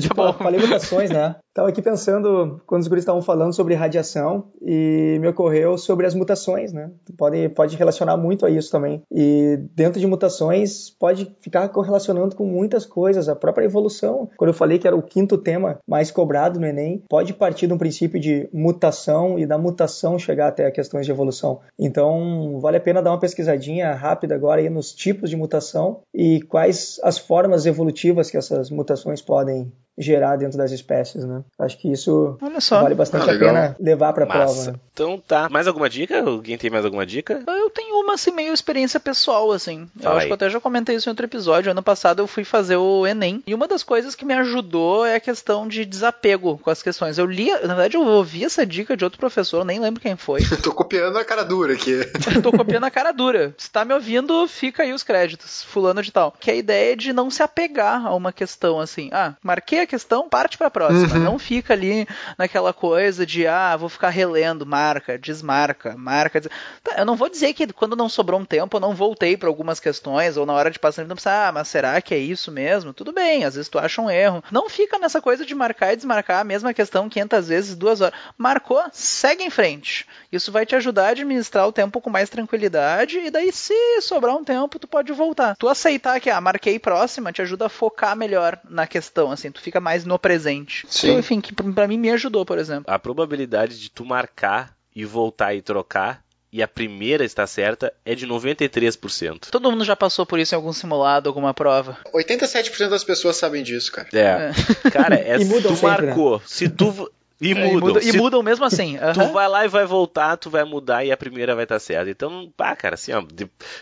tipo, 0.00 0.14
tá 0.14 0.32
falei 0.34 0.60
mutações, 0.60 1.10
né? 1.10 1.36
Tava 1.58 1.70
aqui 1.70 1.82
pensando, 1.82 2.60
quando 2.64 2.82
os 2.82 2.86
guris 2.86 3.02
estavam 3.02 3.20
falando 3.20 3.52
sobre 3.52 3.74
radiação, 3.74 4.44
e 4.62 5.18
me 5.20 5.26
ocorreu 5.26 5.76
sobre 5.76 6.06
as 6.06 6.14
mutações, 6.14 6.72
né? 6.72 6.88
Pode, 7.16 7.48
pode 7.48 7.76
relacionar 7.76 8.16
muito 8.16 8.46
a 8.46 8.50
isso 8.50 8.70
também. 8.70 9.02
E 9.10 9.58
dentro 9.74 9.98
de 9.98 10.06
mutações, 10.06 10.88
pode 10.88 11.36
ficar 11.40 11.68
correlacionando 11.70 12.36
com 12.36 12.46
muitas 12.46 12.86
coisas, 12.86 13.28
a 13.28 13.34
própria 13.34 13.64
evolução. 13.64 14.30
Quando 14.36 14.50
eu 14.50 14.54
falei 14.54 14.78
que 14.78 14.86
era 14.86 14.94
o 14.94 15.02
quinto 15.02 15.36
tema 15.36 15.80
mais 15.84 16.12
cobrado 16.12 16.60
no 16.60 16.66
Enem, 16.66 17.02
pode 17.08 17.34
partir 17.34 17.66
de 17.66 17.72
um 17.72 17.78
princípio 17.78 18.20
de 18.20 18.48
mutação 18.52 19.36
e 19.36 19.44
da 19.44 19.58
mutação 19.58 20.16
chegar 20.16 20.46
até 20.46 20.70
questões 20.70 21.06
de 21.06 21.10
evolução. 21.10 21.58
Então, 21.76 22.60
vale 22.60 22.76
a 22.76 22.80
pena 22.80 23.02
dar 23.02 23.10
uma 23.10 23.18
pesquisadinha 23.18 23.92
rápida 23.94 24.32
agora 24.32 24.60
aí 24.60 24.70
nos 24.70 24.92
tipos 24.92 25.28
de 25.28 25.36
mutação 25.36 26.02
e 26.14 26.40
quais 26.42 27.00
as 27.02 27.18
formas 27.18 27.66
evolutivas 27.66 28.30
que 28.30 28.36
essas 28.36 28.70
mutações 28.70 29.20
podem 29.20 29.72
gerar 29.98 30.36
dentro 30.36 30.56
das 30.56 30.70
espécies, 30.70 31.24
né? 31.24 31.42
Acho 31.58 31.76
que 31.76 31.90
isso 31.90 32.38
vale 32.70 32.94
bastante 32.94 33.28
ah, 33.28 33.34
a 33.34 33.38
pena 33.38 33.76
levar 33.80 34.12
para 34.12 34.26
prova. 34.26 34.72
Né? 34.72 34.78
Então 34.92 35.18
tá. 35.18 35.48
Mais 35.48 35.66
alguma 35.66 35.90
dica? 35.90 36.22
Alguém 36.22 36.56
tem 36.56 36.70
mais 36.70 36.84
alguma 36.84 37.04
dica? 37.04 37.42
Eu 37.46 37.70
tenho 37.70 38.00
uma 38.00 38.14
assim 38.14 38.30
meio 38.30 38.52
experiência 38.52 39.00
pessoal 39.00 39.50
assim. 39.52 39.88
Eu 40.00 40.12
acho 40.12 40.26
que 40.26 40.32
eu 40.32 40.34
até 40.34 40.48
já 40.48 40.60
comentei 40.60 40.96
isso 40.96 41.08
em 41.08 41.12
outro 41.12 41.26
episódio. 41.26 41.70
Ano 41.70 41.82
passado 41.82 42.22
eu 42.22 42.26
fui 42.26 42.44
fazer 42.44 42.76
o 42.76 43.06
ENEM 43.06 43.42
e 43.46 43.54
uma 43.54 43.66
das 43.66 43.82
coisas 43.82 44.14
que 44.14 44.24
me 44.24 44.34
ajudou 44.34 45.04
é 45.04 45.16
a 45.16 45.20
questão 45.20 45.66
de 45.66 45.84
desapego 45.84 46.58
com 46.58 46.70
as 46.70 46.82
questões. 46.82 47.18
Eu 47.18 47.26
li, 47.26 47.50
na 47.50 47.74
verdade 47.74 47.96
eu 47.96 48.04
ouvi 48.06 48.44
essa 48.44 48.64
dica 48.64 48.96
de 48.96 49.04
outro 49.04 49.18
professor, 49.18 49.64
nem 49.64 49.80
lembro 49.80 50.00
quem 50.00 50.16
foi. 50.16 50.40
Tô 50.62 50.72
copiando 50.72 51.18
a 51.18 51.24
cara 51.24 51.42
dura 51.42 51.74
aqui. 51.74 52.00
Tô 52.42 52.52
copiando 52.52 52.84
a 52.84 52.90
cara 52.90 53.12
dura. 53.12 53.54
Se 53.58 53.70
tá 53.70 53.84
me 53.84 53.94
ouvindo, 53.94 54.46
fica 54.46 54.82
aí 54.82 54.92
os 54.92 55.02
créditos. 55.02 55.62
Fulano 55.64 56.02
de 56.02 56.12
tal. 56.12 56.34
Que 56.38 56.50
é 56.50 56.54
a 56.54 56.56
ideia 56.56 56.96
de 56.96 57.12
não 57.12 57.30
se 57.30 57.42
apegar 57.42 58.06
a 58.06 58.14
uma 58.14 58.32
questão 58.32 58.78
assim. 58.80 59.08
Ah, 59.12 59.34
marquei 59.42 59.80
a 59.80 59.86
questão, 59.88 60.28
parte 60.28 60.56
para 60.56 60.68
a 60.68 60.70
próxima. 60.70 61.16
Uhum. 61.16 61.24
Não 61.24 61.38
fica 61.38 61.72
ali 61.72 62.06
naquela 62.36 62.72
coisa 62.72 63.26
de, 63.26 63.46
ah, 63.46 63.76
vou 63.76 63.88
ficar 63.88 64.10
relendo, 64.10 64.64
marca, 64.64 65.18
desmarca, 65.18 65.96
marca. 65.96 66.40
Des... 66.40 66.50
Tá, 66.84 66.96
eu 66.98 67.04
não 67.04 67.16
vou 67.16 67.28
dizer 67.28 67.52
que 67.54 67.66
quando 67.72 67.96
não 67.96 68.08
sobrou 68.08 68.38
um 68.38 68.44
tempo 68.44 68.76
eu 68.76 68.80
não 68.80 68.94
voltei 68.94 69.36
para 69.36 69.48
algumas 69.48 69.80
questões, 69.80 70.36
ou 70.36 70.46
na 70.46 70.52
hora 70.52 70.70
de 70.70 70.78
passar, 70.78 71.04
não 71.06 71.16
pensar, 71.16 71.48
ah, 71.48 71.52
mas 71.52 71.68
será 71.68 72.00
que 72.00 72.14
é 72.14 72.18
isso 72.18 72.52
mesmo? 72.52 72.92
Tudo 72.92 73.12
bem, 73.12 73.44
às 73.44 73.54
vezes 73.54 73.68
tu 73.68 73.78
acha 73.78 74.00
um 74.00 74.10
erro. 74.10 74.44
Não 74.50 74.68
fica 74.68 74.98
nessa 74.98 75.20
coisa 75.20 75.44
de 75.44 75.54
marcar 75.54 75.92
e 75.92 75.96
desmarcar 75.96 76.40
a 76.40 76.44
mesma 76.44 76.72
questão 76.74 77.08
500 77.08 77.48
vezes, 77.48 77.74
duas 77.74 78.00
horas. 78.00 78.18
Marcou, 78.36 78.82
segue 78.92 79.42
em 79.42 79.50
frente. 79.50 80.06
Isso 80.30 80.52
vai 80.52 80.66
te 80.66 80.76
ajudar 80.76 81.06
a 81.06 81.10
administrar 81.10 81.66
o 81.66 81.72
tempo 81.72 82.00
com 82.00 82.10
mais 82.10 82.28
tranquilidade, 82.28 83.18
e 83.18 83.30
daí, 83.30 83.50
se 83.52 83.74
sobrar 84.02 84.36
um 84.36 84.44
tempo, 84.44 84.78
tu 84.78 84.86
pode 84.86 85.12
voltar. 85.12 85.56
Tu 85.56 85.68
aceitar 85.68 86.20
que, 86.20 86.30
ah, 86.30 86.40
marquei 86.40 86.78
próxima, 86.78 87.32
te 87.32 87.42
ajuda 87.42 87.66
a 87.66 87.70
focar 87.70 88.16
melhor 88.16 88.58
na 88.68 88.86
questão, 88.86 89.30
assim, 89.30 89.50
tu 89.50 89.60
fica 89.60 89.77
mais 89.80 90.04
no 90.04 90.18
presente. 90.18 90.86
Sim. 90.88 91.08
Então, 91.08 91.18
enfim, 91.20 91.40
que 91.40 91.52
pra 91.52 91.88
mim 91.88 91.98
me 91.98 92.10
ajudou, 92.10 92.44
por 92.44 92.58
exemplo. 92.58 92.84
A 92.86 92.98
probabilidade 92.98 93.78
de 93.78 93.90
tu 93.90 94.04
marcar 94.04 94.76
e 94.94 95.04
voltar 95.04 95.54
e 95.54 95.62
trocar 95.62 96.22
e 96.52 96.62
a 96.62 96.68
primeira 96.68 97.24
está 97.24 97.46
certa 97.46 97.92
é 98.04 98.14
de 98.14 98.26
93%. 98.26 99.50
Todo 99.50 99.70
mundo 99.70 99.84
já 99.84 99.94
passou 99.94 100.24
por 100.24 100.38
isso 100.38 100.54
em 100.54 100.56
algum 100.56 100.72
simulado, 100.72 101.28
alguma 101.28 101.52
prova. 101.52 101.98
87% 102.14 102.88
das 102.88 103.04
pessoas 103.04 103.36
sabem 103.36 103.62
disso, 103.62 103.92
cara. 103.92 104.08
É. 104.12 104.52
é. 104.86 104.90
Cara, 104.90 105.14
é 105.20 105.38
se 105.38 105.44
tu 105.46 105.76
sempre, 105.76 106.06
né? 106.06 106.06
marcou, 106.06 106.38
né? 106.38 106.42
se 106.46 106.68
tu 106.68 107.12
e 107.40 107.54
mudam. 107.54 107.66
É, 107.66 107.72
e, 107.72 107.80
muda, 107.80 108.04
e 108.04 108.12
mudam 108.16 108.42
mesmo 108.42 108.64
assim. 108.64 108.96
Uhum. 108.96 109.12
Tu 109.28 109.32
vai 109.32 109.48
lá 109.48 109.64
e 109.64 109.68
vai 109.68 109.84
voltar, 109.84 110.36
tu 110.36 110.50
vai 110.50 110.64
mudar 110.64 111.04
e 111.04 111.12
a 111.12 111.16
primeira 111.16 111.54
vai 111.54 111.64
estar 111.64 111.78
certa. 111.78 112.10
Então, 112.10 112.52
pá, 112.56 112.74
cara, 112.74 112.94
assim, 112.94 113.12
ó, 113.12 113.22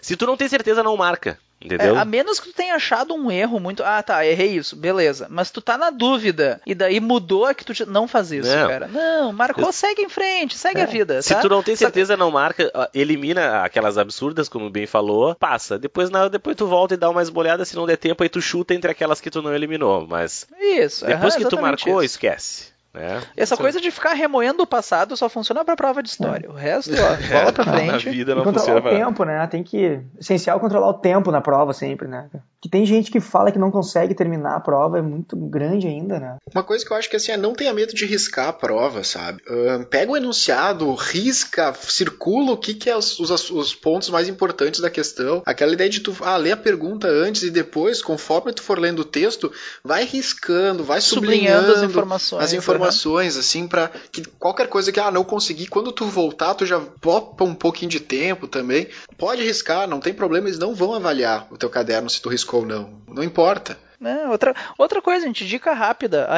se 0.00 0.16
tu 0.16 0.26
não 0.26 0.36
tem 0.36 0.48
certeza, 0.48 0.82
não 0.82 0.96
marca. 0.96 1.38
Entendeu? 1.60 1.96
É, 1.96 1.98
a 1.98 2.04
menos 2.04 2.38
que 2.38 2.50
tu 2.50 2.54
tenha 2.54 2.74
achado 2.74 3.14
um 3.14 3.30
erro 3.30 3.58
muito. 3.58 3.82
Ah, 3.82 4.02
tá, 4.02 4.24
errei 4.26 4.56
isso, 4.56 4.76
beleza. 4.76 5.26
Mas 5.30 5.50
tu 5.50 5.62
tá 5.62 5.78
na 5.78 5.88
dúvida. 5.88 6.60
E 6.66 6.74
daí 6.74 7.00
mudou 7.00 7.48
é 7.48 7.54
que 7.54 7.64
tu 7.64 7.72
não 7.86 8.06
faz 8.06 8.30
isso, 8.30 8.54
não. 8.54 8.68
cara. 8.68 8.88
Não, 8.88 9.32
marcou, 9.32 9.64
Eu... 9.64 9.72
segue 9.72 10.02
em 10.02 10.08
frente, 10.08 10.56
segue 10.56 10.80
é. 10.80 10.84
a 10.84 10.86
vida. 10.86 11.22
Se 11.22 11.34
tá? 11.34 11.40
tu 11.40 11.48
não 11.48 11.62
tem 11.62 11.74
certeza, 11.74 12.16
não 12.16 12.30
marca, 12.30 12.70
elimina 12.92 13.62
aquelas 13.62 13.96
absurdas, 13.96 14.50
como 14.50 14.68
bem 14.68 14.86
falou, 14.86 15.34
passa. 15.34 15.78
Depois, 15.78 16.10
na, 16.10 16.28
depois 16.28 16.54
tu 16.56 16.66
volta 16.66 16.92
e 16.92 16.98
dá 16.98 17.08
uma 17.08 17.22
esbolhada, 17.22 17.64
se 17.64 17.74
não 17.74 17.86
der 17.86 17.96
tempo, 17.96 18.22
aí 18.22 18.28
tu 18.28 18.40
chuta 18.40 18.74
entre 18.74 18.90
aquelas 18.90 19.20
que 19.20 19.30
tu 19.30 19.40
não 19.40 19.54
eliminou. 19.54 20.06
Mas. 20.06 20.46
Isso, 20.60 21.06
depois 21.06 21.36
que 21.36 21.48
tu 21.48 21.58
marcou, 21.58 22.02
isso. 22.02 22.16
esquece. 22.16 22.75
É, 22.96 23.20
Essa 23.36 23.56
coisa 23.56 23.80
de 23.80 23.90
ficar 23.90 24.14
remoendo 24.14 24.62
o 24.62 24.66
passado 24.66 25.16
só 25.16 25.28
funciona 25.28 25.64
para 25.64 25.76
prova 25.76 26.02
de 26.02 26.08
história. 26.08 26.46
É. 26.46 26.50
O 26.50 26.54
resto, 26.54 26.92
ó, 26.92 27.16
bola 27.32 27.52
pra 27.52 27.64
frente. 27.64 28.06
Na 28.06 28.12
vida 28.12 28.34
não 28.34 28.42
e 28.42 28.44
controlar 28.44 28.80
funciona. 28.80 28.96
o 28.96 29.06
tempo, 29.06 29.24
né? 29.24 29.46
Tem 29.46 29.62
que. 29.62 30.00
Essencial 30.18 30.58
controlar 30.60 30.88
o 30.88 30.94
tempo 30.94 31.30
na 31.30 31.40
prova 31.40 31.72
sempre, 31.72 32.08
né? 32.08 32.28
que 32.66 32.70
tem 32.70 32.84
gente 32.84 33.10
que 33.10 33.20
fala 33.20 33.52
que 33.52 33.58
não 33.58 33.70
consegue 33.70 34.14
terminar 34.14 34.56
a 34.56 34.60
prova, 34.60 34.98
é 34.98 35.02
muito 35.02 35.36
grande 35.36 35.86
ainda, 35.86 36.18
né? 36.18 36.36
Uma 36.52 36.64
coisa 36.64 36.84
que 36.84 36.92
eu 36.92 36.96
acho 36.96 37.08
que 37.08 37.16
assim, 37.16 37.30
é 37.30 37.36
não 37.36 37.54
tenha 37.54 37.72
medo 37.72 37.94
de 37.94 38.04
riscar 38.04 38.48
a 38.48 38.52
prova, 38.52 39.04
sabe? 39.04 39.40
Uh, 39.48 39.84
pega 39.86 40.10
o 40.10 40.16
enunciado, 40.16 40.92
risca, 40.94 41.72
circula 41.74 42.52
o 42.52 42.56
que, 42.56 42.74
que 42.74 42.90
é 42.90 42.96
os, 42.96 43.18
os, 43.20 43.50
os, 43.50 43.74
pontos 43.74 44.10
mais 44.10 44.28
importantes 44.28 44.80
da 44.80 44.90
questão. 44.90 45.42
Aquela 45.46 45.72
ideia 45.72 45.88
de 45.88 46.00
tu 46.00 46.16
ah, 46.22 46.36
ler 46.36 46.52
a 46.52 46.56
pergunta 46.56 47.06
antes 47.06 47.42
e 47.42 47.50
depois, 47.50 48.02
conforme 48.02 48.52
tu 48.52 48.62
for 48.62 48.78
lendo 48.78 49.00
o 49.00 49.04
texto, 49.04 49.52
vai 49.84 50.04
riscando, 50.04 50.82
vai 50.82 51.00
sublinhando, 51.00 51.66
sublinhando 51.66 51.72
as 51.72 51.90
informações, 51.90 52.44
as 52.44 52.52
informações 52.52 52.85
uhum. 52.88 53.40
assim, 53.40 53.68
para 53.68 53.88
que 54.10 54.24
qualquer 54.38 54.68
coisa 54.68 54.92
que 54.92 55.00
ah, 55.00 55.10
não 55.10 55.24
consegui, 55.24 55.66
quando 55.66 55.92
tu 55.92 56.06
voltar, 56.06 56.54
tu 56.54 56.66
já 56.66 56.80
popa 56.80 57.44
um 57.44 57.54
pouquinho 57.54 57.90
de 57.90 58.00
tempo 58.00 58.46
também. 58.46 58.88
Pode 59.16 59.42
riscar, 59.42 59.88
não 59.88 60.00
tem 60.00 60.14
problema, 60.14 60.48
eles 60.48 60.58
não 60.58 60.74
vão 60.74 60.94
avaliar 60.94 61.46
o 61.50 61.56
teu 61.56 61.70
caderno 61.70 62.10
se 62.10 62.20
tu 62.20 62.28
riscou 62.28 62.60
ou 62.60 62.66
não. 62.66 62.90
Não 63.08 63.22
importa. 63.22 63.78
Né? 64.00 64.26
Outra, 64.28 64.54
outra 64.76 65.00
coisa, 65.00 65.26
gente, 65.26 65.46
dica 65.46 65.72
rápida. 65.72 66.28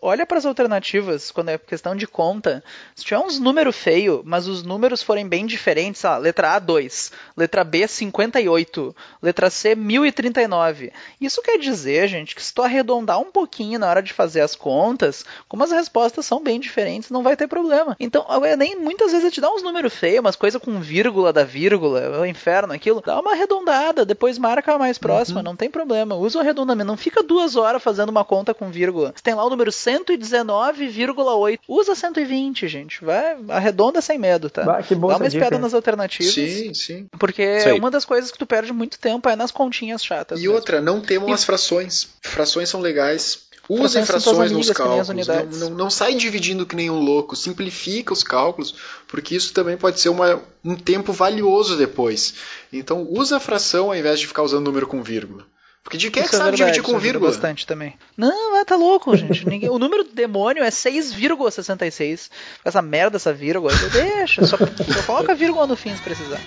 olha 0.00 0.24
para 0.24 0.38
as 0.38 0.46
alternativas 0.46 1.30
quando 1.30 1.50
é 1.50 1.58
questão 1.58 1.96
de 1.96 2.06
conta. 2.06 2.62
Se 2.94 3.04
tiver 3.04 3.18
uns 3.18 3.38
números 3.38 3.76
feios, 3.76 4.20
mas 4.24 4.46
os 4.46 4.62
números 4.62 5.02
forem 5.02 5.26
bem 5.26 5.46
diferentes, 5.46 6.04
ó, 6.04 6.16
letra 6.16 6.54
A 6.54 6.58
2, 6.58 7.12
letra 7.36 7.64
B 7.64 7.86
58, 7.86 8.94
letra 9.22 9.50
C 9.50 9.74
1039. 9.74 10.92
Isso 11.20 11.42
quer 11.42 11.58
dizer, 11.58 12.08
gente, 12.08 12.34
que 12.34 12.42
se 12.42 12.54
tu 12.54 12.62
arredondar 12.62 13.18
um 13.18 13.30
pouquinho 13.30 13.78
na 13.78 13.88
hora 13.88 14.02
de 14.02 14.12
fazer 14.12 14.40
as 14.40 14.54
contas, 14.54 15.24
como 15.48 15.64
as 15.64 15.72
respostas 15.72 16.26
são 16.26 16.42
bem 16.42 16.60
diferentes, 16.60 17.10
não 17.10 17.22
vai 17.22 17.36
ter 17.36 17.48
problema. 17.48 17.96
Então, 17.98 18.24
nem 18.56 18.76
muitas 18.76 19.12
vezes 19.12 19.32
te 19.32 19.40
dá 19.40 19.50
uns 19.50 19.62
números 19.62 19.94
feios, 19.94 20.20
umas 20.20 20.36
coisas 20.36 20.60
com 20.60 20.80
vírgula 20.80 21.32
da 21.32 21.44
vírgula, 21.44 22.00
é 22.00 22.18
o 22.18 22.26
inferno, 22.26 22.72
aquilo. 22.72 23.02
Dá 23.04 23.20
uma 23.20 23.32
arredondada, 23.32 24.04
depois 24.04 24.38
marca 24.38 24.74
a 24.74 24.78
mais 24.78 24.98
próxima, 24.98 25.40
uhum. 25.40 25.44
não 25.44 25.56
tem 25.56 25.70
problema. 25.70 26.14
Usa 26.14 26.38
o 26.38 26.42
arredondamento, 26.42 26.86
não 26.86 26.96
fica 26.96 27.07
duas 27.26 27.56
horas 27.56 27.82
fazendo 27.82 28.08
uma 28.10 28.24
conta 28.24 28.54
com 28.54 28.70
vírgula. 28.70 29.12
Você 29.14 29.22
tem 29.22 29.34
lá 29.34 29.44
o 29.44 29.50
número 29.50 29.70
119,8. 29.70 31.58
Usa 31.66 31.94
120, 31.94 32.68
gente. 32.68 33.04
Vai, 33.04 33.36
arredonda 33.48 34.00
sem 34.00 34.18
medo, 34.18 34.48
tá? 34.50 34.62
Bah, 34.62 34.82
que 34.82 34.94
Dá 34.94 35.16
uma 35.16 35.26
espiada 35.26 35.58
nas 35.58 35.74
alternativas. 35.74 36.32
Sim, 36.32 36.74
sim. 36.74 37.06
Porque 37.18 37.58
uma 37.78 37.90
das 37.90 38.04
coisas 38.04 38.30
que 38.30 38.38
tu 38.38 38.46
perde 38.46 38.72
muito 38.72 38.98
tempo 38.98 39.28
é 39.28 39.36
nas 39.36 39.50
continhas 39.50 40.04
chatas. 40.04 40.38
E 40.38 40.42
mesmo. 40.42 40.54
outra, 40.54 40.80
não 40.80 41.00
temam 41.00 41.28
e... 41.28 41.32
as 41.32 41.44
frações. 41.44 42.08
Frações 42.22 42.68
são 42.68 42.80
legais. 42.80 43.48
Usem 43.68 44.04
frações 44.04 44.50
nos 44.50 44.70
cálculos. 44.70 45.08
Não, 45.08 45.44
não, 45.44 45.70
não, 45.70 45.90
sai 45.90 46.14
dividindo 46.14 46.64
que 46.64 46.74
nem 46.74 46.88
um 46.88 47.00
louco. 47.00 47.36
Simplifica 47.36 48.14
os 48.14 48.22
cálculos, 48.22 48.74
porque 49.06 49.36
isso 49.36 49.52
também 49.52 49.76
pode 49.76 50.00
ser 50.00 50.08
uma, 50.08 50.42
um 50.64 50.74
tempo 50.74 51.12
valioso 51.12 51.76
depois. 51.76 52.34
Então, 52.72 53.06
usa 53.10 53.36
a 53.36 53.40
fração 53.40 53.88
ao 53.88 53.96
invés 53.96 54.18
de 54.18 54.26
ficar 54.26 54.42
usando 54.42 54.64
número 54.64 54.86
com 54.86 55.02
vírgula. 55.02 55.44
Porque 55.88 55.96
de 55.96 56.10
quem 56.10 56.22
é 56.22 56.26
que 56.26 56.36
sabe 56.36 56.50
verdade, 56.50 56.72
dividir 56.72 56.82
com 56.82 56.98
vírgula? 56.98 57.30
bastante 57.30 57.66
também. 57.66 57.94
Não, 58.14 58.62
tá 58.66 58.76
louco, 58.76 59.16
gente. 59.16 59.48
Ninguém... 59.48 59.70
o 59.70 59.78
número 59.78 60.04
do 60.04 60.12
demônio 60.12 60.62
é 60.62 60.68
6,66. 60.68 62.28
Essa 62.62 62.82
merda, 62.82 63.16
essa 63.16 63.32
vírgula. 63.32 63.72
Deixa, 63.90 64.44
só, 64.44 64.58
só 64.58 65.02
coloca 65.06 65.34
vírgula 65.34 65.66
no 65.66 65.76
fim 65.76 65.96
se 65.96 66.02
precisar. 66.02 66.40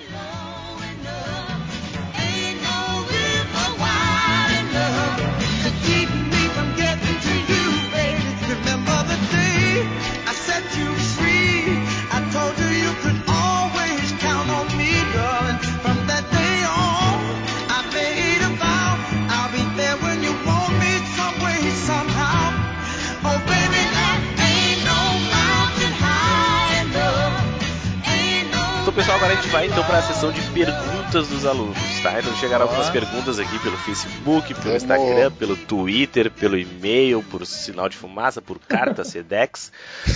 A 29.32 29.36
gente 29.36 29.48
vai 29.48 29.66
então 29.66 29.82
para 29.86 30.00
a 30.00 30.02
sessão 30.02 30.30
de 30.30 30.42
perguntas 30.52 31.01
dos 31.12 31.46
alunos, 31.46 31.78
tá? 32.02 32.20
Então 32.20 32.34
chegaram 32.38 32.64
algumas 32.64 32.90
perguntas 32.90 33.38
aqui 33.38 33.60
pelo 33.60 33.76
Facebook, 33.80 34.54
pelo 34.54 34.76
Instagram, 34.78 35.30
pelo 35.32 35.58
Twitter, 35.58 36.32
pelo 36.32 36.58
e-mail, 36.58 37.22
por 37.24 37.46
sinal 37.46 37.90
de 37.90 37.98
fumaça, 37.98 38.42
por 38.42 38.58
carta 38.60 39.04
Sedex. 39.06 39.74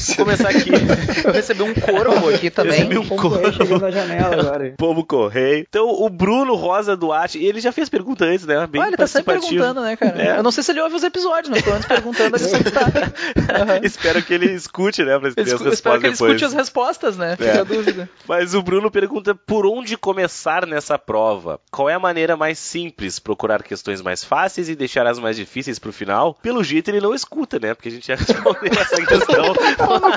Vou 0.07 0.25
começar 0.25 0.49
aqui. 0.49 0.69
Eu 1.25 1.33
recebi 1.33 1.63
um 1.63 1.73
corvo 1.73 2.29
aqui 2.29 2.49
também. 2.49 2.77
Recebi 2.77 2.97
um 2.97 3.07
corvo 3.07 3.77
na 3.77 3.91
janela 3.91 4.39
agora. 4.39 4.73
Pombo 4.79 5.05
correio. 5.05 5.65
Então 5.67 5.89
o 5.89 6.09
Bruno 6.09 6.55
Rosa 6.55 6.95
Duarte, 6.95 7.43
ele 7.43 7.59
já 7.59 7.73
fez 7.73 7.89
pergunta 7.89 8.23
antes, 8.23 8.45
né? 8.45 8.65
Bem 8.65 8.81
ah, 8.81 8.87
ele 8.87 8.95
tá 8.95 9.05
sempre 9.05 9.37
perguntando, 9.37 9.81
né, 9.81 9.97
cara? 9.97 10.21
É. 10.21 10.37
Eu 10.37 10.43
não 10.43 10.51
sei 10.51 10.63
se 10.63 10.71
ele 10.71 10.79
ouve 10.79 10.95
os 10.95 11.03
episódios, 11.03 11.49
mas 11.49 11.61
pelo 11.61 11.73
menos 11.73 11.87
perguntando 11.87 12.37
ele 12.37 12.45
sempre 12.45 12.71
tá. 12.71 12.85
Uhum. 12.85 13.83
Espero 13.83 14.23
que 14.23 14.33
ele 14.33 14.53
escute, 14.53 15.03
né? 15.03 15.19
Pra 15.19 15.29
ter 15.31 15.41
as 15.41 15.51
respostas 15.51 15.73
Espero 15.73 15.99
que 15.99 16.05
ele 16.05 16.13
depois. 16.13 16.31
escute 16.31 16.45
as 16.45 16.53
respostas, 16.53 17.17
né? 17.17 17.35
Fica 17.35 17.49
é. 17.49 17.59
a 17.59 17.63
dúvida. 17.65 18.09
Mas 18.25 18.53
o 18.53 18.61
Bruno 18.61 18.89
pergunta 18.89 19.35
por 19.35 19.65
onde 19.65 19.97
começar 19.97 20.65
nessa 20.65 20.84
prova. 20.97 21.59
Qual 21.71 21.89
é 21.89 21.93
a 21.93 21.99
maneira 21.99 22.37
mais 22.37 22.59
simples? 22.59 23.17
Procurar 23.17 23.63
questões 23.63 24.01
mais 24.01 24.23
fáceis 24.23 24.69
e 24.69 24.75
deixar 24.75 25.07
as 25.07 25.17
mais 25.17 25.35
difíceis 25.35 25.79
pro 25.79 25.91
final? 25.91 26.35
Pelo 26.35 26.63
jeito 26.63 26.89
ele 26.89 27.01
não 27.01 27.13
escuta, 27.13 27.59
né? 27.59 27.73
Porque 27.73 27.89
a 27.89 27.91
gente 27.91 28.07
já 28.07 28.15
respondeu 28.15 28.71
essa 28.71 29.05
questão 29.05 29.53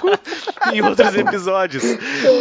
em 0.72 0.82
outros 0.82 1.14
episódios. 1.14 1.82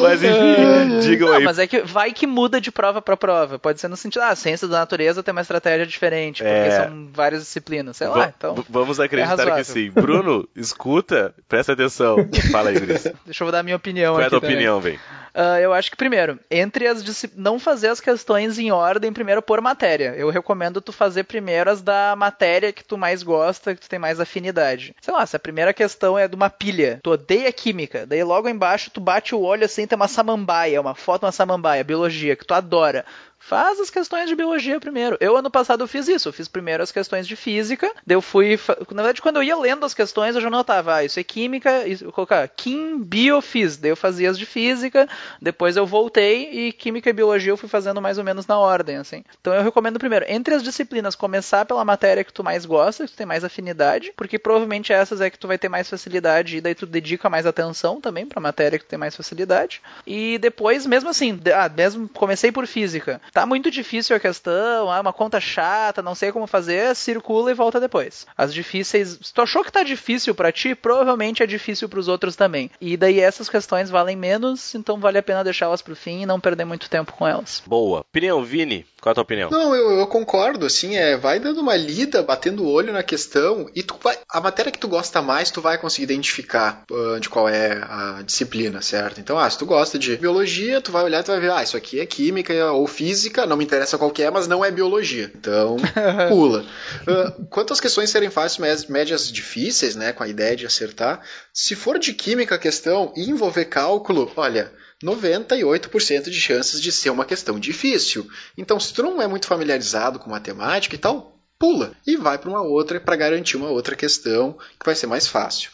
Mas 0.02 0.22
enfim, 0.22 1.00
digam 1.02 1.30
não, 1.30 1.38
aí. 1.38 1.44
Mas 1.44 1.60
é 1.60 1.68
que 1.68 1.82
vai 1.82 2.12
que 2.12 2.28
muda 2.28 2.60
de 2.60 2.72
prova 2.72 3.02
para 3.02 3.16
prova. 3.16 3.58
Pode 3.58 3.80
ser 3.80 3.88
no 3.88 3.98
sentido, 3.98 4.22
ah, 4.22 4.30
a 4.30 4.36
ciência 4.36 4.68
da 4.68 4.80
natureza 4.80 5.24
tem 5.24 5.32
uma 5.32 5.42
estratégia 5.42 5.86
diferente, 5.86 6.44
porque 6.44 6.54
é... 6.54 6.84
são 6.84 7.08
várias 7.14 7.42
disciplinas. 7.42 7.98
Sei 7.98 8.08
lá, 8.08 8.34
então. 8.36 8.64
Vamos 8.70 9.00
acreditar 9.00 9.48
é 9.48 9.56
que 9.56 9.64
sim. 9.64 9.90
Bruno, 9.90 10.48
escuta, 10.56 11.34
presta 11.48 11.74
atenção. 11.74 12.18
Fala 12.52 12.70
aí, 12.70 12.80
Gris. 12.80 13.08
Deixa 13.26 13.44
eu 13.44 13.52
dar 13.52 13.60
a 13.60 13.64
minha 13.64 13.76
opinião 13.76 14.16
Qual 14.16 14.22
aqui. 14.22 14.30
Qual 14.30 14.36
é 14.36 14.38
a 14.38 14.40
tua 14.42 14.50
opinião, 14.50 14.82
vem? 14.82 15.00
Uh, 15.38 15.60
eu 15.60 15.72
acho 15.72 15.92
que, 15.92 15.98
primeiro, 15.98 16.40
entre 16.50 16.88
as 16.88 17.28
não 17.36 17.60
fazer 17.60 17.90
as 17.90 18.02
questões 18.02 18.58
em 18.58 18.72
ordem, 18.72 19.14
primeiro 19.14 19.40
por 19.40 19.62
matéria. 19.62 20.16
Eu 20.18 20.32
recomendo 20.32 20.82
tu 20.82 20.92
fazer 20.92 21.26
primeiro 21.26 21.70
as 21.70 21.80
da 21.80 22.16
matéria 22.18 22.74
que 22.74 22.84
tu 22.84 22.98
mais 22.98 23.22
gosta, 23.22 23.76
que 23.76 23.82
tu 23.82 23.88
tem 23.88 24.00
mais 24.00 24.20
afinidade. 24.20 24.96
Sei 25.00 25.14
lá, 25.14 25.24
se 25.28 25.36
a 25.36 25.40
primeira 25.40 25.72
questão 25.74 26.18
é 26.18 26.28
de 26.28 26.36
uma 26.36 26.50
pilha, 26.50 27.00
tu 27.04 27.12
odeia 27.12 27.52
química, 27.52 28.04
daí 28.08 28.24
logo 28.24 28.50
embaixo 28.50 28.90
tu 28.90 29.00
bate 29.00 29.36
o 29.36 29.42
olho 29.42 29.64
assim, 29.64 29.86
tem 29.86 29.96
uma 29.96 30.08
samambaia, 30.08 30.82
uma 30.82 30.96
foto 30.96 31.22
de 31.22 31.26
uma 31.26 31.32
samambaia, 31.32 31.84
biologia, 31.84 32.36
que 32.36 32.46
tu 32.46 32.56
adora. 32.56 33.06
Faz 33.48 33.80
as 33.80 33.90
questões 33.90 34.28
de 34.28 34.36
biologia 34.36 34.78
primeiro. 34.78 35.16
Eu, 35.22 35.38
ano 35.38 35.50
passado, 35.50 35.82
eu 35.82 35.88
fiz 35.88 36.10
isso. 36.10 36.28
Eu 36.28 36.34
fiz 36.34 36.50
primeiro 36.50 36.84
as 36.84 36.92
questões 36.92 37.26
de 37.26 37.38
física. 37.38 37.90
Eu 38.06 38.22
fui. 38.22 38.60
Na 38.92 39.04
verdade, 39.04 39.22
quando 39.22 39.38
eu 39.38 39.44
ia 39.44 39.56
lendo 39.56 39.86
as 39.86 39.94
questões, 39.94 40.36
eu 40.36 40.42
já 40.42 40.50
notava, 40.50 40.96
ah, 40.96 41.06
isso 41.06 41.18
é 41.18 41.24
química, 41.24 41.88
eu 41.88 42.12
colocar 42.12 42.46
Kim 42.50 43.02
Biophys. 43.02 43.78
Daí 43.78 43.90
eu 43.90 43.96
fazia 43.96 44.30
as 44.30 44.38
de 44.38 44.46
física, 44.46 45.08
depois 45.42 45.78
eu 45.78 45.86
voltei 45.86 46.50
e 46.52 46.74
química 46.74 47.10
e 47.10 47.14
biologia 47.14 47.54
eu 47.54 47.56
fui 47.56 47.70
fazendo 47.70 48.02
mais 48.02 48.18
ou 48.18 48.24
menos 48.26 48.46
na 48.48 48.60
ordem, 48.60 48.98
assim. 48.98 49.24
Então 49.40 49.54
eu 49.54 49.64
recomendo 49.64 49.98
primeiro, 49.98 50.26
entre 50.28 50.54
as 50.54 50.62
disciplinas, 50.62 51.16
começar 51.16 51.64
pela 51.64 51.86
matéria 51.86 52.26
que 52.26 52.34
tu 52.34 52.44
mais 52.44 52.66
gosta, 52.66 53.06
que 53.06 53.14
tu 53.14 53.18
tem 53.18 53.26
mais 53.26 53.46
afinidade, 53.46 54.12
porque 54.18 54.38
provavelmente 54.38 54.92
essas 54.92 55.22
é 55.22 55.30
que 55.30 55.40
tu 55.40 55.48
vai 55.48 55.58
ter 55.58 55.70
mais 55.70 55.90
facilidade 55.90 56.58
e 56.58 56.62
daí 56.62 56.76
tu 56.76 56.86
dedica 56.86 57.30
mais 57.30 57.46
atenção 57.46 58.02
também 58.02 58.26
pra 58.26 58.42
matéria 58.42 58.78
que 58.78 58.84
tu 58.84 58.90
tem 58.90 59.00
mais 59.00 59.16
facilidade. 59.16 59.82
E 60.06 60.38
depois, 60.38 60.86
mesmo 60.86 61.10
assim, 61.10 61.40
ah, 61.56 61.70
mesmo 61.70 62.10
comecei 62.10 62.52
por 62.52 62.68
física 62.68 63.22
tá 63.38 63.46
muito 63.46 63.70
difícil 63.70 64.16
a 64.16 64.20
questão, 64.20 64.92
é 64.92 65.00
uma 65.00 65.14
conta 65.14 65.40
chata, 65.40 66.02
não 66.02 66.16
sei 66.16 66.32
como 66.32 66.48
fazer, 66.48 66.96
circula 66.96 67.52
e 67.52 67.54
volta 67.54 67.80
depois. 67.80 68.26
As 68.36 68.52
difíceis, 68.52 69.20
se 69.22 69.32
tu 69.32 69.44
achou 69.44 69.64
que 69.64 69.72
tá 69.72 69.84
difícil 69.84 70.34
para 70.34 70.52
ti, 70.52 70.74
provavelmente 70.74 71.44
é 71.44 71.46
difícil 71.46 71.88
para 71.88 72.00
os 72.00 72.08
outros 72.08 72.36
também. 72.36 72.72
E 72.82 72.98
daí 72.98 73.20
essas 73.20 73.48
questões 73.48 73.92
valem 73.92 74.16
menos, 74.16 74.74
então 74.74 75.00
vale 75.00 75.20
a 75.20 75.24
pena 75.24 75.44
deixá-las 75.44 75.84
pro 75.84 75.96
fim 75.96 76.24
e 76.24 76.26
não 76.26 76.40
perder 76.40 76.66
muito 76.66 76.90
tempo 76.90 77.14
com 77.14 77.28
elas. 77.28 77.62
Boa. 77.68 78.00
Opinião, 78.00 78.44
Vini? 78.44 78.88
Qual 79.00 79.12
é 79.12 79.14
a 79.14 79.16
tua 79.16 79.24
opinião? 79.24 79.50
Não, 79.52 79.76
eu, 79.76 80.00
eu, 80.00 80.08
concordo, 80.08 80.66
assim, 80.66 80.96
é, 80.96 81.16
vai 81.16 81.40
dando 81.40 81.62
uma 81.62 81.76
lida, 81.76 82.24
batendo 82.24 82.64
o 82.64 82.70
olho 82.70 82.92
na 82.92 83.04
questão, 83.04 83.70
e 83.76 83.84
tu 83.84 83.96
vai, 84.02 84.18
a 84.28 84.42
matéria 84.42 84.72
que 84.72 84.80
tu 84.80 84.88
gosta 84.88 85.22
mais, 85.22 85.52
tu 85.52 85.62
vai 85.62 85.78
conseguir 85.78 86.06
identificar 86.06 86.84
uh, 86.90 87.20
de 87.20 87.30
qual 87.30 87.48
é 87.48 87.74
a 87.84 88.24
disciplina, 88.26 88.82
certo? 88.82 89.20
Então, 89.20 89.38
ah, 89.38 89.48
se 89.48 89.58
tu 89.58 89.68
gosta 89.68 90.00
de 90.00 90.18
biologia, 90.18 90.82
tu 90.82 90.92
vai 90.92 91.04
olhar 91.04 91.20
e 91.20 91.24
tu 91.24 91.32
vai 91.32 91.40
ver, 91.40 91.52
ah, 91.52 91.62
isso 91.62 91.78
aqui 91.78 92.00
é 92.00 92.06
química 92.08 92.72
ou 92.72 92.88
física, 92.88 93.46
não 93.46 93.56
me 93.56 93.64
interessa 93.64 94.00
qual 94.00 94.12
é, 94.18 94.32
mas 94.32 94.48
não 94.48 94.66
é 94.66 94.72
biologia. 94.72 95.32
Então, 95.36 95.78
pula. 96.30 96.66
Uh, 97.08 97.46
quanto 97.50 97.74
às 97.74 97.80
questões 97.80 98.10
serem 98.10 98.32
fáceis, 98.32 98.88
médias 98.88 99.32
difíceis, 99.32 99.96
né, 99.96 100.12
com 100.12 100.24
a 100.24 100.28
ideia 100.28 100.56
de 100.56 100.66
acertar, 100.66 101.22
se 101.54 101.76
for 101.76 102.00
de 102.00 102.14
química 102.14 102.56
a 102.56 102.60
questão 102.60 103.14
e 103.16 103.30
envolver 103.30 103.66
cálculo, 103.66 104.32
olha 104.36 104.72
98% 105.04 106.24
de 106.24 106.40
chances 106.40 106.82
de 106.82 106.92
ser 106.92 107.10
uma 107.10 107.26
questão 107.26 107.60
difícil. 107.60 108.28
Então, 108.58 108.80
se 108.80 108.94
tu 108.94 109.04
não 109.04 109.22
é 109.22 109.28
muito 109.28 109.48
familiarizado 109.48 110.20
com 110.20 110.30
matemática 110.30 110.96
e 110.96 110.98
tal, 110.98 111.40
pula 111.60 111.94
e 112.06 112.16
vai 112.16 112.38
para 112.38 112.50
uma 112.50 112.62
outra 112.62 113.00
para 113.00 113.16
garantir 113.16 113.58
uma 113.58 113.70
outra 113.70 113.96
questão 113.96 114.58
que 114.80 114.86
vai 114.86 114.96
ser 114.96 115.08
mais 115.08 115.28
fácil. 115.28 115.72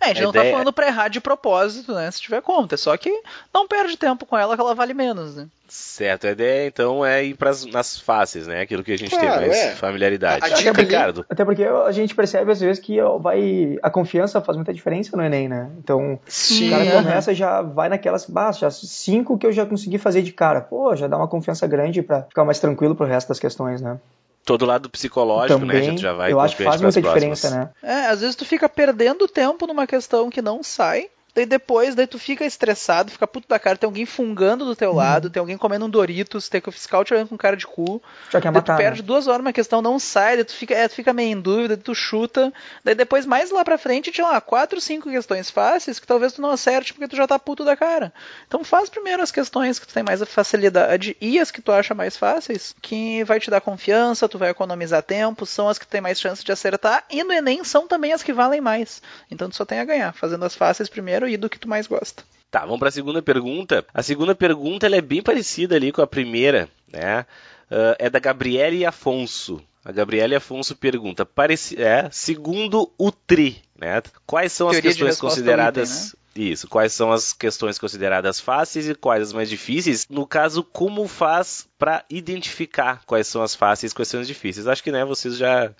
É, 0.00 0.06
a 0.06 0.08
gente 0.08 0.20
a 0.20 0.24
não 0.24 0.32
tá 0.32 0.38
ideia... 0.38 0.52
tá 0.52 0.58
falando 0.58 0.72
pra 0.72 0.86
errar 0.86 1.08
de 1.08 1.20
propósito, 1.20 1.92
né? 1.94 2.10
Se 2.10 2.20
tiver 2.20 2.40
conta. 2.40 2.74
É 2.74 2.78
só 2.78 2.96
que 2.96 3.10
não 3.52 3.66
perde 3.66 3.96
tempo 3.96 4.24
com 4.24 4.36
ela 4.36 4.54
que 4.54 4.60
ela 4.60 4.74
vale 4.74 4.94
menos, 4.94 5.36
né? 5.36 5.48
Certo, 5.68 6.26
a 6.26 6.30
ideia 6.30 6.66
então 6.66 7.04
é 7.04 7.22
ir 7.22 7.34
pras, 7.34 7.66
nas 7.66 8.00
faces, 8.00 8.46
né? 8.46 8.62
Aquilo 8.62 8.82
que 8.82 8.92
a 8.92 8.96
gente 8.96 9.10
claro, 9.10 9.40
tem 9.40 9.48
mais 9.48 9.58
é. 9.58 9.74
familiaridade. 9.74 10.42
A, 10.42 10.46
a 10.46 10.50
dica, 10.50 10.72
Ricardo. 10.72 11.26
Até 11.28 11.44
porque 11.44 11.62
a 11.62 11.92
gente 11.92 12.14
percebe 12.14 12.50
às 12.50 12.60
vezes 12.60 12.82
que 12.82 12.96
vai 13.20 13.78
a 13.82 13.90
confiança 13.90 14.40
faz 14.40 14.56
muita 14.56 14.72
diferença 14.72 15.14
no 15.14 15.22
Enem, 15.22 15.46
né? 15.46 15.70
Então, 15.78 16.18
Sim, 16.26 16.68
o 16.68 16.70
cara 16.70 16.90
começa 16.90 17.34
já 17.34 17.60
vai 17.60 17.90
naquelas, 17.90 18.26
já 18.58 18.70
cinco 18.70 19.36
que 19.36 19.46
eu 19.46 19.52
já 19.52 19.66
consegui 19.66 19.98
fazer 19.98 20.22
de 20.22 20.32
cara. 20.32 20.62
Pô, 20.62 20.96
já 20.96 21.06
dá 21.06 21.18
uma 21.18 21.28
confiança 21.28 21.66
grande 21.66 22.00
para 22.00 22.22
ficar 22.22 22.44
mais 22.46 22.58
tranquilo 22.58 22.94
pro 22.94 23.04
resto 23.04 23.28
das 23.28 23.38
questões, 23.38 23.82
né? 23.82 23.98
Todo 24.48 24.64
lado 24.64 24.88
psicológico, 24.88 25.60
Também, 25.60 25.76
né? 25.76 25.86
A 25.86 25.90
gente 25.90 26.00
já 26.00 26.14
vai 26.14 26.32
Eu 26.32 26.40
acho 26.40 26.56
que 26.56 26.64
faz 26.64 26.80
muita 26.80 27.02
diferença, 27.02 27.50
né? 27.50 27.68
É, 27.82 28.06
às 28.06 28.22
vezes 28.22 28.34
tu 28.34 28.46
fica 28.46 28.66
perdendo 28.66 29.28
tempo 29.28 29.66
numa 29.66 29.86
questão 29.86 30.30
que 30.30 30.40
não 30.40 30.62
sai 30.62 31.10
Daí 31.34 31.46
depois, 31.46 31.94
daí 31.94 32.06
tu 32.06 32.18
fica 32.18 32.44
estressado, 32.44 33.10
fica 33.10 33.26
puto 33.26 33.46
da 33.48 33.58
cara, 33.58 33.76
tem 33.76 33.86
alguém 33.86 34.06
fungando 34.06 34.64
do 34.64 34.74
teu 34.74 34.90
hum. 34.90 34.96
lado, 34.96 35.30
tem 35.30 35.40
alguém 35.40 35.56
comendo 35.56 35.86
um 35.86 35.90
Doritos, 35.90 36.48
tem 36.48 36.60
que 36.60 36.68
o 36.68 36.72
fiscal 36.72 37.04
te 37.04 37.14
olhando 37.14 37.28
com 37.28 37.36
cara 37.36 37.56
de 37.56 37.66
cu. 37.66 38.02
Já 38.30 38.40
quer 38.40 38.50
matar, 38.50 38.74
tu 38.74 38.78
perde 38.78 39.02
né? 39.02 39.06
duas 39.06 39.26
horas 39.26 39.40
uma 39.40 39.52
questão, 39.52 39.80
não 39.80 39.98
sai, 39.98 40.36
daí 40.36 40.44
tu 40.44 40.54
fica, 40.54 40.74
é, 40.74 40.88
tu 40.88 40.94
fica 40.94 41.12
meio 41.12 41.36
em 41.36 41.40
dúvida, 41.40 41.76
tu 41.76 41.94
chuta. 41.94 42.52
Daí 42.82 42.94
depois, 42.94 43.24
mais 43.24 43.50
lá 43.50 43.64
pra 43.64 43.78
frente, 43.78 44.10
tinha 44.10 44.26
lá 44.26 44.40
quatro, 44.40 44.80
cinco 44.80 45.10
questões 45.10 45.50
fáceis 45.50 45.98
que 46.00 46.06
talvez 46.06 46.32
tu 46.32 46.42
não 46.42 46.50
acerte 46.50 46.92
porque 46.92 47.08
tu 47.08 47.16
já 47.16 47.26
tá 47.26 47.38
puto 47.38 47.64
da 47.64 47.76
cara. 47.76 48.12
Então 48.46 48.64
faz 48.64 48.88
primeiro 48.88 49.22
as 49.22 49.30
questões 49.30 49.78
que 49.78 49.86
tu 49.86 49.94
tem 49.94 50.02
mais 50.02 50.22
facilidade 50.24 51.16
e 51.20 51.38
as 51.38 51.50
que 51.50 51.62
tu 51.62 51.72
acha 51.72 51.94
mais 51.94 52.16
fáceis, 52.16 52.74
que 52.80 53.22
vai 53.24 53.38
te 53.38 53.50
dar 53.50 53.60
confiança, 53.60 54.28
tu 54.28 54.38
vai 54.38 54.50
economizar 54.50 55.02
tempo, 55.02 55.46
são 55.46 55.68
as 55.68 55.78
que 55.78 55.86
tem 55.86 56.00
mais 56.00 56.20
chance 56.20 56.44
de 56.44 56.52
acertar, 56.52 57.04
e 57.10 57.22
no 57.22 57.32
Enem 57.32 57.62
são 57.64 57.86
também 57.86 58.12
as 58.12 58.22
que 58.22 58.32
valem 58.32 58.60
mais. 58.60 59.00
Então 59.30 59.48
tu 59.48 59.56
só 59.56 59.64
tem 59.64 59.80
a 59.80 59.84
ganhar, 59.84 60.12
fazendo 60.12 60.44
as 60.44 60.54
fáceis 60.54 60.88
primeiro 60.88 61.17
e 61.26 61.36
do 61.36 61.48
que 61.48 61.58
tu 61.58 61.68
mais 61.68 61.86
gosta. 61.86 62.22
Tá, 62.50 62.60
vamos 62.60 62.78
para 62.78 62.88
a 62.88 62.92
segunda 62.92 63.22
pergunta. 63.22 63.84
A 63.92 64.02
segunda 64.02 64.34
pergunta 64.34 64.86
ela 64.86 64.96
é 64.96 65.00
bem 65.00 65.22
parecida 65.22 65.76
ali 65.76 65.92
com 65.92 66.02
a 66.02 66.06
primeira, 66.06 66.68
né? 66.92 67.26
Uh, 67.70 67.96
é 67.98 68.08
da 68.08 68.18
Gabriele 68.18 68.84
Afonso. 68.84 69.62
A 69.84 69.92
Gabriele 69.92 70.34
Afonso 70.34 70.74
pergunta: 70.74 71.26
parece, 71.26 71.80
é, 71.80 72.08
segundo 72.10 72.90
o 72.98 73.10
TRI, 73.10 73.62
né? 73.78 74.02
Quais 74.26 74.52
são 74.52 74.68
Teoria 74.68 74.90
as 74.90 74.96
questões 74.96 75.20
consideradas. 75.20 75.90
Item, 75.90 76.10
né? 76.10 76.18
Isso, 76.38 76.68
quais 76.68 76.92
são 76.92 77.10
as 77.10 77.32
questões 77.32 77.78
consideradas 77.78 78.38
fáceis 78.38 78.88
e 78.88 78.94
quais 78.94 79.22
as 79.22 79.32
mais 79.32 79.50
difíceis? 79.50 80.06
No 80.08 80.24
caso, 80.24 80.62
como 80.62 81.08
faz 81.08 81.66
para 81.76 82.04
identificar 82.08 83.02
quais 83.06 83.26
são 83.26 83.42
as 83.42 83.56
fáceis 83.56 83.90
e 83.90 83.94
quais 83.94 84.08
são 84.08 84.20
as 84.20 84.28
difíceis? 84.28 84.68
Acho 84.68 84.82
que 84.82 84.92
né, 84.92 85.04
vocês 85.04 85.36
já, 85.36 85.72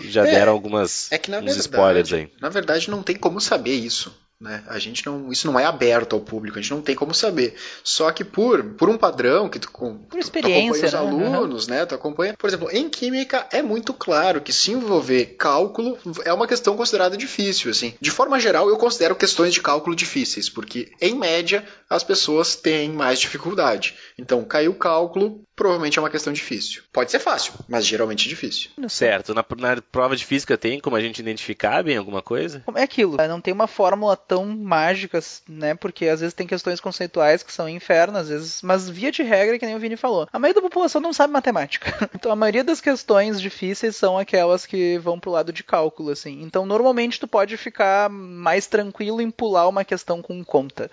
já 0.00 0.26
é, 0.26 0.32
deram 0.32 0.52
algumas 0.52 1.12
é 1.12 1.18
que, 1.18 1.30
na 1.30 1.38
verdade, 1.38 1.60
spoilers 1.60 2.12
aí. 2.12 2.32
Na 2.40 2.48
verdade, 2.48 2.90
não 2.90 3.04
tem 3.04 3.14
como 3.14 3.40
saber 3.40 3.74
isso. 3.74 4.12
Né? 4.40 4.64
A 4.68 4.78
gente 4.78 5.04
não, 5.04 5.30
isso 5.30 5.46
não 5.46 5.60
é 5.60 5.66
aberto 5.66 6.14
ao 6.14 6.20
público, 6.20 6.58
a 6.58 6.62
gente 6.62 6.70
não 6.70 6.80
tem 6.80 6.94
como 6.94 7.12
saber. 7.12 7.54
Só 7.84 8.10
que 8.10 8.24
por, 8.24 8.64
por 8.74 8.88
um 8.88 8.96
padrão 8.96 9.50
que 9.50 9.58
tu, 9.58 9.70
por 9.70 10.18
experiência, 10.18 10.88
tu 10.90 10.96
acompanha 10.96 11.14
os 11.14 11.20
né? 11.20 11.36
alunos, 11.36 11.66
né? 11.68 11.86
Tu 11.86 11.94
acompanha, 11.94 12.34
por 12.38 12.48
exemplo, 12.48 12.70
em 12.72 12.88
química 12.88 13.46
é 13.52 13.60
muito 13.60 13.92
claro 13.92 14.40
que 14.40 14.52
se 14.52 14.70
envolver 14.70 15.36
cálculo 15.36 15.98
é 16.24 16.32
uma 16.32 16.46
questão 16.46 16.74
considerada 16.74 17.18
difícil, 17.18 17.70
assim. 17.70 17.92
De 18.00 18.10
forma 18.10 18.40
geral, 18.40 18.70
eu 18.70 18.78
considero 18.78 19.14
questões 19.14 19.52
de 19.52 19.60
cálculo 19.60 19.94
difíceis, 19.94 20.48
porque 20.48 20.90
em 21.00 21.14
média 21.14 21.62
as 21.88 22.02
pessoas 22.02 22.54
têm 22.54 22.88
mais 22.90 23.20
dificuldade. 23.20 23.94
Então, 24.16 24.42
caiu 24.44 24.70
o 24.72 24.74
cálculo, 24.74 25.42
provavelmente 25.54 25.98
é 25.98 26.02
uma 26.02 26.08
questão 26.08 26.32
difícil. 26.32 26.82
Pode 26.90 27.10
ser 27.10 27.18
fácil, 27.18 27.52
mas 27.68 27.84
geralmente 27.84 28.28
difícil. 28.28 28.70
Certo. 28.88 29.34
Na, 29.34 29.44
na 29.58 29.82
prova 29.82 30.16
de 30.16 30.24
física 30.24 30.56
tem 30.56 30.80
como 30.80 30.96
a 30.96 31.00
gente 31.00 31.18
identificar 31.18 31.82
bem 31.82 31.98
alguma 31.98 32.22
coisa? 32.22 32.64
É 32.74 32.82
aquilo. 32.82 33.16
Não 33.28 33.40
tem 33.40 33.52
uma 33.52 33.66
fórmula 33.66 34.16
tão 34.30 34.46
mágica, 34.46 35.18
né? 35.48 35.74
Porque 35.74 36.06
às 36.06 36.20
vezes 36.20 36.32
tem 36.32 36.46
questões 36.46 36.78
conceituais 36.78 37.42
que 37.42 37.52
são 37.52 37.68
infernas, 37.68 38.22
às 38.22 38.28
vezes, 38.28 38.62
mas 38.62 38.88
via 38.88 39.10
de 39.10 39.24
regra, 39.24 39.58
que 39.58 39.66
nem 39.66 39.74
o 39.74 39.78
Vini 39.80 39.96
falou. 39.96 40.28
A 40.32 40.38
maioria 40.38 40.62
da 40.62 40.68
população 40.68 41.00
não 41.00 41.12
sabe 41.12 41.32
matemática. 41.32 41.90
Então 42.20 42.30
a 42.30 42.36
maioria 42.36 42.62
das 42.62 42.82
questões 42.82 43.40
difíceis 43.40 43.96
são 43.96 44.18
aquelas 44.18 44.66
que 44.66 44.98
vão 44.98 45.18
pro 45.18 45.30
lado 45.30 45.52
de 45.52 45.64
cálculo, 45.64 46.10
assim. 46.10 46.42
Então 46.42 46.66
normalmente 46.66 47.18
tu 47.18 47.26
pode 47.26 47.56
ficar 47.56 48.10
mais 48.10 48.66
tranquilo 48.66 49.22
em 49.22 49.30
pular 49.30 49.66
uma 49.66 49.84
questão 49.84 50.20
com 50.20 50.44
conta. 50.44 50.90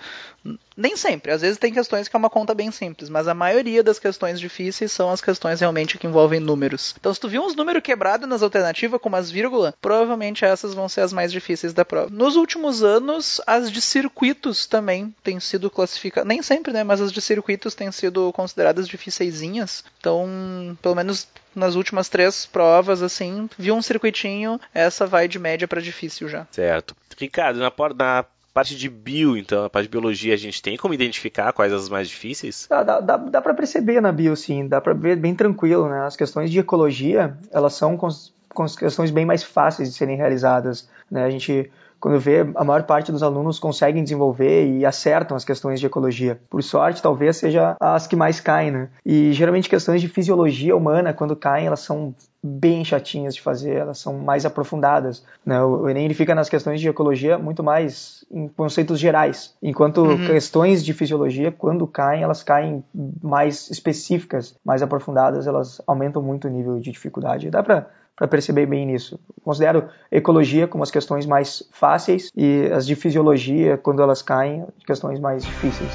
Nem 0.77 0.95
sempre. 0.95 1.31
Às 1.31 1.41
vezes 1.41 1.57
tem 1.57 1.73
questões 1.73 2.07
que 2.07 2.15
é 2.15 2.19
uma 2.19 2.29
conta 2.29 2.53
bem 2.53 2.71
simples, 2.71 3.09
mas 3.09 3.27
a 3.27 3.33
maioria 3.33 3.83
das 3.83 3.97
questões 3.97 4.39
difíceis 4.39 4.91
são 4.91 5.09
as 5.09 5.19
questões 5.19 5.59
realmente 5.59 5.97
que 5.97 6.05
envolvem 6.05 6.39
números. 6.39 6.93
Então, 6.99 7.11
se 7.11 7.19
tu 7.19 7.27
viu 7.27 7.41
uns 7.41 7.55
números 7.55 7.81
quebrados 7.81 8.29
nas 8.29 8.43
alternativas 8.43 9.01
com 9.01 9.09
umas 9.09 9.31
vírgulas, 9.31 9.73
provavelmente 9.81 10.45
essas 10.45 10.75
vão 10.75 10.87
ser 10.87 11.01
as 11.01 11.11
mais 11.11 11.31
difíceis 11.31 11.73
da 11.73 11.83
prova. 11.83 12.09
Nos 12.11 12.35
últimos 12.35 12.83
anos, 12.83 13.25
as 13.45 13.71
de 13.71 13.81
circuitos 13.81 14.65
também 14.65 15.13
têm 15.23 15.39
sido 15.39 15.69
classificadas. 15.69 16.27
Nem 16.27 16.41
sempre, 16.41 16.73
né? 16.73 16.83
Mas 16.83 17.01
as 17.01 17.11
de 17.11 17.21
circuitos 17.21 17.75
têm 17.75 17.91
sido 17.91 18.31
consideradas 18.33 18.87
difíceisinhas. 18.87 19.83
Então, 19.99 20.77
pelo 20.81 20.95
menos 20.95 21.27
nas 21.55 21.75
últimas 21.75 22.07
três 22.07 22.45
provas, 22.45 23.01
assim, 23.01 23.49
viu 23.57 23.75
um 23.75 23.81
circuitinho, 23.81 24.59
essa 24.73 25.05
vai 25.05 25.27
de 25.27 25.39
média 25.39 25.67
para 25.67 25.81
difícil 25.81 26.29
já. 26.29 26.45
Certo. 26.51 26.95
Ricardo, 27.17 27.59
na, 27.59 27.71
na 27.95 28.25
parte 28.53 28.75
de 28.75 28.89
bio, 28.89 29.37
então, 29.37 29.65
a 29.65 29.69
parte 29.69 29.85
de 29.85 29.91
biologia, 29.91 30.33
a 30.33 30.37
gente 30.37 30.61
tem 30.61 30.77
como 30.77 30.93
identificar 30.93 31.53
quais 31.53 31.71
as 31.71 31.89
mais 31.89 32.07
difíceis? 32.09 32.65
Dá, 32.69 32.81
dá, 32.81 32.99
dá, 32.99 33.17
dá 33.17 33.41
para 33.41 33.53
perceber 33.53 34.01
na 34.01 34.11
bio, 34.11 34.35
sim, 34.35 34.67
dá 34.67 34.81
para 34.81 34.93
ver 34.93 35.15
bem 35.15 35.35
tranquilo, 35.35 35.89
né? 35.89 36.05
As 36.05 36.15
questões 36.15 36.49
de 36.49 36.59
ecologia, 36.59 37.37
elas 37.51 37.73
são 37.73 37.97
com, 37.97 38.07
com 38.49 38.65
questões 38.65 39.11
bem 39.11 39.25
mais 39.25 39.43
fáceis 39.43 39.91
de 39.91 39.95
serem 39.95 40.17
realizadas, 40.17 40.89
né? 41.09 41.23
A 41.23 41.29
gente 41.29 41.69
quando 41.99 42.19
vê, 42.19 42.45
a 42.55 42.63
maior 42.63 42.83
parte 42.83 43.11
dos 43.11 43.23
alunos 43.23 43.59
conseguem 43.59 44.03
desenvolver 44.03 44.67
e 44.67 44.85
acertam 44.85 45.35
as 45.35 45.43
questões 45.43 45.79
de 45.79 45.85
ecologia. 45.85 46.39
Por 46.49 46.61
sorte, 46.63 47.01
talvez 47.01 47.37
seja 47.37 47.75
as 47.79 48.07
que 48.07 48.15
mais 48.15 48.39
caem, 48.39 48.71
né? 48.71 48.89
E 49.05 49.33
geralmente 49.33 49.69
questões 49.69 50.01
de 50.01 50.07
fisiologia 50.07 50.75
humana, 50.75 51.13
quando 51.13 51.35
caem, 51.35 51.67
elas 51.67 51.79
são 51.81 52.13
bem 52.43 52.85
chatinhas 52.85 53.35
de 53.35 53.41
fazer, 53.41 53.75
elas 53.75 53.99
são 53.99 54.17
mais 54.19 54.45
aprofundadas. 54.45 55.23
Né? 55.45 55.61
O 55.61 55.89
Enem 55.89 56.05
ele 56.05 56.13
fica 56.13 56.33
nas 56.33 56.49
questões 56.49 56.79
de 56.79 56.87
ecologia 56.87 57.37
muito 57.37 57.63
mais 57.63 58.23
em 58.31 58.47
conceitos 58.47 58.99
gerais, 58.99 59.55
enquanto 59.61 60.03
uhum. 60.03 60.27
questões 60.27 60.83
de 60.83 60.93
fisiologia, 60.93 61.51
quando 61.51 61.85
caem, 61.87 62.23
elas 62.23 62.43
caem 62.43 62.83
mais 63.21 63.69
específicas, 63.69 64.55
mais 64.63 64.81
aprofundadas, 64.81 65.47
elas 65.47 65.81
aumentam 65.87 66.21
muito 66.21 66.47
o 66.47 66.51
nível 66.51 66.79
de 66.79 66.91
dificuldade. 66.91 67.49
Dá 67.49 67.63
para 67.63 67.87
para 68.17 68.27
perceber 68.27 68.65
bem 68.65 68.85
nisso. 68.85 69.19
Considero 69.43 69.87
ecologia 70.11 70.67
como 70.67 70.83
as 70.83 70.91
questões 70.91 71.25
mais 71.25 71.63
fáceis 71.71 72.31
e 72.35 72.65
as 72.73 72.85
de 72.85 72.95
fisiologia, 72.95 73.77
quando 73.77 74.01
elas 74.01 74.21
caem, 74.23 74.65
questões 74.85 75.19
mais 75.19 75.45
difíceis. 75.45 75.93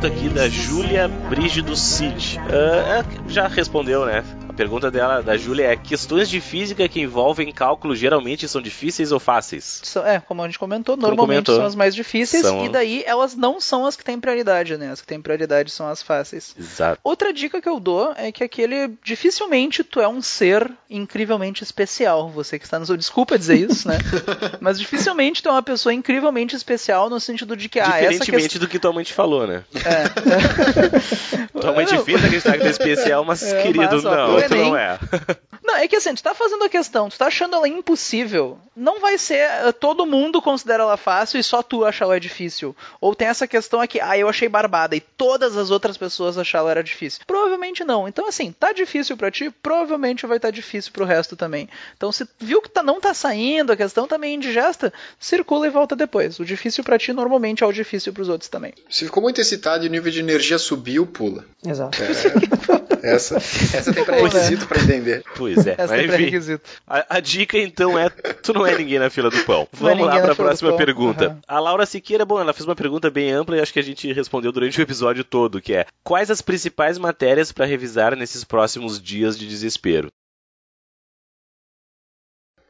Pergunta 0.00 0.06
aqui 0.06 0.28
da 0.28 0.48
Júlia 0.48 1.08
Brígido 1.08 1.76
Cid. 1.76 2.38
Uh, 2.38 3.30
já 3.30 3.46
respondeu, 3.46 4.06
né? 4.06 4.24
Pergunta 4.60 4.90
dela, 4.90 5.22
da 5.22 5.38
Júlia, 5.38 5.72
é: 5.72 5.76
questões 5.76 6.28
de 6.28 6.38
física 6.38 6.86
que 6.86 7.00
envolvem 7.00 7.50
cálculo 7.50 7.96
geralmente 7.96 8.46
são 8.46 8.60
difíceis 8.60 9.10
ou 9.10 9.18
fáceis? 9.18 9.82
É, 10.04 10.20
como 10.20 10.42
a 10.42 10.46
gente 10.46 10.58
comentou, 10.58 10.98
normalmente 10.98 11.46
comentou. 11.46 11.56
são 11.56 11.64
as 11.64 11.74
mais 11.74 11.94
difíceis 11.94 12.42
são... 12.42 12.66
e 12.66 12.68
daí 12.68 13.02
elas 13.06 13.34
não 13.34 13.58
são 13.58 13.86
as 13.86 13.96
que 13.96 14.04
têm 14.04 14.20
prioridade, 14.20 14.76
né? 14.76 14.90
As 14.90 15.00
que 15.00 15.06
têm 15.06 15.20
prioridade 15.20 15.70
são 15.70 15.88
as 15.88 16.02
fáceis. 16.02 16.54
Exato. 16.58 17.00
Outra 17.02 17.32
dica 17.32 17.62
que 17.62 17.68
eu 17.68 17.80
dou 17.80 18.12
é 18.16 18.30
que 18.30 18.44
aquele 18.44 18.92
dificilmente 19.02 19.82
tu 19.82 19.98
é 19.98 20.06
um 20.06 20.20
ser 20.20 20.70
incrivelmente 20.90 21.64
especial. 21.64 22.28
Você 22.28 22.58
que 22.58 22.66
está 22.66 22.78
nos 22.78 22.90
desculpa 22.90 23.38
dizer 23.38 23.56
isso, 23.56 23.88
né? 23.88 23.96
Mas 24.60 24.78
dificilmente 24.78 25.42
tu 25.42 25.48
é 25.48 25.52
uma 25.52 25.62
pessoa 25.62 25.94
incrivelmente 25.94 26.54
especial 26.54 27.08
no 27.08 27.18
sentido 27.18 27.56
de 27.56 27.66
que 27.70 27.80
ah, 27.80 27.98
essa 27.98 28.26
questão... 28.26 28.60
do 28.60 28.68
que 28.68 28.78
tua 28.78 28.92
mãe 28.92 29.04
te 29.04 29.14
falou, 29.14 29.46
né? 29.46 29.64
É. 29.74 31.48
tua 31.58 31.72
mãe 31.72 31.86
te 31.86 31.96
fez 31.98 32.22
acreditar 32.22 32.52
que 32.52 32.58
tu 32.58 32.66
é 32.66 32.70
especial, 32.70 33.24
mas 33.24 33.42
é, 33.42 33.62
querido, 33.62 33.88
mas, 33.90 34.04
ó, 34.04 34.16
não. 34.16 34.49
Enem. 34.54 34.70
Não 34.70 34.76
é. 34.76 34.98
Não, 35.70 35.76
é 35.76 35.86
que 35.86 35.94
assim, 35.94 36.14
tu 36.14 36.22
tá 36.22 36.34
fazendo 36.34 36.64
a 36.64 36.68
questão, 36.68 37.08
tu 37.08 37.16
tá 37.16 37.26
achando 37.26 37.54
ela 37.54 37.68
impossível, 37.68 38.58
não 38.74 38.98
vai 38.98 39.16
ser 39.18 39.46
uh, 39.68 39.72
todo 39.72 40.06
mundo 40.06 40.42
considera 40.42 40.82
ela 40.82 40.96
fácil 40.96 41.38
e 41.38 41.44
só 41.44 41.62
tu 41.62 41.84
acha 41.84 42.02
ela 42.02 42.18
difícil. 42.18 42.74
Ou 43.00 43.14
tem 43.14 43.28
essa 43.28 43.46
questão 43.46 43.80
aqui, 43.80 44.00
ah, 44.00 44.18
eu 44.18 44.28
achei 44.28 44.48
barbada 44.48 44.96
e 44.96 45.00
todas 45.00 45.56
as 45.56 45.70
outras 45.70 45.96
pessoas 45.96 46.38
acharam 46.38 46.64
ela 46.64 46.70
era 46.72 46.82
difícil. 46.82 47.20
Provavelmente 47.26 47.84
não. 47.84 48.08
Então 48.08 48.26
assim, 48.26 48.52
tá 48.58 48.72
difícil 48.72 49.16
para 49.16 49.30
ti, 49.30 49.50
provavelmente 49.62 50.26
vai 50.26 50.38
estar 50.38 50.48
tá 50.48 50.52
difícil 50.52 50.92
pro 50.92 51.04
resto 51.04 51.36
também. 51.36 51.68
Então 51.96 52.10
se 52.10 52.26
viu 52.38 52.60
que 52.60 52.68
tá, 52.68 52.82
não 52.82 53.00
tá 53.00 53.14
saindo, 53.14 53.70
a 53.70 53.76
questão 53.76 54.08
tá 54.08 54.18
meio 54.18 54.34
indigesta, 54.34 54.92
circula 55.20 55.66
e 55.66 55.70
volta 55.70 55.94
depois. 55.94 56.40
O 56.40 56.44
difícil 56.44 56.82
para 56.82 56.98
ti 56.98 57.12
normalmente 57.12 57.62
é 57.62 57.66
o 57.66 57.72
difícil 57.72 58.12
para 58.12 58.22
os 58.22 58.28
outros 58.28 58.48
também. 58.48 58.72
Se 58.88 59.04
ficou 59.04 59.22
muito 59.22 59.40
excitado 59.40 59.84
e 59.84 59.88
o 59.88 59.90
nível 59.90 60.10
de 60.10 60.18
energia 60.18 60.58
subiu, 60.58 61.06
pula. 61.06 61.44
Exato. 61.64 61.98
É, 62.02 63.14
essa, 63.14 63.36
essa 63.36 63.92
tem 63.92 64.04
pré-requisito 64.30 64.66
para 64.66 64.82
entender. 64.82 65.24
Pois 65.36 65.66
é. 65.66 65.74
Essa 65.76 65.94
tem 65.94 66.06
pré-requisito. 66.06 66.62
A, 66.86 67.16
a, 67.16 67.20
dica 67.20 67.58
então 67.58 67.98
é: 67.98 68.08
tu 68.08 68.52
não 68.52 68.66
é 68.66 68.76
ninguém 68.76 68.98
na 68.98 69.10
fila 69.10 69.30
do 69.30 69.44
pão. 69.44 69.68
Vamos 69.72 70.06
lá 70.06 70.20
para 70.20 70.32
a 70.32 70.36
próxima 70.36 70.76
pergunta. 70.76 71.28
Uhum. 71.28 71.40
A 71.46 71.58
Laura 71.58 71.86
Siqueira, 71.86 72.24
bom, 72.24 72.40
ela 72.40 72.52
fez 72.52 72.66
uma 72.66 72.76
pergunta 72.76 73.10
bem 73.10 73.30
ampla 73.30 73.56
e 73.56 73.60
acho 73.60 73.72
que 73.72 73.78
a 73.78 73.84
gente 73.84 74.12
respondeu 74.12 74.52
durante 74.52 74.80
o 74.80 74.82
episódio 74.82 75.24
todo, 75.24 75.60
que 75.60 75.74
é: 75.74 75.86
quais 76.02 76.30
as 76.30 76.40
principais 76.40 76.98
matérias 76.98 77.52
para 77.52 77.66
revisar 77.66 78.16
nesses 78.16 78.44
próximos 78.44 79.00
dias 79.00 79.38
de 79.38 79.46
desespero? 79.46 80.08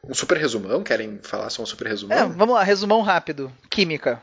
Um 0.07 0.13
super 0.13 0.37
resumão? 0.37 0.83
Querem 0.83 1.19
falar 1.21 1.49
só 1.49 1.61
um 1.61 1.65
super 1.65 1.87
resumão? 1.87 2.17
É, 2.17 2.25
vamos 2.25 2.55
lá, 2.55 2.63
resumão 2.63 3.01
rápido. 3.01 3.51
Química. 3.69 4.21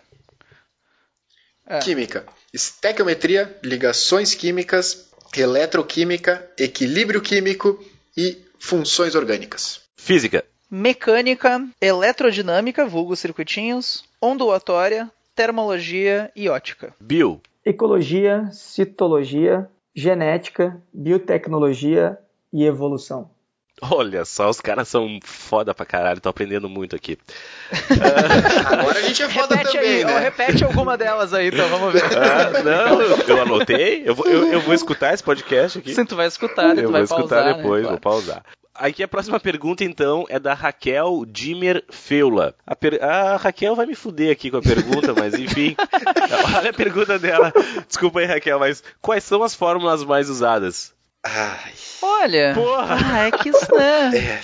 É. 1.67 1.79
Química. 1.81 2.27
Estequiometria, 2.53 3.59
ligações 3.63 4.35
químicas, 4.35 5.08
eletroquímica, 5.37 6.51
equilíbrio 6.59 7.21
químico 7.21 7.83
e 8.17 8.39
funções 8.59 9.15
orgânicas. 9.15 9.81
Física. 9.97 10.45
Mecânica, 10.71 11.67
eletrodinâmica, 11.81 12.87
vulgo 12.87 13.17
circuitinhos, 13.17 14.05
ondulatória, 14.21 15.11
termologia 15.35 16.31
e 16.37 16.49
ótica. 16.49 16.95
Bio. 17.01 17.41
Ecologia, 17.65 18.51
citologia, 18.53 19.69
genética, 19.95 20.81
biotecnologia 20.93 22.19
e 22.53 22.65
evolução. 22.65 23.31
Olha 23.83 24.25
só, 24.25 24.49
os 24.49 24.61
caras 24.61 24.89
são 24.89 25.19
foda 25.23 25.75
pra 25.75 25.87
caralho, 25.87 26.21
tô 26.21 26.29
aprendendo 26.29 26.69
muito 26.69 26.97
aqui. 26.97 27.19
Agora 28.67 28.99
a 28.99 29.03
gente 29.03 29.23
é 29.23 29.29
foda 29.29 29.55
repete 29.55 29.77
também, 29.77 29.91
aí, 29.91 30.05
né? 30.05 30.19
Repete 30.19 30.65
alguma 30.65 30.97
delas 30.97 31.33
aí, 31.33 31.49
então, 31.49 31.69
vamos 31.69 31.93
ver. 31.93 32.05
Ah, 32.05 32.63
não, 32.63 33.01
eu 33.01 33.43
anotei, 33.43 34.03
eu 34.05 34.15
vou, 34.15 34.27
eu, 34.27 34.53
eu, 34.53 34.61
vou 34.61 34.75
escutar 34.75 35.15
esse 35.15 35.23
podcast 35.23 35.79
aqui. 35.79 35.95
Sim, 35.95 36.05
tu 36.05 36.17
vai 36.17 36.27
escutar, 36.27 36.75
né? 36.75 36.83
Eu 36.83 36.87
tu 36.87 36.93
vou 36.93 36.93
vai 36.93 37.03
escutar 37.03 37.43
pausar, 37.43 37.57
depois, 37.57 37.83
né? 37.83 37.89
vou 37.89 37.99
pausar. 38.01 38.43
Aqui 38.75 39.03
a 39.03 39.09
próxima 39.09 39.41
pergunta, 39.41 39.83
então, 39.83 40.25
é 40.29 40.39
da 40.39 40.55
Raquel 40.55 41.25
Dimmer 41.27 41.85
Feula. 41.91 42.55
A, 42.65 42.77
per... 42.77 43.03
a, 43.03 43.37
Raquel 43.37 43.75
vai 43.75 43.87
me 43.87 43.97
fuder 43.97 44.31
aqui 44.31 44.53
com 44.53 44.59
a 44.59 44.63
pergunta, 44.63 45.13
mas 45.13 45.35
enfim. 45.35 45.75
Olha 46.57 46.71
a 46.71 46.73
pergunta 46.73 47.19
dela. 47.19 47.53
Desculpa 47.89 48.21
aí, 48.21 48.27
Raquel, 48.27 48.61
mas 48.61 48.83
quais 49.01 49.25
são 49.25 49.43
as 49.43 49.53
fórmulas 49.53 50.05
mais 50.05 50.31
usadas? 50.31 50.95
Ai. 51.37 51.73
Olha. 52.03 52.53
Porra. 52.55 52.97
Ah, 53.13 53.27
é 53.27 53.31
que 53.31 53.49
isso, 53.51 53.75
né? 53.75 54.17
É. 54.17 54.41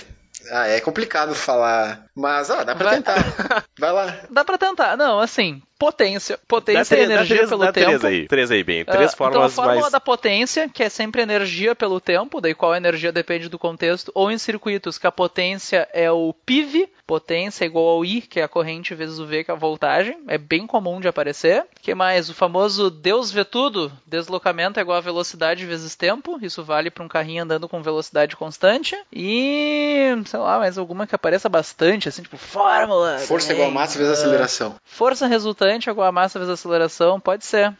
Ah, 0.51 0.67
é 0.67 0.79
complicado 0.79 1.33
falar. 1.33 2.04
Mas, 2.15 2.49
ah, 2.49 2.63
dá 2.63 2.75
pra 2.75 2.85
Vai- 2.85 2.95
tentar. 2.95 3.15
Vai 3.77 3.91
lá. 3.91 4.19
Dá 4.29 4.45
pra 4.45 4.57
tentar. 4.57 4.95
Não, 4.95 5.19
assim, 5.19 5.61
potência. 5.77 6.39
Potência 6.47 6.81
Dá 6.83 6.85
três- 7.03 7.09
é 7.09 7.13
energia 7.13 7.35
três, 7.37 7.49
pelo 7.49 7.71
tempo. 7.73 7.73
Três 7.99 8.05
aí, 8.05 8.27
três 8.27 8.51
aí, 8.51 8.63
bem. 8.63 8.85
Três 8.85 9.13
Ah, 9.13 9.17
fórmulas 9.17 9.51
então 9.51 9.63
a 9.63 9.65
fórmula 9.65 9.81
mais... 9.81 9.91
da 9.91 9.99
potência, 9.99 10.69
que 10.69 10.81
é 10.83 10.89
sempre 10.89 11.21
energia 11.21 11.75
pelo 11.75 11.99
tempo, 11.99 12.39
daí 12.39 12.55
qual 12.55 12.73
energia 12.73 13.11
depende 13.11 13.49
do 13.49 13.59
contexto, 13.59 14.11
ou 14.15 14.31
em 14.31 14.37
circuitos, 14.37 14.97
que 14.97 15.05
a 15.05 15.11
potência 15.11 15.87
é 15.93 16.09
o 16.09 16.33
PIV, 16.45 16.87
potência 17.05 17.65
é 17.65 17.67
igual 17.67 17.85
ao 17.89 18.05
I, 18.05 18.21
que 18.21 18.39
é 18.39 18.43
a 18.43 18.47
corrente 18.47 18.95
vezes 18.95 19.19
o 19.19 19.25
V, 19.27 19.43
que 19.43 19.51
é 19.51 19.53
a 19.53 19.57
voltagem, 19.57 20.17
é 20.27 20.37
bem 20.37 20.65
comum 20.65 21.01
de 21.01 21.07
aparecer. 21.09 21.65
que 21.81 21.93
mais? 21.93 22.29
O 22.29 22.33
famoso 22.33 22.89
Deus 22.89 23.29
vê 23.29 23.43
tudo, 23.45 23.91
deslocamento 24.07 24.79
é 24.79 24.81
igual 24.81 24.97
a 24.97 25.01
velocidade 25.01 25.65
vezes 25.65 25.95
tempo, 25.95 26.39
isso 26.41 26.63
vale 26.63 26.89
para 26.89 27.03
um 27.03 27.07
carrinho 27.09 27.43
andando 27.43 27.67
com 27.69 27.83
velocidade 27.83 28.35
constante. 28.37 28.95
E, 29.13 30.15
sei 30.25 30.39
lá, 30.39 30.57
mais 30.57 30.77
alguma 30.77 31.05
que 31.05 31.13
apareça 31.13 31.47
bastante, 31.49 32.04
assim, 32.09 32.21
tipo, 32.21 32.37
fórmula. 32.37 33.19
Força 33.19 33.47
também. 33.47 33.63
igual 33.63 33.71
a 33.71 33.81
massa 33.81 33.97
vezes 33.97 34.13
Ah, 34.13 34.21
aceleração. 34.21 34.75
Força 34.83 35.27
resultante 35.27 35.89
é 35.89 35.91
igual 35.91 36.07
a 36.07 36.11
massa 36.11 36.39
vezes 36.39 36.53
aceleração, 36.53 37.19
pode 37.19 37.45
ser. 37.45 37.75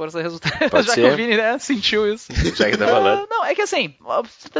Força 0.00 0.22
resultante. 0.22 0.56
Pode 0.70 0.86
Já 0.86 0.94
ser. 0.94 1.02
que 1.02 1.08
o 1.08 1.14
Vini, 1.14 1.36
né, 1.36 1.58
sentiu 1.58 2.10
isso. 2.10 2.32
Já 2.56 2.70
que 2.70 2.78
tá 2.78 2.86
falando. 2.86 3.28
Não, 3.28 3.44
é 3.44 3.54
que 3.54 3.60
assim, 3.60 3.94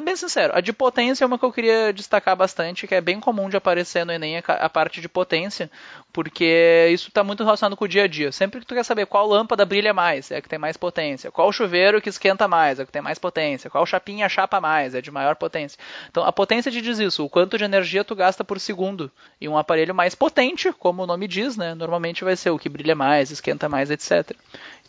bem 0.05 0.15
sincero, 0.15 0.53
a 0.55 0.61
de 0.61 0.71
potência 0.71 1.25
é 1.25 1.27
uma 1.27 1.39
que 1.39 1.45
eu 1.47 1.51
queria 1.51 1.95
destacar 1.95 2.37
bastante, 2.37 2.87
que 2.87 2.95
é 2.95 3.01
bem 3.01 3.19
comum 3.19 3.49
de 3.49 3.57
aparecer 3.57 4.05
no 4.05 4.13
Enem 4.13 4.43
a 4.47 4.69
parte 4.69 5.01
de 5.01 5.09
potência, 5.09 5.71
porque 6.13 6.91
isso 6.93 7.09
está 7.09 7.25
muito 7.25 7.43
relacionado 7.43 7.75
com 7.75 7.87
o 7.87 7.89
dia 7.89 8.05
a 8.05 8.07
dia. 8.07 8.31
Sempre 8.31 8.61
que 8.61 8.67
tu 8.67 8.75
quer 8.75 8.85
saber 8.85 9.07
qual 9.07 9.27
lâmpada 9.27 9.65
brilha 9.65 9.95
mais, 9.95 10.31
é 10.31 10.37
a 10.37 10.43
que 10.43 10.49
tem 10.49 10.59
mais 10.59 10.77
potência. 10.77 11.31
Qual 11.31 11.51
chuveiro 11.51 12.03
que 12.03 12.11
esquenta 12.11 12.47
mais, 12.47 12.79
é 12.79 12.83
a 12.83 12.85
que 12.85 12.93
tem 12.93 13.01
mais 13.01 13.19
potência. 13.19 13.71
Qual 13.71 13.87
chapinha 13.87 14.29
chapa 14.29 14.61
mais, 14.61 14.95
é 14.95 15.01
de 15.01 15.11
maior 15.11 15.37
potência. 15.37 15.79
Então 16.11 16.23
a 16.23 16.33
potência 16.33 16.71
te 16.71 16.83
diz 16.83 16.99
isso, 16.99 17.25
o 17.25 17.31
quanto 17.31 17.57
de 17.57 17.65
energia 17.65 18.05
tu 18.05 18.15
gasta 18.15 18.45
por 18.45 18.61
segundo. 18.61 19.11
E 19.41 19.49
um 19.49 19.57
aparelho 19.57 19.95
mais 19.95 20.15
potente, 20.15 20.71
como 20.71 21.05
o 21.05 21.07
nome 21.07 21.27
diz, 21.27 21.57
né, 21.57 21.75
normalmente 21.75 22.25
vai 22.25 22.37
ser 22.37 22.51
o 22.51 22.59
que 22.59 22.69
brilha 22.69 22.95
mais, 22.95 23.31
esquenta 23.31 23.71
mais, 23.71 23.91
etc. 23.91 24.37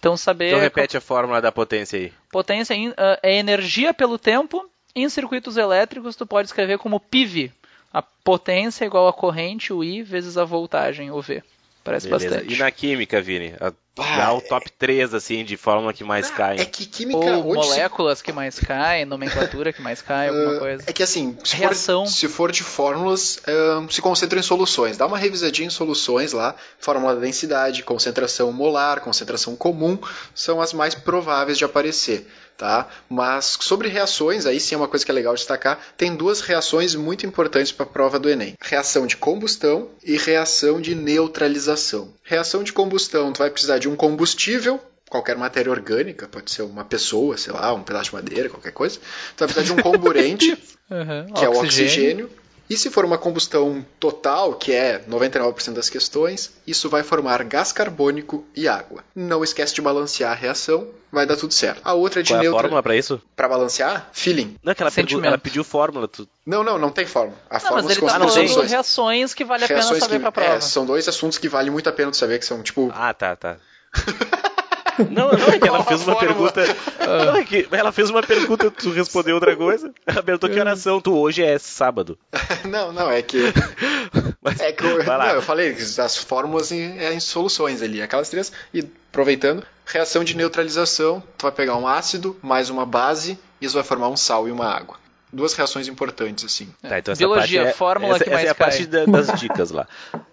Então 0.01 0.17
saber 0.17 0.47
Então 0.47 0.59
repete 0.59 0.97
a 0.97 1.01
fórmula 1.01 1.39
da 1.39 1.51
potência 1.51 1.99
aí. 1.99 2.11
Potência 2.31 2.75
ah, 2.97 3.19
é 3.21 3.37
energia 3.37 3.93
pelo 3.93 4.17
tempo. 4.17 4.67
Em 4.95 5.07
circuitos 5.07 5.57
elétricos, 5.57 6.15
tu 6.15 6.25
pode 6.25 6.47
escrever 6.47 6.79
como 6.79 6.99
PIV. 6.99 7.51
A 7.93 8.01
potência 8.01 8.83
é 8.83 8.87
igual 8.87 9.07
a 9.07 9.13
corrente, 9.13 9.71
o 9.71 9.83
I, 9.83 10.01
vezes 10.01 10.39
a 10.39 10.43
voltagem, 10.43 11.11
o 11.11 11.21
V. 11.21 11.43
Parece 11.83 12.09
Beleza. 12.09 12.29
bastante. 12.29 12.53
E 12.53 12.57
na 12.57 12.71
química, 12.71 13.21
Vini? 13.21 13.53
A, 13.59 13.71
Ah, 14.01 14.17
dá 14.17 14.33
o 14.33 14.37
é- 14.37 14.41
top 14.41 14.71
3, 14.77 15.13
assim, 15.13 15.43
de 15.45 15.55
fórmula 15.57 15.93
que 15.93 16.03
mais 16.03 16.29
cai. 16.29 16.57
É 16.59 16.65
que 16.65 16.85
química 16.85 17.17
Ou 17.19 17.51
onde 17.51 17.63
se 17.63 17.69
moléculas 17.69 18.21
que 18.21 18.31
mais 18.31 18.59
caem, 18.59 19.05
nomenclatura 19.05 19.71
que 19.73 19.81
mais 19.81 20.01
cai, 20.01 20.29
alguma 20.29 20.55
Ah, 20.55 20.59
coisa. 20.59 20.83
É 20.87 20.93
que 20.93 21.03
assim, 21.03 21.37
se 21.43 21.55
Reação. 21.55 22.05
for, 22.05 22.11
se 22.11 22.27
for 22.27 22.51
de 22.51 22.63
fórmulas, 22.63 23.39
ah, 23.47 23.85
se 23.89 24.01
concentra 24.01 24.39
em 24.39 24.43
soluções. 24.43 24.97
Dá 24.97 25.05
uma 25.05 25.17
revisadinha 25.17 25.67
em 25.67 25.71
soluções 25.71 26.33
lá. 26.33 26.55
Fórmula 26.79 27.15
da 27.15 27.21
densidade, 27.21 27.83
concentração 27.83 28.51
molar, 28.51 29.01
concentração 29.01 29.55
comum, 29.55 29.97
são 30.35 30.59
as 30.61 30.73
mais 30.73 30.95
prováveis 30.95 31.57
de 31.57 31.65
aparecer. 31.65 32.27
Tá? 32.57 32.87
Mas 33.09 33.57
sobre 33.61 33.87
reações, 33.87 34.45
aí 34.45 34.59
sim 34.59 34.75
é 34.75 34.77
uma 34.77 34.87
coisa 34.87 35.03
que 35.03 35.09
é 35.09 35.13
legal 35.15 35.33
destacar. 35.33 35.79
Tem 35.97 36.15
duas 36.15 36.41
reações 36.41 36.93
muito 36.93 37.25
importantes 37.25 37.71
para 37.71 37.87
a 37.87 37.89
prova 37.89 38.19
do 38.19 38.29
Enem: 38.29 38.55
reação 38.61 39.07
de 39.07 39.17
combustão 39.17 39.89
e 40.03 40.15
reação 40.15 40.79
de 40.79 40.93
neutralização. 40.93 42.13
Reação 42.23 42.61
de 42.63 42.71
combustão, 42.71 43.33
tu 43.33 43.39
vai 43.39 43.49
precisar 43.49 43.79
de 43.79 43.89
um 43.91 43.95
combustível, 43.95 44.79
qualquer 45.09 45.35
matéria 45.37 45.71
orgânica, 45.71 46.27
pode 46.27 46.51
ser 46.51 46.61
uma 46.63 46.85
pessoa, 46.85 47.37
sei 47.37 47.53
lá, 47.53 47.73
um 47.73 47.83
pedaço 47.83 48.09
de 48.11 48.15
madeira, 48.15 48.49
qualquer 48.49 48.71
coisa. 48.71 48.97
Tu 48.99 49.39
vai 49.39 49.47
precisar 49.47 49.73
de 49.75 49.79
um 49.79 49.81
comburente, 49.83 50.57
Uhum. 50.89 51.33
que 51.33 51.45
é 51.45 51.49
o 51.49 51.57
oxigênio. 51.59 52.29
E 52.69 52.77
se 52.77 52.89
for 52.89 53.03
uma 53.03 53.17
combustão 53.17 53.85
total, 53.99 54.53
que 54.53 54.71
é 54.71 54.99
99% 55.09 55.73
das 55.73 55.89
questões, 55.89 56.53
isso 56.65 56.87
vai 56.89 57.03
formar 57.03 57.43
gás 57.43 57.73
carbônico 57.73 58.45
e 58.55 58.65
água. 58.65 59.03
Não 59.13 59.43
esquece 59.43 59.73
de 59.75 59.81
balancear 59.81 60.31
a 60.31 60.35
reação, 60.35 60.87
vai 61.11 61.25
dar 61.25 61.35
tudo 61.35 61.53
certo. 61.53 61.81
A 61.83 61.93
outra 61.93 62.21
é 62.21 62.23
de 62.23 62.29
Qual 62.29 62.37
é 62.37 62.39
a 62.39 62.43
neutra... 62.43 62.61
fórmula 62.61 62.81
pra 62.81 62.95
isso? 62.95 63.21
Pra 63.35 63.49
balancear, 63.49 64.09
feeling. 64.13 64.55
Não, 64.63 64.71
é 64.71 64.75
que 64.75 64.81
ela, 64.81 64.89
pergu- 64.89 65.09
Sentimento. 65.09 65.27
ela 65.27 65.37
pediu 65.37 65.65
fórmula. 65.65 66.07
Tu... 66.07 66.25
Não, 66.45 66.63
não, 66.63 66.77
não 66.79 66.91
tem 66.91 67.05
fórmula. 67.05 67.37
A 67.49 67.55
Não, 67.55 67.59
fórmula 67.59 67.81
mas 67.83 67.91
ele 67.97 68.05
tá 68.07 68.13
falando 68.19 68.69
reações 68.69 69.33
que 69.33 69.43
vale 69.43 69.65
a 69.65 69.67
pena 69.67 69.79
Reações 69.81 69.99
saber 69.99 70.15
que- 70.15 70.21
pra 70.21 70.31
prova. 70.31 70.53
é, 70.53 70.61
são 70.61 70.85
dois 70.85 71.05
assuntos 71.09 71.37
que 71.37 71.49
vale 71.49 71.69
muito 71.69 71.89
a 71.89 71.91
pena 71.91 72.09
tu 72.11 72.15
saber, 72.17 72.39
que 72.39 72.45
são 72.45 72.63
tipo... 72.63 72.89
Ah, 72.95 73.13
tá, 73.13 73.35
tá. 73.35 73.57
Não, 75.09 75.31
não, 75.31 75.47
é 75.47 75.59
que 75.59 75.67
ela 75.67 75.83
fez 75.83 76.03
uma 76.03 76.15
pergunta. 76.19 76.61
Não, 76.99 77.35
é 77.35 77.43
que 77.43 77.67
ela 77.71 77.91
fez 77.91 78.09
uma 78.09 78.21
pergunta, 78.21 78.69
tu 78.69 78.91
respondeu 78.91 79.35
outra 79.35 79.55
coisa. 79.55 79.91
Ela 80.05 80.21
perguntou 80.21 80.49
que 80.49 80.59
oração 80.59 81.01
tu 81.01 81.17
hoje 81.17 81.41
é 81.41 81.57
sábado. 81.57 82.19
não, 82.69 82.91
não, 82.91 83.09
é 83.09 83.21
que... 83.21 83.53
Mas, 84.41 84.59
É 84.59 84.71
que 84.71 84.83
eu, 84.83 85.03
não, 85.03 85.25
eu 85.27 85.41
falei 85.41 85.73
que 85.73 85.81
as 85.81 86.17
fórmulas 86.17 86.71
em, 86.71 86.99
é 86.99 87.13
em 87.13 87.19
soluções 87.19 87.81
ali, 87.81 88.01
aquelas 88.01 88.29
três. 88.29 88.51
E 88.73 88.87
aproveitando, 89.09 89.63
reação 89.85 90.23
de 90.23 90.35
neutralização, 90.35 91.23
tu 91.37 91.43
vai 91.43 91.51
pegar 91.51 91.77
um 91.77 91.87
ácido 91.87 92.37
mais 92.41 92.69
uma 92.69 92.85
base, 92.85 93.39
e 93.59 93.65
isso 93.65 93.75
vai 93.75 93.83
formar 93.83 94.09
um 94.09 94.17
sal 94.17 94.47
e 94.47 94.51
uma 94.51 94.65
água. 94.65 94.97
Duas 95.33 95.53
reações 95.53 95.87
importantes, 95.87 96.43
assim. 96.45 96.67
Tá, 96.81 96.99
então 96.99 97.11
essa 97.13 97.19
Biologia, 97.19 97.61
parte 97.61 97.73
é, 97.73 97.77
fórmula 97.77 98.15
essa, 98.15 98.23
que 98.23 98.29
essa 98.29 98.35
mais 98.37 98.47
é 98.47 98.51
a 98.51 98.55
cai. 98.55 98.67
parte 98.67 98.85
da- 98.85 99.05
das 99.05 99.27
dicas 99.39 99.71
lá. 99.71 99.87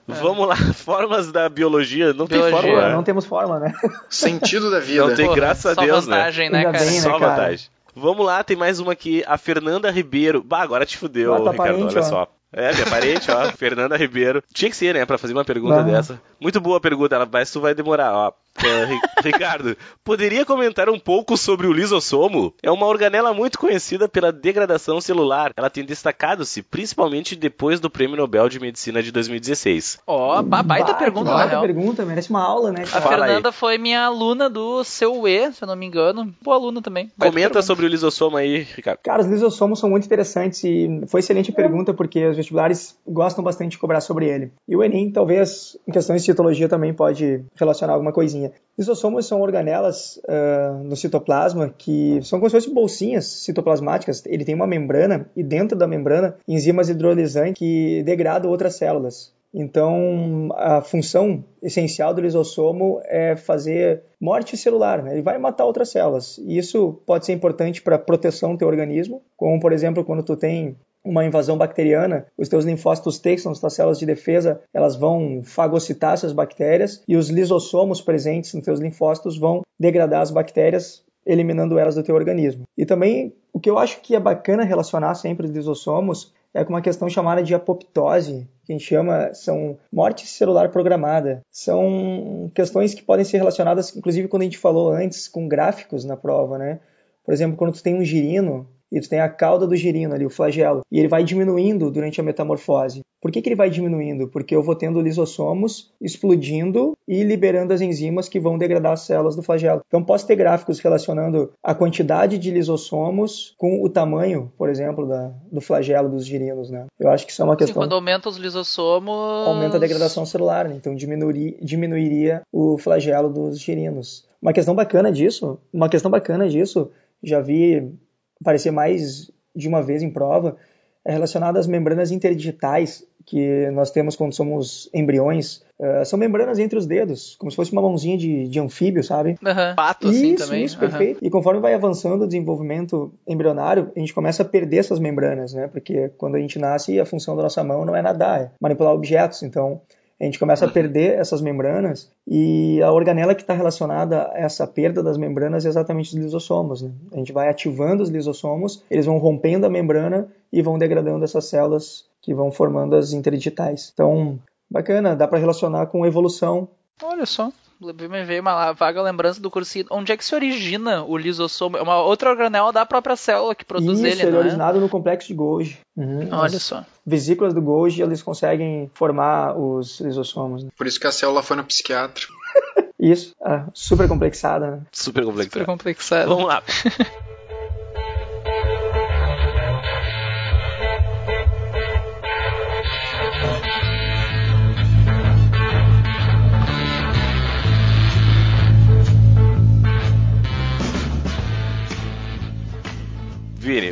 Vamos 0.07 0.49
lá, 0.49 0.57
formas 0.75 1.31
da 1.31 1.49
biologia. 1.49 2.13
Não 2.13 2.27
Biologia, 2.27 2.43
tem 2.43 2.51
fórmula. 2.63 2.89
Né? 2.89 2.95
não 2.95 3.03
temos 3.05 3.25
forma, 3.25 3.59
né? 3.61 3.73
Sentido 4.09 4.71
da 4.71 4.81
vida. 4.81 5.07
Não 5.07 5.15
tem- 5.15 5.27
Porra, 5.27 5.37
graças 5.37 5.67
a 5.67 5.75
só 5.75 5.81
Deus, 5.83 6.07
né? 6.07 6.17
vantagem, 6.17 6.51
né, 6.51 6.59
Ainda 6.59 6.73
cara? 6.73 6.85
bem, 6.85 6.95
né? 6.95 7.01
Só 7.01 7.19
cara? 7.19 7.31
vantagem. 7.37 7.69
Vamos 7.95 8.25
lá, 8.27 8.43
tem 8.45 8.57
mais 8.57 8.79
uma 8.81 8.93
aqui. 8.93 9.25
A 9.27 9.37
Fernanda 9.37 9.91
Ribeiro. 9.91 10.43
Bah, 10.43 10.63
agora 10.63 10.87
te 10.87 10.97
fudeu, 10.97 11.35
Ah, 11.35 11.39
Ricardo. 11.39 11.57
parente, 11.57 11.83
olha 11.97 12.01
ó. 12.01 12.03
só. 12.03 12.29
É, 12.53 12.73
minha 12.73 12.87
parente, 12.87 13.31
ó. 13.31 13.45
Fernanda 13.59 13.97
Ribeiro. 13.97 14.43
Tinha 14.55 14.71
que 14.71 14.77
ser, 14.77 14.95
né, 14.95 15.05
pra 15.05 15.19
fazer 15.19 15.33
uma 15.35 15.45
pergunta 15.45 15.81
Ah. 15.81 15.83
dessa. 15.83 16.21
Muito 16.41 16.61
boa 16.61 16.79
a 16.79 16.81
pergunta, 16.81 17.15
ela, 17.15 17.29
mas 17.31 17.51
tu 17.51 17.61
vai 17.61 17.75
demorar, 17.75 18.13
ó. 18.15 18.33
Uh, 18.59 19.23
Ricardo, 19.23 19.77
poderia 20.05 20.45
comentar 20.45 20.89
um 20.89 20.99
pouco 20.99 21.37
sobre 21.37 21.67
o 21.67 21.73
lisossomo? 21.73 22.53
É 22.63 22.71
uma 22.71 22.87
organela 22.87 23.33
muito 23.33 23.59
conhecida 23.59 24.09
pela 24.09 24.33
degradação 24.33 25.01
celular. 25.01 25.53
Ela 25.57 25.71
tem 25.71 25.85
destacado-se 25.85 26.63
principalmente 26.63 27.37
depois 27.37 27.81
do 27.81 27.91
Prêmio 27.91 28.17
Nobel 28.17 28.49
de 28.49 28.59
Medicina 28.59 29.03
de 29.03 29.13
2016. 29.13 30.01
Ó, 30.07 30.39
oh, 30.39 30.43
baita 30.43 30.95
pergunta, 30.95 31.31
baita 31.31 31.55
na 31.57 31.61
pergunta, 31.61 32.05
merece 32.05 32.31
uma 32.31 32.43
aula, 32.43 32.73
né? 32.73 32.83
A 32.83 32.87
Fala 32.87 33.09
Fernanda 33.27 33.49
aí. 33.51 33.55
foi 33.55 33.79
minha 33.79 34.05
aluna 34.05 34.51
do 34.51 34.83
seu 34.85 35.27
E, 35.27 35.53
se 35.53 35.63
eu 35.63 35.69
não 35.69 35.77
me 35.77 35.87
engano. 35.87 36.35
Boa 36.43 36.57
aluna 36.57 36.83
também. 36.83 37.05
Baita 37.17 37.33
Comenta 37.33 37.49
pergunta. 37.49 37.63
sobre 37.63 37.87
o 37.87 37.89
lisossomo 37.89 38.37
aí, 38.37 38.67
Ricardo. 38.75 38.99
Cara, 39.03 39.23
os 39.23 39.29
lisossomos 39.29 39.79
são 39.79 39.91
muito 39.91 40.05
interessantes 40.05 40.63
e 40.65 41.03
foi 41.07 41.21
excelente 41.21 41.53
pergunta 41.53 41.95
porque 41.95 42.27
os 42.27 42.37
vestibulares 42.37 42.97
gostam 43.07 43.43
bastante 43.45 43.73
de 43.73 43.79
cobrar 43.79 44.01
sobre 44.01 44.29
ele. 44.29 44.53
E 44.67 44.77
o 44.77 44.83
Enem, 44.83 45.11
talvez, 45.11 45.77
em 45.87 45.93
questões 45.93 46.23
de 46.23 46.27
citologia 46.27 46.69
também 46.69 46.93
pode 46.93 47.45
relacionar 47.55 47.95
alguma 47.95 48.13
coisinha. 48.13 48.48
Lisossomos 48.79 49.27
são 49.27 49.41
organelas 49.41 50.21
uh, 50.29 50.85
no 50.85 50.95
citoplasma 50.95 51.69
que 51.77 52.21
são 52.23 52.39
como 52.39 52.49
se 52.49 52.57
fossem 52.57 52.73
bolsinhas 52.73 53.27
citoplasmáticas. 53.27 54.23
Ele 54.25 54.45
tem 54.45 54.55
uma 54.55 54.67
membrana 54.67 55.29
e 55.35 55.43
dentro 55.43 55.77
da 55.77 55.87
membrana 55.87 56.37
enzimas 56.47 56.89
hidrolisantes 56.89 57.59
que 57.59 58.03
degradam 58.05 58.51
outras 58.51 58.77
células. 58.77 59.37
Então, 59.53 60.51
a 60.55 60.83
função 60.83 61.43
essencial 61.63 62.13
do 62.13 62.21
lisossomo 62.21 63.01
é 63.05 63.35
fazer 63.35 64.03
morte 64.21 64.57
celular, 64.57 65.03
né? 65.03 65.15
ele 65.15 65.23
vai 65.23 65.39
matar 65.39 65.65
outras 65.65 65.89
células. 65.89 66.39
E 66.39 66.59
isso 66.59 67.01
pode 67.07 67.25
ser 67.25 67.33
importante 67.33 67.81
para 67.81 67.99
proteção 67.99 68.53
do 68.53 68.59
teu 68.59 68.69
organismo, 68.69 69.23
como 69.37 69.59
por 69.59 69.73
exemplo 69.73 70.05
quando 70.05 70.23
tu 70.23 70.37
tem 70.37 70.77
uma 71.09 71.25
invasão 71.25 71.57
bacteriana, 71.57 72.27
os 72.37 72.49
teus 72.49 72.65
linfócitos 72.65 73.19
T, 73.19 73.35
que 73.35 73.41
são 73.41 73.53
as 73.53 73.59
tuas 73.59 73.73
células 73.73 73.99
de 73.99 74.05
defesa, 74.05 74.61
elas 74.75 74.95
vão 74.95 75.43
fagocitar 75.43 76.13
essas 76.13 76.33
bactérias 76.33 77.03
e 77.09 77.17
os 77.17 77.31
lisossomos 77.31 78.01
presentes 78.01 78.53
nos 78.53 78.65
teus 78.65 78.79
linfócitos 78.79 79.39
vão 79.39 79.63
degradar 79.81 80.21
as 80.21 80.31
bactérias, 80.31 81.03
eliminando 81.25 81.79
elas 81.79 81.95
do 81.95 82.03
teu 82.03 82.15
organismo. 82.15 82.65
E 82.77 82.85
também 82.85 83.33
o 83.53 83.59
que 83.59 83.71
eu 83.71 83.79
acho 83.79 84.01
que 84.01 84.15
é 84.15 84.21
bacana 84.21 84.65
relacionar 84.65 85.15
sempre 85.15 85.47
os 85.47 85.53
lisossomos 85.53 86.33
é 86.55 86.65
com 86.65 86.73
uma 86.73 86.83
questão 86.83 87.09
chamada 87.09 87.43
de 87.43 87.55
apoptose, 87.55 88.49
que 88.65 88.73
a 88.73 88.77
gente 88.77 88.85
chama, 88.85 89.33
são 89.35 89.79
morte 89.93 90.27
celular 90.27 90.71
programada. 90.71 91.41
São 91.51 92.51
questões 92.55 92.95
que 92.95 93.03
podem 93.03 93.25
ser 93.25 93.39
relacionadas, 93.39 93.95
inclusive 93.97 94.29
quando 94.29 94.43
a 94.43 94.45
gente 94.45 94.59
falou 94.59 94.91
antes, 94.91 95.29
com 95.29 95.47
gráficos 95.47 96.05
na 96.05 96.17
prova, 96.17 96.59
né? 96.59 96.81
Por 97.25 97.35
exemplo, 97.35 97.57
quando 97.57 97.75
tu 97.75 97.83
tem 97.83 97.95
um 97.95 98.05
girino, 98.05 98.67
e 98.91 99.01
tu 99.01 99.09
tem 99.09 99.21
a 99.21 99.29
cauda 99.29 99.67
do 99.67 99.77
girino 99.77 100.15
ali, 100.15 100.25
o 100.25 100.31
flagelo, 100.31 100.83
e 100.91 100.99
ele 100.99 101.09
vai 101.09 101.25
diminuindo 101.25 101.91
durante 101.91 102.21
a 102.21 102.25
metamorfose. 102.25 103.03
Por 103.21 103.33
que, 103.33 103.43
que 103.43 103.49
ele 103.49 103.57
vai 103.57 103.69
diminuindo? 103.69 104.29
Porque 104.29 104.55
eu 104.55 104.63
vou 104.63 104.77
tendo 104.77 105.01
lisossomos 105.01 105.93
explodindo 106.01 106.93
e 107.07 107.25
liberando 107.25 107.73
as 107.73 107.81
enzimas 107.81 108.29
que 108.29 108.39
vão 108.39 108.57
degradar 108.57 108.93
as 108.93 109.01
células 109.01 109.35
do 109.35 109.43
flagelo. 109.43 109.83
Então 109.89 110.05
posso 110.05 110.27
ter 110.27 110.37
gráficos 110.37 110.79
relacionando 110.79 111.51
a 111.63 111.75
quantidade 111.75 112.39
de 112.39 112.51
lisossomos 112.51 113.55
com 113.59 113.83
o 113.83 113.89
tamanho, 113.89 114.53
por 114.57 114.69
exemplo, 114.69 115.07
da, 115.07 115.33
do 115.51 115.61
flagelo 115.61 116.09
dos 116.09 116.25
girinos, 116.25 116.71
né? 116.71 116.87
Eu 116.99 117.11
acho 117.11 117.27
que 117.27 117.33
isso 117.33 117.43
é 117.43 117.45
uma 117.45 117.57
questão... 117.57 117.75
Sim, 117.75 117.89
quando 117.89 117.95
aumenta 117.95 118.29
os 118.29 118.37
lisossomos... 118.37 119.49
Aumenta 119.49 119.79
a 119.79 119.81
degradação 119.81 120.25
celular, 120.25 120.69
né? 120.69 120.77
Então 120.77 120.95
diminuiria, 120.95 121.57
diminuiria 121.61 122.43
o 122.53 122.79
flagelo 122.79 123.29
dos 123.29 123.59
girinos. 123.59 124.29
Uma 124.41 124.53
questão 124.53 124.75
bacana 124.77 125.11
disso, 125.11 125.59
uma 125.73 125.89
questão 125.89 126.11
bacana 126.11 126.49
disso, 126.49 126.93
já 127.21 127.41
vi 127.41 127.93
aparecer 128.41 128.71
mais 128.71 129.31
de 129.55 129.69
uma 129.69 129.83
vez 129.83 130.03
em 130.03 130.11
prova, 130.11 130.57
é 131.05 131.13
relacionada 131.13 131.59
às 131.59 131.67
membranas 131.67 132.11
interdigitais 132.11 133.05
que 133.25 133.71
nós 133.73 133.91
temos 133.91 134.17
quando 134.17 134.35
somos 134.35 134.89
embriões. 134.93 135.63
Uh, 135.79 136.05
são 136.05 136.19
membranas 136.19 136.59
entre 136.59 136.79
os 136.79 136.87
dedos, 136.87 137.37
como 137.39 137.51
se 137.51 137.57
fosse 137.57 137.73
uma 137.73 137.83
mãozinha 137.83 138.17
de, 138.17 138.49
de 138.49 138.59
anfíbio, 138.59 139.05
sabe? 139.05 139.31
Uhum. 139.43 139.75
Pato, 139.77 140.09
assim, 140.09 140.35
isso, 140.35 140.45
também. 140.45 140.65
Isso, 140.65 140.75
uhum. 140.77 140.81
perfeito. 140.81 141.19
E 141.23 141.31
conforme 141.31 141.61
vai 141.61 141.75
avançando 141.75 142.23
o 142.23 142.27
desenvolvimento 142.27 143.13
embrionário, 143.27 143.93
a 143.95 143.99
gente 143.99 144.15
começa 144.15 144.43
a 144.43 144.47
perder 144.47 144.79
essas 144.79 144.99
membranas, 144.99 145.53
né? 145.53 145.69
Porque 145.69 146.11
quando 146.17 146.37
a 146.37 146.41
gente 146.41 146.59
nasce, 146.59 146.99
a 146.99 147.05
função 147.05 147.37
da 147.37 147.43
nossa 147.43 147.63
mão 147.63 147.85
não 147.85 147.95
é 147.95 148.01
nadar, 148.01 148.41
é 148.41 148.51
manipular 148.61 148.95
objetos. 148.95 149.43
Então, 149.43 149.81
a 150.21 150.25
gente 150.25 150.39
começa 150.39 150.65
a 150.65 150.69
perder 150.69 151.19
essas 151.19 151.41
membranas 151.41 152.11
e 152.27 152.83
a 152.83 152.93
organela 152.93 153.35
que 153.35 153.43
está 153.43 153.55
relacionada 153.55 154.31
a 154.33 154.39
essa 154.39 154.67
perda 154.67 155.03
das 155.03 155.17
membranas 155.17 155.65
é 155.65 155.69
exatamente 155.69 156.09
os 156.09 156.15
lisossomos. 156.15 156.83
Né? 156.83 156.91
A 157.13 157.17
gente 157.17 157.33
vai 157.33 157.49
ativando 157.49 158.03
os 158.03 158.09
lisossomos, 158.09 158.83
eles 158.91 159.07
vão 159.07 159.19
rompendo 159.19 159.67
a 159.67 159.71
membrana 159.71 160.29
e 160.53 160.61
vão 160.61 160.77
degradando 160.77 161.25
essas 161.25 161.45
células 161.45 162.07
que 162.21 162.35
vão 162.35 162.51
formando 162.51 162.97
as 162.97 163.13
interdigitais. 163.13 163.91
Então, 163.95 164.39
bacana, 164.69 165.15
dá 165.15 165.29
para 165.29 165.39
relacionar 165.39 165.87
com 165.87 166.05
evolução. 166.05 166.69
Olha 167.03 167.25
só 167.25 167.53
me 167.81 168.25
veio 168.25 168.41
uma 168.41 168.73
vaga 168.73 169.01
lembrança 169.03 169.41
do 169.41 169.51
cursinho. 169.51 169.87
Onde 169.91 170.13
é 170.13 170.17
que 170.17 170.25
se 170.25 170.35
origina 170.35 171.05
o 171.05 171.17
lisossomo? 171.17 171.77
É 171.77 171.83
uma 171.83 172.03
outra 172.03 172.31
organela 172.31 172.73
da 172.73 172.85
própria 172.85 173.17
célula 173.17 173.55
que 173.55 173.65
produz 173.65 173.99
Isso, 173.99 174.07
ele, 174.07 174.23
ele 174.23 174.37
é 174.37 174.39
originado 174.39 174.81
no 174.81 174.89
complexo 174.89 175.29
de 175.29 175.35
Golgi. 175.35 175.79
Uhum. 175.97 176.29
Olha 176.33 176.59
só. 176.59 176.85
Vesículas 177.07 177.55
do 177.55 177.63
Golgi, 177.63 178.03
eles 178.03 178.23
conseguem 178.23 178.91
formar 178.95 179.57
os 179.57 180.01
lisossomos. 180.01 180.65
Né? 180.65 180.71
Por 180.77 180.87
isso 180.87 180.99
que 180.99 181.07
a 181.07 181.13
célula 181.13 181.43
foi 181.43 181.57
no 181.57 181.65
psiquiatra. 181.65 182.25
isso, 182.99 183.35
ah, 183.41 183.67
super 183.73 184.09
complexada. 184.09 184.71
Né? 184.73 184.81
Super 184.93 185.25
complexada. 185.25 185.61
Super 185.61 185.67
complexada. 185.67 186.27
Vamos 186.27 186.47
lá. 186.47 186.63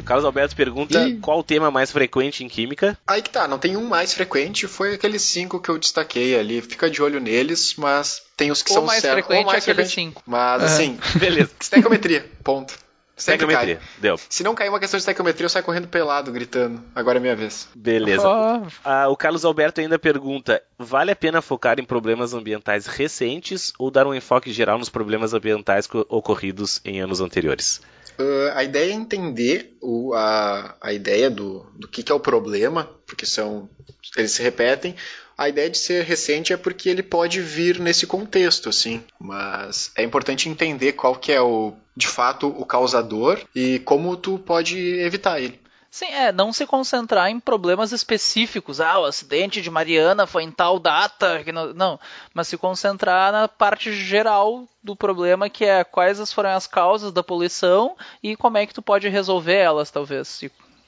Carlos 0.06 0.24
Alberto 0.24 0.54
pergunta 0.54 1.08
e... 1.08 1.18
qual 1.18 1.40
o 1.40 1.42
tema 1.42 1.70
mais 1.70 1.90
frequente 1.90 2.44
em 2.44 2.48
química. 2.48 2.96
Aí 3.06 3.20
que 3.20 3.28
tá, 3.28 3.46
não 3.48 3.58
tem 3.58 3.76
um 3.76 3.86
mais 3.86 4.14
frequente, 4.14 4.66
foi 4.68 4.94
aqueles 4.94 5.22
cinco 5.22 5.60
que 5.60 5.68
eu 5.68 5.76
destaquei 5.76 6.38
ali. 6.38 6.62
Fica 6.62 6.88
de 6.88 7.02
olho 7.02 7.20
neles, 7.20 7.74
mas 7.76 8.22
tem 8.36 8.50
os 8.50 8.62
que 8.62 8.70
ou 8.70 8.78
são 8.78 8.86
mais 8.86 9.02
certos. 9.02 9.26
Frequente 9.26 9.44
ou 9.44 9.52
mais 9.52 9.68
é 9.68 9.74
frequente 9.74 9.94
cinco. 9.94 10.22
Mas 10.24 10.62
assim, 10.62 10.98
beleza. 11.18 11.50
Estequiometria, 11.60 12.24
ponto. 12.44 12.85
Sempre 13.16 13.46
cai. 13.46 13.78
deu. 13.98 14.18
Se 14.28 14.44
não 14.44 14.54
cair 14.54 14.68
uma 14.68 14.78
questão 14.78 14.98
de 14.98 15.02
estequiometria, 15.02 15.46
eu 15.46 15.48
saio 15.48 15.64
correndo 15.64 15.88
pelado, 15.88 16.30
gritando. 16.30 16.84
Agora 16.94 17.18
é 17.18 17.20
minha 17.20 17.34
vez. 17.34 17.66
Beleza. 17.74 18.28
Oh. 18.28 18.66
Ah, 18.84 19.08
o 19.08 19.16
Carlos 19.16 19.44
Alberto 19.44 19.80
ainda 19.80 19.98
pergunta: 19.98 20.62
vale 20.78 21.10
a 21.10 21.16
pena 21.16 21.40
focar 21.40 21.80
em 21.80 21.84
problemas 21.84 22.34
ambientais 22.34 22.86
recentes 22.86 23.72
ou 23.78 23.90
dar 23.90 24.06
um 24.06 24.14
enfoque 24.14 24.52
geral 24.52 24.78
nos 24.78 24.90
problemas 24.90 25.32
ambientais 25.32 25.88
ocorridos 26.08 26.80
em 26.84 27.00
anos 27.00 27.22
anteriores? 27.22 27.80
Uh, 28.18 28.52
a 28.54 28.64
ideia 28.64 28.92
é 28.92 28.94
entender 28.94 29.76
o, 29.80 30.14
a, 30.14 30.76
a 30.80 30.92
ideia 30.92 31.30
do, 31.30 31.66
do 31.74 31.88
que, 31.88 32.02
que 32.02 32.12
é 32.12 32.14
o 32.14 32.20
problema, 32.20 32.88
porque 33.06 33.24
são 33.24 33.68
eles 34.16 34.32
se 34.32 34.42
repetem. 34.42 34.94
A 35.36 35.48
ideia 35.48 35.68
de 35.68 35.76
ser 35.76 36.04
recente 36.04 36.52
é 36.52 36.56
porque 36.56 36.88
ele 36.88 37.02
pode 37.02 37.40
vir 37.40 37.78
nesse 37.78 38.06
contexto, 38.06 38.68
assim. 38.68 39.02
Mas 39.18 39.90
é 39.96 40.02
importante 40.02 40.48
entender 40.48 40.92
qual 40.92 41.14
que 41.14 41.30
é 41.30 41.40
o, 41.40 41.74
de 41.96 42.06
fato, 42.06 42.48
o 42.48 42.64
causador 42.64 43.38
e 43.54 43.78
como 43.80 44.16
tu 44.16 44.38
pode 44.38 44.78
evitar 45.00 45.40
ele. 45.40 45.60
Sim, 45.96 46.06
é, 46.06 46.30
não 46.30 46.52
se 46.52 46.66
concentrar 46.66 47.30
em 47.30 47.40
problemas 47.40 47.90
específicos. 47.90 48.82
Ah, 48.82 48.98
o 48.98 49.06
acidente 49.06 49.62
de 49.62 49.70
Mariana 49.70 50.26
foi 50.26 50.42
em 50.42 50.50
tal 50.50 50.78
data. 50.78 51.42
Não, 51.50 51.72
não, 51.72 52.00
mas 52.34 52.48
se 52.48 52.58
concentrar 52.58 53.32
na 53.32 53.48
parte 53.48 53.90
geral 53.92 54.68
do 54.82 54.94
problema, 54.94 55.48
que 55.48 55.64
é 55.64 55.84
quais 55.84 56.32
foram 56.32 56.50
as 56.50 56.66
causas 56.66 57.12
da 57.12 57.22
poluição 57.22 57.96
e 58.22 58.36
como 58.36 58.58
é 58.58 58.66
que 58.66 58.74
tu 58.74 58.82
pode 58.82 59.08
resolver 59.08 59.56
elas, 59.56 59.90
talvez. 59.90 60.42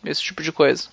Esse 0.05 0.23
tipo 0.23 0.43
de 0.43 0.53
coisa. 0.53 0.91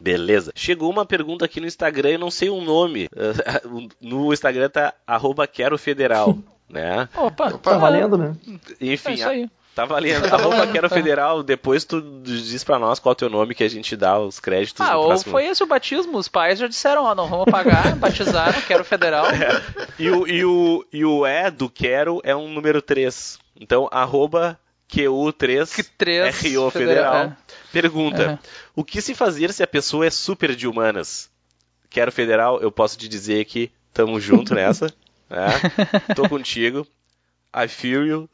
Beleza. 0.00 0.52
Chegou 0.54 0.90
uma 0.90 1.06
pergunta 1.06 1.44
aqui 1.44 1.60
no 1.60 1.66
Instagram, 1.66 2.10
eu 2.10 2.18
não 2.18 2.30
sei 2.30 2.48
o 2.48 2.60
nome. 2.60 3.08
No 4.00 4.32
Instagram 4.32 4.68
tá 4.68 4.94
arroba 5.06 5.46
quero 5.46 5.76
federal, 5.78 6.38
né? 6.68 7.08
Opa, 7.16 7.52
tá 7.52 7.76
valendo, 7.78 8.16
né? 8.16 8.36
Enfim, 8.80 9.10
é 9.10 9.14
isso 9.14 9.28
aí. 9.28 9.50
Tá 9.76 9.84
valendo. 9.84 10.24
Arroba 10.32 10.66
Quero 10.68 10.88
Federal, 10.88 11.42
depois 11.42 11.84
tu 11.84 12.00
diz 12.00 12.64
pra 12.64 12.78
nós 12.78 12.98
qual 12.98 13.10
é 13.10 13.12
o 13.12 13.14
teu 13.14 13.28
nome 13.28 13.54
que 13.54 13.62
a 13.62 13.68
gente 13.68 13.94
dá 13.94 14.18
os 14.18 14.40
créditos. 14.40 14.80
Ah, 14.80 14.96
ou 14.96 15.08
próximo... 15.08 15.32
foi 15.32 15.44
esse 15.44 15.62
o 15.62 15.66
batismo. 15.66 16.16
Os 16.16 16.28
pais 16.28 16.58
já 16.58 16.66
disseram, 16.66 17.04
ó, 17.04 17.14
não 17.14 17.28
vamos 17.28 17.44
pagar, 17.44 17.94
batizaram, 18.00 18.58
Quero 18.62 18.82
Federal. 18.86 19.26
É. 19.26 19.62
E, 19.98 20.08
o, 20.08 20.26
e, 20.26 20.44
o, 20.46 20.86
e 20.90 21.04
o 21.04 21.26
E 21.26 21.50
do 21.50 21.68
Quero 21.68 22.22
é 22.24 22.34
um 22.34 22.48
número 22.48 22.80
3. 22.80 23.38
Então, 23.60 23.86
arroba 23.92 24.58
QU3 24.90 25.84
RO 26.54 26.70
Federal. 26.70 27.14
É. 27.14 27.36
Pergunta: 27.70 28.30
uhum. 28.30 28.38
O 28.76 28.84
que 28.84 29.00
se 29.00 29.14
fazer 29.14 29.54
se 29.54 29.62
a 29.62 29.66
pessoa 29.66 30.04
é 30.06 30.10
super 30.10 30.54
de 30.54 30.68
humanas? 30.68 31.30
Quero 31.88 32.12
Federal, 32.12 32.60
eu 32.60 32.70
posso 32.70 32.98
te 32.98 33.08
dizer 33.08 33.46
que 33.46 33.72
tamo 33.90 34.20
junto 34.20 34.52
nessa. 34.54 34.92
É, 35.30 36.14
tô 36.14 36.28
contigo. 36.28 36.86
I 37.56 37.66
feel 37.68 38.06
you. 38.06 38.30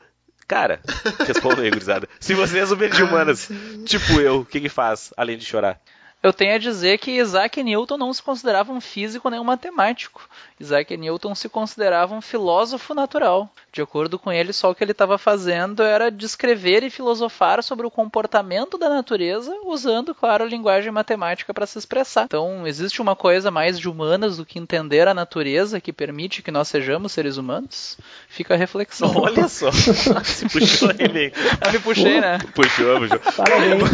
Cara, 0.48 0.82
responda 1.24 1.62
aí, 1.62 1.70
gurizada. 1.70 2.08
Se 2.18 2.34
você 2.34 2.58
é 2.58 2.66
super 2.66 2.90
de 2.90 3.04
humanas, 3.04 3.48
tipo 3.86 4.20
eu, 4.20 4.40
o 4.40 4.44
que 4.44 4.60
que 4.60 4.68
faz, 4.68 5.12
além 5.16 5.38
de 5.38 5.44
chorar? 5.44 5.80
Eu 6.22 6.32
tenho 6.32 6.54
a 6.54 6.58
dizer 6.58 6.98
que 6.98 7.10
Isaac 7.10 7.60
Newton 7.62 7.96
não 7.96 8.14
se 8.14 8.22
considerava 8.22 8.72
um 8.72 8.80
físico 8.80 9.28
nem 9.28 9.40
um 9.40 9.44
matemático. 9.44 10.28
Isaac 10.60 10.96
Newton 10.96 11.34
se 11.34 11.48
considerava 11.48 12.14
um 12.14 12.20
filósofo 12.20 12.94
natural. 12.94 13.50
De 13.72 13.82
acordo 13.82 14.18
com 14.20 14.30
ele, 14.30 14.52
só 14.52 14.70
o 14.70 14.74
que 14.74 14.84
ele 14.84 14.92
estava 14.92 15.18
fazendo 15.18 15.82
era 15.82 16.12
descrever 16.12 16.84
e 16.84 16.90
filosofar 16.90 17.60
sobre 17.62 17.86
o 17.86 17.90
comportamento 17.90 18.78
da 18.78 18.88
natureza, 18.88 19.52
usando, 19.64 20.14
claro, 20.14 20.44
a 20.44 20.46
linguagem 20.46 20.92
matemática 20.92 21.52
para 21.52 21.66
se 21.66 21.78
expressar. 21.78 22.26
Então, 22.26 22.66
existe 22.68 23.02
uma 23.02 23.16
coisa 23.16 23.50
mais 23.50 23.76
de 23.76 23.88
humanas 23.88 24.36
do 24.36 24.46
que 24.46 24.60
entender 24.60 25.08
a 25.08 25.14
natureza 25.14 25.80
que 25.80 25.92
permite 25.92 26.42
que 26.42 26.52
nós 26.52 26.68
sejamos 26.68 27.10
seres 27.10 27.36
humanos? 27.36 27.98
Fica 28.28 28.54
a 28.54 28.56
reflexão. 28.56 29.12
Olha 29.18 29.48
só, 29.48 29.72
se 30.22 30.48
puxou 30.48 30.90
ele. 30.98 31.32
Eu 31.64 31.72
me 31.72 31.78
puxei, 31.80 32.20
né? 32.20 32.38
Puxou, 32.54 33.00
puxou. 33.00 33.18
Parabéns, 33.34 33.90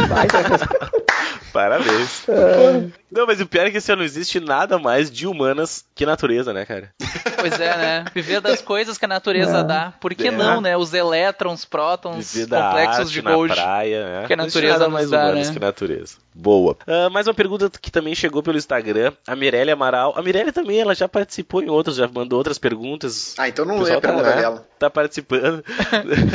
Parabéns. 1.51 2.18
É. 2.27 2.98
Não, 3.11 3.25
mas 3.25 3.41
o 3.41 3.45
pior 3.45 3.65
é 3.65 3.71
que 3.71 3.77
assim, 3.77 3.95
não 3.95 4.03
existe 4.03 4.39
nada 4.39 4.77
mais 4.77 5.09
de 5.09 5.25
humanas 5.25 5.83
que 5.95 6.05
natureza, 6.05 6.53
né, 6.53 6.65
cara? 6.65 6.91
Pois 7.35 7.59
é, 7.59 7.77
né? 7.77 8.05
Viver 8.13 8.41
das 8.41 8.61
coisas 8.61 8.97
que 8.97 9.05
a 9.05 9.07
natureza 9.07 9.59
é. 9.59 9.63
dá. 9.63 9.93
Por 9.99 10.13
que 10.13 10.27
é. 10.27 10.31
não, 10.31 10.61
né? 10.61 10.77
Os 10.77 10.93
elétrons, 10.93 11.65
prótons, 11.65 12.33
Viver 12.33 12.55
complexos 12.55 13.11
de 13.11 13.21
Gold. 13.21 13.55
Na 13.55 13.61
praia, 13.61 14.21
né? 14.21 14.27
Que 14.27 14.33
a 14.33 14.37
natureza 14.37 14.79
nada 14.79 14.89
mais 14.89 15.09
dá, 15.09 15.23
humanas 15.23 15.47
né? 15.47 15.53
que 15.53 15.59
natureza. 15.59 16.17
Boa. 16.33 16.77
Uh, 16.87 17.09
mais 17.11 17.27
uma 17.27 17.33
pergunta 17.33 17.69
que 17.69 17.91
também 17.91 18.15
chegou 18.15 18.41
pelo 18.41 18.57
Instagram. 18.57 19.11
A 19.27 19.35
Mirelle 19.35 19.71
Amaral. 19.71 20.13
A 20.15 20.21
Mirelle 20.21 20.51
também, 20.51 20.79
ela 20.79 20.95
já 20.95 21.07
participou 21.07 21.61
em 21.61 21.69
outras, 21.69 21.97
já 21.97 22.07
mandou 22.07 22.37
outras 22.37 22.57
perguntas. 22.57 23.35
Ah, 23.37 23.49
então 23.49 23.65
não 23.65 23.79
lê 23.79 23.93
a 23.93 23.99
pergunta 23.99 24.23
tá, 24.23 24.35
né? 24.35 24.41
dela. 24.41 24.67
Tá 24.79 24.89
participando. 24.89 25.63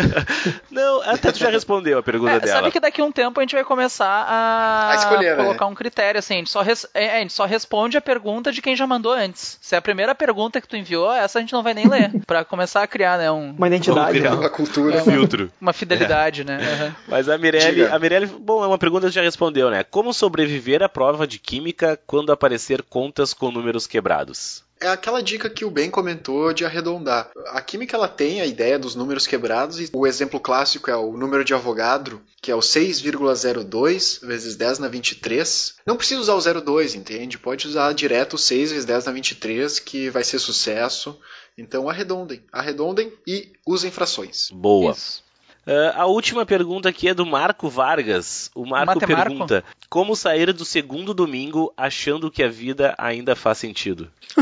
não, 0.70 1.00
até 1.02 1.32
tu 1.32 1.38
já 1.38 1.48
respondeu 1.48 1.98
a 1.98 2.02
pergunta 2.02 2.32
é, 2.32 2.40
dela. 2.40 2.58
Sabe 2.58 2.70
que 2.70 2.80
daqui 2.80 3.00
a 3.00 3.04
um 3.04 3.12
tempo 3.12 3.40
a 3.40 3.42
gente 3.42 3.54
vai 3.54 3.64
começar 3.64 4.06
a, 4.06 4.90
a 4.90 4.94
escolher, 4.96 5.36
né? 5.36 5.42
colocar 5.42 5.64
né? 5.64 5.70
um 5.70 5.74
critério, 5.74 6.18
assim. 6.18 6.34
A 6.34 6.36
gente, 6.38 6.50
só 6.50 6.60
res... 6.64 6.86
é, 6.92 7.18
a 7.18 7.20
gente 7.20 7.32
só 7.32 7.44
responde 7.44 7.96
a 7.96 8.00
pergunta 8.00 8.50
de 8.50 8.60
quem 8.60 8.74
já 8.74 8.86
mandou 8.86 9.12
antes. 9.12 9.58
Se 9.60 9.74
é 9.74 9.78
a 9.78 9.82
primeira 9.82 10.14
pergunta 10.14 10.60
que 10.60 10.66
tu 10.66 10.76
enviou, 10.76 11.12
essa 11.12 11.38
a 11.38 11.40
gente 11.40 11.52
não 11.52 11.62
vai 11.62 11.74
nem 11.74 11.88
ler. 11.88 12.10
pra 12.26 12.44
começar 12.44 12.82
a 12.82 12.86
criar, 12.86 13.18
né? 13.18 13.30
Um... 13.30 13.52
Uma 13.52 13.68
identidade. 13.68 14.20
Né? 14.20 14.30
Uma 14.30 14.50
cultura. 14.50 14.98
Um 14.98 15.04
filtro. 15.04 15.52
Uma 15.60 15.72
fidelidade, 15.72 16.40
é. 16.40 16.44
né? 16.44 16.58
Uhum. 16.58 16.92
Mas 17.06 17.28
a 17.28 17.38
Mirelle, 17.38 17.86
a 17.86 17.98
Mirelle, 17.98 18.26
bom, 18.26 18.64
é 18.64 18.66
uma 18.66 18.78
pergunta 18.78 19.06
que 19.06 19.14
já 19.14 19.22
respondeu, 19.22 19.70
né? 19.70 19.84
Como 19.84 20.12
sobreviver 20.12 20.82
à 20.82 20.88
prova 20.88 21.26
de 21.26 21.38
química 21.38 21.98
quando 22.06 22.32
aparecer 22.32 22.82
contas 22.82 23.32
com 23.32 23.52
números 23.52 23.86
quebrados? 23.86 24.63
É 24.80 24.88
aquela 24.88 25.22
dica 25.22 25.48
que 25.48 25.64
o 25.64 25.70
Ben 25.70 25.90
comentou 25.90 26.52
de 26.52 26.64
arredondar. 26.64 27.30
A 27.48 27.60
química 27.60 27.96
ela 27.96 28.08
tem 28.08 28.40
a 28.40 28.46
ideia 28.46 28.78
dos 28.78 28.94
números 28.94 29.26
quebrados 29.26 29.80
e 29.80 29.90
o 29.92 30.06
exemplo 30.06 30.38
clássico 30.38 30.90
é 30.90 30.96
o 30.96 31.16
número 31.16 31.44
de 31.44 31.54
Avogadro, 31.54 32.20
que 32.42 32.50
é 32.50 32.54
o 32.54 32.60
6,02 32.60 34.24
vezes 34.26 34.56
10 34.56 34.78
na 34.80 34.88
23. 34.88 35.76
Não 35.86 35.96
precisa 35.96 36.20
usar 36.20 36.56
o 36.56 36.60
02, 36.60 36.94
entende? 36.94 37.38
Pode 37.38 37.66
usar 37.66 37.92
direto 37.94 38.34
o 38.34 38.38
6 38.38 38.70
vezes 38.70 38.84
10 38.84 39.06
na 39.06 39.12
23 39.12 39.78
que 39.78 40.10
vai 40.10 40.22
ser 40.22 40.38
sucesso. 40.38 41.18
Então 41.56 41.88
arredondem, 41.88 42.42
arredondem 42.52 43.12
e 43.26 43.52
usem 43.66 43.90
frações. 43.90 44.50
Boa. 44.52 44.92
Isso. 44.92 45.23
Uh, 45.66 45.96
a 45.96 46.06
última 46.06 46.44
pergunta 46.44 46.88
aqui 46.88 47.08
é 47.08 47.14
do 47.14 47.24
Marco 47.24 47.68
Vargas. 47.68 48.50
O 48.54 48.66
Marco 48.66 48.98
pergunta: 48.98 49.64
Como 49.88 50.14
sair 50.14 50.52
do 50.52 50.64
segundo 50.64 51.14
domingo 51.14 51.72
achando 51.76 52.30
que 52.30 52.42
a 52.42 52.48
vida 52.48 52.94
ainda 52.98 53.34
faz 53.34 53.58
sentido? 53.58 54.10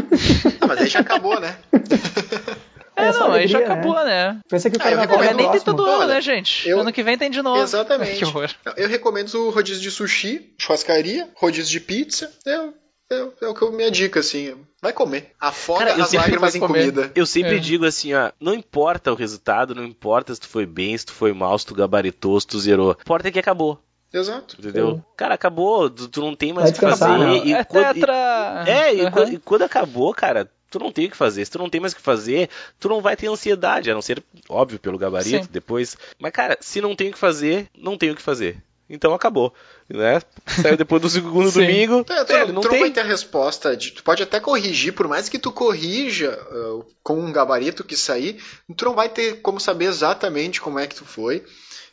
ah, 0.60 0.66
mas 0.66 0.80
aí 0.80 0.88
já 0.88 1.00
acabou, 1.00 1.38
né? 1.38 1.56
É, 2.96 3.06
é 3.06 3.12
não, 3.12 3.32
aí 3.32 3.46
já 3.46 3.60
acabou, 3.60 3.94
né? 4.04 4.32
né? 4.32 4.40
Pensa 4.48 4.68
que 4.68 4.76
o 4.76 4.80
cara 4.80 5.00
ah, 5.00 5.24
é 5.24 5.34
nem 5.34 5.50
tem 5.50 5.60
todo 5.60 5.84
ano, 5.84 6.06
né, 6.06 6.20
gente? 6.20 6.68
Eu... 6.68 6.80
Ano 6.80 6.92
que 6.92 7.04
vem 7.04 7.16
tem 7.16 7.30
de 7.30 7.40
novo. 7.40 7.62
Exatamente. 7.62 8.22
Eu 8.76 8.88
recomendo 8.88 9.32
o 9.34 9.50
rodízio 9.50 9.82
de 9.82 9.90
sushi, 9.90 10.52
churrascaria, 10.58 11.28
rodízio 11.36 11.70
de 11.70 11.80
pizza. 11.80 12.32
Eu 12.44 12.74
é, 13.12 13.44
é 13.44 13.48
o 13.48 13.54
que 13.54 13.62
eu, 13.62 13.72
minha 13.72 13.90
dica, 13.90 14.20
assim. 14.20 14.56
Vai 14.80 14.92
comer. 14.92 15.32
Afoga 15.38 15.86
Cara, 15.86 16.02
as 16.02 16.12
lágrimas 16.12 16.54
em 16.54 16.60
comida. 16.60 17.12
Eu 17.14 17.24
sempre 17.24 17.56
é. 17.56 17.60
digo 17.60 17.84
assim, 17.84 18.14
ó, 18.14 18.32
não 18.40 18.52
importa 18.52 19.12
o 19.12 19.14
resultado, 19.14 19.74
não 19.74 19.84
importa 19.84 20.34
se 20.34 20.40
tu 20.40 20.48
foi 20.48 20.66
bem, 20.66 20.96
se 20.98 21.06
tu 21.06 21.12
foi 21.12 21.32
mal, 21.32 21.56
se 21.58 21.66
tu 21.66 21.74
gabaritou, 21.74 22.40
se 22.40 22.46
tu 22.46 22.58
zerou. 22.58 22.96
Importa 23.00 23.28
é 23.28 23.30
que 23.30 23.38
acabou. 23.38 23.78
Exato. 24.12 24.56
Entendeu? 24.58 25.02
Cara, 25.16 25.34
acabou, 25.34 25.88
tu, 25.88 26.08
tu 26.08 26.20
não 26.20 26.34
tem 26.34 26.52
mais 26.52 26.70
o 26.70 26.72
que 26.74 26.80
fazer. 26.80 27.18
Né? 27.18 27.42
E, 27.44 27.54
é 27.54 27.64
quando, 27.64 27.94
tetra... 27.94 28.64
e, 28.66 28.70
é, 28.70 28.94
e, 28.94 29.04
uhum. 29.04 29.10
quando, 29.10 29.32
e 29.32 29.38
quando 29.38 29.62
acabou, 29.62 30.12
cara, 30.12 30.50
tu 30.70 30.78
não 30.78 30.90
tem 30.92 31.06
o 31.06 31.10
que 31.10 31.16
fazer. 31.16 31.44
Se 31.44 31.50
tu 31.50 31.58
não 31.58 31.70
tem 31.70 31.80
mais 31.80 31.92
o 31.92 31.96
que 31.96 32.02
fazer, 32.02 32.50
tu 32.78 32.88
não 32.88 33.00
vai 33.00 33.16
ter 33.16 33.28
ansiedade, 33.28 33.90
a 33.90 33.94
não 33.94 34.02
ser, 34.02 34.22
óbvio, 34.48 34.78
pelo 34.78 34.98
gabarito, 34.98 35.44
Sim. 35.44 35.50
depois. 35.50 35.96
Mas, 36.18 36.32
cara, 36.32 36.58
se 36.60 36.80
não 36.80 36.94
tem 36.94 37.08
o 37.08 37.12
que 37.12 37.18
fazer, 37.18 37.68
não 37.76 37.96
tem 37.96 38.10
o 38.10 38.16
que 38.16 38.22
fazer. 38.22 38.62
Então 38.90 39.14
acabou 39.14 39.54
né? 39.88 40.20
Saiu 40.46 40.76
depois 40.76 41.00
do 41.02 41.08
segundo 41.08 41.50
domingo. 41.52 42.04
É, 42.08 42.24
tu, 42.24 42.52
não 42.52 42.62
tu 42.62 42.68
tem... 42.68 42.78
não 42.78 42.86
vai 42.86 42.90
ter 42.90 43.00
a 43.00 43.04
resposta. 43.04 43.76
De, 43.76 43.92
tu 43.92 44.02
pode 44.02 44.22
até 44.22 44.40
corrigir, 44.40 44.92
por 44.92 45.08
mais 45.08 45.28
que 45.28 45.38
tu 45.38 45.52
corrija 45.52 46.38
uh, 46.50 46.86
com 47.02 47.18
um 47.18 47.32
gabarito 47.32 47.84
que 47.84 47.96
sair, 47.96 48.42
tu 48.76 48.84
não 48.84 48.94
vai 48.94 49.08
ter 49.08 49.40
como 49.42 49.60
saber 49.60 49.86
exatamente 49.86 50.60
como 50.60 50.78
é 50.78 50.86
que 50.86 50.94
tu 50.94 51.04
foi. 51.04 51.44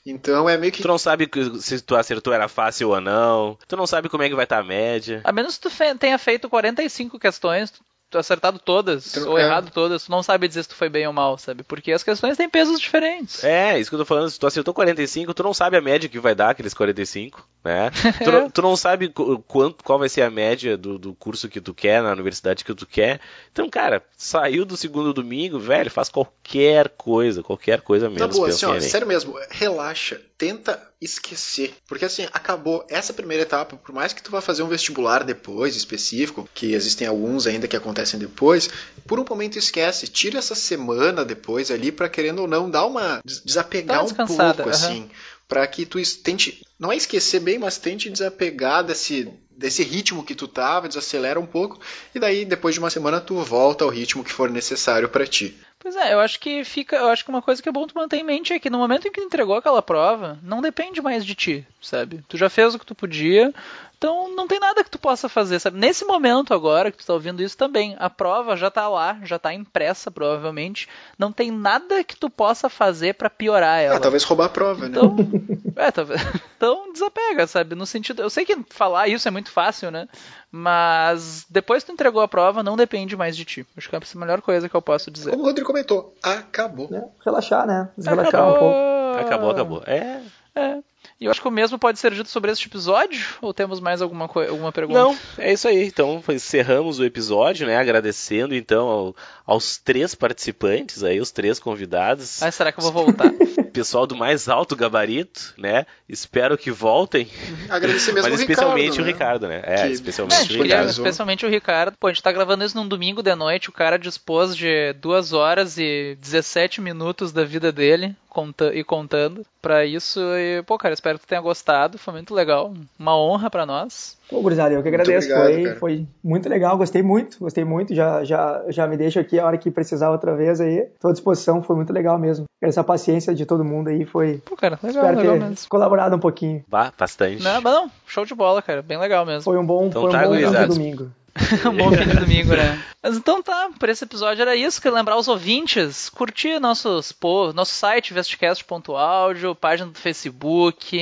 Então 0.05 0.49
é 0.49 0.57
meio 0.57 0.71
que. 0.71 0.81
Tu 0.81 0.87
não 0.87 0.97
sabe 0.97 1.29
se 1.59 1.81
tu 1.81 1.95
acertou 1.95 2.33
era 2.33 2.47
fácil 2.47 2.89
ou 2.89 3.01
não. 3.01 3.57
Tu 3.67 3.75
não 3.75 3.85
sabe 3.85 4.09
como 4.09 4.23
é 4.23 4.29
que 4.29 4.35
vai 4.35 4.45
estar 4.45 4.57
tá 4.57 4.61
a 4.61 4.65
média. 4.65 5.21
A 5.23 5.31
menos 5.31 5.57
que 5.57 5.69
tu 5.69 5.97
tenha 5.99 6.17
feito 6.17 6.49
45 6.49 7.19
questões, 7.19 7.71
tu 7.71 7.83
acertado 8.17 8.59
todas, 8.59 9.15
ou 9.17 9.37
errado 9.37 9.71
todas, 9.71 10.05
tu 10.05 10.11
não 10.11 10.23
sabe 10.23 10.47
dizer 10.47 10.63
se 10.63 10.69
tu 10.69 10.75
foi 10.75 10.89
bem 10.89 11.05
ou 11.05 11.13
mal, 11.13 11.37
sabe? 11.37 11.63
Porque 11.63 11.91
as 11.91 12.03
questões 12.03 12.37
têm 12.37 12.49
pesos 12.49 12.79
diferentes. 12.79 13.43
É, 13.43 13.79
isso 13.79 13.89
que 13.89 13.95
eu 13.95 13.99
tô 13.99 14.05
falando, 14.05 14.29
se 14.29 14.39
tu 14.39 14.47
acertou 14.47 14.73
45, 14.73 15.33
tu 15.33 15.43
não 15.43 15.53
sabe 15.53 15.77
a 15.77 15.81
média 15.81 16.09
que 16.09 16.19
vai 16.19 16.33
dar 16.33 16.49
aqueles 16.49 16.73
45, 16.73 17.47
né? 17.63 17.91
tu, 18.23 18.31
não, 18.31 18.49
tu 18.49 18.61
não 18.61 18.75
sabe 18.75 19.09
quanto, 19.47 19.83
qual 19.83 19.99
vai 19.99 20.09
ser 20.09 20.23
a 20.23 20.29
média 20.31 20.75
do, 20.75 20.97
do 20.97 21.13
curso 21.13 21.47
que 21.47 21.61
tu 21.61 21.73
quer, 21.73 22.01
na 22.01 22.11
universidade 22.11 22.63
que 22.65 22.73
tu 22.73 22.87
quer. 22.87 23.19
Então, 23.51 23.69
cara, 23.69 24.03
saiu 24.17 24.65
do 24.65 24.75
segundo 24.75 25.13
domingo, 25.13 25.59
velho, 25.59 25.91
faz 25.91 26.09
qualquer 26.09 26.89
coisa, 26.89 27.43
qualquer 27.43 27.81
coisa 27.81 28.09
menos. 28.09 28.27
Tá 28.27 28.27
boa, 28.27 28.49
assim, 28.49 28.65
ó, 28.65 28.79
sério 28.79 29.07
mesmo, 29.07 29.35
relaxa, 29.51 30.19
tenta 30.37 30.88
esquecer. 31.01 31.73
Porque 31.87 32.05
assim, 32.05 32.27
acabou 32.33 32.85
essa 32.89 33.13
primeira 33.13 33.43
etapa, 33.43 33.77
por 33.77 33.93
mais 33.93 34.13
que 34.13 34.21
tu 34.21 34.31
vá 34.31 34.41
fazer 34.41 34.63
um 34.63 34.67
vestibular 34.67 35.23
depois, 35.23 35.75
específico, 35.75 36.47
que 36.53 36.73
existem 36.73 37.07
alguns 37.07 37.47
ainda 37.47 37.67
que 37.67 37.75
acontecem 37.75 38.19
depois, 38.19 38.69
por 39.07 39.19
um 39.19 39.25
momento 39.27 39.57
esquece, 39.57 40.07
tira 40.07 40.39
essa 40.39 40.55
semana 40.55 41.23
depois 41.23 41.71
ali 41.71 41.91
para 41.91 42.09
querendo 42.09 42.39
ou 42.39 42.47
não 42.47 42.69
dar 42.69 42.85
uma 42.85 43.21
desapegar 43.23 44.05
um 44.05 44.09
pouco 44.09 44.33
uhum. 44.33 44.69
assim, 44.69 45.09
para 45.47 45.65
que 45.67 45.85
tu 45.85 45.99
tente, 46.21 46.61
não 46.77 46.91
é 46.91 46.97
esquecer 46.97 47.39
bem, 47.39 47.57
mas 47.57 47.77
tente 47.77 48.09
desapegar 48.09 48.83
desse 48.83 49.31
desse 49.59 49.83
ritmo 49.83 50.23
que 50.23 50.33
tu 50.33 50.47
tava, 50.47 50.87
desacelera 50.87 51.37
um 51.37 51.45
pouco 51.45 51.81
e 52.15 52.19
daí 52.19 52.45
depois 52.45 52.73
de 52.73 52.79
uma 52.79 52.89
semana 52.89 53.19
tu 53.19 53.35
volta 53.43 53.83
ao 53.83 53.89
ritmo 53.89 54.23
que 54.23 54.31
for 54.31 54.49
necessário 54.49 55.09
para 55.09 55.27
ti. 55.27 55.57
Pois 55.79 55.95
é, 55.95 56.13
eu 56.13 56.19
acho 56.19 56.39
que 56.41 56.63
fica. 56.65 56.97
Eu 56.97 57.07
acho 57.07 57.23
que 57.23 57.29
uma 57.29 57.41
coisa 57.41 57.63
que 57.63 57.69
é 57.69 57.71
bom 57.71 57.87
tu 57.87 57.95
manter 57.95 58.17
em 58.17 58.23
mente 58.23 58.51
é 58.51 58.59
que 58.59 58.69
no 58.69 58.77
momento 58.77 59.07
em 59.07 59.11
que 59.11 59.21
tu 59.21 59.25
entregou 59.25 59.55
aquela 59.55 59.81
prova, 59.81 60.37
não 60.43 60.61
depende 60.61 61.01
mais 61.01 61.25
de 61.25 61.33
ti, 61.33 61.65
sabe? 61.81 62.21
Tu 62.27 62.37
já 62.37 62.49
fez 62.49 62.75
o 62.75 62.79
que 62.79 62.85
tu 62.85 62.93
podia, 62.93 63.53
então 63.99 64.33
não 64.33 64.47
tem 64.47 64.61
nada 64.61 64.81
que 64.81 64.89
tu 64.89 64.97
possa 64.97 65.27
fazer, 65.27 65.59
sabe? 65.59 65.77
Nesse 65.77 66.05
momento 66.05 66.53
agora 66.53 66.89
que 66.89 66.95
tu 66.95 67.01
está 67.01 67.13
ouvindo 67.13 67.43
isso 67.43 67.57
também, 67.57 67.97
a 67.99 68.09
prova 68.09 68.55
já 68.55 68.69
está 68.69 68.87
lá, 68.87 69.19
já 69.23 69.35
está 69.35 69.53
impressa 69.53 70.09
provavelmente. 70.09 70.87
Não 71.17 71.33
tem 71.33 71.51
nada 71.51 72.01
que 72.01 72.15
tu 72.15 72.29
possa 72.29 72.69
fazer 72.69 73.15
para 73.15 73.29
piorar 73.29 73.81
ela. 73.81 73.97
Ah, 73.97 73.99
talvez 73.99 74.23
roubar 74.23 74.45
a 74.45 74.49
prova, 74.49 74.85
então, 74.85 75.13
né? 75.17 75.57
É, 75.75 75.91
talvez. 75.91 76.21
Então 76.59 76.91
desapega, 76.91 77.47
sabe? 77.47 77.73
No 77.73 77.85
sentido, 77.85 78.21
eu 78.21 78.29
sei 78.29 78.43
que 78.43 78.53
falar 78.69 79.07
isso 79.07 79.25
é 79.29 79.31
muito 79.31 79.49
fácil, 79.49 79.89
né? 79.91 80.09
Mas 80.51 81.45
depois 81.49 81.83
que 81.83 81.89
tu 81.89 81.93
entregou 81.93 82.21
a 82.21 82.27
prova, 82.27 82.61
não 82.61 82.75
depende 82.75 83.15
mais 83.15 83.37
de 83.37 83.45
ti. 83.45 83.65
Acho 83.77 83.89
que 83.89 83.95
é 83.95 83.99
a 83.99 84.19
melhor 84.19 84.41
coisa 84.41 84.67
que 84.67 84.75
eu 84.75 84.81
posso 84.81 85.09
dizer. 85.09 85.31
Como 85.31 85.43
o 85.43 85.45
Rodrigo 85.45 85.67
comentou, 85.67 86.13
acabou. 86.21 86.89
É, 86.91 87.01
relaxar, 87.23 87.65
né? 87.65 87.87
Relaxar 87.97 88.45
um 88.45 88.59
pouco. 88.59 89.19
Acabou, 89.21 89.51
acabou. 89.51 89.83
É. 89.87 90.21
É. 90.53 90.79
E 91.19 91.25
eu 91.25 91.31
acho 91.31 91.41
que 91.41 91.47
o 91.49 91.51
mesmo 91.51 91.77
pode 91.77 91.99
ser 91.99 92.13
dito 92.13 92.29
sobre 92.29 92.49
este 92.49 92.67
episódio, 92.67 93.21
ou 93.41 93.53
temos 93.53 93.81
mais 93.81 94.01
alguma, 94.01 94.23
alguma 94.23 94.71
pergunta? 94.71 94.99
Não, 94.99 95.17
é 95.37 95.51
isso 95.51 95.67
aí. 95.67 95.85
Então 95.85 96.23
encerramos 96.29 96.97
o 96.97 97.03
episódio, 97.03 97.67
né? 97.67 97.75
Agradecendo 97.75 98.55
então 98.55 98.87
ao, 98.87 99.15
aos 99.45 99.77
três 99.77 100.15
participantes 100.15 101.03
aí, 101.03 101.19
os 101.19 101.29
três 101.29 101.59
convidados. 101.59 102.41
Ah, 102.41 102.49
será 102.49 102.71
que 102.71 102.79
eu 102.79 102.83
vou 102.83 103.05
voltar? 103.05 103.33
Pessoal 103.73 104.07
do 104.07 104.15
mais 104.15 104.47
alto 104.47 104.77
gabarito, 104.77 105.53
né? 105.57 105.85
Espero 106.07 106.57
que 106.57 106.71
voltem. 106.71 107.27
Agradecer 107.69 108.13
mesmo 108.13 108.29
Mas 108.29 108.39
especialmente 108.39 109.01
o 109.01 109.03
Ricardo, 109.03 109.45
né? 109.45 109.61
É, 109.65 109.87
que... 109.87 109.93
especialmente 109.93 110.55
é, 110.55 110.57
o 110.57 110.63
Ricardo. 110.63 110.89
Especialmente 110.89 111.45
o 111.45 111.49
Ricardo. 111.49 111.97
Pô, 111.99 112.07
a 112.07 112.13
gente 112.13 112.23
tá 112.23 112.31
gravando 112.31 112.63
isso 112.63 112.77
num 112.77 112.87
domingo 112.87 113.21
de 113.21 113.35
noite, 113.35 113.67
o 113.67 113.73
cara 113.73 113.99
dispôs 113.99 114.55
de 114.55 114.93
duas 114.93 115.33
horas 115.33 115.77
e 115.77 116.17
17 116.21 116.79
minutos 116.79 117.33
da 117.33 117.43
vida 117.43 117.73
dele 117.73 118.15
conta 118.39 118.73
e 118.73 118.83
contando 118.83 119.45
para 119.61 119.85
isso. 119.85 120.19
E, 120.19 120.63
pô, 120.63 120.77
cara, 120.77 120.93
espero 120.93 121.19
que 121.19 121.25
tu 121.25 121.29
tenha 121.29 121.41
gostado. 121.41 121.97
Foi 121.97 122.13
muito 122.13 122.33
legal. 122.33 122.73
Uma 122.97 123.17
honra 123.17 123.49
para 123.49 123.65
nós. 123.65 124.17
Pô, 124.29 124.41
gurizada, 124.41 124.73
eu 124.73 124.81
que 124.81 124.87
agradeço. 124.87 125.27
Obrigado, 125.27 125.51
foi, 125.51 125.75
foi 125.75 126.07
muito 126.23 126.47
legal, 126.47 126.77
gostei 126.77 127.01
muito, 127.01 127.39
gostei 127.39 127.65
muito. 127.65 127.93
Já, 127.93 128.23
já, 128.23 128.63
já 128.69 128.87
me 128.87 128.95
deixo 128.95 129.19
aqui 129.19 129.39
a 129.39 129.45
hora 129.45 129.57
que 129.57 129.69
precisar 129.69 130.11
outra 130.11 130.35
vez 130.35 130.61
aí. 130.61 130.87
Tô 130.99 131.09
à 131.09 131.11
disposição, 131.11 131.61
foi 131.61 131.75
muito 131.75 131.91
legal 131.91 132.17
mesmo. 132.17 132.45
Essa 132.61 132.83
paciência 132.83 133.33
de 133.33 133.45
todo 133.45 133.63
mundo 133.63 133.89
aí 133.89 134.05
foi. 134.05 134.41
Pô, 134.45 134.55
cara, 134.55 134.79
legal, 134.81 135.03
espero 135.03 135.17
legal 135.17 135.33
ter 135.33 135.49
mesmo. 135.49 135.69
colaborado 135.69 136.15
um 136.15 136.19
pouquinho. 136.19 136.63
Bah, 136.67 136.93
bastante. 136.97 137.43
Não, 137.43 137.61
mas 137.61 137.73
não, 137.73 137.91
show 138.05 138.25
de 138.25 138.35
bola, 138.35 138.61
cara. 138.61 138.81
Bem 138.81 138.97
legal 138.97 139.25
mesmo. 139.25 139.43
Foi 139.43 139.57
um 139.57 139.65
bom, 139.65 139.87
então, 139.87 140.01
foi 140.01 140.09
um 140.09 140.13
tá, 140.13 140.67
bom 140.67 140.73
domingo. 140.73 141.11
um 141.65 141.75
bom 141.75 141.91
fim 141.91 142.07
de 142.07 142.15
domingo, 142.15 142.55
né? 142.55 142.81
Mas 143.01 143.15
então 143.15 143.41
tá, 143.41 143.69
por 143.79 143.87
esse 143.87 144.03
episódio 144.03 144.41
era 144.41 144.53
isso. 144.55 144.81
Quero 144.81 144.95
lembrar 144.95 145.17
os 145.17 145.27
ouvintes, 145.27 146.09
curtir 146.09 146.59
nossos, 146.59 147.11
pô, 147.11 147.51
nosso 147.53 147.73
site, 147.73 148.13
vestcast.audio, 148.13 149.55
página 149.55 149.89
do 149.89 149.97
Facebook, 149.97 150.99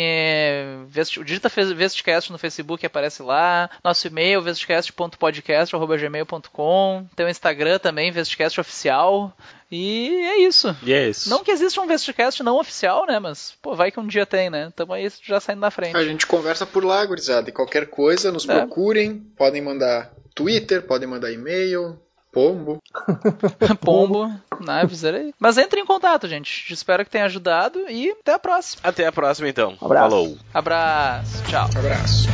vest, 0.87 1.19
digita 1.23 1.49
Vestcast 1.49 2.31
no 2.31 2.37
Facebook 2.37 2.85
aparece 2.85 3.21
lá, 3.23 3.69
nosso 3.83 4.07
e-mail, 4.07 4.41
vestcast.podcast.gmail.com, 4.41 7.05
tem 7.15 7.25
o 7.25 7.29
Instagram 7.29 7.79
também, 7.79 8.11
Vestcast 8.11 8.61
Oficial. 8.61 9.35
E 9.71 10.09
é 10.09 10.37
isso. 10.39 10.75
E 10.83 10.93
é 10.93 11.09
isso. 11.09 11.29
Não 11.29 11.43
que 11.43 11.51
exista 11.51 11.81
um 11.81 11.87
Vestcast 11.87 12.41
não 12.41 12.57
oficial, 12.57 13.05
né? 13.05 13.19
Mas, 13.19 13.53
pô, 13.61 13.75
vai 13.75 13.91
que 13.91 13.99
um 13.99 14.07
dia 14.07 14.25
tem, 14.25 14.49
né? 14.49 14.71
Tamo 14.75 14.93
aí 14.93 15.11
já 15.23 15.39
saindo 15.39 15.59
na 15.59 15.71
frente. 15.71 15.97
A 15.97 16.03
gente 16.03 16.25
conversa 16.25 16.65
por 16.65 16.85
lá, 16.85 17.05
gurizada. 17.05 17.49
E 17.49 17.53
qualquer 17.53 17.87
coisa, 17.87 18.31
nos 18.31 18.47
é. 18.47 18.55
procurem. 18.55 19.19
Podem 19.35 19.61
mandar 19.61 20.11
Twitter, 20.33 20.81
podem 20.83 21.07
mandar 21.07 21.31
e-mail, 21.31 21.99
pombo. 22.31 22.81
pombo, 23.81 24.31
naves, 24.59 25.03
aí. 25.03 25.33
Mas 25.39 25.57
entre 25.57 25.81
em 25.81 25.85
contato, 25.85 26.27
gente. 26.27 26.71
Espero 26.71 27.03
que 27.03 27.11
tenha 27.11 27.25
ajudado 27.25 27.79
e 27.89 28.11
até 28.11 28.33
a 28.33 28.39
próxima. 28.39 28.81
Até 28.83 29.07
a 29.07 29.11
próxima, 29.11 29.49
então. 29.49 29.75
Abraço. 29.81 30.09
Falou. 30.09 30.37
Abraço. 30.53 31.43
Tchau. 31.45 31.69
Abraço. 31.75 32.27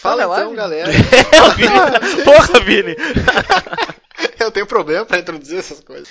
Fala 0.00 0.22
então, 0.22 0.50
lá, 0.50 0.54
galera. 0.54 0.92
Porra, 2.24 2.60
Vini! 2.60 2.94
Eu 4.38 4.52
tenho 4.52 4.66
problema 4.66 5.04
para 5.04 5.18
introduzir 5.18 5.58
essas 5.58 5.80
coisas. 5.80 6.08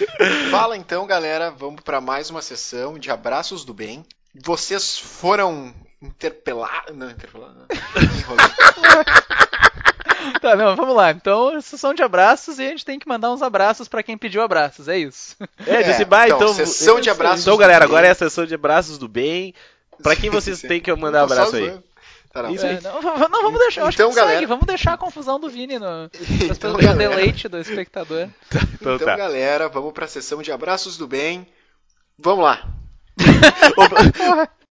Fala 0.52 0.76
então, 0.76 1.08
galera. 1.08 1.52
Vamos 1.52 1.80
para 1.82 2.02
mais 2.02 2.30
uma 2.30 2.42
sessão 2.42 3.00
de 3.00 3.10
abraços 3.10 3.64
do 3.64 3.74
bem. 3.74 4.06
Vocês 4.36 5.00
foram 5.00 5.74
interpelados. 6.02 6.94
Não, 6.96 7.10
interpelados. 7.10 7.64
tá, 10.42 10.58
não, 10.58 10.76
vamos 10.76 10.96
lá. 10.96 11.12
Então, 11.12 11.62
sessão 11.62 11.94
de 11.94 12.04
abraços 12.04 12.60
e 12.60 12.66
a 12.66 12.70
gente 12.70 12.84
tem 12.84 13.00
que 13.00 13.08
mandar 13.08 13.32
uns 13.32 13.42
abraços 13.42 13.88
para 13.88 14.04
quem 14.04 14.18
pediu 14.18 14.42
abraços, 14.42 14.90
é 14.90 14.98
isso. 14.98 15.38
É, 15.66 15.84
disse, 15.84 16.04
bah, 16.04 16.28
então, 16.28 16.38
então, 16.38 16.54
sessão 16.54 17.00
de 17.00 17.10
abraços. 17.10 17.42
Então, 17.42 17.56
galera, 17.56 17.86
agora 17.86 18.06
é 18.06 18.12
a 18.12 18.16
sessão 18.16 18.46
de 18.46 18.54
abraços 18.54 18.98
do 18.98 19.08
bem. 19.08 19.54
Para 20.04 20.18
quem 20.18 20.30
vocês 20.30 20.62
têm 20.62 20.82
que 20.82 20.94
mandar 20.94 21.24
abraço 21.24 21.56
aí? 21.56 21.74
Tá, 22.32 22.44
não. 22.44 22.52
Isso 22.52 22.66
aí. 22.66 22.78
É, 22.78 22.82
não, 22.82 23.02
não, 23.02 23.42
vamos 23.44 23.60
deixar, 23.60 23.92
então, 23.92 24.14
galera... 24.14 24.38
Segue, 24.38 24.46
vamos 24.46 24.66
deixar 24.66 24.94
a 24.94 24.98
confusão 24.98 25.40
do 25.40 25.50
Vini 25.50 25.80
no, 25.80 26.10
então, 26.52 26.74
galera... 26.78 27.10
deleite 27.10 27.48
do 27.48 27.58
espectador. 27.58 28.30
então, 28.50 28.96
então 28.96 29.00
tá. 29.00 29.16
galera, 29.16 29.70
vamos 29.70 29.94
pra 29.94 30.08
sessão 30.08 30.42
de 30.42 30.52
abraços 30.52 30.98
do 30.98 31.08
bem. 31.08 31.48
Vamos 32.18 32.44
lá. 32.44 32.68